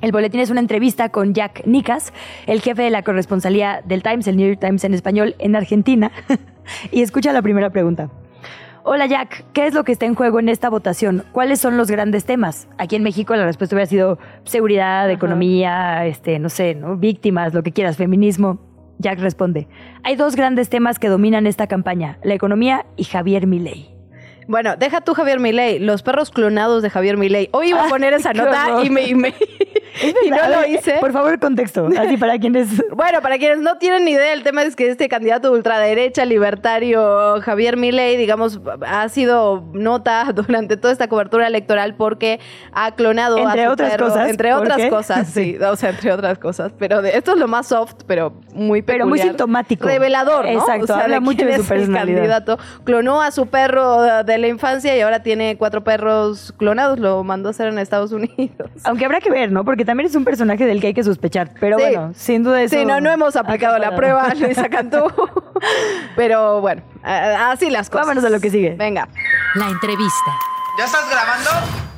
el 0.04 0.12
boletín 0.12 0.40
es 0.40 0.52
una 0.52 0.60
entrevista 0.60 1.10
con 1.10 1.34
Jack 1.34 1.66
Nicas, 1.66 2.14
el 2.46 2.62
jefe 2.62 2.84
de 2.84 2.92
la 2.92 3.02
corresponsalía 3.02 3.82
del 3.84 4.04
Times, 4.04 4.28
el 4.28 4.38
New 4.38 4.48
York 4.48 4.60
Times 4.60 4.84
en 4.84 4.94
español, 4.94 5.34
en 5.40 5.56
Argentina. 5.56 6.12
y 6.92 7.02
escucha 7.02 7.34
la 7.34 7.42
primera 7.42 7.72
pregunta. 7.72 8.12
Hola 8.84 9.08
Jack, 9.08 9.46
¿qué 9.54 9.66
es 9.66 9.74
lo 9.74 9.84
que 9.84 9.94
está 9.94 10.06
en 10.06 10.14
juego 10.14 10.40
en 10.40 10.50
esta 10.50 10.70
votación? 10.70 11.24
¿Cuáles 11.32 11.60
son 11.60 11.78
los 11.78 11.90
grandes 11.90 12.26
temas? 12.26 12.68
Aquí 12.78 12.96
en 12.96 13.02
México 13.02 13.36
la 13.36 13.46
respuesta 13.46 13.76
hubiera 13.76 13.90
sido 13.90 14.20
seguridad, 14.44 15.10
economía, 15.10 16.06
este, 16.06 16.38
no 16.38 16.50
sé, 16.50 16.76
¿no? 16.76 16.96
víctimas, 16.96 17.56
lo 17.56 17.64
que 17.64 17.72
quieras, 17.72 17.98
feminismo. 17.98 18.67
Jack 19.00 19.20
responde, 19.20 19.68
hay 20.04 20.16
dos 20.16 20.36
grandes 20.36 20.70
temas 20.70 21.00
que 21.00 21.08
dominan 21.08 21.48
esta 21.48 21.68
campaña, 21.68 22.18
la 22.24 22.34
economía 22.34 22.86
y 22.96 23.04
Javier 23.04 23.48
Milei. 23.48 23.98
Bueno, 24.48 24.78
deja 24.78 25.02
tú 25.02 25.14
Javier 25.14 25.40
Milei, 25.40 25.78
los 25.78 26.04
perros 26.04 26.32
clonados 26.32 26.82
de 26.82 26.90
Javier 26.90 27.18
Milei. 27.18 27.50
Hoy 27.52 27.70
iba 27.70 27.86
a 27.86 27.90
poner 27.90 28.14
esa 28.14 28.32
nota 28.34 28.82
y 28.84 28.90
me, 28.90 29.04
y 29.04 29.14
me 29.14 29.34
y 30.26 30.30
no 30.30 30.48
lo 30.50 30.68
hice. 30.68 30.98
Por 31.00 31.12
favor, 31.12 31.40
contexto. 31.40 31.90
Así 31.98 32.18
para 32.18 32.38
quienes. 32.40 32.68
Bueno, 32.90 33.22
para 33.22 33.38
quienes 33.38 33.60
no 33.60 33.78
tienen 33.78 34.06
ni 34.06 34.12
idea, 34.12 34.34
el 34.34 34.44
tema 34.44 34.64
es 34.64 34.76
que 34.76 34.90
este 34.90 35.10
candidato 35.10 35.52
ultraderecha, 35.52 36.26
libertario, 36.26 37.40
Javier 37.42 37.78
Milei, 37.78 38.18
digamos, 38.18 38.60
ha 38.86 39.08
sido 39.10 39.64
nota 39.74 40.32
durante 40.34 40.78
toda 40.78 40.92
esta 40.94 41.08
cobertura 41.08 41.48
electoral 41.48 41.96
porque 41.96 42.40
ha 42.72 42.92
clonado 42.96 43.38
entre 43.38 43.66
a 43.66 43.72
otras 43.72 43.98
cosas. 43.98 44.30
Entre 44.30 44.54
otras 44.54 44.86
cosas, 44.90 45.28
sí. 45.34 45.58
O 45.58 45.76
sea, 45.76 45.90
entre 45.90 46.12
otras 46.12 46.40
cosas. 46.40 46.72
Pero 46.78 47.02
esto 47.02 47.34
es 47.34 47.38
lo 47.38 47.48
más 47.48 47.68
soft, 47.68 47.96
pero 48.06 48.34
muy 48.54 48.82
peculiar. 48.82 48.98
Pero 48.98 49.08
muy 49.08 49.20
sintomático. 49.20 49.88
Revelador, 49.88 50.46
¿no? 50.46 50.52
Exacto. 50.52 50.96
habla 50.96 51.20
mucho 51.20 51.46
de 51.46 51.58
su 51.58 51.66
personalidad. 51.66 52.18
candidato. 52.18 52.58
Clonó 52.84 53.22
a 53.22 53.32
su 53.32 53.48
perro 53.48 54.24
de 54.24 54.38
la 54.38 54.48
infancia 54.48 54.96
y 54.96 55.02
ahora 55.02 55.24
tiene 55.24 55.58
cuatro 55.58 55.84
perros 55.84 56.54
clonados. 56.58 57.00
Lo 57.00 57.24
mandó 57.24 57.50
a 57.50 57.52
hacer 57.52 57.68
en 57.68 57.80
Estados 57.80 58.12
Unidos. 58.12 58.70
Aunque 58.84 59.06
habrá 59.06 59.20
que 59.20 59.30
ver, 59.30 59.52
¿no? 59.52 59.64
Porque 59.66 59.86
también 59.88 60.08
es 60.08 60.16
un 60.16 60.24
personaje 60.24 60.66
del 60.66 60.80
que 60.80 60.88
hay 60.88 60.94
que 60.94 61.04
sospechar. 61.04 61.52
Pero 61.60 61.78
bueno, 61.78 62.12
sin 62.14 62.44
duda 62.44 62.62
eso. 62.62 62.76
Sí, 62.76 62.86
no, 62.86 63.02
no 63.02 63.10
hemos 63.10 63.36
aplicado 63.36 63.80
la 63.80 63.96
prueba, 63.96 64.32
Luisa 64.36 64.70
Cantú. 64.70 65.12
pero 66.16 66.62
bueno, 66.62 66.84
así 67.04 67.72
las 67.72 67.90
cosas. 67.90 68.06
Vámonos 68.06 68.24
a 68.26 68.30
lo 68.30 68.40
que 68.40 68.52
sigue. 68.52 68.76
Venga. 68.76 69.08
La 69.56 69.68
entrevista. 69.68 70.32
¿Ya 70.78 70.86
estás 70.86 71.10
grabando? 71.10 71.97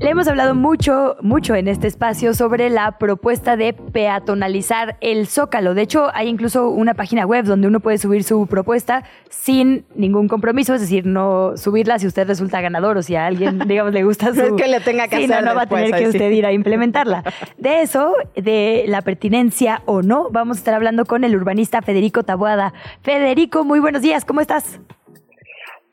Le 0.00 0.10
hemos 0.10 0.26
hablado 0.26 0.56
mucho, 0.56 1.16
mucho 1.20 1.54
en 1.54 1.68
este 1.68 1.86
espacio 1.86 2.34
sobre 2.34 2.68
la 2.68 2.98
propuesta 2.98 3.56
de 3.56 3.72
peatonalizar 3.72 4.96
el 5.00 5.28
Zócalo. 5.28 5.74
De 5.74 5.82
hecho, 5.82 6.10
hay 6.12 6.28
incluso 6.28 6.68
una 6.68 6.94
página 6.94 7.24
web 7.26 7.44
donde 7.44 7.68
uno 7.68 7.78
puede 7.78 7.98
subir 7.98 8.24
su 8.24 8.48
propuesta 8.48 9.04
sin 9.30 9.86
ningún 9.94 10.26
compromiso, 10.26 10.74
es 10.74 10.80
decir, 10.80 11.06
no 11.06 11.56
subirla 11.56 12.00
si 12.00 12.08
usted 12.08 12.26
resulta 12.26 12.60
ganador 12.60 12.96
o 12.96 13.02
si 13.02 13.14
a 13.14 13.26
alguien, 13.26 13.58
digamos, 13.68 13.92
le 13.92 14.02
gusta 14.02 14.34
su... 14.34 14.42
es 14.42 14.52
que 14.54 14.66
le 14.66 14.80
tenga 14.80 15.06
que 15.06 15.16
hacer 15.16 15.44
no, 15.44 15.50
no 15.50 15.54
va 15.54 15.62
a 15.62 15.66
tener 15.68 15.92
que 15.92 16.08
usted 16.08 16.30
ir 16.32 16.44
a 16.44 16.52
implementarla. 16.52 17.22
De 17.56 17.82
eso, 17.82 18.16
de 18.34 18.84
la 18.88 19.00
pertinencia 19.02 19.82
o 19.86 20.02
no, 20.02 20.28
vamos 20.30 20.56
a 20.56 20.60
estar 20.60 20.74
hablando 20.74 21.04
con 21.04 21.22
el 21.22 21.36
urbanista 21.36 21.82
Federico 21.82 22.24
Tabuada. 22.24 22.74
Federico, 23.02 23.62
muy 23.62 23.78
buenos 23.78 24.02
días, 24.02 24.24
¿cómo 24.24 24.40
estás? 24.40 24.80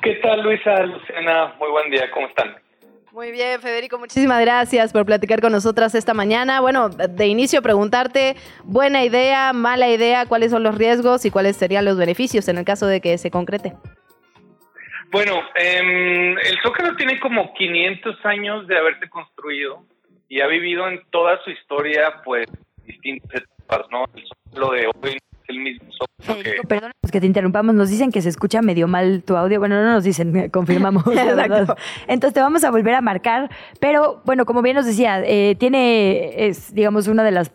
¿Qué 0.02 0.16
tal, 0.16 0.42
Luisa, 0.42 0.82
Luciana? 0.88 1.54
Muy 1.60 1.70
buen 1.70 1.92
día, 1.92 2.10
¿cómo 2.12 2.26
están? 2.28 2.61
Muy 3.14 3.32
bien, 3.32 3.60
Federico, 3.60 4.00
muchísimas 4.00 4.40
gracias 4.40 4.94
por 4.94 5.06
platicar 5.06 5.42
con 5.42 5.52
nosotras 5.52 5.94
esta 5.96 6.14
mañana. 6.14 6.62
Bueno, 6.62 6.88
de 6.88 7.28
inicio 7.28 7.62
preguntarte, 7.62 8.38
buena 8.64 9.04
idea, 9.04 9.52
mala 9.52 9.90
idea, 9.90 10.26
cuáles 10.26 10.52
son 10.52 10.64
los 10.64 10.78
riesgos 10.78 11.26
y 11.26 11.32
cuáles 11.32 11.58
serían 11.58 11.84
los 11.84 11.98
beneficios 11.98 12.48
en 12.48 12.58
el 12.58 12.64
caso 12.64 12.88
de 12.88 13.02
que 13.02 13.18
se 13.18 13.30
concrete. 13.30 13.74
Bueno, 15.12 15.42
em, 15.56 16.38
el 16.38 16.58
Zócalo 16.64 16.96
tiene 16.96 17.20
como 17.20 17.54
500 17.54 18.26
años 18.26 18.66
de 18.68 18.78
haberse 18.78 19.10
construido 19.10 19.84
y 20.30 20.40
ha 20.40 20.48
vivido 20.48 20.88
en 20.88 21.02
toda 21.10 21.38
su 21.44 21.50
historia, 21.50 22.22
pues, 22.24 22.48
distintas 22.86 23.42
etapas, 23.42 23.88
¿no? 23.92 24.06
El 24.16 24.24
Zócalo 24.26 24.72
de 24.72 24.88
hoy 24.88 25.18
el 25.52 25.60
mismo 25.60 25.88
Zócalo 26.22 26.44
que... 26.44 26.68
Perdón 26.68 26.92
que 27.12 27.20
te 27.20 27.28
interrumpamos, 27.28 27.76
nos 27.76 27.90
dicen 27.90 28.12
que 28.12 28.22
se 28.22 28.30
escucha 28.30 28.62
medio 28.62 28.88
mal 28.88 29.24
tu 29.24 29.36
audio. 29.36 29.60
Bueno, 29.60 29.84
no 29.84 29.92
nos 29.92 30.04
dicen, 30.04 30.50
confirmamos. 30.50 31.06
Exacto. 31.12 31.76
Entonces 32.08 32.34
te 32.34 32.40
vamos 32.40 32.64
a 32.64 32.72
volver 32.72 32.96
a 32.96 33.02
marcar, 33.02 33.52
pero 33.80 34.22
bueno, 34.26 34.46
como 34.46 34.62
bien 34.62 34.76
nos 34.76 34.86
decía, 34.86 35.22
eh, 35.24 35.56
tiene, 35.60 36.48
es, 36.48 36.74
digamos, 36.74 37.08
una 37.08 37.24
de 37.24 37.32
las 37.32 37.52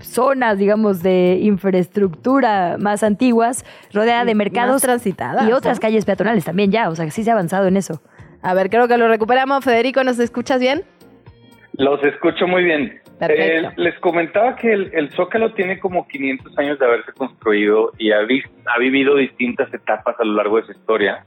zonas, 0.00 0.58
digamos, 0.58 1.02
de 1.02 1.38
infraestructura 1.40 2.76
más 2.78 3.02
antiguas, 3.02 3.64
rodeada 3.94 4.24
de 4.24 4.34
mercados 4.34 4.82
transitadas 4.82 5.48
y 5.48 5.52
otras 5.52 5.80
calles 5.80 6.04
peatonales 6.04 6.44
también 6.44 6.70
ya, 6.70 6.90
o 6.90 6.94
sea, 6.94 7.06
que 7.06 7.10
sí 7.10 7.24
se 7.24 7.30
ha 7.30 7.32
avanzado 7.32 7.68
en 7.68 7.76
eso. 7.76 8.02
A 8.42 8.54
ver, 8.54 8.68
creo 8.68 8.86
que 8.86 8.98
lo 8.98 9.08
recuperamos. 9.08 9.64
Federico, 9.64 10.04
¿nos 10.04 10.18
escuchas 10.18 10.60
bien? 10.60 10.84
Los 11.72 12.02
escucho 12.04 12.46
muy 12.46 12.64
bien. 12.64 13.00
Eh, 13.20 13.68
les 13.76 13.98
comentaba 13.98 14.54
que 14.54 14.72
el, 14.72 15.10
Zócalo 15.10 15.52
tiene 15.52 15.78
como 15.80 16.06
500 16.06 16.56
años 16.58 16.78
de 16.78 16.86
haberse 16.86 17.12
construido 17.12 17.92
y 17.98 18.12
ha, 18.12 18.18
ha 18.18 18.78
vivido 18.78 19.16
distintas 19.16 19.72
etapas 19.74 20.14
a 20.20 20.24
lo 20.24 20.34
largo 20.34 20.58
de 20.58 20.66
su 20.66 20.72
historia. 20.72 21.24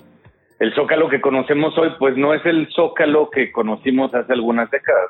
El 0.60 0.74
Zócalo 0.74 1.10
que 1.10 1.20
conocemos 1.20 1.78
hoy, 1.78 1.90
pues 2.00 2.16
no 2.16 2.34
es 2.34 2.46
el 2.46 2.68
Zócalo 2.74 3.30
que 3.30 3.52
conocimos 3.52 4.14
hace 4.14 4.32
algunas 4.32 4.70
décadas. 4.72 5.10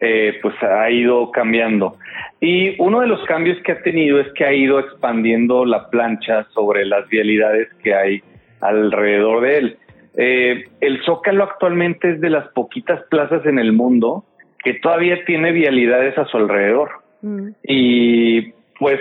Eh, 0.00 0.38
pues 0.42 0.54
ha 0.62 0.90
ido 0.90 1.30
cambiando. 1.30 1.96
Y 2.38 2.80
uno 2.80 3.00
de 3.00 3.06
los 3.06 3.24
cambios 3.24 3.56
que 3.62 3.72
ha 3.72 3.82
tenido 3.82 4.20
es 4.20 4.30
que 4.34 4.44
ha 4.44 4.52
ido 4.52 4.78
expandiendo 4.78 5.64
la 5.64 5.88
plancha 5.88 6.44
sobre 6.52 6.84
las 6.84 7.08
vialidades 7.08 7.68
que 7.82 7.94
hay 7.94 8.22
alrededor 8.60 9.40
de 9.40 9.58
él. 9.58 9.78
Eh, 10.18 10.64
el 10.80 11.02
Zócalo 11.04 11.44
actualmente 11.44 12.12
es 12.12 12.20
de 12.20 12.28
las 12.28 12.46
poquitas 12.48 13.02
plazas 13.08 13.44
en 13.46 13.58
el 13.58 13.72
mundo 13.72 14.24
que 14.66 14.74
todavía 14.74 15.24
tiene 15.24 15.52
vialidades 15.52 16.18
a 16.18 16.24
su 16.24 16.38
alrededor. 16.38 16.90
Mm. 17.22 17.50
Y 17.62 18.50
pues 18.80 18.98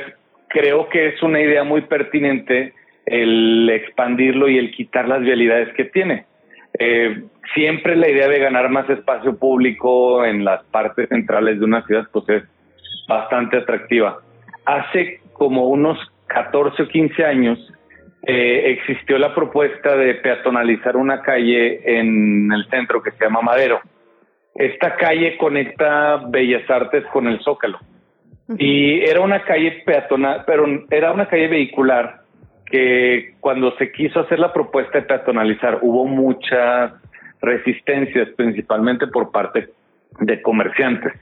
creo 0.48 0.90
que 0.90 1.08
es 1.08 1.24
una 1.24 1.42
idea 1.42 1.64
muy 1.64 1.82
pertinente 1.82 2.74
el 3.04 3.68
expandirlo 3.72 4.48
y 4.48 4.60
el 4.60 4.70
quitar 4.70 5.08
las 5.08 5.22
vialidades 5.22 5.74
que 5.74 5.86
tiene. 5.86 6.28
Eh, 6.78 7.24
siempre 7.56 7.96
la 7.96 8.08
idea 8.08 8.28
de 8.28 8.38
ganar 8.38 8.70
más 8.70 8.88
espacio 8.92 9.40
público 9.40 10.24
en 10.24 10.46
las 10.46 10.64
partes 10.66 11.10
centrales 11.10 11.58
de 11.58 11.66
una 11.66 11.84
ciudad 11.88 12.08
pues 12.14 12.30
es 12.30 12.44
bastante 13.08 13.58
atractiva. 13.58 14.20
Hace 14.66 15.22
como 15.34 15.68
unos 15.70 15.98
14 16.28 16.84
o 16.84 16.88
15 16.88 17.26
años 17.26 17.74
eh, 18.28 18.78
existió 18.78 19.18
la 19.18 19.34
propuesta 19.34 19.96
de 19.96 20.14
peatonalizar 20.14 20.96
una 20.96 21.24
calle 21.24 22.00
en 22.00 22.52
el 22.52 22.70
centro 22.70 23.02
que 23.02 23.10
se 23.14 23.26
llama 23.26 23.42
Madero. 23.42 23.82
Esta 24.56 24.96
calle 24.96 25.38
conecta 25.38 26.18
Bellas 26.28 26.68
Artes 26.70 27.06
con 27.12 27.28
el 27.28 27.40
Zócalo. 27.42 27.78
Y 28.58 29.02
era 29.02 29.22
una 29.22 29.44
calle 29.44 29.84
peatonal, 29.86 30.44
pero 30.46 30.66
era 30.90 31.12
una 31.12 31.28
calle 31.28 31.48
vehicular 31.48 32.22
que 32.66 33.34
cuando 33.40 33.76
se 33.78 33.92
quiso 33.92 34.20
hacer 34.22 34.40
la 34.40 34.54
propuesta 34.54 35.00
de 35.00 35.06
peatonalizar 35.06 35.80
hubo 35.82 36.06
muchas 36.06 36.94
resistencias, 37.42 38.30
principalmente 38.36 39.08
por 39.08 39.32
parte 39.32 39.70
de 40.20 40.42
comerciantes. 40.42 41.14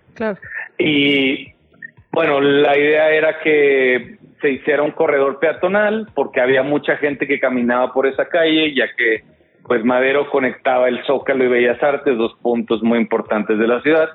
Y 0.77 1.53
bueno, 2.11 2.39
la 2.39 2.77
idea 2.77 3.10
era 3.10 3.39
que 3.39 4.18
se 4.41 4.51
hiciera 4.51 4.84
un 4.84 4.91
corredor 4.91 5.39
peatonal 5.39 6.07
porque 6.14 6.41
había 6.41 6.61
mucha 6.61 6.97
gente 6.97 7.26
que 7.26 7.39
caminaba 7.39 7.93
por 7.93 8.05
esa 8.05 8.26
calle, 8.26 8.73
ya 8.76 8.85
que 8.95 9.23
pues 9.68 9.84
Madero 9.84 10.30
conectaba 10.30 10.88
el 10.88 11.03
Zócalo 11.06 11.44
y 11.45 11.48
Bellas 11.48 11.81
Artes, 11.81 12.18
dos 12.18 12.35
puntos 12.41 12.84
muy 12.84 12.99
importantes 12.99 13.57
de 13.57 13.68
la 13.68 13.81
ciudad. 13.81 14.10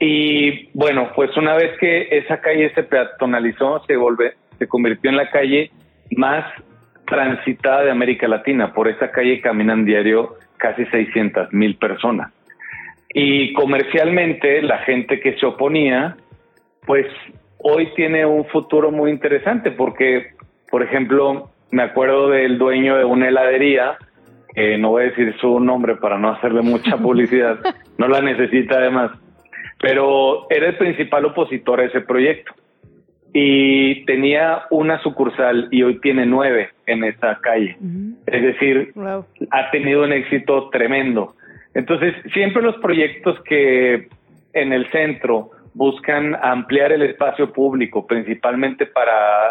Y 0.00 0.68
bueno, 0.76 1.10
pues 1.14 1.36
una 1.36 1.54
vez 1.54 1.78
que 1.78 2.08
esa 2.10 2.40
calle 2.40 2.72
se 2.74 2.82
peatonalizó, 2.82 3.82
se 3.86 3.96
volve, 3.96 4.34
se 4.58 4.66
convirtió 4.66 5.10
en 5.10 5.16
la 5.16 5.30
calle 5.30 5.70
más 6.16 6.44
transitada 7.06 7.84
de 7.84 7.90
América 7.90 8.26
Latina. 8.26 8.72
Por 8.72 8.88
esa 8.88 9.10
calle 9.10 9.40
caminan 9.40 9.84
diario 9.84 10.36
casi 10.56 10.84
600 10.86 11.52
mil 11.52 11.76
personas. 11.76 12.32
Y 13.12 13.52
comercialmente 13.52 14.60
la 14.62 14.78
gente 14.78 15.20
que 15.20 15.38
se 15.38 15.46
oponía, 15.46 16.16
pues 16.84 17.06
hoy 17.58 17.88
tiene 17.94 18.26
un 18.26 18.44
futuro 18.46 18.90
muy 18.90 19.10
interesante 19.10 19.70
porque, 19.70 20.32
por 20.68 20.82
ejemplo, 20.82 21.50
me 21.70 21.84
acuerdo 21.84 22.30
del 22.30 22.58
dueño 22.58 22.96
de 22.96 23.04
una 23.04 23.28
heladería, 23.28 23.96
que 24.54 24.78
no 24.78 24.90
voy 24.90 25.02
a 25.02 25.06
decir 25.06 25.34
su 25.40 25.60
nombre 25.60 25.96
para 25.96 26.18
no 26.18 26.30
hacerle 26.30 26.62
mucha 26.62 26.96
publicidad, 26.96 27.58
no 27.98 28.08
la 28.08 28.20
necesita 28.20 28.76
además, 28.78 29.10
pero 29.80 30.46
era 30.50 30.68
el 30.68 30.76
principal 30.76 31.24
opositor 31.26 31.80
a 31.80 31.84
ese 31.84 32.00
proyecto. 32.00 32.52
Y 33.36 34.04
tenía 34.04 34.62
una 34.70 35.02
sucursal 35.02 35.66
y 35.72 35.82
hoy 35.82 35.98
tiene 35.98 36.24
nueve 36.24 36.70
en 36.86 37.02
esa 37.02 37.40
calle. 37.40 37.76
Es 38.26 38.42
decir, 38.42 38.92
ha 39.50 39.70
tenido 39.72 40.04
un 40.04 40.12
éxito 40.12 40.70
tremendo. 40.70 41.34
Entonces, 41.74 42.14
siempre 42.32 42.62
los 42.62 42.76
proyectos 42.76 43.40
que 43.42 44.08
en 44.52 44.72
el 44.72 44.88
centro 44.92 45.50
buscan 45.74 46.36
ampliar 46.40 46.92
el 46.92 47.02
espacio 47.02 47.52
público, 47.52 48.06
principalmente 48.06 48.86
para 48.86 49.50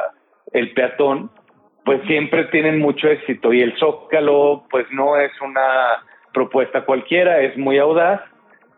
el 0.54 0.72
peatón, 0.72 1.30
pues 1.86 2.02
siempre 2.08 2.46
tienen 2.46 2.80
mucho 2.80 3.08
éxito. 3.08 3.54
Y 3.54 3.62
el 3.62 3.78
Zócalo, 3.78 4.64
pues 4.70 4.86
no 4.92 5.18
es 5.18 5.32
una 5.42 6.04
propuesta 6.34 6.86
cualquiera, 6.86 7.42
es 7.42 7.58
muy 7.58 7.78
audaz 7.78 8.22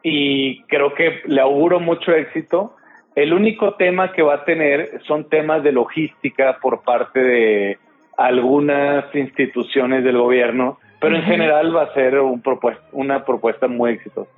y 0.04 0.62
creo 0.64 0.94
que 0.94 1.22
le 1.26 1.42
auguro 1.42 1.80
mucho 1.80 2.12
éxito 2.12 2.76
el 3.16 3.34
único 3.34 3.76
tema 3.76 4.12
que 4.12 4.22
va 4.22 4.36
a 4.36 4.44
tener 4.44 5.02
son 5.08 5.30
temas 5.30 5.64
de 5.64 5.72
logística 5.72 6.58
por 6.62 6.84
parte 6.84 7.22
de 7.22 7.78
algunas 8.18 9.06
instituciones 9.16 10.04
del 10.04 10.18
gobierno, 10.18 10.80
pero 11.00 11.16
en 11.16 11.24
general 11.24 11.76
va 11.76 11.84
a 11.84 11.94
ser 11.94 12.20
un 12.20 12.44
una 12.92 13.24
propuesta 13.24 13.68
muy 13.68 13.92
exitosa. 13.92 14.32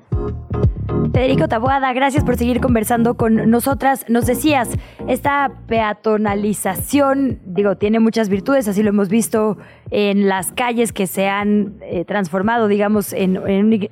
Federico 1.13 1.47
Taboada, 1.47 1.91
gracias 1.93 2.23
por 2.23 2.37
seguir 2.37 2.61
conversando 2.61 3.15
con 3.15 3.49
nosotras. 3.49 4.05
Nos 4.07 4.25
decías, 4.25 4.69
esta 5.07 5.51
peatonalización, 5.67 7.39
digo, 7.45 7.77
tiene 7.77 7.99
muchas 7.99 8.29
virtudes, 8.29 8.67
así 8.67 8.83
lo 8.83 8.89
hemos 8.89 9.09
visto 9.09 9.57
en 9.91 10.27
las 10.27 10.51
calles 10.51 10.91
que 10.91 11.07
se 11.07 11.27
han 11.27 11.75
eh, 11.81 12.05
transformado, 12.05 12.67
digamos, 12.67 13.13
en, 13.13 13.37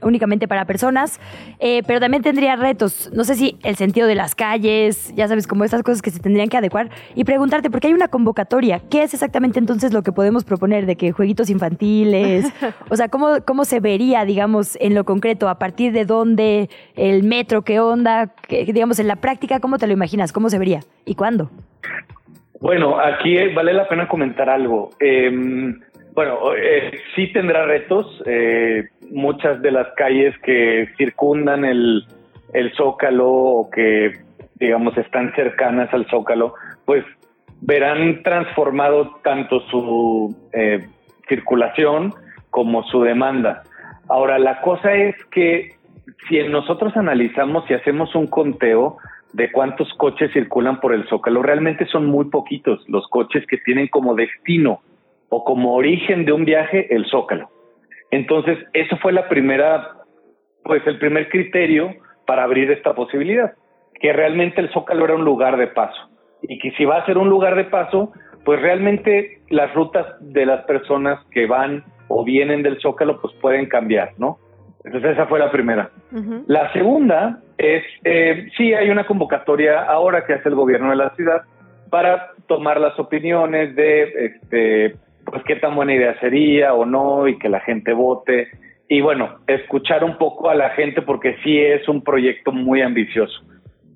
únicamente 0.02 0.48
para 0.48 0.66
personas, 0.66 1.20
eh, 1.60 1.84
pero 1.88 2.00
también 2.00 2.24
tendría 2.24 2.56
retos. 2.56 3.10
No 3.14 3.24
sé 3.24 3.36
si 3.36 3.58
el 3.64 3.76
sentido 3.76 4.08
de 4.08 4.16
las 4.16 4.36
calles, 4.36 5.14
ya 5.16 5.28
sabes, 5.28 5.48
como 5.48 5.64
estas 5.64 5.84
cosas 5.84 6.02
que 6.02 6.12
se 6.12 6.20
tendrían 6.20 6.50
que 6.50 6.58
adecuar, 6.58 6.90
y 7.16 7.24
preguntarte, 7.24 7.70
porque 7.70 7.88
hay 7.88 7.94
una 7.94 8.08
convocatoria, 8.08 8.82
¿qué 8.90 9.04
es 9.04 9.14
exactamente 9.14 9.60
entonces 9.60 9.94
lo 9.94 10.04
que 10.04 10.12
podemos 10.12 10.44
proponer 10.44 10.86
de 10.86 10.96
que 10.96 11.12
jueguitos 11.12 11.50
infantiles? 11.50 12.46
O 12.90 12.96
sea, 12.96 13.10
¿cómo, 13.10 13.38
cómo 13.46 13.66
se 13.66 13.80
vería, 13.80 14.26
digamos, 14.26 14.78
en 14.80 14.94
lo 14.96 15.06
concreto, 15.06 15.50
a 15.50 15.58
partir 15.58 15.92
de 15.92 16.06
dónde, 16.06 16.70
el 16.96 17.24
metro, 17.24 17.64
qué 17.64 17.80
onda, 17.80 18.34
digamos, 18.50 19.00
en 19.00 19.08
la 19.08 19.16
práctica, 19.16 19.60
¿cómo 19.60 19.78
te 19.78 19.88
lo 19.88 19.94
imaginas? 19.94 20.32
¿Cómo 20.32 20.50
se 20.50 20.60
vería? 20.60 20.82
¿Y 21.06 21.16
cuándo? 21.16 21.50
Bueno, 22.66 23.00
aquí 23.00 23.38
vale 23.54 23.74
la 23.74 23.88
pena 23.88 24.08
comentar 24.08 24.50
algo. 24.50 24.90
Em, 25.00 25.80
bueno, 26.16 26.40
eh, 26.56 26.98
sí 27.16 27.32
tendrá 27.32 27.64
retos. 27.64 28.24
Eh, 28.26 28.86
muchas 29.12 29.62
de 29.62 29.70
las 29.70 29.90
calles 29.96 30.36
que 30.40 30.90
circundan 30.98 31.64
el, 31.64 32.08
Zócalo 32.76 33.30
o 33.30 33.70
que, 33.70 34.14
digamos, 34.56 34.98
están 34.98 35.32
cercanas 35.36 35.94
al 35.94 36.08
Zócalo, 36.08 36.56
pues 36.86 37.06
verán 37.62 38.24
transformado 38.24 39.12
tanto 39.24 39.60
su 39.70 40.36
eh, 40.52 40.88
circulación 41.30 42.16
como 42.50 42.82
su 42.86 43.04
demanda. 43.04 43.62
Ahora, 44.10 44.40
la 44.40 44.62
cosa 44.62 44.92
es 44.96 45.14
que 45.26 45.76
si 46.28 46.40
nosotros 46.48 46.98
analizamos 46.98 47.70
y 47.70 47.76
hacemos 47.76 48.16
un 48.16 48.26
conteo, 48.26 48.98
de 49.36 49.52
cuántos 49.52 49.94
coches 49.96 50.32
circulan 50.32 50.80
por 50.80 50.94
el 50.94 51.08
Zócalo. 51.10 51.44
Realmente 51.44 51.86
son 51.88 52.06
muy 52.06 52.26
poquitos 52.26 52.88
los 52.88 53.06
coches 53.10 53.46
que 53.48 53.58
tienen 53.58 53.90
como 53.90 54.16
destino 54.16 54.80
o 55.28 55.44
como 55.44 55.76
origen 55.76 56.24
de 56.24 56.32
un 56.32 56.46
viaje 56.46 56.94
el 56.96 57.06
Zócalo. 57.08 57.50
Entonces, 58.12 58.58
eso 58.72 58.96
fue 58.98 59.12
la 59.12 59.28
primera, 59.28 59.92
pues 60.64 60.88
el 60.88 60.98
primer 61.00 61.28
criterio 61.28 61.96
para 62.26 62.44
abrir 62.44 62.72
esta 62.72 62.96
posibilidad, 62.96 63.54
que 64.00 64.14
realmente 64.14 64.62
el 64.62 64.70
Zócalo 64.70 65.04
era 65.04 65.16
un 65.16 65.26
lugar 65.26 65.58
de 65.58 65.68
paso 65.68 66.10
y 66.42 66.58
que 66.60 66.72
si 66.72 66.86
va 66.86 66.98
a 66.98 67.06
ser 67.06 67.18
un 67.18 67.28
lugar 67.28 67.56
de 67.56 67.66
paso, 67.66 68.14
pues 68.46 68.62
realmente 68.62 69.42
las 69.50 69.74
rutas 69.74 70.06
de 70.22 70.46
las 70.46 70.64
personas 70.64 71.20
que 71.32 71.46
van 71.46 71.84
o 72.08 72.24
vienen 72.24 72.64
del 72.64 72.80
Zócalo, 72.80 73.20
pues 73.20 73.34
pueden 73.42 73.68
cambiar, 73.68 74.14
¿no? 74.18 74.38
Entonces 74.86 75.12
esa 75.14 75.26
fue 75.26 75.40
la 75.40 75.52
primera. 75.52 75.90
La 76.48 76.72
segunda 76.72 77.40
es, 77.58 77.84
eh, 78.04 78.48
sí 78.56 78.74
hay 78.74 78.90
una 78.90 79.06
convocatoria 79.06 79.84
ahora 79.84 80.26
que 80.26 80.34
hace 80.34 80.50
el 80.50 80.56
gobierno 80.56 80.92
de 80.92 80.96
la 80.96 81.10
ciudad 81.16 81.42
para 81.90 82.32
tomar 82.48 82.80
las 82.80 82.98
opiniones 83.00 83.76
de, 83.76 84.04
este, 84.26 84.96
pues 85.26 85.44
qué 85.46 85.56
tan 85.56 85.76
buena 85.76 85.96
idea 85.96 86.20
sería 86.20 86.74
o 86.74 86.86
no 86.86 87.28
y 87.28 87.40
que 87.40 87.50
la 87.50 87.62
gente 87.62 87.94
vote. 87.94 88.48
Y 88.88 89.02
bueno, 89.02 89.40
escuchar 89.48 90.04
un 90.04 90.20
poco 90.20 90.50
a 90.50 90.56
la 90.56 90.70
gente 90.72 91.02
porque 91.02 91.36
sí 91.44 91.58
es 91.58 91.88
un 91.90 92.04
proyecto 92.04 92.52
muy 92.52 92.82
ambicioso. 92.82 93.42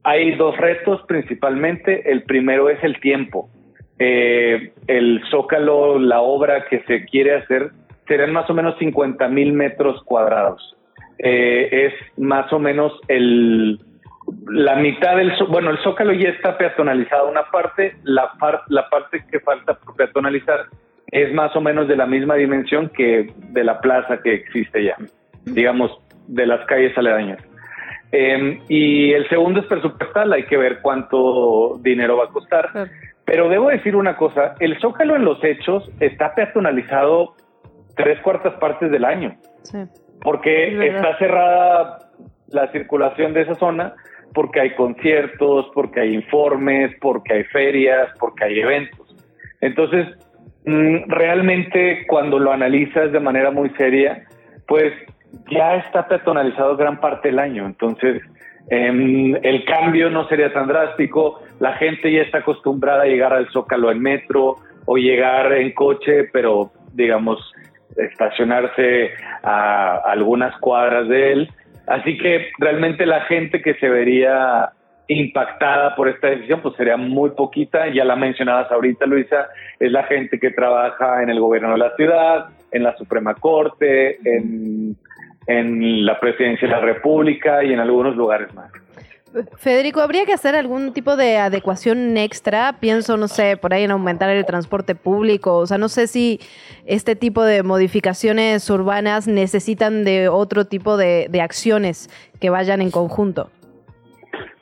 Hay 0.04 0.36
dos 0.36 0.58
retos 0.58 1.02
principalmente. 1.08 2.12
El 2.12 2.24
primero 2.24 2.70
es 2.70 2.84
el 2.84 3.00
tiempo. 3.00 3.50
Eh, 4.00 4.72
el 4.88 5.22
Zócalo, 5.30 6.00
la 6.00 6.22
obra 6.22 6.66
que 6.66 6.80
se 6.88 7.06
quiere 7.06 7.36
hacer, 7.36 7.72
serán 8.08 8.34
más 8.34 8.50
o 8.50 8.56
menos 8.56 8.76
50 8.80 9.28
mil 9.28 9.54
metros 9.54 10.02
cuadrados. 10.04 10.76
Eh, 11.22 11.88
es 11.88 12.18
más 12.18 12.52
o 12.54 12.60
menos 12.60 12.94
el 13.10 13.78
la 14.48 14.76
mitad 14.76 15.18
del 15.18 15.34
bueno 15.50 15.72
el 15.72 15.78
zócalo 15.80 16.14
ya 16.14 16.30
está 16.30 16.58
peatonalizado 16.58 17.30
una 17.30 17.44
parte 17.52 17.96
la 18.04 18.32
la 18.68 18.88
parte 18.90 19.26
que 19.30 19.42
falta 19.42 19.74
por 19.74 19.96
peatonalizar 19.96 20.68
es 21.12 21.34
más 21.34 21.54
o 21.58 21.62
menos 21.62 21.90
de 21.90 21.98
la 21.98 22.06
misma 22.06 22.36
dimensión 22.36 22.88
que 22.90 23.34
de 23.38 23.64
la 23.66 23.82
plaza 23.82 24.22
que 24.22 24.34
existe 24.34 24.86
ya 24.86 24.96
digamos 25.44 25.92
de 26.28 26.46
las 26.46 26.66
calles 26.68 26.98
aledañas. 26.98 27.40
Em, 28.12 28.62
y 28.70 29.12
el 29.12 29.28
segundo 29.30 29.60
es 29.60 29.66
presupuestal 29.66 30.32
hay 30.32 30.44
que 30.44 30.58
ver 30.58 30.80
cuánto 30.82 31.80
dinero 31.82 32.18
va 32.18 32.26
a 32.26 32.30
costar. 32.30 32.70
Pero 33.26 33.50
debo 33.50 33.70
decir 33.70 33.96
una 33.96 34.16
cosa 34.16 34.56
el 34.60 34.80
zócalo 34.80 35.16
en 35.16 35.26
los 35.26 35.44
hechos 35.44 35.90
está 36.00 36.34
peatonalizado 36.34 37.36
tres 37.96 38.20
cuartas 38.22 38.54
partes 38.60 38.90
del 38.90 39.06
año. 39.06 39.36
Sí 39.64 39.80
porque 40.22 40.88
está 40.88 41.18
cerrada 41.18 41.98
la 42.48 42.72
circulación 42.72 43.34
de 43.34 43.42
esa 43.42 43.56
zona, 43.56 43.94
porque 44.34 44.60
hay 44.60 44.76
conciertos, 44.76 45.70
porque 45.74 46.02
hay 46.02 46.14
informes, 46.16 46.96
porque 47.02 47.34
hay 47.34 47.44
ferias, 47.46 48.10
porque 48.20 48.46
hay 48.46 48.60
eventos. 48.60 49.16
Entonces, 49.62 50.08
mm, 50.66 51.10
realmente 51.10 52.06
cuando 52.08 52.40
lo 52.40 52.52
analizas 52.52 53.12
de 53.12 53.20
manera 53.20 53.52
muy 53.52 53.70
seria, 53.72 54.24
pues 54.68 54.94
ya 55.50 55.76
está 55.76 56.08
peatonalizado 56.08 56.76
gran 56.78 57.00
parte 57.00 57.30
del 57.30 57.40
año. 57.40 57.66
Entonces, 57.66 58.22
em, 58.70 59.36
el 59.44 59.66
cambio 59.66 60.10
no 60.10 60.28
sería 60.28 60.54
tan 60.54 60.68
drástico, 60.68 61.42
la 61.60 61.74
gente 61.74 62.12
ya 62.12 62.22
está 62.22 62.40
acostumbrada 62.40 63.04
a 63.04 63.08
llegar 63.08 63.34
al 63.34 63.50
Zócalo 63.50 63.92
en 63.92 64.02
metro 64.02 64.58
o 64.86 64.98
llegar 64.98 65.52
en 65.54 65.72
coche, 65.74 66.26
pero 66.32 66.72
digamos, 66.94 67.40
estacionarse 68.00 69.12
a 69.44 69.98
algunas 70.06 70.58
cuadras 70.60 71.08
de 71.08 71.32
él. 71.34 71.50
Así 71.88 72.18
que 72.18 72.50
realmente 72.60 73.06
la 73.06 73.22
gente 73.22 73.62
que 73.62 73.74
se 73.76 73.90
vería 73.90 74.72
impactada 75.08 75.96
por 75.96 76.08
esta 76.08 76.28
decisión, 76.28 76.62
pues 76.62 76.76
sería 76.76 76.98
muy 76.98 77.32
poquita, 77.32 77.88
ya 77.92 78.06
la 78.06 78.16
mencionabas 78.16 78.72
ahorita, 78.72 79.08
Luisa, 79.08 79.48
es 79.80 79.92
la 79.92 80.04
gente 80.04 80.40
que 80.40 80.52
trabaja 80.52 81.24
en 81.24 81.30
el 81.30 81.40
gobierno 81.40 81.72
de 81.72 81.80
la 81.80 81.96
ciudad, 81.96 82.50
en 82.72 82.84
la 82.84 82.96
Suprema 82.96 83.34
Corte, 83.34 84.20
en, 84.24 84.96
en 85.48 86.06
la 86.06 86.20
Presidencia 86.20 86.68
de 86.68 86.76
la 86.76 86.82
República 86.82 87.64
y 87.64 87.74
en 87.74 87.80
algunos 87.80 88.16
lugares 88.16 88.54
más. 88.54 88.72
Federico, 89.58 90.02
¿habría 90.02 90.26
que 90.26 90.34
hacer 90.34 90.56
algún 90.56 90.94
tipo 90.94 91.16
de 91.16 91.38
adecuación 91.38 92.18
extra? 92.18 92.78
Pienso, 92.80 93.16
no 93.16 93.28
sé, 93.28 93.58
por 93.58 93.74
ahí 93.74 93.84
en 93.84 93.92
aumentar 93.92 94.30
el 94.30 94.46
transporte 94.46 94.96
público. 94.96 95.58
O 95.58 95.68
sea, 95.68 95.78
no 95.78 95.88
sé 95.88 96.08
si 96.08 96.40
este 96.86 97.16
tipo 97.16 97.44
de 97.44 97.62
modificaciones 97.62 98.68
urbanas 98.70 99.28
necesitan 99.28 100.04
de 100.04 100.30
otro 100.30 100.66
tipo 100.66 100.98
de, 100.98 101.30
acciones 101.42 102.10
que 102.42 102.50
vayan 102.50 102.82
en 102.82 102.92
conjunto. 102.92 103.50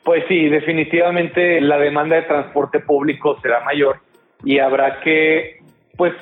Pues 0.04 0.24
sí, 0.28 0.48
definitivamente 0.48 1.60
la 1.60 1.78
demanda 1.78 2.16
de 2.16 2.22
transporte 2.22 2.80
público 2.80 3.38
será 3.40 3.60
mayor 3.64 4.00
y 4.44 4.58
habrá 4.58 5.00
que, 5.00 5.60
pues, 5.96 6.14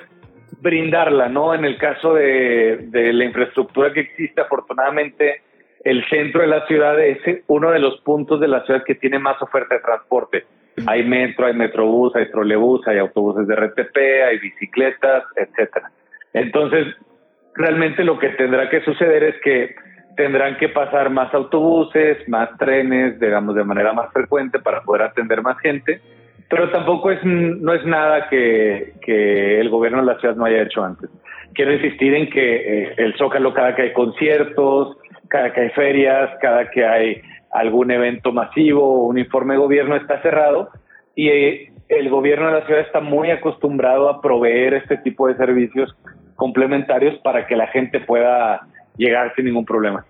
brindarla, 0.61 1.29
¿no? 1.29 1.55
En 1.55 1.65
el 1.65 1.77
caso 1.79 2.15
de, 2.15 2.79
de 2.89 3.13
la 3.13 3.25
infraestructura 3.25 3.93
que 3.93 4.01
existe, 4.01 4.41
afortunadamente, 4.41 5.43
el 5.87 6.05
centro 6.09 6.41
de 6.41 6.49
la 6.49 6.67
ciudad 6.67 6.99
es 6.99 7.19
uno 7.47 7.71
de 7.71 7.79
los 7.79 8.01
puntos 8.01 8.41
de 8.41 8.49
la 8.49 8.65
ciudad 8.65 8.83
que 8.83 8.97
tiene 8.97 9.21
más 9.21 9.41
oferta 9.41 9.77
de 9.77 9.81
transporte. 9.81 10.45
Hay 10.85 11.05
metro, 11.05 11.47
hay 11.47 11.55
metrobús, 11.55 12.15
hay 12.17 12.29
trolebús, 12.29 12.85
hay 12.89 12.99
autobuses 12.99 13.47
de 13.47 13.55
RTP, 13.55 13.97
hay 14.29 14.39
bicicletas, 14.41 15.23
etcétera. 15.37 15.93
Entonces, 16.33 16.89
realmente 17.55 18.03
lo 18.03 18.19
que 18.19 18.31
tendrá 18.31 18.69
que 18.69 18.81
suceder 18.81 19.23
es 19.23 19.37
que 19.43 19.77
tendrán 20.17 20.57
que 20.57 20.71
pasar 20.71 21.09
más 21.09 21.33
autobuses, 21.33 22.29
más 22.29 22.51
trenes, 22.59 23.21
digamos, 23.21 23.55
de 23.55 23.63
manera 23.63 23.93
más 23.93 24.13
frecuente 24.13 24.59
para 24.59 24.83
poder 24.83 25.03
atender 25.03 25.41
más 25.41 25.57
gente, 25.61 26.01
pero 26.51 26.69
tampoco 26.71 27.13
es, 27.13 27.23
no 27.23 27.73
es 27.73 27.87
nada 27.87 28.29
que, 28.29 28.95
que 29.03 29.61
el 29.61 29.71
gobierno 29.71 30.01
de 30.01 30.13
la 30.13 30.19
ciudad 30.19 30.35
no 30.35 30.47
haya 30.47 30.63
hecho 30.63 30.83
antes. 30.83 31.09
Quiero 31.57 31.73
insistir 31.73 32.15
en 32.15 32.29
que 32.29 32.57
eh, 32.57 32.95
el 32.99 33.17
Zócalo, 33.17 33.55
cada 33.55 33.75
que 33.75 33.83
hay 33.83 33.93
conciertos, 33.95 34.99
cada 35.29 35.53
que 35.53 35.63
hay 35.63 35.71
ferias, 35.71 36.31
cada 36.41 36.71
que 36.71 36.85
hay 36.85 37.23
algún 37.51 37.91
evento 37.91 38.31
masivo, 38.31 39.07
un 39.07 39.19
informe 39.19 39.55
de 39.55 39.61
gobierno 39.61 39.97
está 39.97 40.21
cerrado 40.21 40.69
y 41.15 41.29
eh, 41.29 41.73
el 41.89 42.11
gobierno 42.11 42.49
de 42.49 42.61
la 42.61 42.67
ciudad 42.67 42.83
está 42.83 43.01
muy 43.01 43.31
acostumbrado 43.31 44.11
a 44.11 44.21
proveer 44.21 44.75
este 44.75 44.99
tipo 44.99 45.29
de 45.29 45.37
servicios 45.37 45.97
complementarios 46.35 47.19
para 47.21 47.47
que 47.47 47.57
la 47.57 47.69
gente 47.69 48.01
pueda 48.01 48.61
llegar 48.99 49.33
sin 49.35 49.47
ningún 49.47 49.65
problema. 49.65 50.05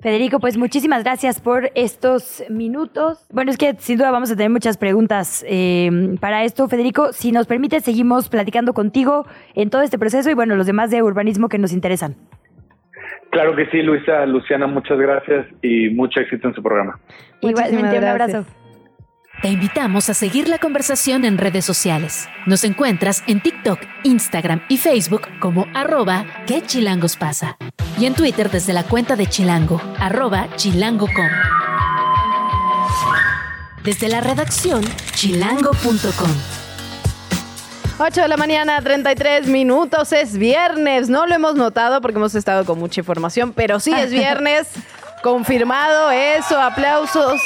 Federico, 0.00 0.40
pues 0.40 0.56
muchísimas 0.56 1.02
gracias 1.02 1.40
por 1.40 1.70
estos 1.74 2.44
minutos. 2.48 3.26
Bueno, 3.32 3.50
es 3.50 3.58
que 3.58 3.74
sin 3.78 3.98
duda 3.98 4.10
vamos 4.10 4.30
a 4.30 4.36
tener 4.36 4.50
muchas 4.50 4.76
preguntas 4.76 5.44
eh, 5.48 6.16
para 6.20 6.44
esto. 6.44 6.68
Federico, 6.68 7.12
si 7.12 7.32
nos 7.32 7.46
permite, 7.46 7.80
seguimos 7.80 8.28
platicando 8.28 8.74
contigo 8.74 9.26
en 9.54 9.70
todo 9.70 9.82
este 9.82 9.98
proceso 9.98 10.30
y 10.30 10.34
bueno, 10.34 10.54
los 10.54 10.66
demás 10.66 10.90
de 10.90 11.02
urbanismo 11.02 11.48
que 11.48 11.58
nos 11.58 11.72
interesan. 11.72 12.14
Claro 13.30 13.56
que 13.56 13.66
sí, 13.70 13.82
Luisa, 13.82 14.24
Luciana, 14.26 14.66
muchas 14.66 14.98
gracias 14.98 15.46
y 15.62 15.90
mucho 15.90 16.20
éxito 16.20 16.48
en 16.48 16.54
su 16.54 16.62
programa. 16.62 16.98
Igualmente, 17.40 17.98
un 17.98 18.04
abrazo. 18.04 18.44
Te 19.42 19.48
invitamos 19.48 20.08
a 20.08 20.14
seguir 20.14 20.48
la 20.48 20.58
conversación 20.58 21.24
en 21.26 21.36
redes 21.36 21.64
sociales. 21.64 22.26
Nos 22.46 22.64
encuentras 22.64 23.22
en 23.26 23.42
TikTok, 23.42 23.78
Instagram 24.02 24.62
y 24.68 24.78
Facebook 24.78 25.28
como 25.40 25.66
arroba 25.74 26.24
que 26.46 26.62
chilangos 26.62 27.16
pasa. 27.16 27.58
Y 27.98 28.06
en 28.06 28.14
Twitter 28.14 28.50
desde 28.50 28.72
la 28.72 28.82
cuenta 28.84 29.14
de 29.14 29.26
Chilango, 29.26 29.80
arroba 29.98 30.48
chilango.com. 30.56 31.28
Desde 33.84 34.08
la 34.08 34.20
redacción, 34.22 34.82
chilango.com. 35.12 36.30
8 37.98 38.20
de 38.22 38.28
la 38.28 38.36
mañana, 38.36 38.80
33 38.80 39.48
minutos, 39.48 40.12
es 40.12 40.36
viernes. 40.36 41.08
No 41.08 41.26
lo 41.26 41.34
hemos 41.34 41.54
notado 41.54 42.00
porque 42.00 42.18
hemos 42.18 42.34
estado 42.34 42.64
con 42.64 42.78
mucha 42.78 43.00
información, 43.00 43.52
pero 43.52 43.80
sí 43.80 43.92
es 43.92 44.10
viernes. 44.10 44.68
Confirmado 45.26 46.12
eso, 46.12 46.56
aplausos. 46.62 47.42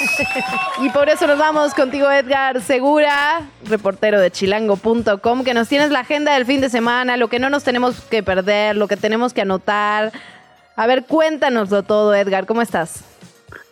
Y 0.83 0.91
por 0.91 1.09
eso 1.09 1.27
nos 1.27 1.39
vamos 1.39 1.73
contigo, 1.73 2.11
Edgar 2.11 2.61
Segura, 2.61 3.41
reportero 3.67 4.21
de 4.21 4.31
chilango.com, 4.31 5.45
que 5.45 5.55
nos 5.55 5.67
tienes 5.67 5.91
la 5.91 6.01
agenda 6.01 6.35
del 6.35 6.45
fin 6.45 6.61
de 6.61 6.69
semana, 6.69 7.17
lo 7.17 7.29
que 7.29 7.39
no 7.39 7.49
nos 7.49 7.65
tenemos 7.65 8.03
que 8.03 8.23
perder, 8.23 8.77
lo 8.77 8.87
que 8.87 8.99
tenemos 8.99 9.33
que 9.33 9.41
anotar. 9.41 10.13
A 10.77 10.87
ver, 10.87 11.07
cuéntanoslo 11.07 11.83
todo, 11.83 12.15
Edgar, 12.15 12.45
¿cómo 12.45 12.61
estás? 12.61 13.03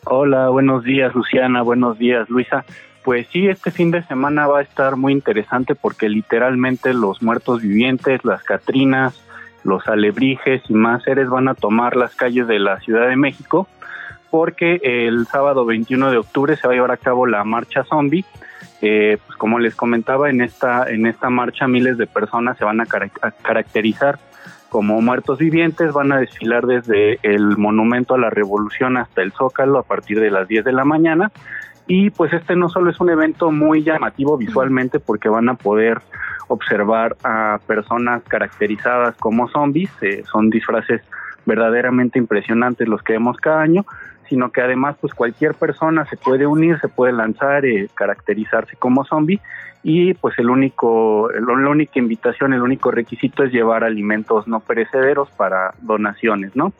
Hola, 0.06 0.48
buenos 0.48 0.84
días, 0.84 1.14
Luciana, 1.14 1.60
buenos 1.60 1.98
días, 1.98 2.30
Luisa. 2.30 2.64
Pues 3.04 3.26
sí, 3.30 3.46
este 3.46 3.70
fin 3.70 3.90
de 3.90 4.02
semana 4.04 4.46
va 4.46 4.60
a 4.60 4.62
estar 4.62 4.96
muy 4.96 5.12
interesante 5.12 5.74
porque 5.74 6.08
literalmente 6.08 6.94
los 6.94 7.20
muertos 7.20 7.60
vivientes, 7.60 8.24
las 8.24 8.42
catrinas, 8.42 9.22
los 9.64 9.86
alebrijes 9.86 10.62
y 10.70 10.72
más 10.72 11.02
seres 11.02 11.28
van 11.28 11.48
a 11.48 11.54
tomar 11.54 11.94
las 11.94 12.14
calles 12.14 12.46
de 12.46 12.58
la 12.58 12.80
Ciudad 12.80 13.06
de 13.06 13.16
México 13.16 13.68
porque 14.30 14.80
el 14.82 15.26
sábado 15.26 15.64
21 15.64 16.10
de 16.10 16.18
octubre 16.18 16.56
se 16.56 16.66
va 16.66 16.72
a 16.72 16.76
llevar 16.76 16.92
a 16.92 16.96
cabo 16.96 17.26
la 17.26 17.44
marcha 17.44 17.84
zombie. 17.84 18.24
Eh, 18.80 19.18
pues 19.26 19.36
como 19.36 19.58
les 19.58 19.74
comentaba, 19.74 20.30
en 20.30 20.40
esta, 20.40 20.88
en 20.88 21.06
esta 21.06 21.30
marcha 21.30 21.66
miles 21.66 21.98
de 21.98 22.06
personas 22.06 22.56
se 22.58 22.64
van 22.64 22.80
a, 22.80 22.86
caracterizar 22.86 24.18
como 24.68 25.00
muertos 25.00 25.38
vivientes, 25.38 25.92
van 25.92 26.12
a 26.12 26.18
desfilar 26.18 26.66
desde 26.66 27.18
el 27.22 27.56
Monumento 27.56 28.14
a 28.14 28.18
la 28.18 28.30
Revolución 28.30 28.96
hasta 28.96 29.22
el 29.22 29.32
Zócalo 29.32 29.78
a 29.78 29.82
partir 29.82 30.20
de 30.20 30.30
las 30.30 30.46
10 30.46 30.64
de 30.64 30.72
la 30.72 30.84
mañana 30.84 31.32
y 31.88 32.10
pues 32.10 32.32
este 32.34 32.54
no 32.54 32.68
solo 32.68 32.90
es 32.90 33.00
un 33.00 33.08
evento 33.08 33.50
muy 33.50 33.82
llamativo 33.82 34.36
visualmente 34.36 35.00
porque 35.00 35.30
van 35.30 35.48
a 35.48 35.54
poder 35.54 36.02
observar 36.48 37.16
a 37.24 37.58
personas 37.66 38.22
caracterizadas 38.28 39.16
como 39.16 39.48
zombies, 39.48 39.90
eh, 40.02 40.22
son 40.30 40.50
disfraces 40.50 41.00
verdaderamente 41.46 42.18
impresionantes 42.18 42.86
los 42.88 43.02
que 43.02 43.14
vemos 43.14 43.38
cada 43.38 43.62
año, 43.62 43.86
sino 44.28 44.50
que 44.50 44.60
además 44.60 44.96
pues 45.00 45.14
cualquier 45.14 45.54
persona 45.54 46.04
se 46.06 46.16
puede 46.16 46.46
unir, 46.46 46.78
se 46.80 46.88
puede 46.88 47.12
lanzar, 47.12 47.64
eh, 47.64 47.88
caracterizarse 47.94 48.76
como 48.76 49.04
zombie 49.04 49.40
y 49.82 50.14
pues 50.14 50.38
el 50.38 50.50
único, 50.50 51.30
la 51.32 51.70
única 51.70 51.98
invitación, 51.98 52.52
el 52.52 52.62
único 52.62 52.90
requisito 52.90 53.44
es 53.44 53.52
llevar 53.52 53.84
alimentos 53.84 54.46
no 54.48 54.60
perecederos 54.60 55.30
para 55.30 55.74
donaciones, 55.80 56.54
¿no? 56.56 56.72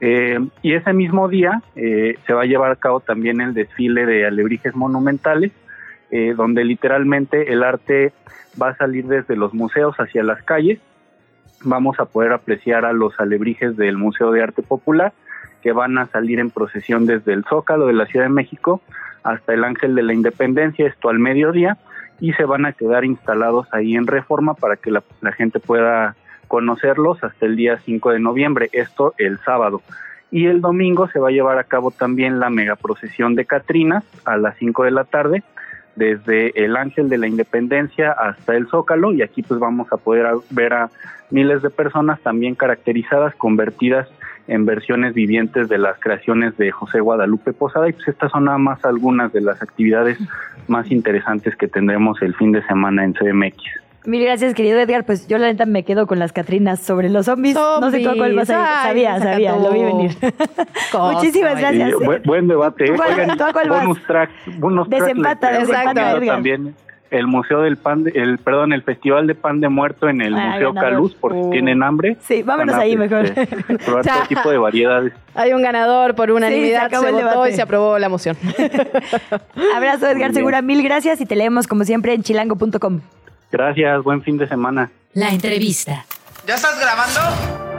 Eh, 0.00 0.38
y 0.62 0.74
ese 0.74 0.92
mismo 0.92 1.28
día 1.28 1.62
eh, 1.76 2.16
se 2.26 2.32
va 2.32 2.42
a 2.42 2.46
llevar 2.46 2.72
a 2.72 2.76
cabo 2.76 3.00
también 3.00 3.40
el 3.40 3.54
desfile 3.54 4.06
de 4.06 4.26
alebrijes 4.26 4.74
monumentales, 4.74 5.52
donde 6.36 6.64
literalmente 6.64 7.52
el 7.52 7.62
arte 7.62 8.12
va 8.60 8.70
a 8.70 8.76
salir 8.76 9.06
desde 9.06 9.36
los 9.36 9.54
museos 9.54 9.94
hacia 10.00 10.24
las 10.24 10.42
calles. 10.42 10.80
Vamos 11.62 12.00
a 12.00 12.06
poder 12.06 12.32
apreciar 12.32 12.84
a 12.84 12.92
los 12.92 13.20
alebrijes 13.20 13.76
del 13.76 13.96
Museo 13.96 14.32
de 14.32 14.42
Arte 14.42 14.62
Popular, 14.62 15.12
que 15.62 15.72
van 15.72 15.98
a 15.98 16.06
salir 16.06 16.38
en 16.38 16.50
procesión 16.50 17.06
desde 17.06 17.32
el 17.32 17.44
Zócalo 17.44 17.86
de 17.86 17.92
la 17.92 18.06
Ciudad 18.06 18.26
de 18.26 18.30
México 18.30 18.80
hasta 19.22 19.52
el 19.52 19.64
Ángel 19.64 19.94
de 19.94 20.02
la 20.02 20.14
Independencia, 20.14 20.86
esto 20.86 21.08
al 21.08 21.18
mediodía, 21.18 21.76
y 22.20 22.32
se 22.34 22.44
van 22.44 22.66
a 22.66 22.72
quedar 22.72 23.04
instalados 23.04 23.66
ahí 23.72 23.96
en 23.96 24.06
reforma 24.06 24.54
para 24.54 24.76
que 24.76 24.90
la, 24.90 25.02
gente 25.32 25.60
pueda 25.60 26.16
conocerlos 26.48 27.22
hasta 27.22 27.46
el 27.46 27.56
día 27.56 27.78
5 27.78 28.10
de 28.10 28.20
noviembre, 28.20 28.68
esto 28.72 29.14
el 29.18 29.38
sábado. 29.40 29.82
Y 30.30 30.46
el 30.46 30.60
domingo 30.60 31.08
se 31.08 31.18
va 31.18 31.28
a 31.28 31.32
llevar 31.32 31.58
a 31.58 31.64
cabo 31.64 31.90
también 31.90 32.38
la 32.38 32.50
mega 32.50 32.76
procesión 32.76 33.34
de 33.34 33.46
Catrinas 33.46 34.04
a 34.24 34.36
las 34.36 34.56
5 34.58 34.84
de 34.84 34.90
la 34.90 35.04
tarde, 35.04 35.42
desde 35.96 36.64
el 36.64 36.76
Ángel 36.76 37.08
de 37.08 37.18
la 37.18 37.26
Independencia 37.26 38.12
hasta 38.12 38.54
el 38.54 38.68
Zócalo, 38.68 39.12
y 39.12 39.22
aquí 39.22 39.42
pues 39.42 39.58
vamos 39.58 39.92
a 39.92 39.96
poder 39.96 40.26
ver 40.50 40.72
a 40.72 40.90
miles 41.30 41.62
de 41.62 41.70
personas 41.70 42.20
también 42.20 42.54
caracterizadas, 42.54 43.34
convertidas 43.34 44.08
en 44.50 44.66
versiones 44.66 45.14
vivientes 45.14 45.68
de 45.68 45.78
las 45.78 45.98
creaciones 46.00 46.56
de 46.58 46.72
José 46.72 47.00
Guadalupe 47.00 47.52
Posada 47.52 47.88
y 47.88 47.92
pues 47.92 48.08
estas 48.08 48.32
son 48.32 48.46
nada 48.46 48.58
más 48.58 48.84
algunas 48.84 49.32
de 49.32 49.40
las 49.40 49.62
actividades 49.62 50.18
más 50.66 50.90
interesantes 50.90 51.54
que 51.54 51.68
tendremos 51.68 52.20
el 52.20 52.34
fin 52.34 52.50
de 52.50 52.62
semana 52.66 53.04
en 53.04 53.12
CMX. 53.12 53.56
Mil 54.06 54.24
gracias, 54.24 54.54
querido 54.54 54.78
Edgar. 54.80 55.06
Pues 55.06 55.28
yo 55.28 55.38
la 55.38 55.46
neta 55.46 55.66
me 55.66 55.84
quedo 55.84 56.06
con 56.08 56.18
las 56.18 56.32
Catrinas 56.32 56.80
sobre 56.80 57.10
los 57.10 57.26
zombies. 57.26 57.54
No 57.54 57.90
sé 57.92 58.00
tú 58.00 58.10
cuál 58.16 58.34
vas 58.34 58.50
a 58.50 58.82
Sabía, 58.82 59.18
sabía, 59.20 59.56
lo 59.56 59.72
vi 59.72 59.84
venir. 59.84 60.10
Muchísimas 61.12 61.58
gracias. 61.58 61.92
buen, 62.24 62.48
debate. 62.48 62.86
¿eh? 62.86 62.90
Oigan, 62.90 63.38
bonus 63.68 64.02
track, 64.06 64.30
bonus 64.58 64.88
Desempata, 64.88 65.52
desempata, 65.52 66.12
Edgar. 66.12 66.26
También 66.26 66.74
el 67.10 67.26
Museo 67.26 67.62
del 67.62 67.76
Pan, 67.76 68.04
el 68.14 68.38
perdón, 68.38 68.72
el 68.72 68.82
Festival 68.82 69.26
de 69.26 69.34
Pan 69.34 69.60
de 69.60 69.68
Muerto 69.68 70.08
en 70.08 70.20
el 70.20 70.32
Museo 70.32 70.74
Caluz, 70.74 71.14
por 71.14 71.34
si 71.34 71.50
tienen 71.50 71.82
hambre. 71.82 72.16
Sí, 72.20 72.42
vámonos 72.42 72.74
ahí 72.76 72.96
mejor. 72.96 73.26
Este, 73.26 73.46
probar 73.84 74.06
todo 74.06 74.22
tipo 74.28 74.50
de 74.50 74.58
variedades. 74.58 75.12
Hay 75.34 75.52
un 75.52 75.62
ganador 75.62 76.14
por 76.14 76.30
unanimidad, 76.30 76.88
sí, 76.90 76.96
se, 76.96 77.02
se 77.02 77.12
votó 77.12 77.46
y 77.46 77.52
se 77.52 77.62
aprobó 77.62 77.98
la 77.98 78.08
moción. 78.08 78.36
Abrazo, 79.74 80.08
Edgar 80.08 80.32
Segura, 80.32 80.62
mil 80.62 80.82
gracias 80.82 81.20
y 81.20 81.26
te 81.26 81.36
leemos 81.36 81.66
como 81.66 81.84
siempre 81.84 82.14
en 82.14 82.22
chilango.com. 82.22 83.00
Gracias, 83.50 84.02
buen 84.02 84.22
fin 84.22 84.38
de 84.38 84.46
semana. 84.48 84.90
La 85.12 85.30
entrevista. 85.30 86.04
¿Ya 86.46 86.54
estás 86.54 86.80
grabando? 86.80 87.69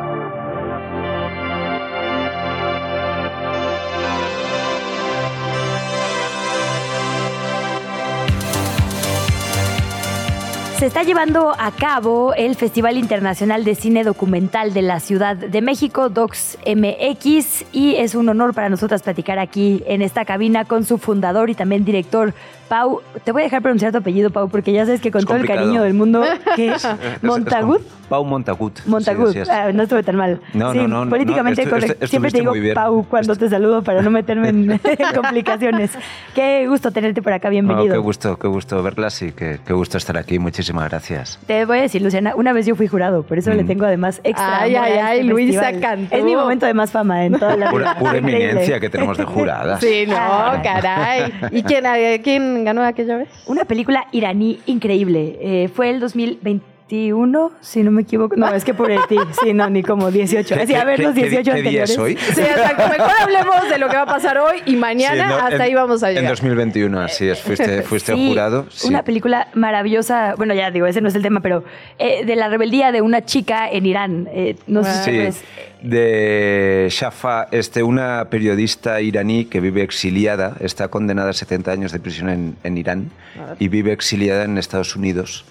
Se 10.82 10.88
está 10.88 11.04
llevando 11.04 11.54
a 11.60 11.70
cabo 11.70 12.34
el 12.34 12.56
Festival 12.56 12.98
Internacional 12.98 13.64
de 13.64 13.76
Cine 13.76 14.04
Documental 14.04 14.74
de 14.74 14.82
la 14.82 15.00
Ciudad 15.00 15.36
de 15.36 15.62
México, 15.62 16.10
Docs 16.10 16.58
MX, 16.66 17.66
y 17.72 17.98
es 17.98 18.16
un 18.16 18.28
honor 18.30 18.56
para 18.56 18.68
nosotras 18.68 19.04
platicar 19.04 19.38
aquí 19.38 19.84
en 19.86 20.02
esta 20.02 20.26
cabina 20.26 20.66
con 20.66 20.84
su 20.84 20.98
fundador 20.98 21.52
y 21.52 21.54
también 21.54 21.86
director, 21.86 22.34
Pau. 22.72 23.02
Te 23.26 23.34
voy 23.34 23.42
a 23.42 23.44
dejar 23.44 23.62
pronunciar 23.62 23.92
tu 23.92 23.98
apellido, 23.98 24.30
Pau, 24.30 24.48
porque 24.48 24.72
ya 24.72 24.86
sabes 24.86 25.02
que 25.02 25.12
con 25.12 25.26
todo 25.26 25.36
el 25.36 25.46
cariño 25.46 25.84
del 25.84 25.94
mundo, 25.94 26.24
¿qué? 26.56 26.74
¿Montagut? 27.22 27.82
Pau 28.12 28.26
Montagut. 28.26 28.86
Montagut. 28.88 29.38
ah, 29.50 29.72
no 29.72 29.84
estuve 29.84 30.04
tan 30.04 30.18
mal. 30.18 30.42
No, 30.54 30.74
no, 30.74 30.86
no. 30.86 31.10
Políticamente 31.10 31.66
correcto. 31.70 32.08
Siempre 32.08 32.30
te 32.30 32.40
digo 32.40 32.54
Pau 32.74 33.06
cuando 33.10 33.38
te 33.38 33.50
saludo 33.50 33.84
para 33.84 34.02
no 34.02 34.12
meterme 34.12 34.50
en 34.50 34.82
complicaciones. 35.16 35.92
Qué 36.36 36.68
gusto 36.68 36.92
tenerte 36.92 37.22
por 37.22 37.32
acá. 37.32 37.48
Bienvenido. 37.48 37.94
qué 37.94 37.98
gusto, 38.00 38.38
qué 38.38 38.50
gusto 38.50 38.84
verlas 38.84 39.22
y 39.22 39.32
qué, 39.32 39.60
qué, 39.66 39.74
gusto 39.74 39.98
estar 39.98 40.18
aquí. 40.18 40.40
Muchísimas 40.40 40.90
gracias. 40.90 41.40
Te 41.48 41.64
voy 41.64 41.78
a 41.78 41.82
decir, 41.84 42.02
Luciana, 42.02 42.36
una 42.36 42.52
vez 42.52 42.66
yo 42.66 42.76
fui 42.76 42.88
jurado, 42.88 43.24
por 43.24 43.38
eso 43.38 43.52
le 43.52 43.64
mm. 43.64 43.68
tengo 43.68 43.86
además 43.86 44.20
extra. 44.26 44.62
Ay, 44.62 44.76
ay, 44.76 44.94
ay, 44.94 45.20
este 45.20 45.32
Luisa 45.32 45.72
cantó. 45.80 46.14
Es 46.14 46.24
mi 46.26 46.36
momento 46.36 46.66
de 46.66 46.74
más 46.74 46.92
fama 46.92 47.26
en 47.26 47.40
toda 47.40 47.56
la 47.56 47.72
vida. 47.72 47.96
Pura, 47.98 48.18
eminencia 48.18 48.80
que 48.82 48.90
tenemos 48.90 49.18
de 49.18 49.24
juradas. 49.24 49.80
Sí, 49.80 50.06
no, 50.06 50.62
caray. 50.62 51.32
¿Y 51.52 51.64
quién, 51.64 51.86
quién 52.24 52.61
ganó 52.64 52.84
aquella 52.84 53.18
vez? 53.18 53.30
Una 53.46 53.66
película 53.66 54.08
iraní 54.12 54.60
increíble. 54.66 55.38
Eh, 55.42 55.70
fue 55.74 55.90
el 55.90 56.00
2020 56.00 56.71
21, 56.92 57.52
si 57.62 57.84
no 57.84 57.92
me 57.92 58.02
equivoco. 58.02 58.36
No, 58.36 58.54
es 58.54 58.66
que 58.66 58.74
por 58.74 58.92
el 58.92 59.00
ti, 59.08 59.16
sí, 59.42 59.54
no, 59.54 59.70
ni 59.70 59.82
como 59.82 60.12
18. 60.12 60.56
Así, 60.56 60.76
a 60.76 60.84
ver 60.84 61.00
los 61.00 61.16
18 61.16 61.44
¿qué, 61.44 61.50
anteriores. 61.52 61.72
Día 61.72 61.84
es 61.84 61.98
hoy? 61.98 62.18
Sí, 62.18 62.42
exacto. 62.42 62.90
Mejor 62.90 63.12
hablemos 63.22 63.70
de 63.70 63.78
lo 63.78 63.88
que 63.88 63.96
va 63.96 64.02
a 64.02 64.08
pasar 64.08 64.38
hoy 64.38 64.62
y 64.66 64.76
mañana 64.76 65.48
hasta 65.48 65.64
ahí 65.64 65.74
vamos 65.74 66.04
a 66.04 66.10
llegar. 66.10 66.26
En 66.26 66.30
2021, 66.30 67.00
así 67.00 67.30
es. 67.30 67.40
Fuiste, 67.40 67.82
fuiste 67.84 68.14
jurado. 68.14 68.66
Sí. 68.70 68.90
Una 68.90 69.04
película 69.04 69.48
maravillosa. 69.54 70.36
Bueno, 70.36 70.54
ya 70.54 70.70
digo, 70.70 70.86
ese 70.86 71.00
no 71.00 71.08
es 71.08 71.16
el 71.16 71.22
tema, 71.22 71.40
pero 71.40 71.64
eh, 71.98 72.26
de 72.26 72.36
la 72.36 72.50
rebeldía 72.50 72.92
de 72.92 73.02
una 73.02 73.24
chica 73.24 73.70
en 73.70 73.86
Irán. 73.86 74.28
Eh, 74.34 74.58
no 74.68 74.84
sé 74.84 75.04
si 75.04 75.18
es. 75.18 75.44
De 75.82 76.90
Shafa, 76.92 77.48
este, 77.52 77.82
una 77.82 78.28
periodista 78.30 79.02
iraní 79.02 79.46
que 79.46 79.60
vive 79.60 79.82
exiliada, 79.82 80.56
está 80.60 80.90
condenada 80.90 81.32
a 81.32 81.34
70 81.34 81.72
años 81.72 81.92
de 81.92 82.00
prisión 82.00 82.30
en, 82.30 82.56
en 82.64 82.78
Irán 82.78 83.10
y 83.58 83.68
vive 83.68 83.92
exiliada 83.92 84.44
en 84.44 84.60
Estados 84.60 84.96
Unidos 84.96 85.44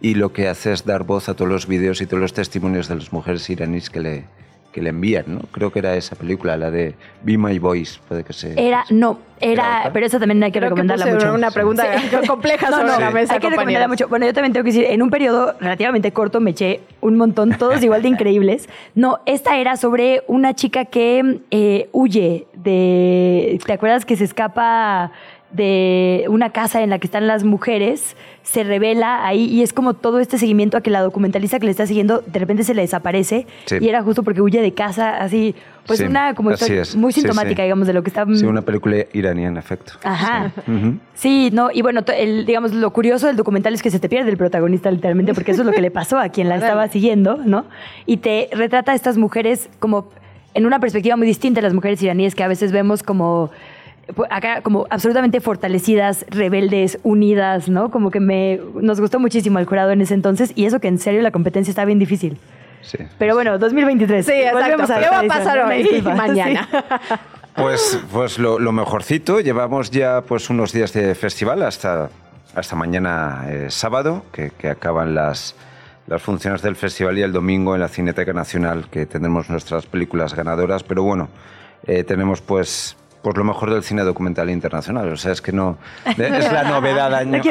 y 0.00 0.14
lo 0.14 0.32
que 0.32 0.48
hace 0.48 0.72
es 0.72 0.84
dar 0.84 1.04
voz 1.04 1.28
a 1.28 1.34
todos 1.34 1.50
los 1.50 1.66
vídeos 1.66 2.00
y 2.00 2.06
todos 2.06 2.20
los 2.20 2.32
testimonios 2.32 2.88
de 2.88 2.96
las 2.96 3.12
mujeres 3.12 3.48
iraníes 3.48 3.90
que 3.90 4.00
le, 4.00 4.24
que 4.76 4.82
le 4.82 4.90
envían, 4.90 5.24
¿no? 5.26 5.40
Creo 5.52 5.72
que 5.72 5.78
era 5.78 5.96
esa 5.96 6.16
película, 6.16 6.54
la 6.58 6.70
de 6.70 6.94
Be 7.22 7.38
My 7.38 7.58
Voice, 7.58 7.98
puede 8.06 8.24
que 8.24 8.34
sea. 8.34 8.52
Era, 8.56 8.84
no, 8.90 9.18
era, 9.40 9.88
pero 9.90 10.04
eso 10.04 10.18
también 10.18 10.44
hay 10.44 10.52
que 10.52 10.60
recomendarla 10.60 11.06
mucho. 11.06 11.32
una 11.32 11.50
pregunta 11.50 11.86
compleja 12.26 12.70
sobre 12.70 12.88
la 12.88 13.10
mesa, 13.10 13.32
Hay 13.32 13.40
que 13.40 13.48
recomendarla 13.48 13.88
mucho. 13.88 14.06
Bueno, 14.08 14.26
yo 14.26 14.34
también 14.34 14.52
tengo 14.52 14.64
que 14.64 14.72
decir, 14.72 14.84
en 14.84 15.00
un 15.00 15.08
periodo 15.08 15.54
relativamente 15.60 16.12
corto 16.12 16.40
me 16.40 16.50
eché 16.50 16.82
un 17.00 17.16
montón, 17.16 17.56
todos 17.58 17.82
igual 17.82 18.02
de 18.02 18.08
increíbles. 18.08 18.68
No, 18.94 19.20
esta 19.24 19.56
era 19.56 19.78
sobre 19.78 20.24
una 20.26 20.52
chica 20.52 20.84
que 20.84 21.40
eh, 21.50 21.88
huye 21.92 22.46
de, 22.52 23.58
¿te 23.64 23.72
acuerdas 23.72 24.04
que 24.04 24.16
se 24.16 24.24
escapa 24.24 25.10
de 25.50 26.26
una 26.28 26.50
casa 26.50 26.82
en 26.82 26.90
la 26.90 26.98
que 26.98 27.06
están 27.06 27.26
las 27.26 27.44
mujeres, 27.44 28.16
se 28.42 28.64
revela 28.64 29.26
ahí 29.26 29.44
y 29.44 29.62
es 29.62 29.72
como 29.72 29.94
todo 29.94 30.20
este 30.20 30.38
seguimiento 30.38 30.76
a 30.76 30.80
que 30.80 30.90
la 30.90 31.00
documentalista 31.00 31.58
que 31.58 31.66
le 31.66 31.70
está 31.70 31.86
siguiendo 31.86 32.22
de 32.26 32.38
repente 32.38 32.64
se 32.64 32.74
le 32.74 32.82
desaparece 32.82 33.46
y 33.80 33.88
era 33.88 34.02
justo 34.02 34.22
porque 34.22 34.40
huye 34.40 34.60
de 34.60 34.72
casa, 34.72 35.16
así, 35.18 35.54
pues 35.86 36.00
una 36.00 36.34
como 36.34 36.50
muy 36.96 37.12
sintomática, 37.12 37.62
digamos, 37.62 37.86
de 37.86 37.92
lo 37.92 38.02
que 38.02 38.10
está... 38.10 38.26
Sí, 38.26 38.44
una 38.44 38.62
película 38.62 38.98
iraní 39.12 39.44
en 39.44 39.56
efecto. 39.56 39.94
Ajá. 40.02 40.52
Sí, 41.14 41.50
no, 41.52 41.70
y 41.72 41.82
bueno, 41.82 42.02
el, 42.16 42.44
digamos, 42.44 42.72
lo 42.72 42.92
curioso 42.92 43.26
del 43.26 43.36
documental 43.36 43.74
es 43.74 43.82
que 43.82 43.90
se 43.90 44.00
te 44.00 44.08
pierde 44.08 44.30
el 44.30 44.36
protagonista 44.36 44.90
literalmente 44.90 45.32
porque 45.32 45.52
eso 45.52 45.62
es 45.62 45.66
lo 45.66 45.72
que 45.72 45.80
le 45.80 45.90
pasó 45.90 46.18
a 46.18 46.28
quien 46.28 46.48
la 46.48 46.56
estaba 46.56 46.88
siguiendo, 46.88 47.38
¿no? 47.44 47.66
Y 48.04 48.18
te 48.18 48.48
retrata 48.52 48.92
a 48.92 48.94
estas 48.94 49.16
mujeres 49.16 49.68
como 49.78 50.10
en 50.54 50.66
una 50.66 50.80
perspectiva 50.80 51.16
muy 51.16 51.26
distinta 51.26 51.60
a 51.60 51.62
las 51.62 51.74
mujeres 51.74 52.02
iraníes 52.02 52.34
que 52.34 52.42
a 52.42 52.48
veces 52.48 52.72
vemos 52.72 53.02
como 53.02 53.50
acá 54.30 54.62
como 54.62 54.86
absolutamente 54.90 55.40
fortalecidas, 55.40 56.24
rebeldes, 56.28 56.98
unidas, 57.02 57.68
¿no? 57.68 57.90
Como 57.90 58.10
que 58.10 58.20
me 58.20 58.60
nos 58.80 59.00
gustó 59.00 59.18
muchísimo 59.18 59.58
el 59.58 59.66
jurado 59.66 59.90
en 59.90 60.00
ese 60.00 60.14
entonces 60.14 60.52
y 60.54 60.66
eso 60.66 60.80
que 60.80 60.88
en 60.88 60.98
serio 60.98 61.22
la 61.22 61.30
competencia 61.30 61.70
está 61.70 61.84
bien 61.84 61.98
difícil. 61.98 62.38
Sí. 62.82 62.98
Pero 63.18 63.34
bueno, 63.34 63.58
2023. 63.58 64.24
Sí, 64.24 64.32
exacto. 64.32 64.86
¿Qué 64.86 65.08
va 65.08 65.20
a 65.20 65.24
pasar 65.24 65.58
hoy 65.66 65.88
y 65.98 66.02
mañana? 66.02 66.68
Pues, 67.56 67.98
pues 68.12 68.38
lo, 68.38 68.58
mejorcito, 68.70 69.40
llevamos 69.40 69.90
ya 69.90 70.20
pues 70.20 70.50
unos 70.50 70.74
días 70.74 70.92
de 70.92 71.14
festival 71.14 71.62
hasta, 71.62 72.10
hasta 72.54 72.76
mañana 72.76 73.46
eh, 73.48 73.68
sábado, 73.70 74.24
que, 74.30 74.50
que 74.50 74.68
acaban 74.68 75.14
las, 75.14 75.54
las 76.06 76.20
funciones 76.20 76.60
del 76.60 76.76
festival 76.76 77.16
y 77.16 77.22
el 77.22 77.32
domingo 77.32 77.74
en 77.74 77.80
la 77.80 77.88
Cineteca 77.88 78.34
Nacional, 78.34 78.88
que 78.90 79.06
tendremos 79.06 79.48
nuestras 79.48 79.86
películas 79.86 80.34
ganadoras, 80.34 80.82
pero 80.82 81.02
bueno, 81.02 81.30
eh, 81.86 82.04
tenemos 82.04 82.42
pues 82.42 82.96
pues 83.26 83.36
lo 83.36 83.42
mejor 83.42 83.72
del 83.72 83.82
cine 83.82 84.04
documental 84.04 84.48
internacional. 84.50 85.08
O 85.08 85.16
sea, 85.16 85.32
es 85.32 85.42
que 85.42 85.50
no. 85.50 85.78
Es 86.16 86.52
la 86.52 86.62
novedad 86.62 87.12
año, 87.12 87.42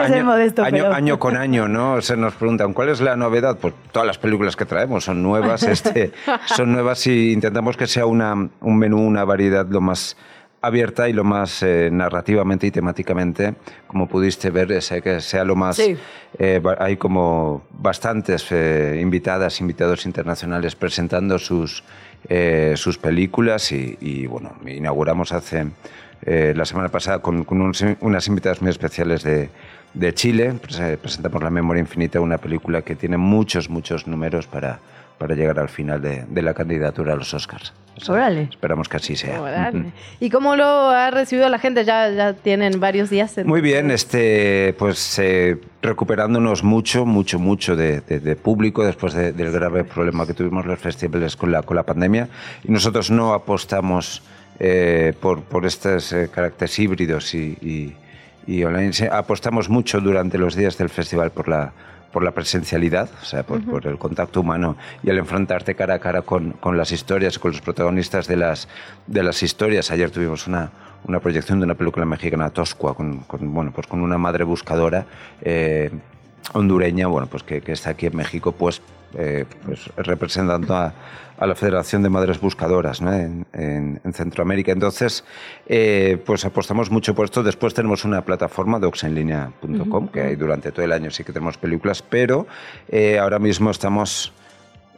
año, 0.90 1.20
con 1.20 1.36
año, 1.36 1.68
¿no? 1.68 2.02
Se 2.02 2.16
nos 2.16 2.34
preguntan, 2.36 2.72
¿cuál 2.72 2.88
es 2.88 3.02
la 3.02 3.18
novedad? 3.18 3.58
Pues 3.60 3.74
todas 3.92 4.08
las 4.08 4.18
películas 4.18 4.56
que 4.56 4.64
traemos 4.64 5.04
son 5.04 5.22
nuevas, 5.22 5.64
este, 5.76 6.14
son 6.46 6.72
nuevas 6.72 7.06
y 7.08 7.34
intentamos 7.34 7.76
que 7.76 7.88
sea 7.88 8.06
una, 8.06 8.36
un 8.36 8.78
menú, 8.78 9.06
una 9.06 9.26
variedad 9.26 9.68
lo 9.68 9.82
más 9.82 10.16
abierta 10.62 11.10
y 11.10 11.14
lo 11.14 11.26
más 11.26 11.62
eh, 11.62 11.90
narrativamente 11.92 12.68
y 12.68 12.72
temáticamente, 12.72 13.56
como 13.86 14.08
pudiste 14.08 14.52
ver, 14.52 14.70
que 15.04 15.20
sea 15.20 15.44
lo 15.44 15.58
más... 15.58 15.78
Eh, 15.78 16.62
hay 16.80 16.96
como 16.96 17.66
bastantes 17.72 18.50
eh, 18.52 18.98
invitadas, 19.02 19.60
invitados 19.60 20.06
internacionales 20.06 20.74
presentando 20.78 21.38
sus 21.38 21.84
eh, 22.30 22.74
sus 22.76 22.98
películas 22.98 23.72
y, 23.72 24.28
bueno, 24.28 24.56
inauguramos 24.66 25.32
hace 25.32 25.68
eh, 26.24 26.54
la 26.56 26.66
semana 26.66 26.90
pasada 26.90 27.20
con, 27.20 27.46
unas 27.48 28.28
invitadas 28.28 28.62
muy 28.62 28.72
especiales 28.72 29.24
de, 29.24 29.50
de 29.94 30.14
Chile. 30.14 30.54
Presentamos 30.62 31.44
La 31.44 31.50
Memoria 31.50 31.82
Infinita, 31.82 32.20
una 32.20 32.38
película 32.38 32.82
que 32.82 32.96
tiene 32.96 33.18
muchos, 33.18 33.70
muchos 33.70 34.08
números 34.08 34.48
para, 34.48 34.80
para 35.18 35.36
llegar 35.36 35.60
al 35.60 35.70
final 35.70 36.02
de, 36.02 36.26
de 36.28 36.42
la 36.42 36.54
candidatura 36.54 37.14
a 37.14 37.16
los 37.16 37.34
Oscars. 37.34 37.74
Esperamos 37.98 38.90
que 38.90 38.98
así 38.98 39.16
sea. 39.16 39.72
¿Y 40.20 40.30
cómo 40.30 40.56
lo 40.56 40.90
ha 40.90 41.12
recibido 41.12 41.48
la 41.48 41.60
gente? 41.60 41.86
Ya, 41.86 42.10
ya 42.10 42.34
tienen 42.34 42.80
varios 42.80 43.10
días. 43.10 43.38
Muy 43.46 43.62
bien, 43.62 43.90
este, 43.90 44.76
pues 44.78 45.18
eh, 45.20 45.58
recuperándonos 45.82 46.64
mucho, 46.64 47.06
mucho, 47.06 47.40
mucho 47.40 47.76
de, 47.76 48.02
de, 48.02 48.36
público 48.36 48.86
después 48.86 49.14
del 49.14 49.52
grave 49.52 49.86
problema 49.86 50.28
que 50.28 50.34
tuvimos 50.34 50.66
los 50.66 50.78
festivales 50.78 51.36
con 51.38 51.52
la, 51.52 51.62
con 51.62 51.78
la 51.78 51.84
pandemia. 51.84 52.28
Y 52.64 52.72
nosotros 52.72 53.12
no 53.12 53.34
apostamos 53.34 54.22
eh, 54.60 55.14
por, 55.22 55.44
por 55.44 55.66
estos 55.66 56.12
eh, 56.12 56.30
caracteres 56.34 56.78
híbridos 56.78 57.34
y, 57.34 57.58
y, 57.62 57.96
y 58.46 58.64
online. 58.66 58.92
Apostamos 59.10 59.70
mucho 59.70 60.02
durante 60.02 60.38
los 60.38 60.56
días 60.56 60.78
del 60.78 60.90
festival 60.90 61.32
por 61.32 61.48
la 61.48 61.72
por 62.16 62.24
la 62.24 62.32
presencialidad, 62.32 63.10
o 63.22 63.26
sea, 63.26 63.44
por, 63.44 63.62
por, 63.66 63.86
el 63.88 63.98
contacto 63.98 64.40
humano 64.40 64.78
y 65.04 65.10
el 65.10 65.18
enfrentarte 65.18 65.76
cara 65.76 65.96
a 65.96 66.00
cara 66.00 66.22
con, 66.22 66.52
con, 66.52 66.78
las 66.78 66.94
historias, 66.94 67.38
con 67.40 67.52
los 67.52 67.60
protagonistas 67.60 68.26
de 68.26 68.38
las, 68.38 68.70
de 69.06 69.22
las 69.22 69.44
historias. 69.44 69.92
Ayer 69.92 70.12
tuvimos 70.12 70.48
una, 70.48 70.72
una 71.04 71.20
proyección 71.20 71.60
de 71.60 71.66
una 71.66 71.76
película 71.76 72.06
mexicana, 72.06 72.52
Toscua, 72.52 72.96
con, 72.96 73.18
con 73.24 73.54
bueno, 73.54 73.74
pues 73.76 73.86
con 73.88 74.00
una 74.00 74.18
madre 74.18 74.46
buscadora 74.46 75.06
eh, 75.42 75.92
hondureña, 76.54 77.08
bueno, 77.08 77.28
pues 77.28 77.44
que, 77.44 77.62
que, 77.62 77.72
está 77.72 77.92
aquí 77.92 78.08
en 78.08 78.16
México, 78.16 78.52
pues, 78.52 78.82
eh, 79.18 79.46
pues 79.66 79.88
representando 79.98 80.76
a, 80.76 80.94
a 81.38 81.46
la 81.46 81.56
Federación 81.56 82.04
de 82.04 82.10
Madres 82.10 82.40
Buscadoras 82.40 83.02
¿no? 83.02 83.14
en, 83.14 83.46
en, 83.54 84.00
en, 84.04 84.14
Centroamérica. 84.14 84.72
Entonces, 84.72 85.24
eh, 85.68 86.22
pues 86.26 86.46
apostamos 86.46 86.90
mucho 86.90 87.14
por 87.16 87.26
esto. 87.26 87.44
Después 87.44 87.74
tenemos 87.74 88.06
una 88.06 88.24
plataforma, 88.24 88.80
doxenlinea.com, 88.80 89.70
uh 89.70 90.08
-huh. 90.08 90.12
que 90.12 90.22
hay 90.22 90.36
durante 90.36 90.72
todo 90.72 90.86
el 90.86 90.92
año 90.92 91.12
sí 91.12 91.24
que 91.24 91.34
tenemos 91.34 91.58
películas, 91.58 92.02
pero 92.02 92.48
eh, 92.90 93.20
ahora 93.20 93.40
mismo 93.40 93.72
estamos 93.72 94.34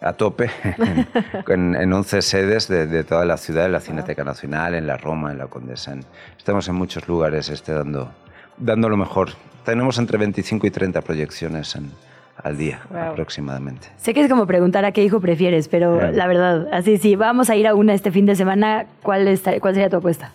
a 0.02 0.14
tope 0.14 0.52
en, 1.48 1.76
en 1.76 1.94
11 1.94 2.22
sedes 2.22 2.68
de, 2.68 2.86
de, 2.86 3.04
toda 3.04 3.26
la 3.26 3.38
ciudad, 3.38 3.66
en 3.66 3.72
la 3.72 3.80
Cineteca 3.80 4.24
Nacional, 4.24 4.76
en 4.76 4.86
la 4.86 4.98
Roma, 4.98 5.32
en 5.32 5.40
la 5.40 5.48
Condesa. 5.48 5.94
En, 5.94 6.06
estamos 6.38 6.68
en 6.68 6.76
muchos 6.76 7.08
lugares 7.08 7.50
este, 7.50 7.74
dando, 7.74 8.12
dando 8.58 8.90
lo 8.90 8.98
mejor. 8.98 9.30
Tenemos 9.68 9.98
entre 10.00 10.18
25 10.18 10.66
y 10.66 10.72
30 10.72 11.02
proyecciones 11.02 11.76
en, 11.76 11.92
al 12.42 12.58
día 12.58 12.80
wow. 12.90 13.12
aproximadamente. 13.12 13.90
Sé 13.98 14.14
que 14.14 14.22
es 14.22 14.30
como 14.30 14.48
preguntar 14.48 14.86
a 14.86 14.94
qué 14.94 15.04
hijo 15.04 15.20
prefieres, 15.20 15.68
pero 15.68 15.98
claro. 15.98 16.14
la 16.14 16.26
verdad, 16.28 16.68
así 16.72 16.98
sí, 16.98 17.18
vamos 17.18 17.50
a 17.50 17.58
ir 17.58 17.68
a 17.68 17.76
una 17.76 17.94
este 17.94 18.10
fin 18.10 18.26
de 18.26 18.38
semana, 18.38 18.86
¿cuál, 19.04 19.28
está, 19.28 19.60
cuál 19.60 19.74
sería 19.74 19.90
tu 19.90 19.98
apuesta? 19.98 20.32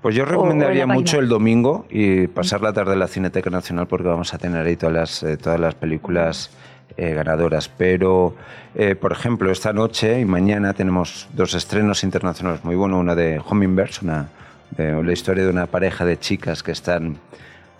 Pues 0.00 0.14
yo 0.14 0.24
recomendaría 0.24 0.86
mucho 0.86 1.18
el 1.18 1.28
domingo 1.28 1.84
y 1.90 2.26
pasar 2.28 2.62
la 2.62 2.72
tarde 2.72 2.94
en 2.94 3.00
la 3.00 3.08
Cineteca 3.08 3.50
Nacional 3.50 3.86
porque 3.86 4.08
vamos 4.08 4.32
a 4.32 4.38
tener 4.38 4.64
ahí 4.66 4.76
todas 4.76 4.94
las, 4.94 5.22
eh, 5.24 5.36
todas 5.36 5.60
las 5.60 5.74
películas 5.74 6.50
eh, 6.96 7.12
ganadoras. 7.12 7.68
Pero, 7.68 8.34
eh, 8.74 8.94
por 8.94 9.12
ejemplo, 9.12 9.50
esta 9.50 9.74
noche 9.74 10.20
y 10.20 10.24
mañana 10.24 10.72
tenemos 10.72 11.28
dos 11.34 11.52
estrenos 11.52 12.02
internacionales 12.02 12.64
muy 12.64 12.76
buenos. 12.76 12.98
Una 12.98 13.14
de 13.14 13.42
Hummingbirds, 13.46 14.00
una, 14.00 14.30
de, 14.70 15.02
la 15.02 15.12
historia 15.12 15.44
de 15.44 15.50
una 15.50 15.66
pareja 15.66 16.06
de 16.06 16.18
chicas 16.18 16.62
que 16.62 16.72
están 16.72 17.18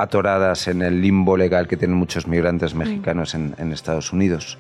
atoradas 0.00 0.68
en 0.68 0.82
el 0.82 1.00
limbo 1.00 1.36
legal 1.36 1.68
que 1.68 1.76
tienen 1.76 1.96
muchos 1.96 2.26
migrantes 2.26 2.74
mexicanos 2.74 3.34
en, 3.34 3.54
en 3.58 3.72
Estados 3.72 4.12
Unidos. 4.12 4.58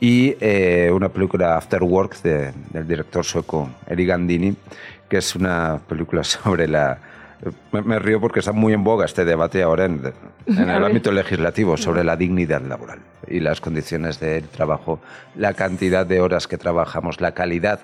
Y 0.00 0.36
eh, 0.40 0.90
una 0.92 1.10
película 1.10 1.56
After 1.56 1.82
Work 1.82 2.22
de, 2.22 2.52
del 2.70 2.88
director 2.88 3.24
sueco 3.24 3.68
Eric 3.86 4.08
Gandini, 4.08 4.56
que 5.08 5.18
es 5.18 5.34
una 5.36 5.80
película 5.86 6.24
sobre 6.24 6.66
la... 6.66 6.98
Me, 7.72 7.80
me, 7.80 7.98
río 7.98 8.20
porque 8.20 8.40
está 8.40 8.52
muy 8.52 8.74
en 8.74 8.84
boga 8.84 9.06
este 9.06 9.24
debate 9.24 9.62
ahora 9.62 9.86
en, 9.86 10.12
en 10.46 10.68
el 10.68 10.84
ámbito 10.84 11.10
legislativo 11.10 11.78
sobre 11.78 12.04
la 12.04 12.14
dignidad 12.14 12.60
laboral 12.60 12.98
y 13.26 13.40
las 13.40 13.62
condiciones 13.62 14.20
del 14.20 14.46
trabajo, 14.48 15.00
la 15.36 15.54
cantidad 15.54 16.04
de 16.04 16.20
horas 16.20 16.46
que 16.46 16.58
trabajamos, 16.58 17.22
la 17.22 17.32
calidad 17.32 17.80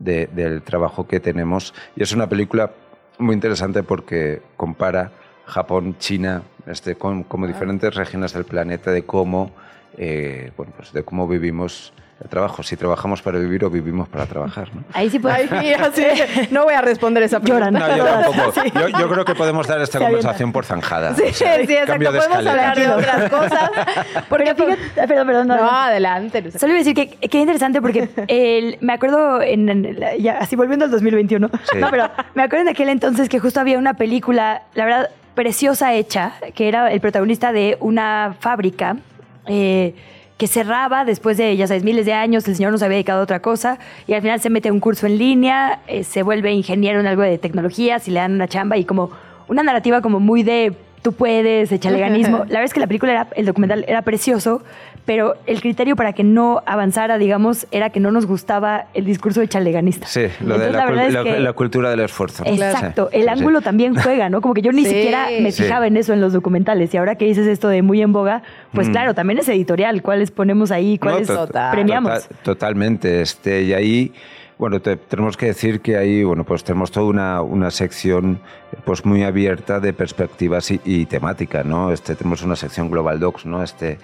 de, 0.00 0.26
del 0.26 0.62
trabajo 0.62 1.06
que 1.06 1.20
tenemos. 1.20 1.72
Y 1.94 2.02
es 2.02 2.12
una 2.12 2.28
película 2.28 2.72
muy 3.18 3.34
interesante 3.34 3.84
porque 3.84 4.42
compara 4.56 5.12
Japón, 5.50 5.96
China, 5.98 6.42
este, 6.66 6.94
con, 6.94 7.24
como 7.24 7.46
diferentes 7.46 7.94
regiones 7.94 8.32
del 8.32 8.44
planeta, 8.44 8.90
de 8.90 9.02
cómo, 9.04 9.52
eh, 9.98 10.52
bueno, 10.56 10.72
pues 10.76 10.92
de 10.92 11.02
cómo 11.02 11.28
vivimos 11.28 11.92
el 12.22 12.28
trabajo, 12.28 12.62
si 12.62 12.76
trabajamos 12.76 13.22
para 13.22 13.38
vivir 13.38 13.64
o 13.64 13.70
vivimos 13.70 14.06
para 14.06 14.26
trabajar. 14.26 14.68
¿no? 14.74 14.84
Ahí 14.92 15.08
sí 15.08 15.18
puedes. 15.18 15.48
sí, 15.94 16.04
no 16.50 16.64
voy 16.64 16.74
a 16.74 16.82
responder 16.82 17.22
esa 17.22 17.40
pregunta. 17.40 17.70
No, 17.70 17.96
yo 17.96 18.04
tampoco. 18.04 18.52
Sí. 18.52 18.70
Yo, 18.74 18.88
yo, 18.88 19.08
creo 19.08 19.24
que 19.24 19.34
podemos 19.34 19.66
dar 19.66 19.80
esta 19.80 19.98
conversación 19.98 20.52
por 20.52 20.66
zanjada. 20.66 21.14
Sí, 21.14 21.22
o 21.22 21.32
sea, 21.32 21.56
sí, 21.64 21.72
exacto. 21.72 22.04
Podemos 22.04 22.46
hablar 22.46 22.76
de 22.76 22.88
otras 22.90 23.30
cosas. 23.30 23.70
Porque 24.28 24.54
fíjate, 24.54 25.08
perdón, 25.08 25.26
perdón. 25.26 25.48
No, 25.48 25.56
no 25.56 25.70
adelante. 25.70 26.50
Solo 26.58 26.74
iba 26.74 26.82
a 26.82 26.84
decir 26.84 26.94
que, 26.94 27.08
que 27.28 27.38
interesante 27.38 27.80
porque 27.80 28.08
el, 28.28 28.76
me 28.80 28.92
acuerdo, 28.92 29.40
en, 29.40 29.68
en, 29.68 29.98
ya, 30.18 30.38
así 30.38 30.56
volviendo 30.56 30.84
al 30.84 30.90
2021, 30.90 31.50
sí. 31.72 31.78
no, 31.78 31.90
pero 31.90 32.10
me 32.34 32.42
acuerdo 32.42 32.64
en 32.64 32.68
aquel 32.68 32.88
entonces 32.88 33.28
que 33.28 33.38
justo 33.38 33.60
había 33.60 33.78
una 33.78 33.94
película, 33.94 34.62
la 34.74 34.84
verdad, 34.84 35.10
preciosa 35.40 35.94
hecha, 35.94 36.34
que 36.54 36.68
era 36.68 36.92
el 36.92 37.00
protagonista 37.00 37.50
de 37.50 37.78
una 37.80 38.36
fábrica. 38.40 38.98
Eh, 39.46 39.94
que 40.36 40.46
cerraba 40.46 41.06
después 41.06 41.38
de, 41.38 41.56
ya 41.56 41.66
sabes, 41.66 41.82
miles 41.82 42.04
de 42.04 42.12
años, 42.12 42.46
el 42.46 42.56
señor 42.56 42.72
no 42.72 42.78
se 42.78 42.84
había 42.84 42.96
dedicado 42.96 43.20
a 43.20 43.22
otra 43.22 43.40
cosa 43.40 43.78
y 44.06 44.12
al 44.12 44.20
final 44.20 44.38
se 44.40 44.50
mete 44.50 44.68
a 44.68 44.72
un 44.72 44.80
curso 44.80 45.06
en 45.06 45.16
línea, 45.16 45.80
eh, 45.86 46.04
se 46.04 46.22
vuelve 46.22 46.52
ingeniero 46.52 47.00
en 47.00 47.06
algo 47.06 47.22
de 47.22 47.38
tecnologías 47.38 48.06
y 48.06 48.10
le 48.10 48.20
dan 48.20 48.32
una 48.32 48.48
chamba 48.48 48.76
y 48.76 48.84
como 48.84 49.10
una 49.48 49.62
narrativa 49.62 50.02
como 50.02 50.20
muy 50.20 50.42
de 50.42 50.74
tú 51.02 51.12
puedes, 51.12 51.72
échale 51.72 51.98
ganismo. 51.98 52.38
La 52.38 52.44
verdad 52.44 52.64
es 52.64 52.74
que 52.74 52.80
la 52.80 52.86
película, 52.86 53.12
era, 53.12 53.28
el 53.34 53.46
documental 53.46 53.84
era 53.88 54.02
precioso, 54.02 54.62
pero 55.06 55.34
el 55.46 55.60
criterio 55.60 55.96
para 55.96 56.12
que 56.12 56.22
no 56.22 56.62
avanzara, 56.66 57.18
digamos, 57.18 57.66
era 57.70 57.90
que 57.90 58.00
no 58.00 58.12
nos 58.12 58.26
gustaba 58.26 58.86
el 58.94 59.04
discurso 59.04 59.40
de 59.40 59.48
chaleganista. 59.48 60.06
Sí, 60.06 60.20
lo 60.40 60.54
Entonces, 60.54 60.66
de 60.66 60.72
la, 60.72 60.90
la, 60.90 61.24
la, 61.24 61.40
la, 61.40 61.52
cultura 61.52 61.90
del 61.90 62.00
esfuerzo. 62.00 62.44
Exacto, 62.46 63.08
sí. 63.10 63.18
el 63.18 63.24
sí, 63.24 63.28
ángulo 63.28 63.58
sí. 63.58 63.64
también 63.64 63.94
juega, 63.94 64.28
¿no? 64.28 64.40
Como 64.40 64.54
que 64.54 64.62
yo 64.62 64.72
ni 64.72 64.84
sí. 64.84 64.90
siquiera 64.90 65.28
me 65.40 65.52
fijaba 65.52 65.86
en 65.86 65.96
eso 65.96 66.12
en 66.12 66.20
los 66.20 66.32
documentales 66.32 66.92
y 66.92 66.96
ahora 66.96 67.14
que 67.16 67.24
dices 67.24 67.46
esto 67.46 67.68
de 67.68 67.82
muy 67.82 68.02
en 68.02 68.12
boga, 68.12 68.42
pues 68.72 68.88
mm. 68.88 68.92
claro, 68.92 69.14
también 69.14 69.38
es 69.38 69.48
editorial, 69.48 70.02
cuáles 70.02 70.30
ponemos 70.30 70.70
ahí, 70.70 70.98
cuáles 70.98 71.28
no, 71.28 71.46
to 71.46 71.52
premiamos. 71.72 72.22
Total, 72.22 72.38
totalmente, 72.42 73.22
este, 73.22 73.62
y 73.62 73.72
ahí... 73.72 74.12
Bueno, 74.60 74.78
te, 74.82 74.96
tenemos 74.96 75.38
que 75.38 75.46
decir 75.46 75.80
que 75.80 75.96
ahí, 75.96 76.22
bueno, 76.22 76.44
pues 76.44 76.64
tenemos 76.64 76.90
toda 76.90 77.06
una, 77.06 77.40
una 77.40 77.70
sección 77.70 78.42
pues 78.84 79.06
muy 79.06 79.22
abierta 79.22 79.80
de 79.80 79.94
perspectivas 79.94 80.70
y, 80.70 80.78
y, 80.84 81.06
temática, 81.06 81.64
¿no? 81.64 81.90
Este, 81.92 82.14
tenemos 82.14 82.42
una 82.42 82.56
sección 82.56 82.90
Global 82.90 83.18
Docs, 83.18 83.46
¿no? 83.46 83.62
Este, 83.62 83.98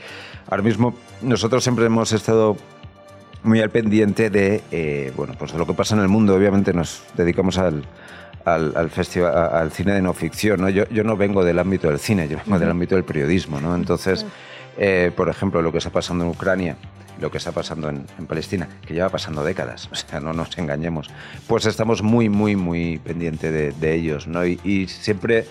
ahora 0.48 0.62
mismo 0.62 0.94
nosotros 1.20 1.62
siempre 1.62 1.84
hemos 1.84 2.10
estado 2.12 2.56
muy 3.42 3.60
al 3.60 3.68
pendiente 3.68 4.30
de, 4.30 4.62
eh, 4.70 5.12
bueno, 5.14 5.34
pues 5.38 5.52
de 5.52 5.58
lo 5.58 5.66
que 5.66 5.74
pasa 5.74 5.94
en 5.94 6.00
el 6.00 6.08
mundo. 6.08 6.34
Obviamente 6.34 6.72
nos 6.72 7.02
dedicamos 7.14 7.58
al, 7.58 7.84
al, 8.46 8.72
al, 8.78 8.88
festival, 8.88 9.36
al 9.36 9.70
cine 9.72 9.92
de 9.92 10.00
no 10.00 10.14
ficción, 10.14 10.62
¿no? 10.62 10.70
Yo, 10.70 10.88
yo 10.88 11.04
no 11.04 11.18
vengo 11.18 11.44
del 11.44 11.58
ámbito 11.58 11.88
del 11.88 11.98
cine, 11.98 12.28
yo 12.28 12.38
vengo 12.38 12.52
uh 12.52 12.54
-huh. 12.54 12.60
del 12.60 12.70
ámbito 12.70 12.94
del 12.94 13.04
periodismo, 13.04 13.60
¿no? 13.60 13.74
Entonces, 13.76 14.24
eh, 14.78 15.12
por 15.14 15.28
ejemplo, 15.28 15.60
lo 15.60 15.70
que 15.70 15.78
está 15.78 15.90
pasando 15.90 16.24
en 16.24 16.30
Ucrania, 16.30 16.76
lo 17.20 17.30
que 17.30 17.38
está 17.38 17.52
pasando 17.52 17.88
en, 17.88 18.06
en, 18.18 18.26
Palestina, 18.26 18.68
que 18.86 18.94
lleva 18.94 19.08
pasando 19.08 19.44
décadas, 19.44 19.88
o 19.92 19.94
sea, 19.94 20.20
no 20.20 20.32
nos 20.32 20.56
engañemos, 20.58 21.08
pues 21.46 21.66
estamos 21.66 22.02
muy, 22.02 22.28
muy, 22.28 22.56
muy 22.56 22.98
pendientes 22.98 23.52
de, 23.52 23.72
de, 23.72 23.94
ellos, 23.94 24.26
¿no? 24.26 24.46
Y, 24.46 24.60
y, 24.64 24.88
siempre 24.88 25.46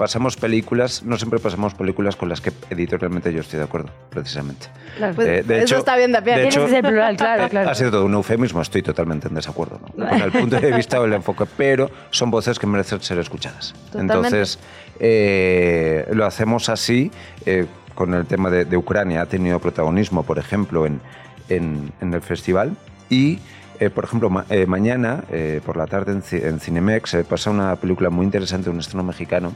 pasamos 0.00 0.36
películas, 0.36 1.02
no 1.02 1.18
siempre 1.18 1.38
pasamos 1.40 1.74
películas 1.74 2.16
con 2.16 2.30
las 2.30 2.40
que 2.40 2.52
editorialmente 2.70 3.30
yo 3.34 3.40
estoy 3.40 3.58
de 3.58 3.66
acuerdo, 3.66 3.90
precisamente. 4.08 4.68
Claro, 4.96 5.14
pues, 5.14 5.28
eh, 5.28 5.42
de 5.42 5.56
eso 5.56 5.64
hecho, 5.64 5.76
está 5.76 5.94
bien, 5.96 6.10
de, 6.10 6.22
de 6.22 6.48
hecho, 6.48 6.66
el 6.66 6.82
plural, 6.82 7.18
claro, 7.18 7.50
claro. 7.50 7.68
Ha 7.68 7.74
sido 7.74 7.90
todo 7.90 8.06
un 8.06 8.14
eufemismo, 8.14 8.62
estoy 8.62 8.82
totalmente 8.82 9.28
en 9.28 9.34
desacuerdo, 9.34 9.78
¿no? 9.78 10.08
Con 10.08 10.22
el 10.22 10.32
punto 10.32 10.58
de 10.58 10.72
vista 10.72 10.98
o 11.02 11.04
el 11.04 11.12
enfoque, 11.12 11.44
pero 11.54 11.90
son 12.10 12.30
voces 12.30 12.58
que 12.58 12.66
merecen 12.66 13.02
ser 13.02 13.18
escuchadas. 13.18 13.74
Totalmente. 13.92 14.14
Entonces, 14.14 14.58
eh, 15.00 16.06
lo 16.12 16.24
hacemos 16.24 16.70
así. 16.70 17.10
Eh, 17.44 17.66
con 18.00 18.14
el 18.14 18.24
tema 18.24 18.48
de, 18.48 18.64
de, 18.64 18.78
Ucrania 18.78 19.20
ha 19.20 19.26
tenido 19.26 19.58
protagonismo, 19.58 20.22
por 20.22 20.38
ejemplo, 20.38 20.86
en, 20.86 21.02
en, 21.50 21.92
en 22.00 22.14
el 22.14 22.22
festival. 22.22 22.74
Y, 23.10 23.40
eh, 23.78 23.90
por 23.90 24.04
ejemplo, 24.04 24.30
ma 24.30 24.46
eh, 24.48 24.64
mañana, 24.64 25.24
eh, 25.30 25.60
por 25.66 25.76
la 25.76 25.86
tarde, 25.86 26.12
en, 26.12 26.22
en 26.32 26.60
Cinemex, 26.60 27.18
pasa 27.28 27.50
una 27.50 27.76
película 27.76 28.08
muy 28.08 28.24
interesante, 28.24 28.70
un 28.70 28.78
estreno 28.78 29.04
mexicano, 29.04 29.52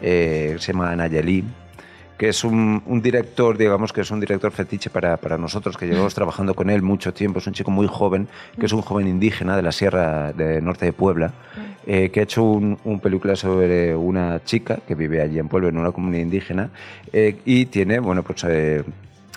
que 0.00 0.56
se 0.58 0.72
llama 0.72 0.96
Nayeli, 0.96 1.44
que 2.16 2.28
es 2.28 2.44
un, 2.44 2.82
un, 2.86 3.02
director, 3.02 3.56
digamos 3.58 3.92
que 3.92 4.00
es 4.00 4.10
un 4.10 4.20
director 4.20 4.50
fetiche 4.50 4.90
para, 4.90 5.16
para 5.16 5.36
nosotros, 5.36 5.76
que 5.76 5.86
llevamos 5.86 6.14
trabajando 6.14 6.54
con 6.54 6.70
él 6.70 6.82
mucho 6.82 7.12
tiempo. 7.12 7.38
Es 7.38 7.46
un 7.46 7.52
chico 7.52 7.70
muy 7.70 7.86
joven, 7.86 8.28
que 8.58 8.66
es 8.66 8.72
un 8.72 8.82
joven 8.82 9.08
indígena 9.08 9.56
de 9.56 9.62
la 9.62 9.72
Sierra 9.72 10.32
de 10.32 10.60
Norte 10.60 10.86
de 10.86 10.92
Puebla, 10.92 11.32
eh, 11.86 12.10
que 12.10 12.20
ha 12.20 12.22
hecho 12.22 12.42
un, 12.42 12.78
un, 12.84 13.00
película 13.00 13.36
sobre 13.36 13.94
una 13.94 14.42
chica 14.44 14.78
que 14.86 14.94
vive 14.94 15.20
allí 15.20 15.38
en 15.38 15.48
Puebla, 15.48 15.68
en 15.68 15.78
una 15.78 15.92
comunidad 15.92 16.22
indígena, 16.22 16.70
eh, 17.12 17.38
y 17.44 17.66
tiene, 17.66 17.98
bueno, 17.98 18.22
pues... 18.22 18.44
Eh, 18.44 18.84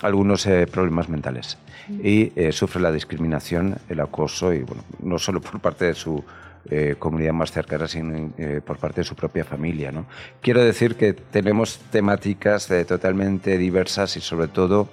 algunos 0.02 0.48
problemas 0.72 1.10
mentales. 1.10 1.58
Y 2.02 2.32
sufre 2.52 2.80
la 2.80 2.90
discriminación, 2.90 3.76
el 3.90 4.00
acoso, 4.00 4.54
y 4.54 4.60
bueno, 4.60 4.82
no 5.02 5.18
solo 5.18 5.42
por 5.42 5.60
parte 5.60 5.84
de 5.84 5.94
su 5.94 6.24
eh, 6.68 6.96
comunidad 6.98 7.32
más 7.32 7.52
cercana, 7.52 7.88
sino 7.88 8.32
por 8.64 8.78
parte 8.78 9.00
de 9.00 9.04
su 9.04 9.14
propia 9.14 9.44
familia. 9.44 9.92
¿no? 9.92 10.06
Quiero 10.40 10.62
decir 10.62 10.96
que 10.96 11.12
tenemos 11.12 11.78
temáticas 11.90 12.68
totalmente 12.86 13.56
diversas 13.56 14.16
y 14.16 14.20
sobre 14.20 14.48
todo 14.48 14.88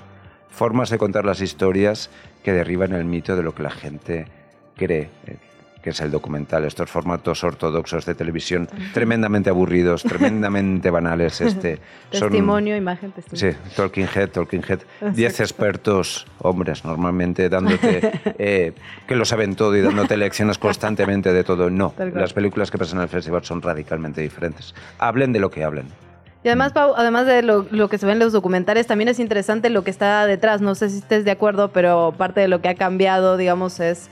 formas 0.49 0.89
de 0.89 0.97
contar 0.97 1.25
las 1.25 1.41
historias 1.41 2.09
que 2.43 2.53
derriban 2.53 2.93
el 2.93 3.05
mito 3.05 3.35
de 3.35 3.43
lo 3.43 3.53
que 3.53 3.63
la 3.63 3.71
gente 3.71 4.27
cree 4.75 5.09
que 5.87 5.91
es 5.91 6.01
el 6.01 6.11
documental, 6.11 6.65
estos 6.65 6.89
formatos 6.89 7.45
ortodoxos 7.45 8.05
de 8.05 8.13
televisión 8.13 8.67
tremendamente 8.93 9.49
aburridos, 9.49 10.03
tremendamente 10.03 10.89
banales. 10.89 11.39
Este, 11.47 11.79
testimonio, 12.11 12.75
imagen, 12.75 13.13
testimonio. 13.13 13.57
Sí, 13.57 13.73
Talking 13.77 14.07
Head, 14.13 14.29
Talking 14.31 14.63
Head. 14.67 14.79
Diez 15.13 15.39
expertos, 15.39 16.27
hombres, 16.39 16.83
normalmente 16.83 17.47
dándote, 17.47 18.11
eh, 18.37 18.73
que 19.07 19.15
lo 19.15 19.23
saben 19.23 19.55
todo 19.55 19.77
y 19.77 19.81
dándote 19.81 20.17
lecciones 20.17 20.57
constantemente 20.57 21.31
de 21.31 21.45
todo. 21.45 21.69
No, 21.69 21.93
las 21.97 22.33
películas 22.33 22.69
que 22.69 22.77
pasan 22.77 22.97
en 22.97 23.03
el 23.03 23.09
festival 23.09 23.45
son 23.45 23.61
radicalmente 23.61 24.19
diferentes. 24.19 24.75
Hablen 24.99 25.31
de 25.31 25.39
lo 25.39 25.49
que 25.49 25.63
hablen. 25.63 25.87
Y 26.43 26.49
además, 26.49 26.73
Pau, 26.73 26.95
además 26.97 27.25
de 27.27 27.43
lo, 27.43 27.65
lo, 27.71 27.87
que 27.87 27.97
se 27.97 28.05
ve 28.05 28.11
en 28.11 28.19
los 28.19 28.33
documentales, 28.33 28.87
también 28.87 29.07
es 29.07 29.19
interesante 29.19 29.69
lo 29.69 29.85
que 29.85 29.91
está 29.91 30.25
detrás. 30.25 30.59
No 30.59 30.75
sé 30.75 30.89
si 30.89 30.97
estés 30.97 31.23
de 31.23 31.31
acuerdo, 31.31 31.69
pero 31.69 32.13
parte 32.17 32.41
de 32.41 32.49
lo 32.49 32.59
que 32.59 32.67
ha 32.67 32.75
cambiado, 32.75 33.37
digamos, 33.37 33.79
es 33.79 34.09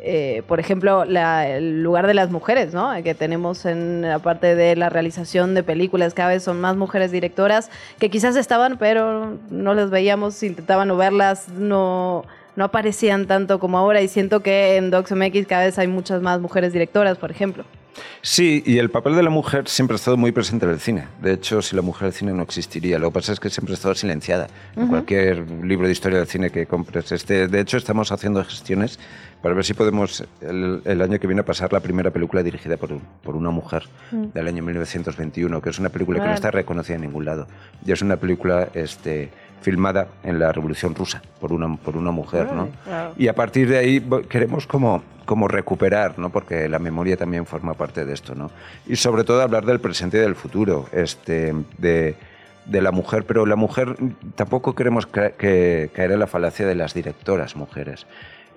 eh, 0.00 0.42
por 0.46 0.60
ejemplo, 0.60 1.04
el 1.04 1.82
lugar 1.82 2.06
de 2.06 2.14
las 2.14 2.30
mujeres, 2.30 2.74
¿no? 2.74 2.92
Que 3.02 3.14
tenemos 3.14 3.64
en 3.66 4.02
la 4.02 4.18
parte 4.18 4.54
de 4.54 4.76
la 4.76 4.88
realización 4.88 5.54
de 5.54 5.62
películas, 5.62 6.14
cada 6.14 6.30
vez 6.30 6.42
son 6.42 6.60
más 6.60 6.76
mujeres 6.76 7.10
directoras 7.10 7.70
que 7.98 8.10
quizás 8.10 8.36
estaban, 8.36 8.78
pero 8.78 9.38
no 9.50 9.74
las 9.74 9.90
veíamos, 9.90 10.42
intentaban 10.42 10.96
verlas, 10.96 11.48
no, 11.48 12.24
no 12.56 12.64
aparecían 12.64 13.26
tanto 13.26 13.58
como 13.58 13.78
ahora 13.78 14.02
y 14.02 14.08
siento 14.08 14.40
que 14.40 14.76
en 14.76 14.90
DocsMX 14.90 15.46
cada 15.46 15.64
vez 15.64 15.78
hay 15.78 15.86
muchas 15.86 16.22
más 16.22 16.40
mujeres 16.40 16.72
directoras, 16.72 17.18
por 17.18 17.30
ejemplo. 17.30 17.64
Sí, 18.22 18.62
y 18.66 18.78
el 18.78 18.90
papel 18.90 19.14
de 19.16 19.22
la 19.22 19.30
mujer 19.30 19.68
siempre 19.68 19.94
ha 19.94 19.96
estado 19.96 20.16
muy 20.16 20.32
presente 20.32 20.66
en 20.66 20.72
el 20.72 20.80
cine. 20.80 21.06
De 21.22 21.32
hecho, 21.32 21.62
si 21.62 21.76
la 21.76 21.82
mujer 21.82 22.08
del 22.08 22.12
cine 22.12 22.32
no 22.32 22.42
existiría. 22.42 22.98
Lo 22.98 23.10
que 23.10 23.14
pasa 23.14 23.32
es 23.32 23.40
que 23.40 23.50
siempre 23.50 23.72
ha 23.72 23.76
estado 23.76 23.94
silenciada. 23.94 24.48
En 24.74 24.88
cualquier 24.88 25.48
libro 25.62 25.86
de 25.86 25.92
historia 25.92 26.18
del 26.18 26.26
cine 26.26 26.50
que 26.50 26.66
compres. 26.66 27.12
Este, 27.12 27.48
de 27.48 27.60
hecho, 27.60 27.76
estamos 27.76 28.12
haciendo 28.12 28.44
gestiones 28.44 28.98
para 29.42 29.54
ver 29.54 29.64
si 29.64 29.74
podemos 29.74 30.24
el, 30.40 31.02
año 31.02 31.18
que 31.20 31.26
viene 31.26 31.42
pasar 31.42 31.72
la 31.72 31.80
primera 31.80 32.10
película 32.10 32.42
dirigida 32.42 32.76
por, 32.76 32.98
por 33.22 33.36
una 33.36 33.50
mujer 33.50 33.84
mm. 34.10 34.26
del 34.34 34.48
año 34.48 34.62
1921, 34.62 35.60
que 35.60 35.70
es 35.70 35.78
una 35.78 35.88
película 35.88 36.20
que 36.20 36.26
no 36.26 36.34
está 36.34 36.50
reconocida 36.50 36.96
en 36.96 37.02
ningún 37.02 37.24
lado. 37.24 37.46
Y 37.84 37.92
es 37.92 38.02
una 38.02 38.16
película 38.16 38.68
este, 38.74 39.30
filmada 39.60 40.08
en 40.22 40.38
la 40.38 40.52
Revolución 40.52 40.94
Rusa 40.94 41.22
por 41.40 41.52
una, 41.52 41.76
por 41.76 41.96
una 41.96 42.10
mujer. 42.10 42.48
¿no? 42.52 42.68
Y 43.16 43.28
a 43.28 43.34
partir 43.34 43.68
de 43.68 43.78
ahí 43.78 44.08
queremos 44.28 44.66
como, 44.66 45.02
como 45.24 45.48
recuperar, 45.48 46.18
¿no? 46.18 46.30
porque 46.30 46.68
la 46.68 46.78
memoria 46.78 47.16
también 47.16 47.46
forma 47.46 47.74
parte 47.74 48.04
de 48.04 48.14
esto. 48.14 48.34
¿no? 48.34 48.50
Y 48.86 48.96
sobre 48.96 49.24
todo 49.24 49.42
hablar 49.42 49.64
del 49.64 49.80
presente 49.80 50.18
y 50.18 50.20
del 50.20 50.34
futuro, 50.34 50.86
este, 50.92 51.54
de, 51.78 52.14
de 52.66 52.82
la 52.82 52.92
mujer, 52.92 53.24
pero 53.24 53.46
la 53.46 53.56
mujer 53.56 53.96
tampoco 54.34 54.74
queremos 54.74 55.06
que 55.06 55.90
caer 55.94 56.12
en 56.12 56.20
la 56.20 56.26
falacia 56.26 56.66
de 56.66 56.74
las 56.74 56.94
directoras 56.94 57.56
mujeres. 57.56 58.06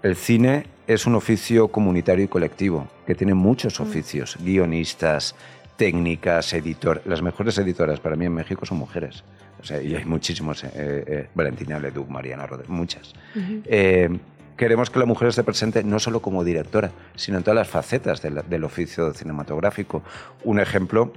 El 0.02 0.16
cine 0.16 0.66
es 0.88 1.06
un 1.06 1.16
oficio 1.16 1.68
comunitario 1.68 2.24
y 2.24 2.28
colectivo, 2.30 2.88
que 3.06 3.16
tiene 3.16 3.34
muchos 3.34 3.80
mm. 3.80 3.84
oficios, 3.84 4.38
guionistas, 4.40 5.36
técnicas, 5.80 6.54
editor. 6.54 7.02
Las 7.06 7.22
mejores 7.22 7.58
editoras 7.58 8.02
para 8.02 8.18
mí 8.18 8.26
en 8.26 8.34
México 8.34 8.66
son 8.66 8.78
mujeres. 8.78 9.24
O 9.62 9.66
sea, 9.66 9.82
y 9.82 9.96
hay 9.96 10.04
muchísimos, 10.04 10.66
eh, 10.66 10.70
eh, 10.76 11.28
Valentina 11.34 11.80
Leduc, 11.80 12.10
Mariana 12.10 12.46
Rodríguez, 12.46 12.70
muchas. 12.70 13.14
Eh, 13.66 14.10
queremos 14.58 14.90
que 14.90 15.00
la 15.00 15.06
mujer 15.06 15.30
esté 15.30 15.42
presente 15.42 15.82
no 15.84 16.00
solo 16.00 16.22
como 16.22 16.44
directora, 16.44 16.92
sino 17.16 17.38
en 17.38 17.44
todas 17.44 17.56
las 17.56 17.70
facetas 17.70 18.22
del, 18.22 18.64
oficio 18.66 19.14
cinematográfico. 19.14 20.04
Un 20.44 20.60
ejemplo 20.60 21.14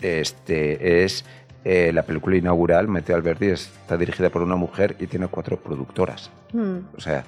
este, 0.00 1.02
es 1.02 1.24
la 1.64 2.02
película 2.02 2.36
inaugural, 2.36 2.88
Mete 2.88 3.14
Alberti, 3.14 3.46
está 3.46 3.96
dirigida 3.96 4.28
por 4.28 4.42
una 4.42 4.56
mujer 4.56 4.96
y 5.00 5.06
tiene 5.06 5.28
cuatro 5.28 5.56
productoras. 5.56 6.30
Mm. 6.52 6.78
O 6.96 7.00
sea, 7.00 7.24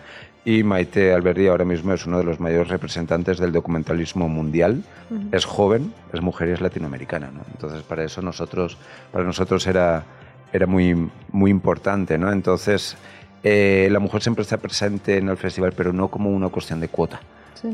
y 0.47 0.63
Maite 0.63 1.13
Alberdi 1.13 1.49
ahora 1.49 1.65
mismo 1.65 1.93
es 1.93 2.07
uno 2.07 2.19
de 2.19 2.25
los 2.25 2.39
mayores 2.39 2.69
representantes 2.69 3.39
del 3.39 3.51
documentalismo 3.51 4.29
mundial. 4.29 4.85
Es 5.33 5.45
joven, 5.45 5.93
es 6.13 6.21
mujer 6.21 6.49
y 6.49 6.53
es 6.53 6.61
latinoamericana. 6.61 7.33
¿no? 7.35 7.41
Entonces, 7.53 7.83
para 7.83 8.05
eso 8.05 8.23
nosotros, 8.23 8.79
para 9.11 9.25
nosotros 9.25 9.67
era, 9.67 10.05
era 10.53 10.69
muy, 10.69 11.11
muy 11.33 11.51
importante. 11.51 12.17
¿no? 12.17 12.31
Entonces, 12.31 12.97
eh, 13.43 13.89
la 13.91 13.99
mujer 13.99 14.23
siempre 14.23 14.43
está 14.43 14.57
presente 14.59 15.19
en 15.19 15.29
el 15.29 15.37
festival, 15.37 15.73
pero 15.77 15.93
no 15.93 16.07
como 16.07 16.31
una 16.31 16.49
cuestión 16.49 16.79
de 16.79 16.87
cuota. 16.87 17.21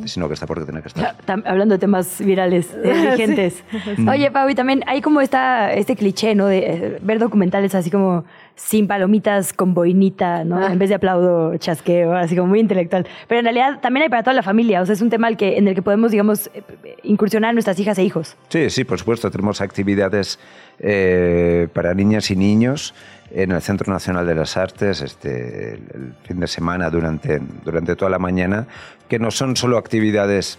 Sino 0.05 0.29
que 0.29 0.35
está 0.35 0.47
porque 0.47 0.65
tiene 0.65 0.83
que 0.83 0.89
estar. 0.89 1.17
hablando 1.45 1.75
de 1.75 1.79
temas 1.79 2.21
virales, 2.21 2.71
eh, 2.83 3.11
vigentes. 3.13 3.63
Oye, 4.09 4.31
Pau, 4.31 4.49
y 4.49 4.55
también 4.55 4.83
hay 4.87 5.01
como 5.01 5.21
esta, 5.21 5.73
este 5.73 5.97
cliché, 5.97 6.35
¿no? 6.35 6.47
De 6.47 6.59
eh, 6.59 6.99
ver 7.03 7.19
documentales 7.19 7.75
así 7.75 7.91
como 7.91 8.25
sin 8.55 8.87
palomitas 8.87 9.53
con 9.53 9.75
boinita, 9.75 10.45
¿no? 10.45 10.59
Ah. 10.59 10.73
En 10.73 10.79
vez 10.79 10.89
de 10.89 10.95
aplaudo, 10.95 11.57
chasqueo, 11.57 12.15
así 12.15 12.37
como 12.37 12.49
muy 12.49 12.61
intelectual. 12.61 13.07
Pero 13.29 13.41
en 13.41 13.45
realidad 13.45 13.81
también 13.81 14.05
hay 14.05 14.09
para 14.09 14.23
toda 14.23 14.35
la 14.35 14.43
familia, 14.43 14.83
o 14.83 14.87
sea, 14.87 14.95
es 14.95 15.03
un 15.03 15.11
tema 15.11 15.27
al 15.27 15.37
que, 15.37 15.59
en 15.59 15.69
el 15.69 15.75
que 15.75 15.83
podemos, 15.83 16.11
digamos, 16.11 16.51
eh, 16.55 16.63
incursionar 17.03 17.55
nuestras 17.55 17.79
hijas 17.79 17.99
e 17.99 18.05
hijos. 18.05 18.37
Sí, 18.49 18.71
sí, 18.71 18.85
por 18.85 18.99
supuesto. 18.99 19.31
Tenemos 19.31 19.61
actividades 19.61 20.39
eh, 20.79 21.69
para 21.73 21.95
niñas 21.95 22.31
y 22.31 22.37
niños 22.37 22.95
en 23.35 23.53
el 23.53 23.63
Centro 23.63 23.93
Nacional 23.93 24.27
de 24.27 24.35
las 24.35 24.57
Artes 24.57 25.01
este, 25.01 25.75
el 25.75 26.15
fin 26.25 26.41
de 26.41 26.47
semana 26.47 26.91
durante, 26.91 27.41
durante 27.65 27.97
toda 27.97 28.11
la 28.11 28.19
mañana, 28.19 28.67
que 29.09 29.19
no 29.19 29.31
son 29.31 29.57
solo 29.57 29.79
actividades 29.79 30.59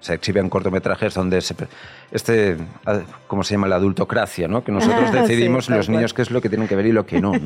se 0.00 0.14
exhiben 0.14 0.48
cortometrajes 0.48 1.14
donde 1.14 1.40
se, 1.40 1.54
este, 2.10 2.56
ah, 2.84 3.00
¿cómo 3.28 3.44
se 3.44 3.54
llama? 3.54 3.68
La 3.68 3.76
adultocracia, 3.76 4.48
¿no? 4.48 4.64
Que 4.64 4.72
nosotros 4.72 5.12
decidimos 5.12 5.70
los 5.70 5.88
niños 5.88 6.12
qué 6.12 6.22
es 6.22 6.30
lo 6.30 6.40
que 6.40 6.48
tienen 6.48 6.66
que 6.66 6.74
ver 6.74 6.86
y 6.86 6.92
lo 6.92 7.06
que 7.06 7.20
no. 7.20 7.32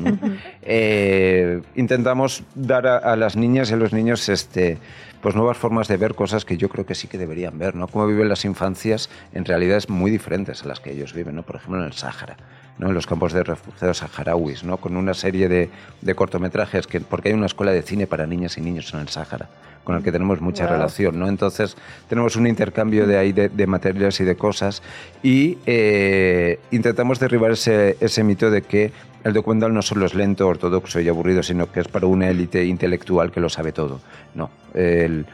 Eh, 0.67 1.61
intentamos 1.75 2.43
dar 2.55 2.87
a, 2.87 3.15
las 3.15 3.35
niñas 3.35 3.69
y 3.69 3.73
a 3.73 3.77
los 3.77 3.93
niños 3.93 4.27
este, 4.29 4.79
pues 5.25 5.33
nuevas 5.33 5.57
formas 5.57 5.87
de 5.87 5.97
ver 5.97 6.13
cosas 6.13 6.45
que 6.45 6.55
yo 6.55 6.69
creo 6.69 6.85
que 6.85 6.93
sí 6.93 7.07
que 7.07 7.17
deberían 7.17 7.57
ver, 7.57 7.73
¿no? 7.73 7.87
Cómo 7.87 8.05
viven 8.05 8.29
las 8.29 8.45
infancias 8.45 9.09
en 9.33 9.43
realidades 9.43 9.89
muy 9.89 10.11
diferentes 10.11 10.61
a 10.61 10.67
las 10.67 10.79
que 10.79 10.91
ellos 10.91 11.13
viven, 11.13 11.33
¿no? 11.33 11.41
Por 11.41 11.55
ejemplo, 11.55 11.79
en 11.79 11.87
el 11.87 11.93
Sáhara. 11.93 12.37
¿no? 12.77 12.89
en 12.89 12.93
los 12.93 13.07
campos 13.07 13.33
de 13.33 13.41
refugiados 13.41 13.99
saharauis, 13.99 14.63
¿no? 14.63 14.77
con 14.77 14.97
una 14.97 15.13
serie 15.13 15.47
de, 15.47 15.69
de 16.01 16.13
cortometrajes, 16.13 16.85
que, 16.85 16.99
porque 16.99 17.29
hay 17.29 17.33
una 17.33 17.45
escuela 17.45 17.71
de 17.71 17.81
cine 17.81 18.05
para 18.05 18.27
niñas 18.27 18.57
y 18.57 18.61
niños 18.61 18.93
en 18.93 18.99
el 18.99 19.07
Sáhara 19.07 19.49
con 19.85 19.95
el 19.95 20.03
que 20.03 20.11
tenemos 20.11 20.41
mucha 20.41 20.67
relación, 20.67 21.17
¿no? 21.17 21.29
Entonces 21.29 21.77
tenemos 22.09 22.35
un 22.35 22.47
intercambio 22.47 23.07
de 23.07 23.17
ahí 23.17 23.31
de, 23.31 23.67
materiales 23.67 24.19
y 24.19 24.25
de 24.25 24.35
cosas 24.35 24.83
y 25.23 25.57
eh, 25.65 26.59
intentamos 26.71 27.19
derribar 27.19 27.51
ese, 27.51 27.95
ese 28.01 28.23
mito 28.25 28.51
de 28.51 28.63
que 28.63 28.91
el 29.23 29.33
documental 29.33 29.73
no 29.73 29.81
solo 29.81 30.05
es 30.05 30.13
lento, 30.13 30.47
ortodoxo 30.47 30.99
y 30.99 31.07
aburrido, 31.07 31.41
sino 31.41 31.71
que 31.71 31.79
es 31.79 31.87
para 31.87 32.07
una 32.07 32.29
élite 32.29 32.65
intelectual 32.65 33.31
que 33.31 33.39
lo 33.39 33.49
sabe 33.49 33.71
todo. 33.71 34.01
No, 34.33 34.49
el, 34.73 35.25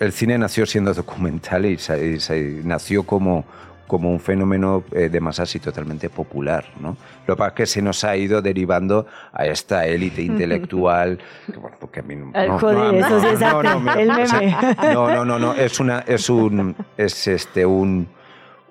el 0.00 0.12
cine 0.12 0.36
nació 0.36 0.66
siendo 0.66 0.92
documental 0.92 1.64
y, 1.64 1.74
y 1.74 2.60
nació 2.64 3.04
como 3.04 3.44
como 3.86 4.10
un 4.10 4.20
fenómeno 4.20 4.84
eh, 4.92 5.08
de 5.08 5.20
masas 5.20 5.54
y 5.54 5.60
totalmente 5.60 6.08
popular. 6.10 6.64
¿no? 6.80 6.96
Lo 7.26 7.34
que 7.34 7.38
pasa 7.38 7.48
es 7.48 7.54
que 7.54 7.66
se 7.66 7.82
nos 7.82 8.04
ha 8.04 8.16
ido 8.16 8.42
derivando 8.42 9.06
a 9.32 9.46
esta 9.46 9.86
élite 9.86 10.22
intelectual. 10.32 11.18
que, 11.46 11.58
bueno, 11.58 11.76
porque 11.78 12.00
a 12.00 12.02
mí 12.02 12.16
no, 12.16 12.26
no, 12.32 12.58
joder, 12.58 12.94
eso 12.94 13.20
sí 13.20 13.26
es 13.26 13.40
el 13.40 13.80
meme. 13.80 14.56
No, 14.92 15.10
no, 15.10 15.24
no, 15.24 15.38
no, 15.38 15.54
es, 15.54 15.80
una, 15.80 16.00
es, 16.00 16.30
un, 16.30 16.74
es 16.96 17.26
este, 17.28 17.66
un, 17.66 18.08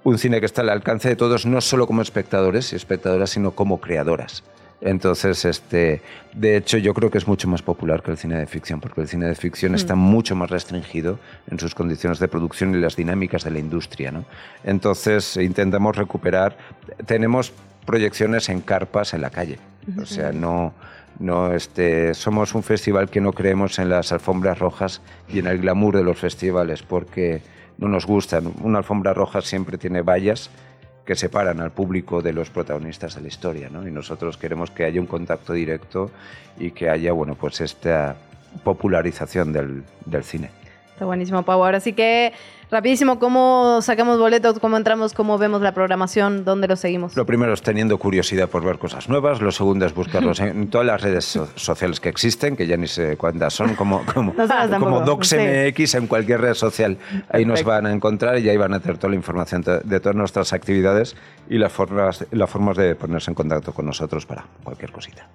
un 0.03 0.18
cine 0.18 0.40
que 0.40 0.45
está 0.45 0.61
al 0.61 0.69
alcance 0.69 1.10
de 1.10 1.15
todos, 1.15 1.45
no 1.45 1.61
solo 1.61 1.88
como 1.88 2.02
espectadores 2.02 2.73
y 2.73 2.76
espectadoras, 2.76 3.30
sino 3.30 3.52
como 3.52 3.80
creadoras. 3.80 4.44
Entonces, 4.85 5.45
este, 5.45 6.01
de 6.34 6.57
hecho, 6.57 6.77
yo 6.77 6.93
creo 6.93 7.10
que 7.10 7.18
es 7.18 7.26
mucho 7.26 7.47
más 7.47 7.61
popular 7.61 8.03
que 8.03 8.11
el 8.11 8.18
cine 8.18 8.38
de 8.38 8.45
ficción, 8.45 8.81
porque 8.81 8.99
el 8.99 9.07
cine 9.07 9.27
de 9.27 9.35
ficción 9.35 9.76
está 9.76 9.95
mm. 9.95 9.99
mucho 9.99 10.35
más 10.35 10.49
restringido 10.49 11.19
en 11.49 11.57
sus 11.57 11.73
condiciones 11.73 12.19
de 12.19 12.27
producción 12.27 12.76
y 12.76 12.80
las 12.80 12.97
dinámicas 12.97 13.45
de 13.45 13.51
la 13.51 13.60
industria. 13.60 14.11
¿no? 14.11 14.26
Entonces, 14.65 15.38
intentamos 15.38 15.95
recuperar. 15.95 16.57
Tenemos 17.05 17.53
proyecciones 17.85 18.49
en 18.49 18.60
carpas 18.60 19.14
en 19.14 19.22
la 19.22 19.30
calle. 19.30 19.57
O 20.01 20.05
sea, 20.05 20.34
no, 20.34 20.73
no 21.18 21.53
este, 21.53 22.14
somos 22.14 22.53
un 22.53 22.64
festival 22.64 23.10
que 23.10 23.22
no 23.22 23.31
creemos 23.31 23.80
en 23.80 23.88
las 23.88 24.11
alfombras 24.11 24.60
rojas 24.60 25.01
y 25.30 25.39
en 25.39 25.47
el 25.47 25.60
glamour 25.60 25.95
de 25.95 26.03
los 26.03 26.18
festivales, 26.18 26.84
porque 26.84 27.41
no 27.77 27.88
nos 27.88 28.05
gustan. 28.05 28.51
Una 28.61 28.80
alfombra 28.80 29.14
roja 29.14 29.41
siempre 29.41 29.77
tiene 29.77 30.01
vallas 30.01 30.49
que 31.05 31.15
separan 31.15 31.59
al 31.59 31.71
público 31.71 32.21
de 32.21 32.34
los 32.34 32.49
protagonistas 32.49 33.15
de 33.15 33.21
la 33.21 33.27
historia, 33.27 33.69
¿no? 33.69 33.88
Y 33.88 33.91
nosotros 33.91 34.38
queremos 34.38 34.71
que 34.71 34.85
haya 34.85 35.01
un 35.01 35.07
contacto 35.07 35.53
directo 35.53 36.11
y 36.57 36.71
que 36.71 36.89
haya, 36.89 37.11
bueno, 37.11 37.35
pues 37.35 37.61
esta 37.61 38.15
popularización 38.63 39.51
del, 39.51 39.84
del 40.05 40.23
cine. 40.23 40.62
Está 40.93 41.05
buenísimo, 41.05 41.43
Pau. 41.43 41.63
Ahora 41.63 41.79
sí 41.79 41.93
que 41.93 42.33
Rapidísimo, 42.73 43.19
¿cómo 43.19 43.83
sacamos 43.83 44.17
boletos? 44.17 44.57
¿Cómo 44.57 44.77
entramos? 44.77 45.13
¿Cómo 45.13 45.37
vemos 45.37 45.61
la 45.61 45.73
programación? 45.73 46.43
¿Dónde 46.43 46.67
lo 46.67 46.75
seguimos? 46.75 47.15
Lo 47.15 47.23
primero 47.23 47.53
es 47.53 47.61
teniendo 47.61 47.99
curiosidad 47.99 48.49
por 48.49 48.65
ver 48.65 48.79
cosas 48.79 49.07
nuevas. 49.09 49.41
Lo 49.41 49.51
segundo 49.51 49.85
es 49.85 49.93
buscarlos 49.93 50.39
en 50.39 50.67
todas 50.71 50.87
las 50.87 50.99
redes 50.99 51.39
sociales 51.53 51.99
que 51.99 52.09
existen, 52.09 52.55
que 52.55 52.65
ya 52.65 52.75
ni 52.75 52.87
sé 52.87 53.15
cuántas 53.15 53.53
son, 53.53 53.75
como, 53.75 54.03
como, 54.11 54.33
como 54.79 55.01
DocsMX 55.01 55.93
en 55.93 56.07
cualquier 56.07 56.41
red 56.41 56.55
social. 56.55 56.97
Ahí 57.29 57.45
nos 57.45 57.63
van 57.63 57.85
a 57.85 57.93
encontrar 57.93 58.39
y 58.39 58.49
ahí 58.49 58.57
van 58.57 58.73
a 58.73 58.79
tener 58.79 58.97
toda 58.97 59.11
la 59.11 59.17
información 59.17 59.61
de 59.61 59.99
todas 59.99 60.15
nuestras 60.15 60.51
actividades 60.51 61.15
y 61.47 61.59
las 61.59 61.71
formas, 61.71 62.25
las 62.31 62.49
formas 62.49 62.75
de 62.75 62.95
ponerse 62.95 63.29
en 63.29 63.35
contacto 63.35 63.71
con 63.71 63.85
nosotros 63.85 64.25
para 64.25 64.45
cualquier 64.63 64.91
cosita. 64.91 65.27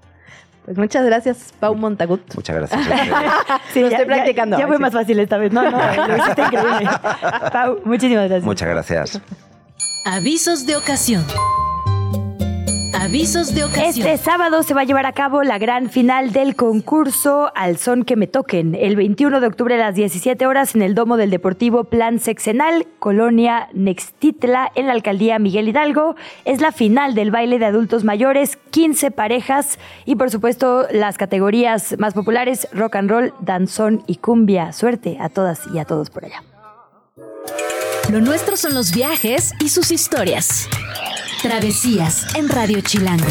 Pues 0.69 0.77
muchas 0.77 1.03
gracias, 1.07 1.55
Pau 1.59 1.75
Montagut. 1.75 2.21
Muchas 2.35 2.55
gracias. 2.55 2.83
sí, 3.73 3.81
lo 3.81 3.89
estoy 3.89 4.05
practicando. 4.05 4.59
Ya, 4.59 4.67
fue 4.67 4.79
más 4.79 4.93
fácil 4.93 5.19
esta 5.19 5.39
vez. 5.39 5.51
No, 5.51 5.63
no, 5.63 5.79
lo 6.09 6.17
hiciste 6.19 6.43
increíble. 6.43 6.91
Pau, 7.51 7.81
muchísimas 7.87 8.29
gracias. 8.29 8.45
Muchas 8.45 8.69
gracias. 8.69 9.23
Avisos 10.05 10.67
de 10.67 10.77
ocasión. 10.77 11.25
Avisos 13.09 13.55
de 13.55 13.65
ocasión. 13.65 14.07
Este 14.07 14.23
sábado 14.23 14.63
se 14.63 14.75
va 14.75 14.83
a 14.83 14.85
llevar 14.85 15.07
a 15.07 15.13
cabo 15.13 15.43
la 15.43 15.57
gran 15.57 15.89
final 15.89 16.31
del 16.31 16.55
concurso 16.57 17.51
Al 17.55 17.79
Son 17.79 18.05
que 18.05 18.17
me 18.17 18.27
toquen, 18.27 18.75
el 18.75 18.97
21 18.97 19.41
de 19.41 19.47
octubre 19.47 19.77
a 19.77 19.79
las 19.79 19.95
17 19.95 20.47
horas 20.47 20.75
en 20.75 20.83
el 20.83 20.95
Domo 20.95 21.17
del 21.17 21.31
Deportivo 21.31 21.85
Plan 21.85 22.19
Sexenal, 22.19 22.87
Colonia 22.99 23.71
Nextitla, 23.73 24.71
en 24.75 24.89
la 24.89 24.93
alcaldía 24.93 25.39
Miguel 25.39 25.69
Hidalgo. 25.69 26.17
Es 26.45 26.61
la 26.61 26.71
final 26.71 27.15
del 27.15 27.31
baile 27.31 27.59
de 27.59 27.65
adultos 27.65 28.05
mayores, 28.05 28.59
15 28.73 29.11
parejas 29.11 29.79
y 30.05 30.17
por 30.17 30.31
supuesto 30.31 30.87
las 30.93 31.17
categorías 31.17 31.99
más 31.99 32.13
populares, 32.13 32.69
rock 32.73 32.97
and 32.97 33.11
roll, 33.11 33.35
danzón 33.41 34.05
y 34.07 34.17
cumbia. 34.17 34.75
Suerte 34.75 35.17
a 35.19 35.31
todas 35.31 35.63
y 35.73 35.79
a 35.79 35.87
todos 35.87 36.11
por 36.11 36.27
allá. 36.27 36.43
Lo 38.13 38.21
nuestro 38.21 38.59
son 38.59 38.75
los 38.75 38.93
viajes 38.93 39.55
y 39.61 39.71
sus 39.71 39.91
historias. 39.93 40.69
Travesías 41.43 42.35
en 42.35 42.49
Radio 42.49 42.81
Chilango. 42.81 43.25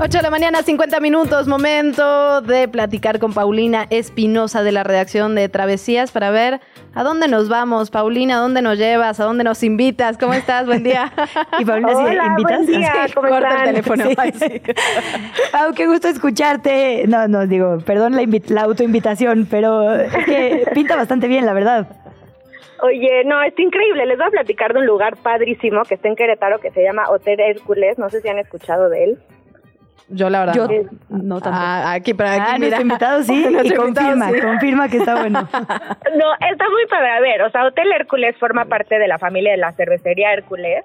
8 0.00 0.16
de 0.16 0.22
la 0.22 0.30
mañana, 0.30 0.62
50 0.62 0.98
minutos, 0.98 1.46
momento 1.46 2.40
de 2.40 2.68
platicar 2.68 3.18
con 3.18 3.34
Paulina 3.34 3.86
Espinosa 3.90 4.62
de 4.62 4.72
la 4.72 4.82
redacción 4.82 5.34
de 5.34 5.50
Travesías 5.50 6.10
para 6.10 6.30
ver 6.30 6.62
a 6.94 7.02
dónde 7.02 7.28
nos 7.28 7.50
vamos. 7.50 7.90
Paulina, 7.90 8.36
¿a 8.36 8.38
dónde 8.38 8.62
nos 8.62 8.78
llevas? 8.78 9.20
¿A 9.20 9.24
dónde 9.24 9.44
nos 9.44 9.62
invitas? 9.62 10.16
¿Cómo 10.16 10.32
estás? 10.32 10.64
Buen 10.66 10.82
día. 10.82 11.12
y 11.58 11.66
Paulina, 11.66 11.92
Hola, 11.92 12.26
¿invitas? 12.28 12.66
Buen 12.66 12.66
día, 12.66 12.92
¿cómo 13.14 13.28
Corta 13.28 13.48
están? 13.48 13.60
el 13.60 13.82
teléfono. 13.82 14.04
Pau, 15.52 15.74
qué 15.74 15.86
gusto 15.86 16.08
escucharte. 16.08 17.04
No, 17.06 17.28
no, 17.28 17.46
digo, 17.46 17.76
perdón 17.84 18.16
la, 18.16 18.22
la 18.48 18.62
autoinvitación, 18.62 19.46
pero 19.50 19.92
es 19.94 20.24
que 20.24 20.66
pinta 20.72 20.96
bastante 20.96 21.28
bien, 21.28 21.44
la 21.44 21.52
verdad. 21.52 22.03
Oye, 22.84 23.24
no, 23.24 23.42
está 23.42 23.62
increíble. 23.62 24.04
Les 24.06 24.18
voy 24.18 24.26
a 24.26 24.30
platicar 24.30 24.72
de 24.74 24.80
un 24.80 24.86
lugar 24.86 25.16
padrísimo 25.22 25.82
que 25.84 25.94
está 25.94 26.08
en 26.08 26.16
Querétaro 26.16 26.58
que 26.58 26.70
se 26.70 26.82
llama 26.82 27.08
Hotel 27.08 27.40
Hércules. 27.40 27.98
No 27.98 28.10
sé 28.10 28.20
si 28.20 28.28
han 28.28 28.38
escuchado 28.38 28.88
de 28.90 29.04
él. 29.04 29.18
Yo 30.10 30.28
la 30.28 30.40
verdad. 30.40 30.54
Yo 30.54 30.64
Es- 30.66 30.86
no 31.08 31.40
tampoco. 31.40 31.64
Ah, 31.64 31.92
aquí 31.94 32.12
para 32.12 32.34
aquí, 32.34 32.52
Ah, 32.54 32.58
mira. 32.58 32.80
invitado 32.80 33.22
sí, 33.22 33.46
y 33.64 33.70
confirma, 33.74 34.30
sí. 34.30 34.40
confirma 34.40 34.88
que 34.88 34.98
está 34.98 35.14
bueno. 35.18 35.48
No, 35.52 36.26
está 36.50 36.68
muy 36.68 36.86
padre. 36.90 37.08
A 37.10 37.20
ver, 37.20 37.42
o 37.42 37.50
sea, 37.50 37.64
Hotel 37.66 37.90
Hércules 37.92 38.36
forma 38.38 38.66
parte 38.66 38.98
de 38.98 39.08
la 39.08 39.18
familia 39.18 39.52
de 39.52 39.56
la 39.58 39.72
cervecería 39.72 40.32
Hércules. 40.34 40.84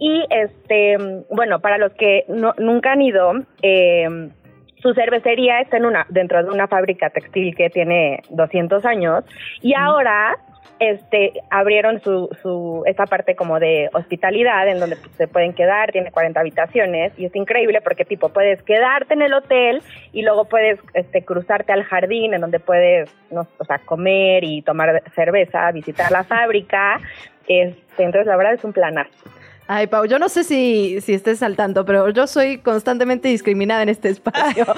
Y, 0.00 0.24
este, 0.30 0.96
bueno, 1.30 1.60
para 1.60 1.76
los 1.78 1.92
que 1.92 2.24
no, 2.28 2.54
nunca 2.58 2.92
han 2.92 3.02
ido, 3.02 3.32
eh, 3.62 4.30
su 4.76 4.92
cervecería 4.94 5.60
está 5.60 5.76
en 5.76 5.84
una, 5.86 6.06
dentro 6.08 6.42
de 6.42 6.50
una 6.50 6.66
fábrica 6.66 7.10
textil 7.10 7.54
que 7.54 7.68
tiene 7.70 8.22
200 8.30 8.84
años. 8.86 9.24
Y 9.62 9.74
ahora 9.74 10.36
este 10.78 11.32
abrieron 11.50 12.00
su, 12.00 12.28
su 12.42 12.82
esta 12.86 13.06
parte 13.06 13.36
como 13.36 13.60
de 13.60 13.88
hospitalidad 13.92 14.68
en 14.68 14.80
donde 14.80 14.96
se 15.16 15.28
pueden 15.28 15.52
quedar, 15.52 15.92
tiene 15.92 16.10
40 16.10 16.38
habitaciones 16.40 17.12
y 17.18 17.26
es 17.26 17.36
increíble 17.36 17.80
porque 17.80 18.04
tipo 18.04 18.28
puedes 18.30 18.62
quedarte 18.62 19.14
en 19.14 19.22
el 19.22 19.34
hotel 19.34 19.82
y 20.12 20.22
luego 20.22 20.46
puedes 20.46 20.80
este 20.94 21.24
cruzarte 21.24 21.72
al 21.72 21.84
jardín 21.84 22.34
en 22.34 22.40
donde 22.40 22.60
puedes 22.60 23.14
no, 23.30 23.46
o 23.58 23.64
sea, 23.64 23.78
comer 23.78 24.44
y 24.44 24.62
tomar 24.62 25.02
cerveza, 25.14 25.70
visitar 25.72 26.10
la 26.10 26.24
fábrica. 26.24 27.00
Este, 27.46 28.02
entonces 28.02 28.26
la 28.26 28.36
verdad 28.36 28.54
es 28.54 28.64
un 28.64 28.72
planazo. 28.72 29.30
Ay, 29.66 29.86
Pau, 29.86 30.04
yo 30.04 30.18
no 30.18 30.28
sé 30.28 30.44
si, 30.44 31.00
si 31.00 31.14
estés 31.14 31.42
al 31.42 31.56
tanto, 31.56 31.86
pero 31.86 32.10
yo 32.10 32.26
soy 32.26 32.58
constantemente 32.58 33.28
discriminada 33.28 33.82
en 33.82 33.88
este 33.88 34.10
espacio. 34.10 34.66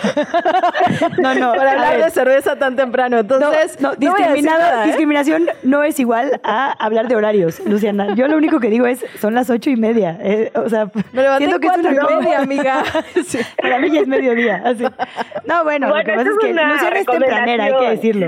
No, 1.18 1.34
no. 1.34 1.52
Por 1.54 1.66
a 1.66 1.72
hablar 1.72 1.96
ver. 1.96 2.04
de 2.04 2.10
cerveza 2.10 2.56
tan 2.56 2.76
temprano. 2.76 3.18
Entonces, 3.18 3.80
no, 3.80 3.92
no 3.98 4.14
nada, 4.42 4.84
¿eh? 4.84 4.86
discriminación 4.86 5.46
no 5.62 5.82
es 5.82 5.98
igual 5.98 6.40
a 6.44 6.72
hablar 6.72 7.08
de 7.08 7.16
horarios, 7.16 7.60
Luciana. 7.66 8.14
Yo 8.14 8.28
lo 8.28 8.36
único 8.36 8.60
que 8.60 8.68
digo 8.70 8.86
es, 8.86 9.04
son 9.20 9.34
las 9.34 9.50
ocho 9.50 9.70
y 9.70 9.76
media. 9.76 10.18
eh, 10.20 10.52
o 10.54 10.68
sea, 10.68 10.90
Me 11.12 11.36
siento 11.38 11.58
que 11.60 11.66
es 11.66 11.72
cuatro 11.72 11.90
una 11.90 12.12
y 12.12 12.16
media, 12.22 12.38
amiga. 12.40 12.82
Sí. 13.26 13.38
Para 13.60 13.78
mí 13.78 13.90
ya 13.90 14.00
es 14.00 14.06
mediodía. 14.08 14.62
así. 14.64 14.84
No, 15.46 15.64
bueno, 15.64 15.88
lo 15.88 15.94
que 16.04 16.12
pasa 16.12 16.22
es 16.22 16.28
es 16.28 16.38
que 16.38 16.52
Luciana 16.52 16.98
es 17.00 17.06
tempranera, 17.06 17.64
hay 17.64 17.76
que 17.78 17.90
decirlo. 17.90 18.26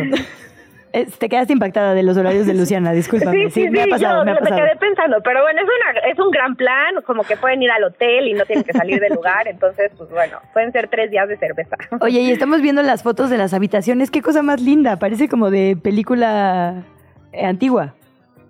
Es- 0.92 1.18
te 1.18 1.28
quedaste 1.28 1.52
impactada 1.52 1.94
de 1.94 2.02
los 2.02 2.16
horarios 2.16 2.46
de 2.46 2.54
Luciana, 2.54 2.92
discúlpame. 2.92 3.50
Sí, 3.50 3.68
me 3.68 3.82
ha 3.82 3.86
pasado, 3.86 4.20
yo 4.20 4.24
me 4.24 4.30
ha 4.30 4.34
me 4.34 4.40
pasado. 4.40 4.60
quedé 4.62 4.76
pensando, 4.76 5.18
pero 5.22 5.42
bueno, 5.42 5.60
es, 5.60 5.66
una, 5.66 6.00
es 6.12 6.18
un 6.18 6.30
gran 6.30 6.56
plan, 6.56 6.94
como 7.06 7.22
que 7.24 7.36
pueden 7.36 7.62
ir 7.62 7.70
al 7.70 7.84
hotel 7.84 8.26
y 8.28 8.34
no 8.34 8.44
tienen 8.46 8.64
que 8.64 8.72
salir 8.72 8.98
del 9.00 9.12
lugar, 9.14 9.48
entonces, 9.48 9.90
pues 9.96 10.08
bueno, 10.10 10.38
pueden 10.52 10.72
ser 10.72 10.88
tres 10.88 11.10
días 11.10 11.28
de 11.28 11.36
cerveza. 11.36 11.76
Oye, 12.00 12.20
y 12.20 12.30
estamos 12.30 12.62
viendo 12.62 12.82
las 12.82 13.02
fotos 13.02 13.28
de 13.30 13.38
las 13.38 13.52
habitaciones. 13.54 14.10
Qué 14.10 14.22
cosa 14.22 14.42
más 14.42 14.60
linda. 14.60 14.98
Parece 14.98 15.28
como 15.28 15.50
de 15.50 15.76
película 15.82 16.84
eh, 17.32 17.44
antigua. 17.44 17.94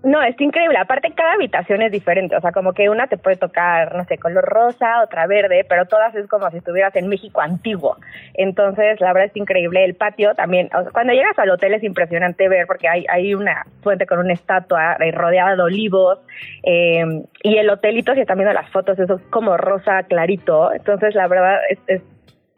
No, 0.05 0.23
está 0.23 0.45
increíble. 0.45 0.79
Aparte, 0.79 1.13
cada 1.13 1.33
habitación 1.33 1.83
es 1.83 1.91
diferente. 1.91 2.37
O 2.37 2.41
sea, 2.41 2.53
como 2.53 2.73
que 2.73 2.89
una 2.89 3.09
te 3.09 3.19
puede 3.19 3.37
tocar, 3.37 3.97
no 3.97 4.05
sé, 4.05 4.17
color 4.17 4.45
rosa, 4.45 5.03
otra 5.03 5.27
verde, 5.27 5.67
pero 5.69 5.87
todas 5.87 6.15
es 6.15 6.29
como 6.29 6.49
si 6.51 6.59
estuvieras 6.59 6.95
en 6.95 7.09
México 7.09 7.41
antiguo. 7.41 7.97
Entonces, 8.35 9.01
la 9.01 9.13
verdad 9.13 9.31
es 9.31 9.37
increíble. 9.37 9.85
El 9.85 9.97
patio 9.97 10.35
también, 10.35 10.71
cuando 10.93 11.13
llegas 11.13 11.37
al 11.39 11.51
hotel 11.51 11.75
es 11.75 11.83
impresionante 11.83 12.49
ver 12.49 12.67
porque 12.67 12.89
hay, 12.89 13.07
hay 13.09 13.35
una 13.35 13.67
fuente 13.83 14.07
con 14.07 14.21
una 14.21 14.35
estatua 14.35 14.97
rodeada 15.13 15.57
de 15.57 15.63
olivos 15.63 16.21
eh, 16.63 17.05
y 17.43 17.57
el 17.57 17.69
hotelito, 17.69 18.15
si 18.15 18.21
están 18.21 18.39
viendo 18.39 18.55
las 18.55 18.71
fotos, 18.71 18.99
eso 19.01 19.17
es 19.17 19.23
como 19.31 19.57
rosa 19.57 20.05
clarito. 20.05 20.73
Entonces, 20.73 21.15
la 21.15 21.27
verdad 21.27 21.59
es... 21.71 21.79
es 21.89 22.03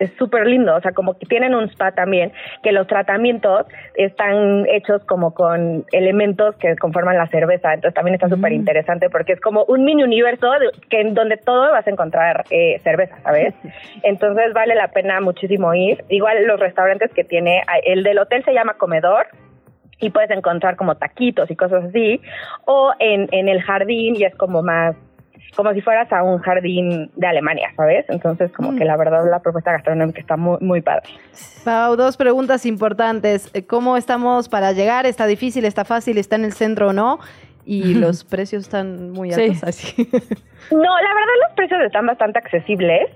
es 0.00 0.10
súper 0.18 0.46
lindo, 0.46 0.74
o 0.74 0.80
sea, 0.80 0.92
como 0.92 1.16
que 1.16 1.26
tienen 1.26 1.54
un 1.54 1.64
spa 1.68 1.92
también, 1.92 2.32
que 2.62 2.72
los 2.72 2.86
tratamientos 2.86 3.66
están 3.94 4.66
hechos 4.68 5.04
como 5.04 5.32
con 5.34 5.84
elementos 5.92 6.56
que 6.56 6.74
conforman 6.76 7.16
la 7.16 7.26
cerveza, 7.28 7.74
entonces 7.74 7.94
también 7.94 8.14
está 8.14 8.28
súper 8.28 8.52
interesante 8.52 9.08
porque 9.10 9.34
es 9.34 9.40
como 9.40 9.64
un 9.64 9.84
mini 9.84 10.02
universo 10.02 10.50
de- 10.52 10.70
que 10.88 11.00
en 11.02 11.14
donde 11.14 11.36
todo 11.36 11.70
vas 11.70 11.86
a 11.86 11.90
encontrar 11.90 12.44
eh, 12.50 12.78
cerveza, 12.82 13.16
¿sabes? 13.22 13.54
Entonces 14.02 14.52
vale 14.54 14.74
la 14.74 14.88
pena 14.88 15.20
muchísimo 15.20 15.74
ir. 15.74 16.02
Igual 16.08 16.46
los 16.46 16.58
restaurantes 16.58 17.12
que 17.12 17.24
tiene, 17.24 17.62
el 17.84 18.02
del 18.02 18.18
hotel 18.18 18.42
se 18.44 18.52
llama 18.52 18.74
Comedor, 18.74 19.26
y 20.02 20.08
puedes 20.08 20.30
encontrar 20.30 20.76
como 20.76 20.94
taquitos 20.94 21.50
y 21.50 21.56
cosas 21.56 21.84
así, 21.84 22.22
o 22.64 22.90
en, 22.98 23.28
en 23.32 23.50
el 23.50 23.60
jardín 23.60 24.16
y 24.16 24.24
es 24.24 24.34
como 24.34 24.62
más, 24.62 24.96
como 25.56 25.72
si 25.74 25.80
fueras 25.80 26.12
a 26.12 26.22
un 26.22 26.38
jardín 26.38 27.10
de 27.16 27.26
Alemania, 27.26 27.70
¿sabes? 27.76 28.04
Entonces 28.08 28.50
como 28.52 28.76
que 28.76 28.84
la 28.84 28.96
verdad 28.96 29.24
la 29.30 29.40
propuesta 29.40 29.72
gastronómica 29.72 30.20
está 30.20 30.36
muy, 30.36 30.58
muy 30.60 30.80
padre. 30.80 31.08
Pau, 31.64 31.96
dos 31.96 32.16
preguntas 32.16 32.64
importantes. 32.66 33.50
Eh, 33.54 33.64
¿Cómo 33.64 33.96
estamos 33.96 34.48
para 34.48 34.72
llegar? 34.72 35.06
¿Está 35.06 35.26
difícil? 35.26 35.64
¿Está 35.64 35.84
fácil? 35.84 36.18
¿Está 36.18 36.36
en 36.36 36.44
el 36.44 36.52
centro 36.52 36.88
o 36.88 36.92
no? 36.92 37.18
Y 37.64 37.94
los 37.94 38.24
precios 38.24 38.62
están 38.62 39.10
muy 39.10 39.32
Sí. 39.32 39.42
altos 39.42 39.64
así. 39.64 40.08
No, 40.70 40.78
la 40.78 41.14
verdad 41.14 41.34
los 41.46 41.56
precios 41.56 41.80
están 41.82 42.06
bastante 42.06 42.38
accesibles 42.38 43.10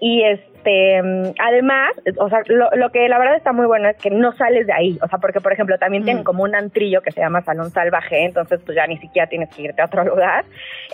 y 0.00 0.22
este 0.22 1.02
mm, 1.02 1.34
además, 1.38 1.90
o 2.18 2.28
sea, 2.28 2.40
lo, 2.46 2.70
lo 2.76 2.90
que 2.90 3.08
la 3.08 3.18
verdad 3.18 3.36
está 3.36 3.52
muy 3.52 3.66
bueno 3.66 3.88
es 3.88 3.96
que 3.96 4.10
no 4.10 4.32
sales 4.32 4.66
de 4.66 4.72
ahí, 4.72 4.98
o 5.02 5.08
sea, 5.08 5.18
porque 5.18 5.40
por 5.40 5.52
ejemplo 5.52 5.76
también 5.78 6.04
tienen 6.04 6.24
como 6.24 6.44
un 6.44 6.54
antrillo 6.54 7.00
que 7.02 7.10
se 7.10 7.20
llama 7.20 7.42
Salón 7.42 7.70
Salvaje, 7.70 8.24
entonces 8.24 8.60
pues 8.64 8.76
ya 8.76 8.86
ni 8.86 8.98
siquiera 8.98 9.28
tienes 9.28 9.48
que 9.54 9.62
irte 9.62 9.82
a 9.82 9.86
otro 9.86 10.04
lugar. 10.10 10.44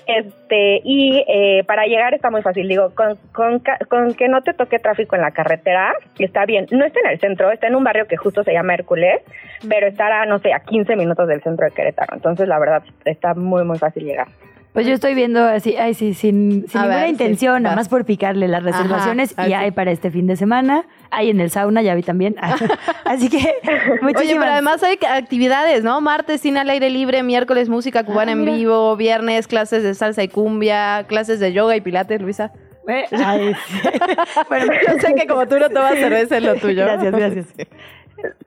Este, 0.06 0.80
y 0.84 1.24
eh, 1.28 1.64
para 1.66 1.84
llegar 1.86 2.14
está 2.14 2.30
muy 2.30 2.42
fácil, 2.42 2.68
digo, 2.68 2.94
con, 2.94 3.16
con, 3.32 3.62
con 3.88 4.14
que 4.14 4.28
no 4.28 4.42
te 4.42 4.54
toque 4.54 4.78
tráfico 4.78 5.16
en 5.16 5.22
la 5.22 5.32
carretera, 5.32 5.94
está 6.18 6.46
bien. 6.46 6.66
No 6.70 6.84
está 6.84 7.00
en 7.00 7.10
el 7.10 7.20
centro, 7.20 7.50
está 7.50 7.66
en 7.66 7.74
un 7.74 7.84
barrio 7.84 8.06
que 8.06 8.16
justo 8.16 8.42
se 8.44 8.52
llama 8.52 8.74
Hércules, 8.74 9.20
pero 9.68 9.86
estará, 9.86 10.24
no 10.26 10.38
sé, 10.38 10.52
a 10.52 10.60
15 10.60 10.96
minutos 10.96 11.28
del 11.28 11.42
centro 11.42 11.66
de 11.66 11.72
Querétaro, 11.72 12.14
entonces 12.14 12.48
la 12.48 12.58
verdad 12.58 12.82
está 13.04 13.34
muy, 13.34 13.64
muy 13.64 13.78
fácil 13.78 14.04
llegar. 14.04 14.28
Pues 14.76 14.86
yo 14.86 14.92
estoy 14.92 15.14
viendo 15.14 15.42
así, 15.42 15.74
ay, 15.78 15.94
sí, 15.94 16.12
sin, 16.12 16.68
sin 16.68 16.78
A 16.78 16.82
ninguna 16.82 16.96
ver, 16.96 17.04
sí, 17.06 17.12
intención, 17.12 17.62
nada 17.62 17.74
más 17.74 17.88
por 17.88 18.04
picarle 18.04 18.46
las 18.46 18.62
reservaciones 18.62 19.34
y 19.48 19.54
hay 19.54 19.70
para 19.70 19.90
este 19.90 20.10
fin 20.10 20.26
de 20.26 20.36
semana, 20.36 20.84
hay 21.10 21.30
en 21.30 21.40
el 21.40 21.50
sauna, 21.50 21.80
ya 21.80 21.94
vi 21.94 22.02
también. 22.02 22.36
así 23.06 23.30
que 23.30 23.54
muchísimas 24.02 24.20
Oye, 24.20 24.34
pero 24.38 24.52
además 24.52 24.82
hay 24.82 24.98
actividades, 25.08 25.82
¿no? 25.82 26.02
Martes, 26.02 26.42
cine 26.42 26.60
al 26.60 26.68
aire 26.68 26.90
libre, 26.90 27.22
miércoles, 27.22 27.70
música 27.70 28.04
cubana 28.04 28.32
Ah, 28.32 28.34
en 28.34 28.44
vivo, 28.44 28.94
viernes, 28.96 29.46
clases 29.46 29.82
de 29.82 29.94
salsa 29.94 30.22
y 30.22 30.28
cumbia, 30.28 31.06
clases 31.08 31.40
de 31.40 31.54
yoga 31.54 31.74
y 31.74 31.80
pilates, 31.80 32.20
Luisa. 32.20 32.52
Eh, 32.86 33.06
ay, 33.12 33.54
sí. 33.54 33.80
bueno, 34.50 34.74
Yo 34.86 34.98
sé 35.00 35.14
que 35.14 35.26
como 35.26 35.48
tú 35.48 35.58
no 35.58 35.70
tomas 35.70 35.94
cerveza 35.94 36.36
es 36.36 36.42
lo 36.42 36.54
tuyo. 36.56 36.84
Gracias, 36.84 37.12
gracias. 37.12 37.46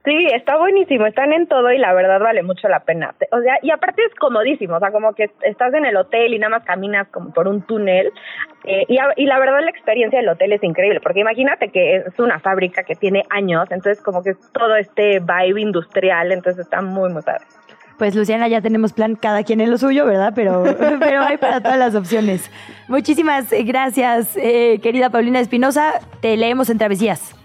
Sí, 0.04 0.26
está 0.34 0.56
buenísimo, 0.56 1.06
están 1.06 1.32
en 1.32 1.46
todo 1.46 1.72
y 1.72 1.78
la 1.78 1.92
verdad 1.92 2.20
vale 2.20 2.42
mucho 2.42 2.68
la 2.68 2.80
pena. 2.80 3.14
O 3.32 3.40
sea, 3.40 3.58
y 3.62 3.70
aparte 3.70 4.02
es 4.04 4.14
comodísimo, 4.14 4.76
o 4.76 4.78
sea, 4.78 4.90
como 4.90 5.14
que 5.14 5.30
estás 5.42 5.74
en 5.74 5.84
el 5.84 5.96
hotel 5.96 6.34
y 6.34 6.38
nada 6.38 6.58
más 6.58 6.64
caminas 6.64 7.08
como 7.08 7.32
por 7.32 7.48
un 7.48 7.62
túnel. 7.62 8.12
Eh, 8.64 8.84
y, 8.88 9.26
la 9.26 9.38
verdad 9.38 9.60
la 9.62 9.70
experiencia 9.70 10.18
del 10.18 10.28
hotel 10.28 10.52
es 10.52 10.62
increíble, 10.62 11.00
porque 11.00 11.20
imagínate 11.20 11.70
que 11.70 11.96
es 11.96 12.18
una 12.18 12.38
fábrica 12.40 12.82
que 12.82 12.94
tiene 12.94 13.24
años, 13.30 13.64
entonces 13.70 14.02
como 14.02 14.22
que 14.22 14.30
es 14.30 14.52
todo 14.52 14.76
este 14.76 15.20
vibe 15.20 15.60
industrial, 15.60 16.32
entonces 16.32 16.66
está 16.66 16.82
muy, 16.82 17.10
muy 17.10 17.22
padre. 17.22 17.44
Pues 17.98 18.14
Luciana, 18.14 18.48
ya 18.48 18.62
tenemos 18.62 18.94
plan 18.94 19.14
cada 19.14 19.42
quien 19.42 19.60
en 19.60 19.70
lo 19.70 19.76
suyo, 19.76 20.06
¿verdad? 20.06 20.32
Pero, 20.34 20.64
pero 21.00 21.20
hay 21.22 21.36
para 21.36 21.60
todas 21.60 21.78
las 21.78 21.94
opciones. 21.94 22.50
Muchísimas 22.88 23.50
gracias, 23.64 24.36
eh, 24.36 24.78
querida 24.82 25.10
Paulina 25.10 25.40
Espinosa. 25.40 26.00
Te 26.20 26.36
leemos 26.36 26.70
en 26.70 26.78
Travesías. 26.78 27.39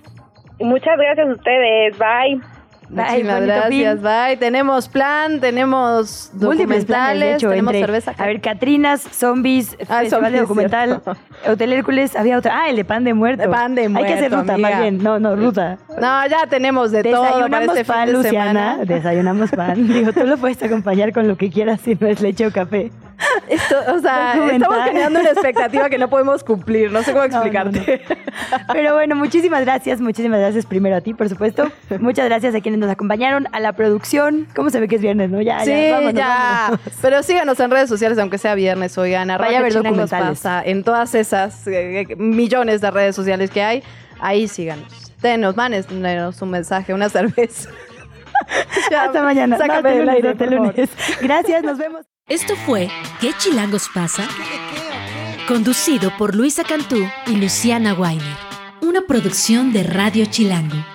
Muchas 0.60 0.98
gracias 0.98 1.28
a 1.28 1.32
ustedes. 1.34 1.98
Bye. 1.98 2.42
Muchísimas 2.90 3.42
gracias, 3.42 4.02
bye. 4.02 4.38
Tenemos 4.38 4.88
plan, 4.90 5.40
tenemos 5.40 6.30
documentales, 6.34 7.38
tenemos 7.38 7.74
cerveza. 7.74 8.14
A 8.18 8.26
ver, 8.26 8.42
Catrinas, 8.42 9.02
Zombies, 9.02 9.78
ah, 9.90 10.00
Festival 10.02 10.32
de 10.32 10.40
Documental, 10.40 11.02
Hotel 11.48 11.74
Hércules, 11.74 12.16
había 12.16 12.38
otra. 12.38 12.62
Ah, 12.62 12.70
el 12.70 12.76
de 12.76 12.86
Pan 12.86 13.04
de 13.04 13.14
Muerto. 13.14 13.44
De 13.44 13.50
Pan 13.50 13.76
de 13.76 13.90
Muerto, 13.90 14.08
Hay 14.08 14.14
que 14.14 14.20
hacer 14.20 14.32
ruta, 14.32 14.58
más 14.58 14.80
bien. 14.80 15.04
No, 15.04 15.20
no, 15.20 15.36
ruta. 15.36 15.78
No, 16.00 16.28
ya 16.28 16.48
tenemos 16.50 16.92
de 16.92 17.04
todo 17.04 17.24
Desayunamos 17.24 17.70
este 17.70 17.86
pan, 17.86 18.12
Luciana. 18.12 18.78
Desayunamos 18.86 19.52
pan. 19.52 19.88
Digo, 19.88 20.14
tú 20.14 20.26
lo 20.26 20.38
puedes 20.38 20.62
acompañar 20.62 21.12
con 21.14 21.28
lo 21.28 21.38
que 21.38 21.50
quieras 21.50 21.82
si 21.82 21.96
no 21.96 22.08
es 22.08 22.22
leche 22.22 22.48
o 22.48 22.52
café. 22.52 22.92
Esto, 23.48 23.76
o 23.94 24.00
sea, 24.00 24.34
estamos 24.52 24.78
generando 24.84 25.20
una 25.20 25.30
expectativa 25.30 25.90
que 25.90 25.98
no 25.98 26.10
podemos 26.10 26.44
cumplir, 26.44 26.92
no 26.92 27.02
sé 27.04 27.14
cómo 27.14 27.24
explicarte. 27.26 28.02
Pero 28.74 28.94
bueno, 28.94 29.16
muchísimas 29.16 29.64
gracias, 29.64 30.02
muchísimas 30.02 30.40
gracias 30.40 30.66
primero 30.66 30.96
a 30.96 31.02
ti, 31.02 31.14
por 31.14 31.30
supuesto. 31.30 31.72
Muchas 32.00 32.26
gracias 32.26 32.56
a 32.56 32.62
quienes 32.62 32.80
nos 32.80 32.85
acompañaron, 32.90 33.48
a 33.52 33.60
la 33.60 33.74
producción. 33.74 34.48
¿Cómo 34.56 34.70
se 34.70 34.80
ve 34.80 34.88
que 34.88 34.96
es 34.96 35.02
viernes, 35.02 35.30
no? 35.30 35.42
Ya, 35.42 35.60
sí, 35.62 35.72
ya, 35.72 36.12
ya. 36.12 36.80
Pero 37.02 37.24
síganos 37.24 37.60
en 37.60 37.72
redes 37.72 37.90
sociales, 37.90 38.18
aunque 38.18 38.38
sea 38.38 38.56
viernes, 38.56 38.98
oigan. 38.98 39.28
Vaya 39.28 39.60
a 39.60 39.62
ver 39.62 39.74
documentales. 39.74 40.40
Pasa, 40.40 40.64
en 40.64 40.84
todas 40.84 41.16
esas 41.16 41.68
eh, 41.68 42.08
millones 42.18 42.82
de 42.82 42.92
redes 42.92 43.16
sociales 43.16 43.52
que 43.52 43.62
hay, 43.62 43.84
ahí 44.20 44.48
síganos. 44.48 45.14
Denos, 45.22 45.56
manes, 45.56 45.88
un 45.90 46.50
mensaje, 46.50 46.94
una 46.94 47.10
cerveza. 47.10 47.70
Hasta 48.98 49.24
mañana. 49.24 49.58
Sácame 49.58 49.92
del 49.92 50.10
aire, 50.10 50.36
lunes. 50.52 50.90
Gracias, 51.22 51.64
nos 51.64 51.78
vemos. 51.78 52.06
Esto 52.28 52.56
fue 52.56 52.90
¿Qué 53.22 53.32
chilangos 53.38 53.90
pasa? 53.94 54.28
Conducido 55.48 56.12
por 56.18 56.36
Luisa 56.36 56.64
Cantú 56.64 57.08
y 57.28 57.36
Luciana 57.36 57.94
Weiner. 57.94 58.38
Una 58.82 59.02
producción 59.02 59.72
de 59.74 59.84
Radio 59.84 60.26
Chilango. 60.26 60.95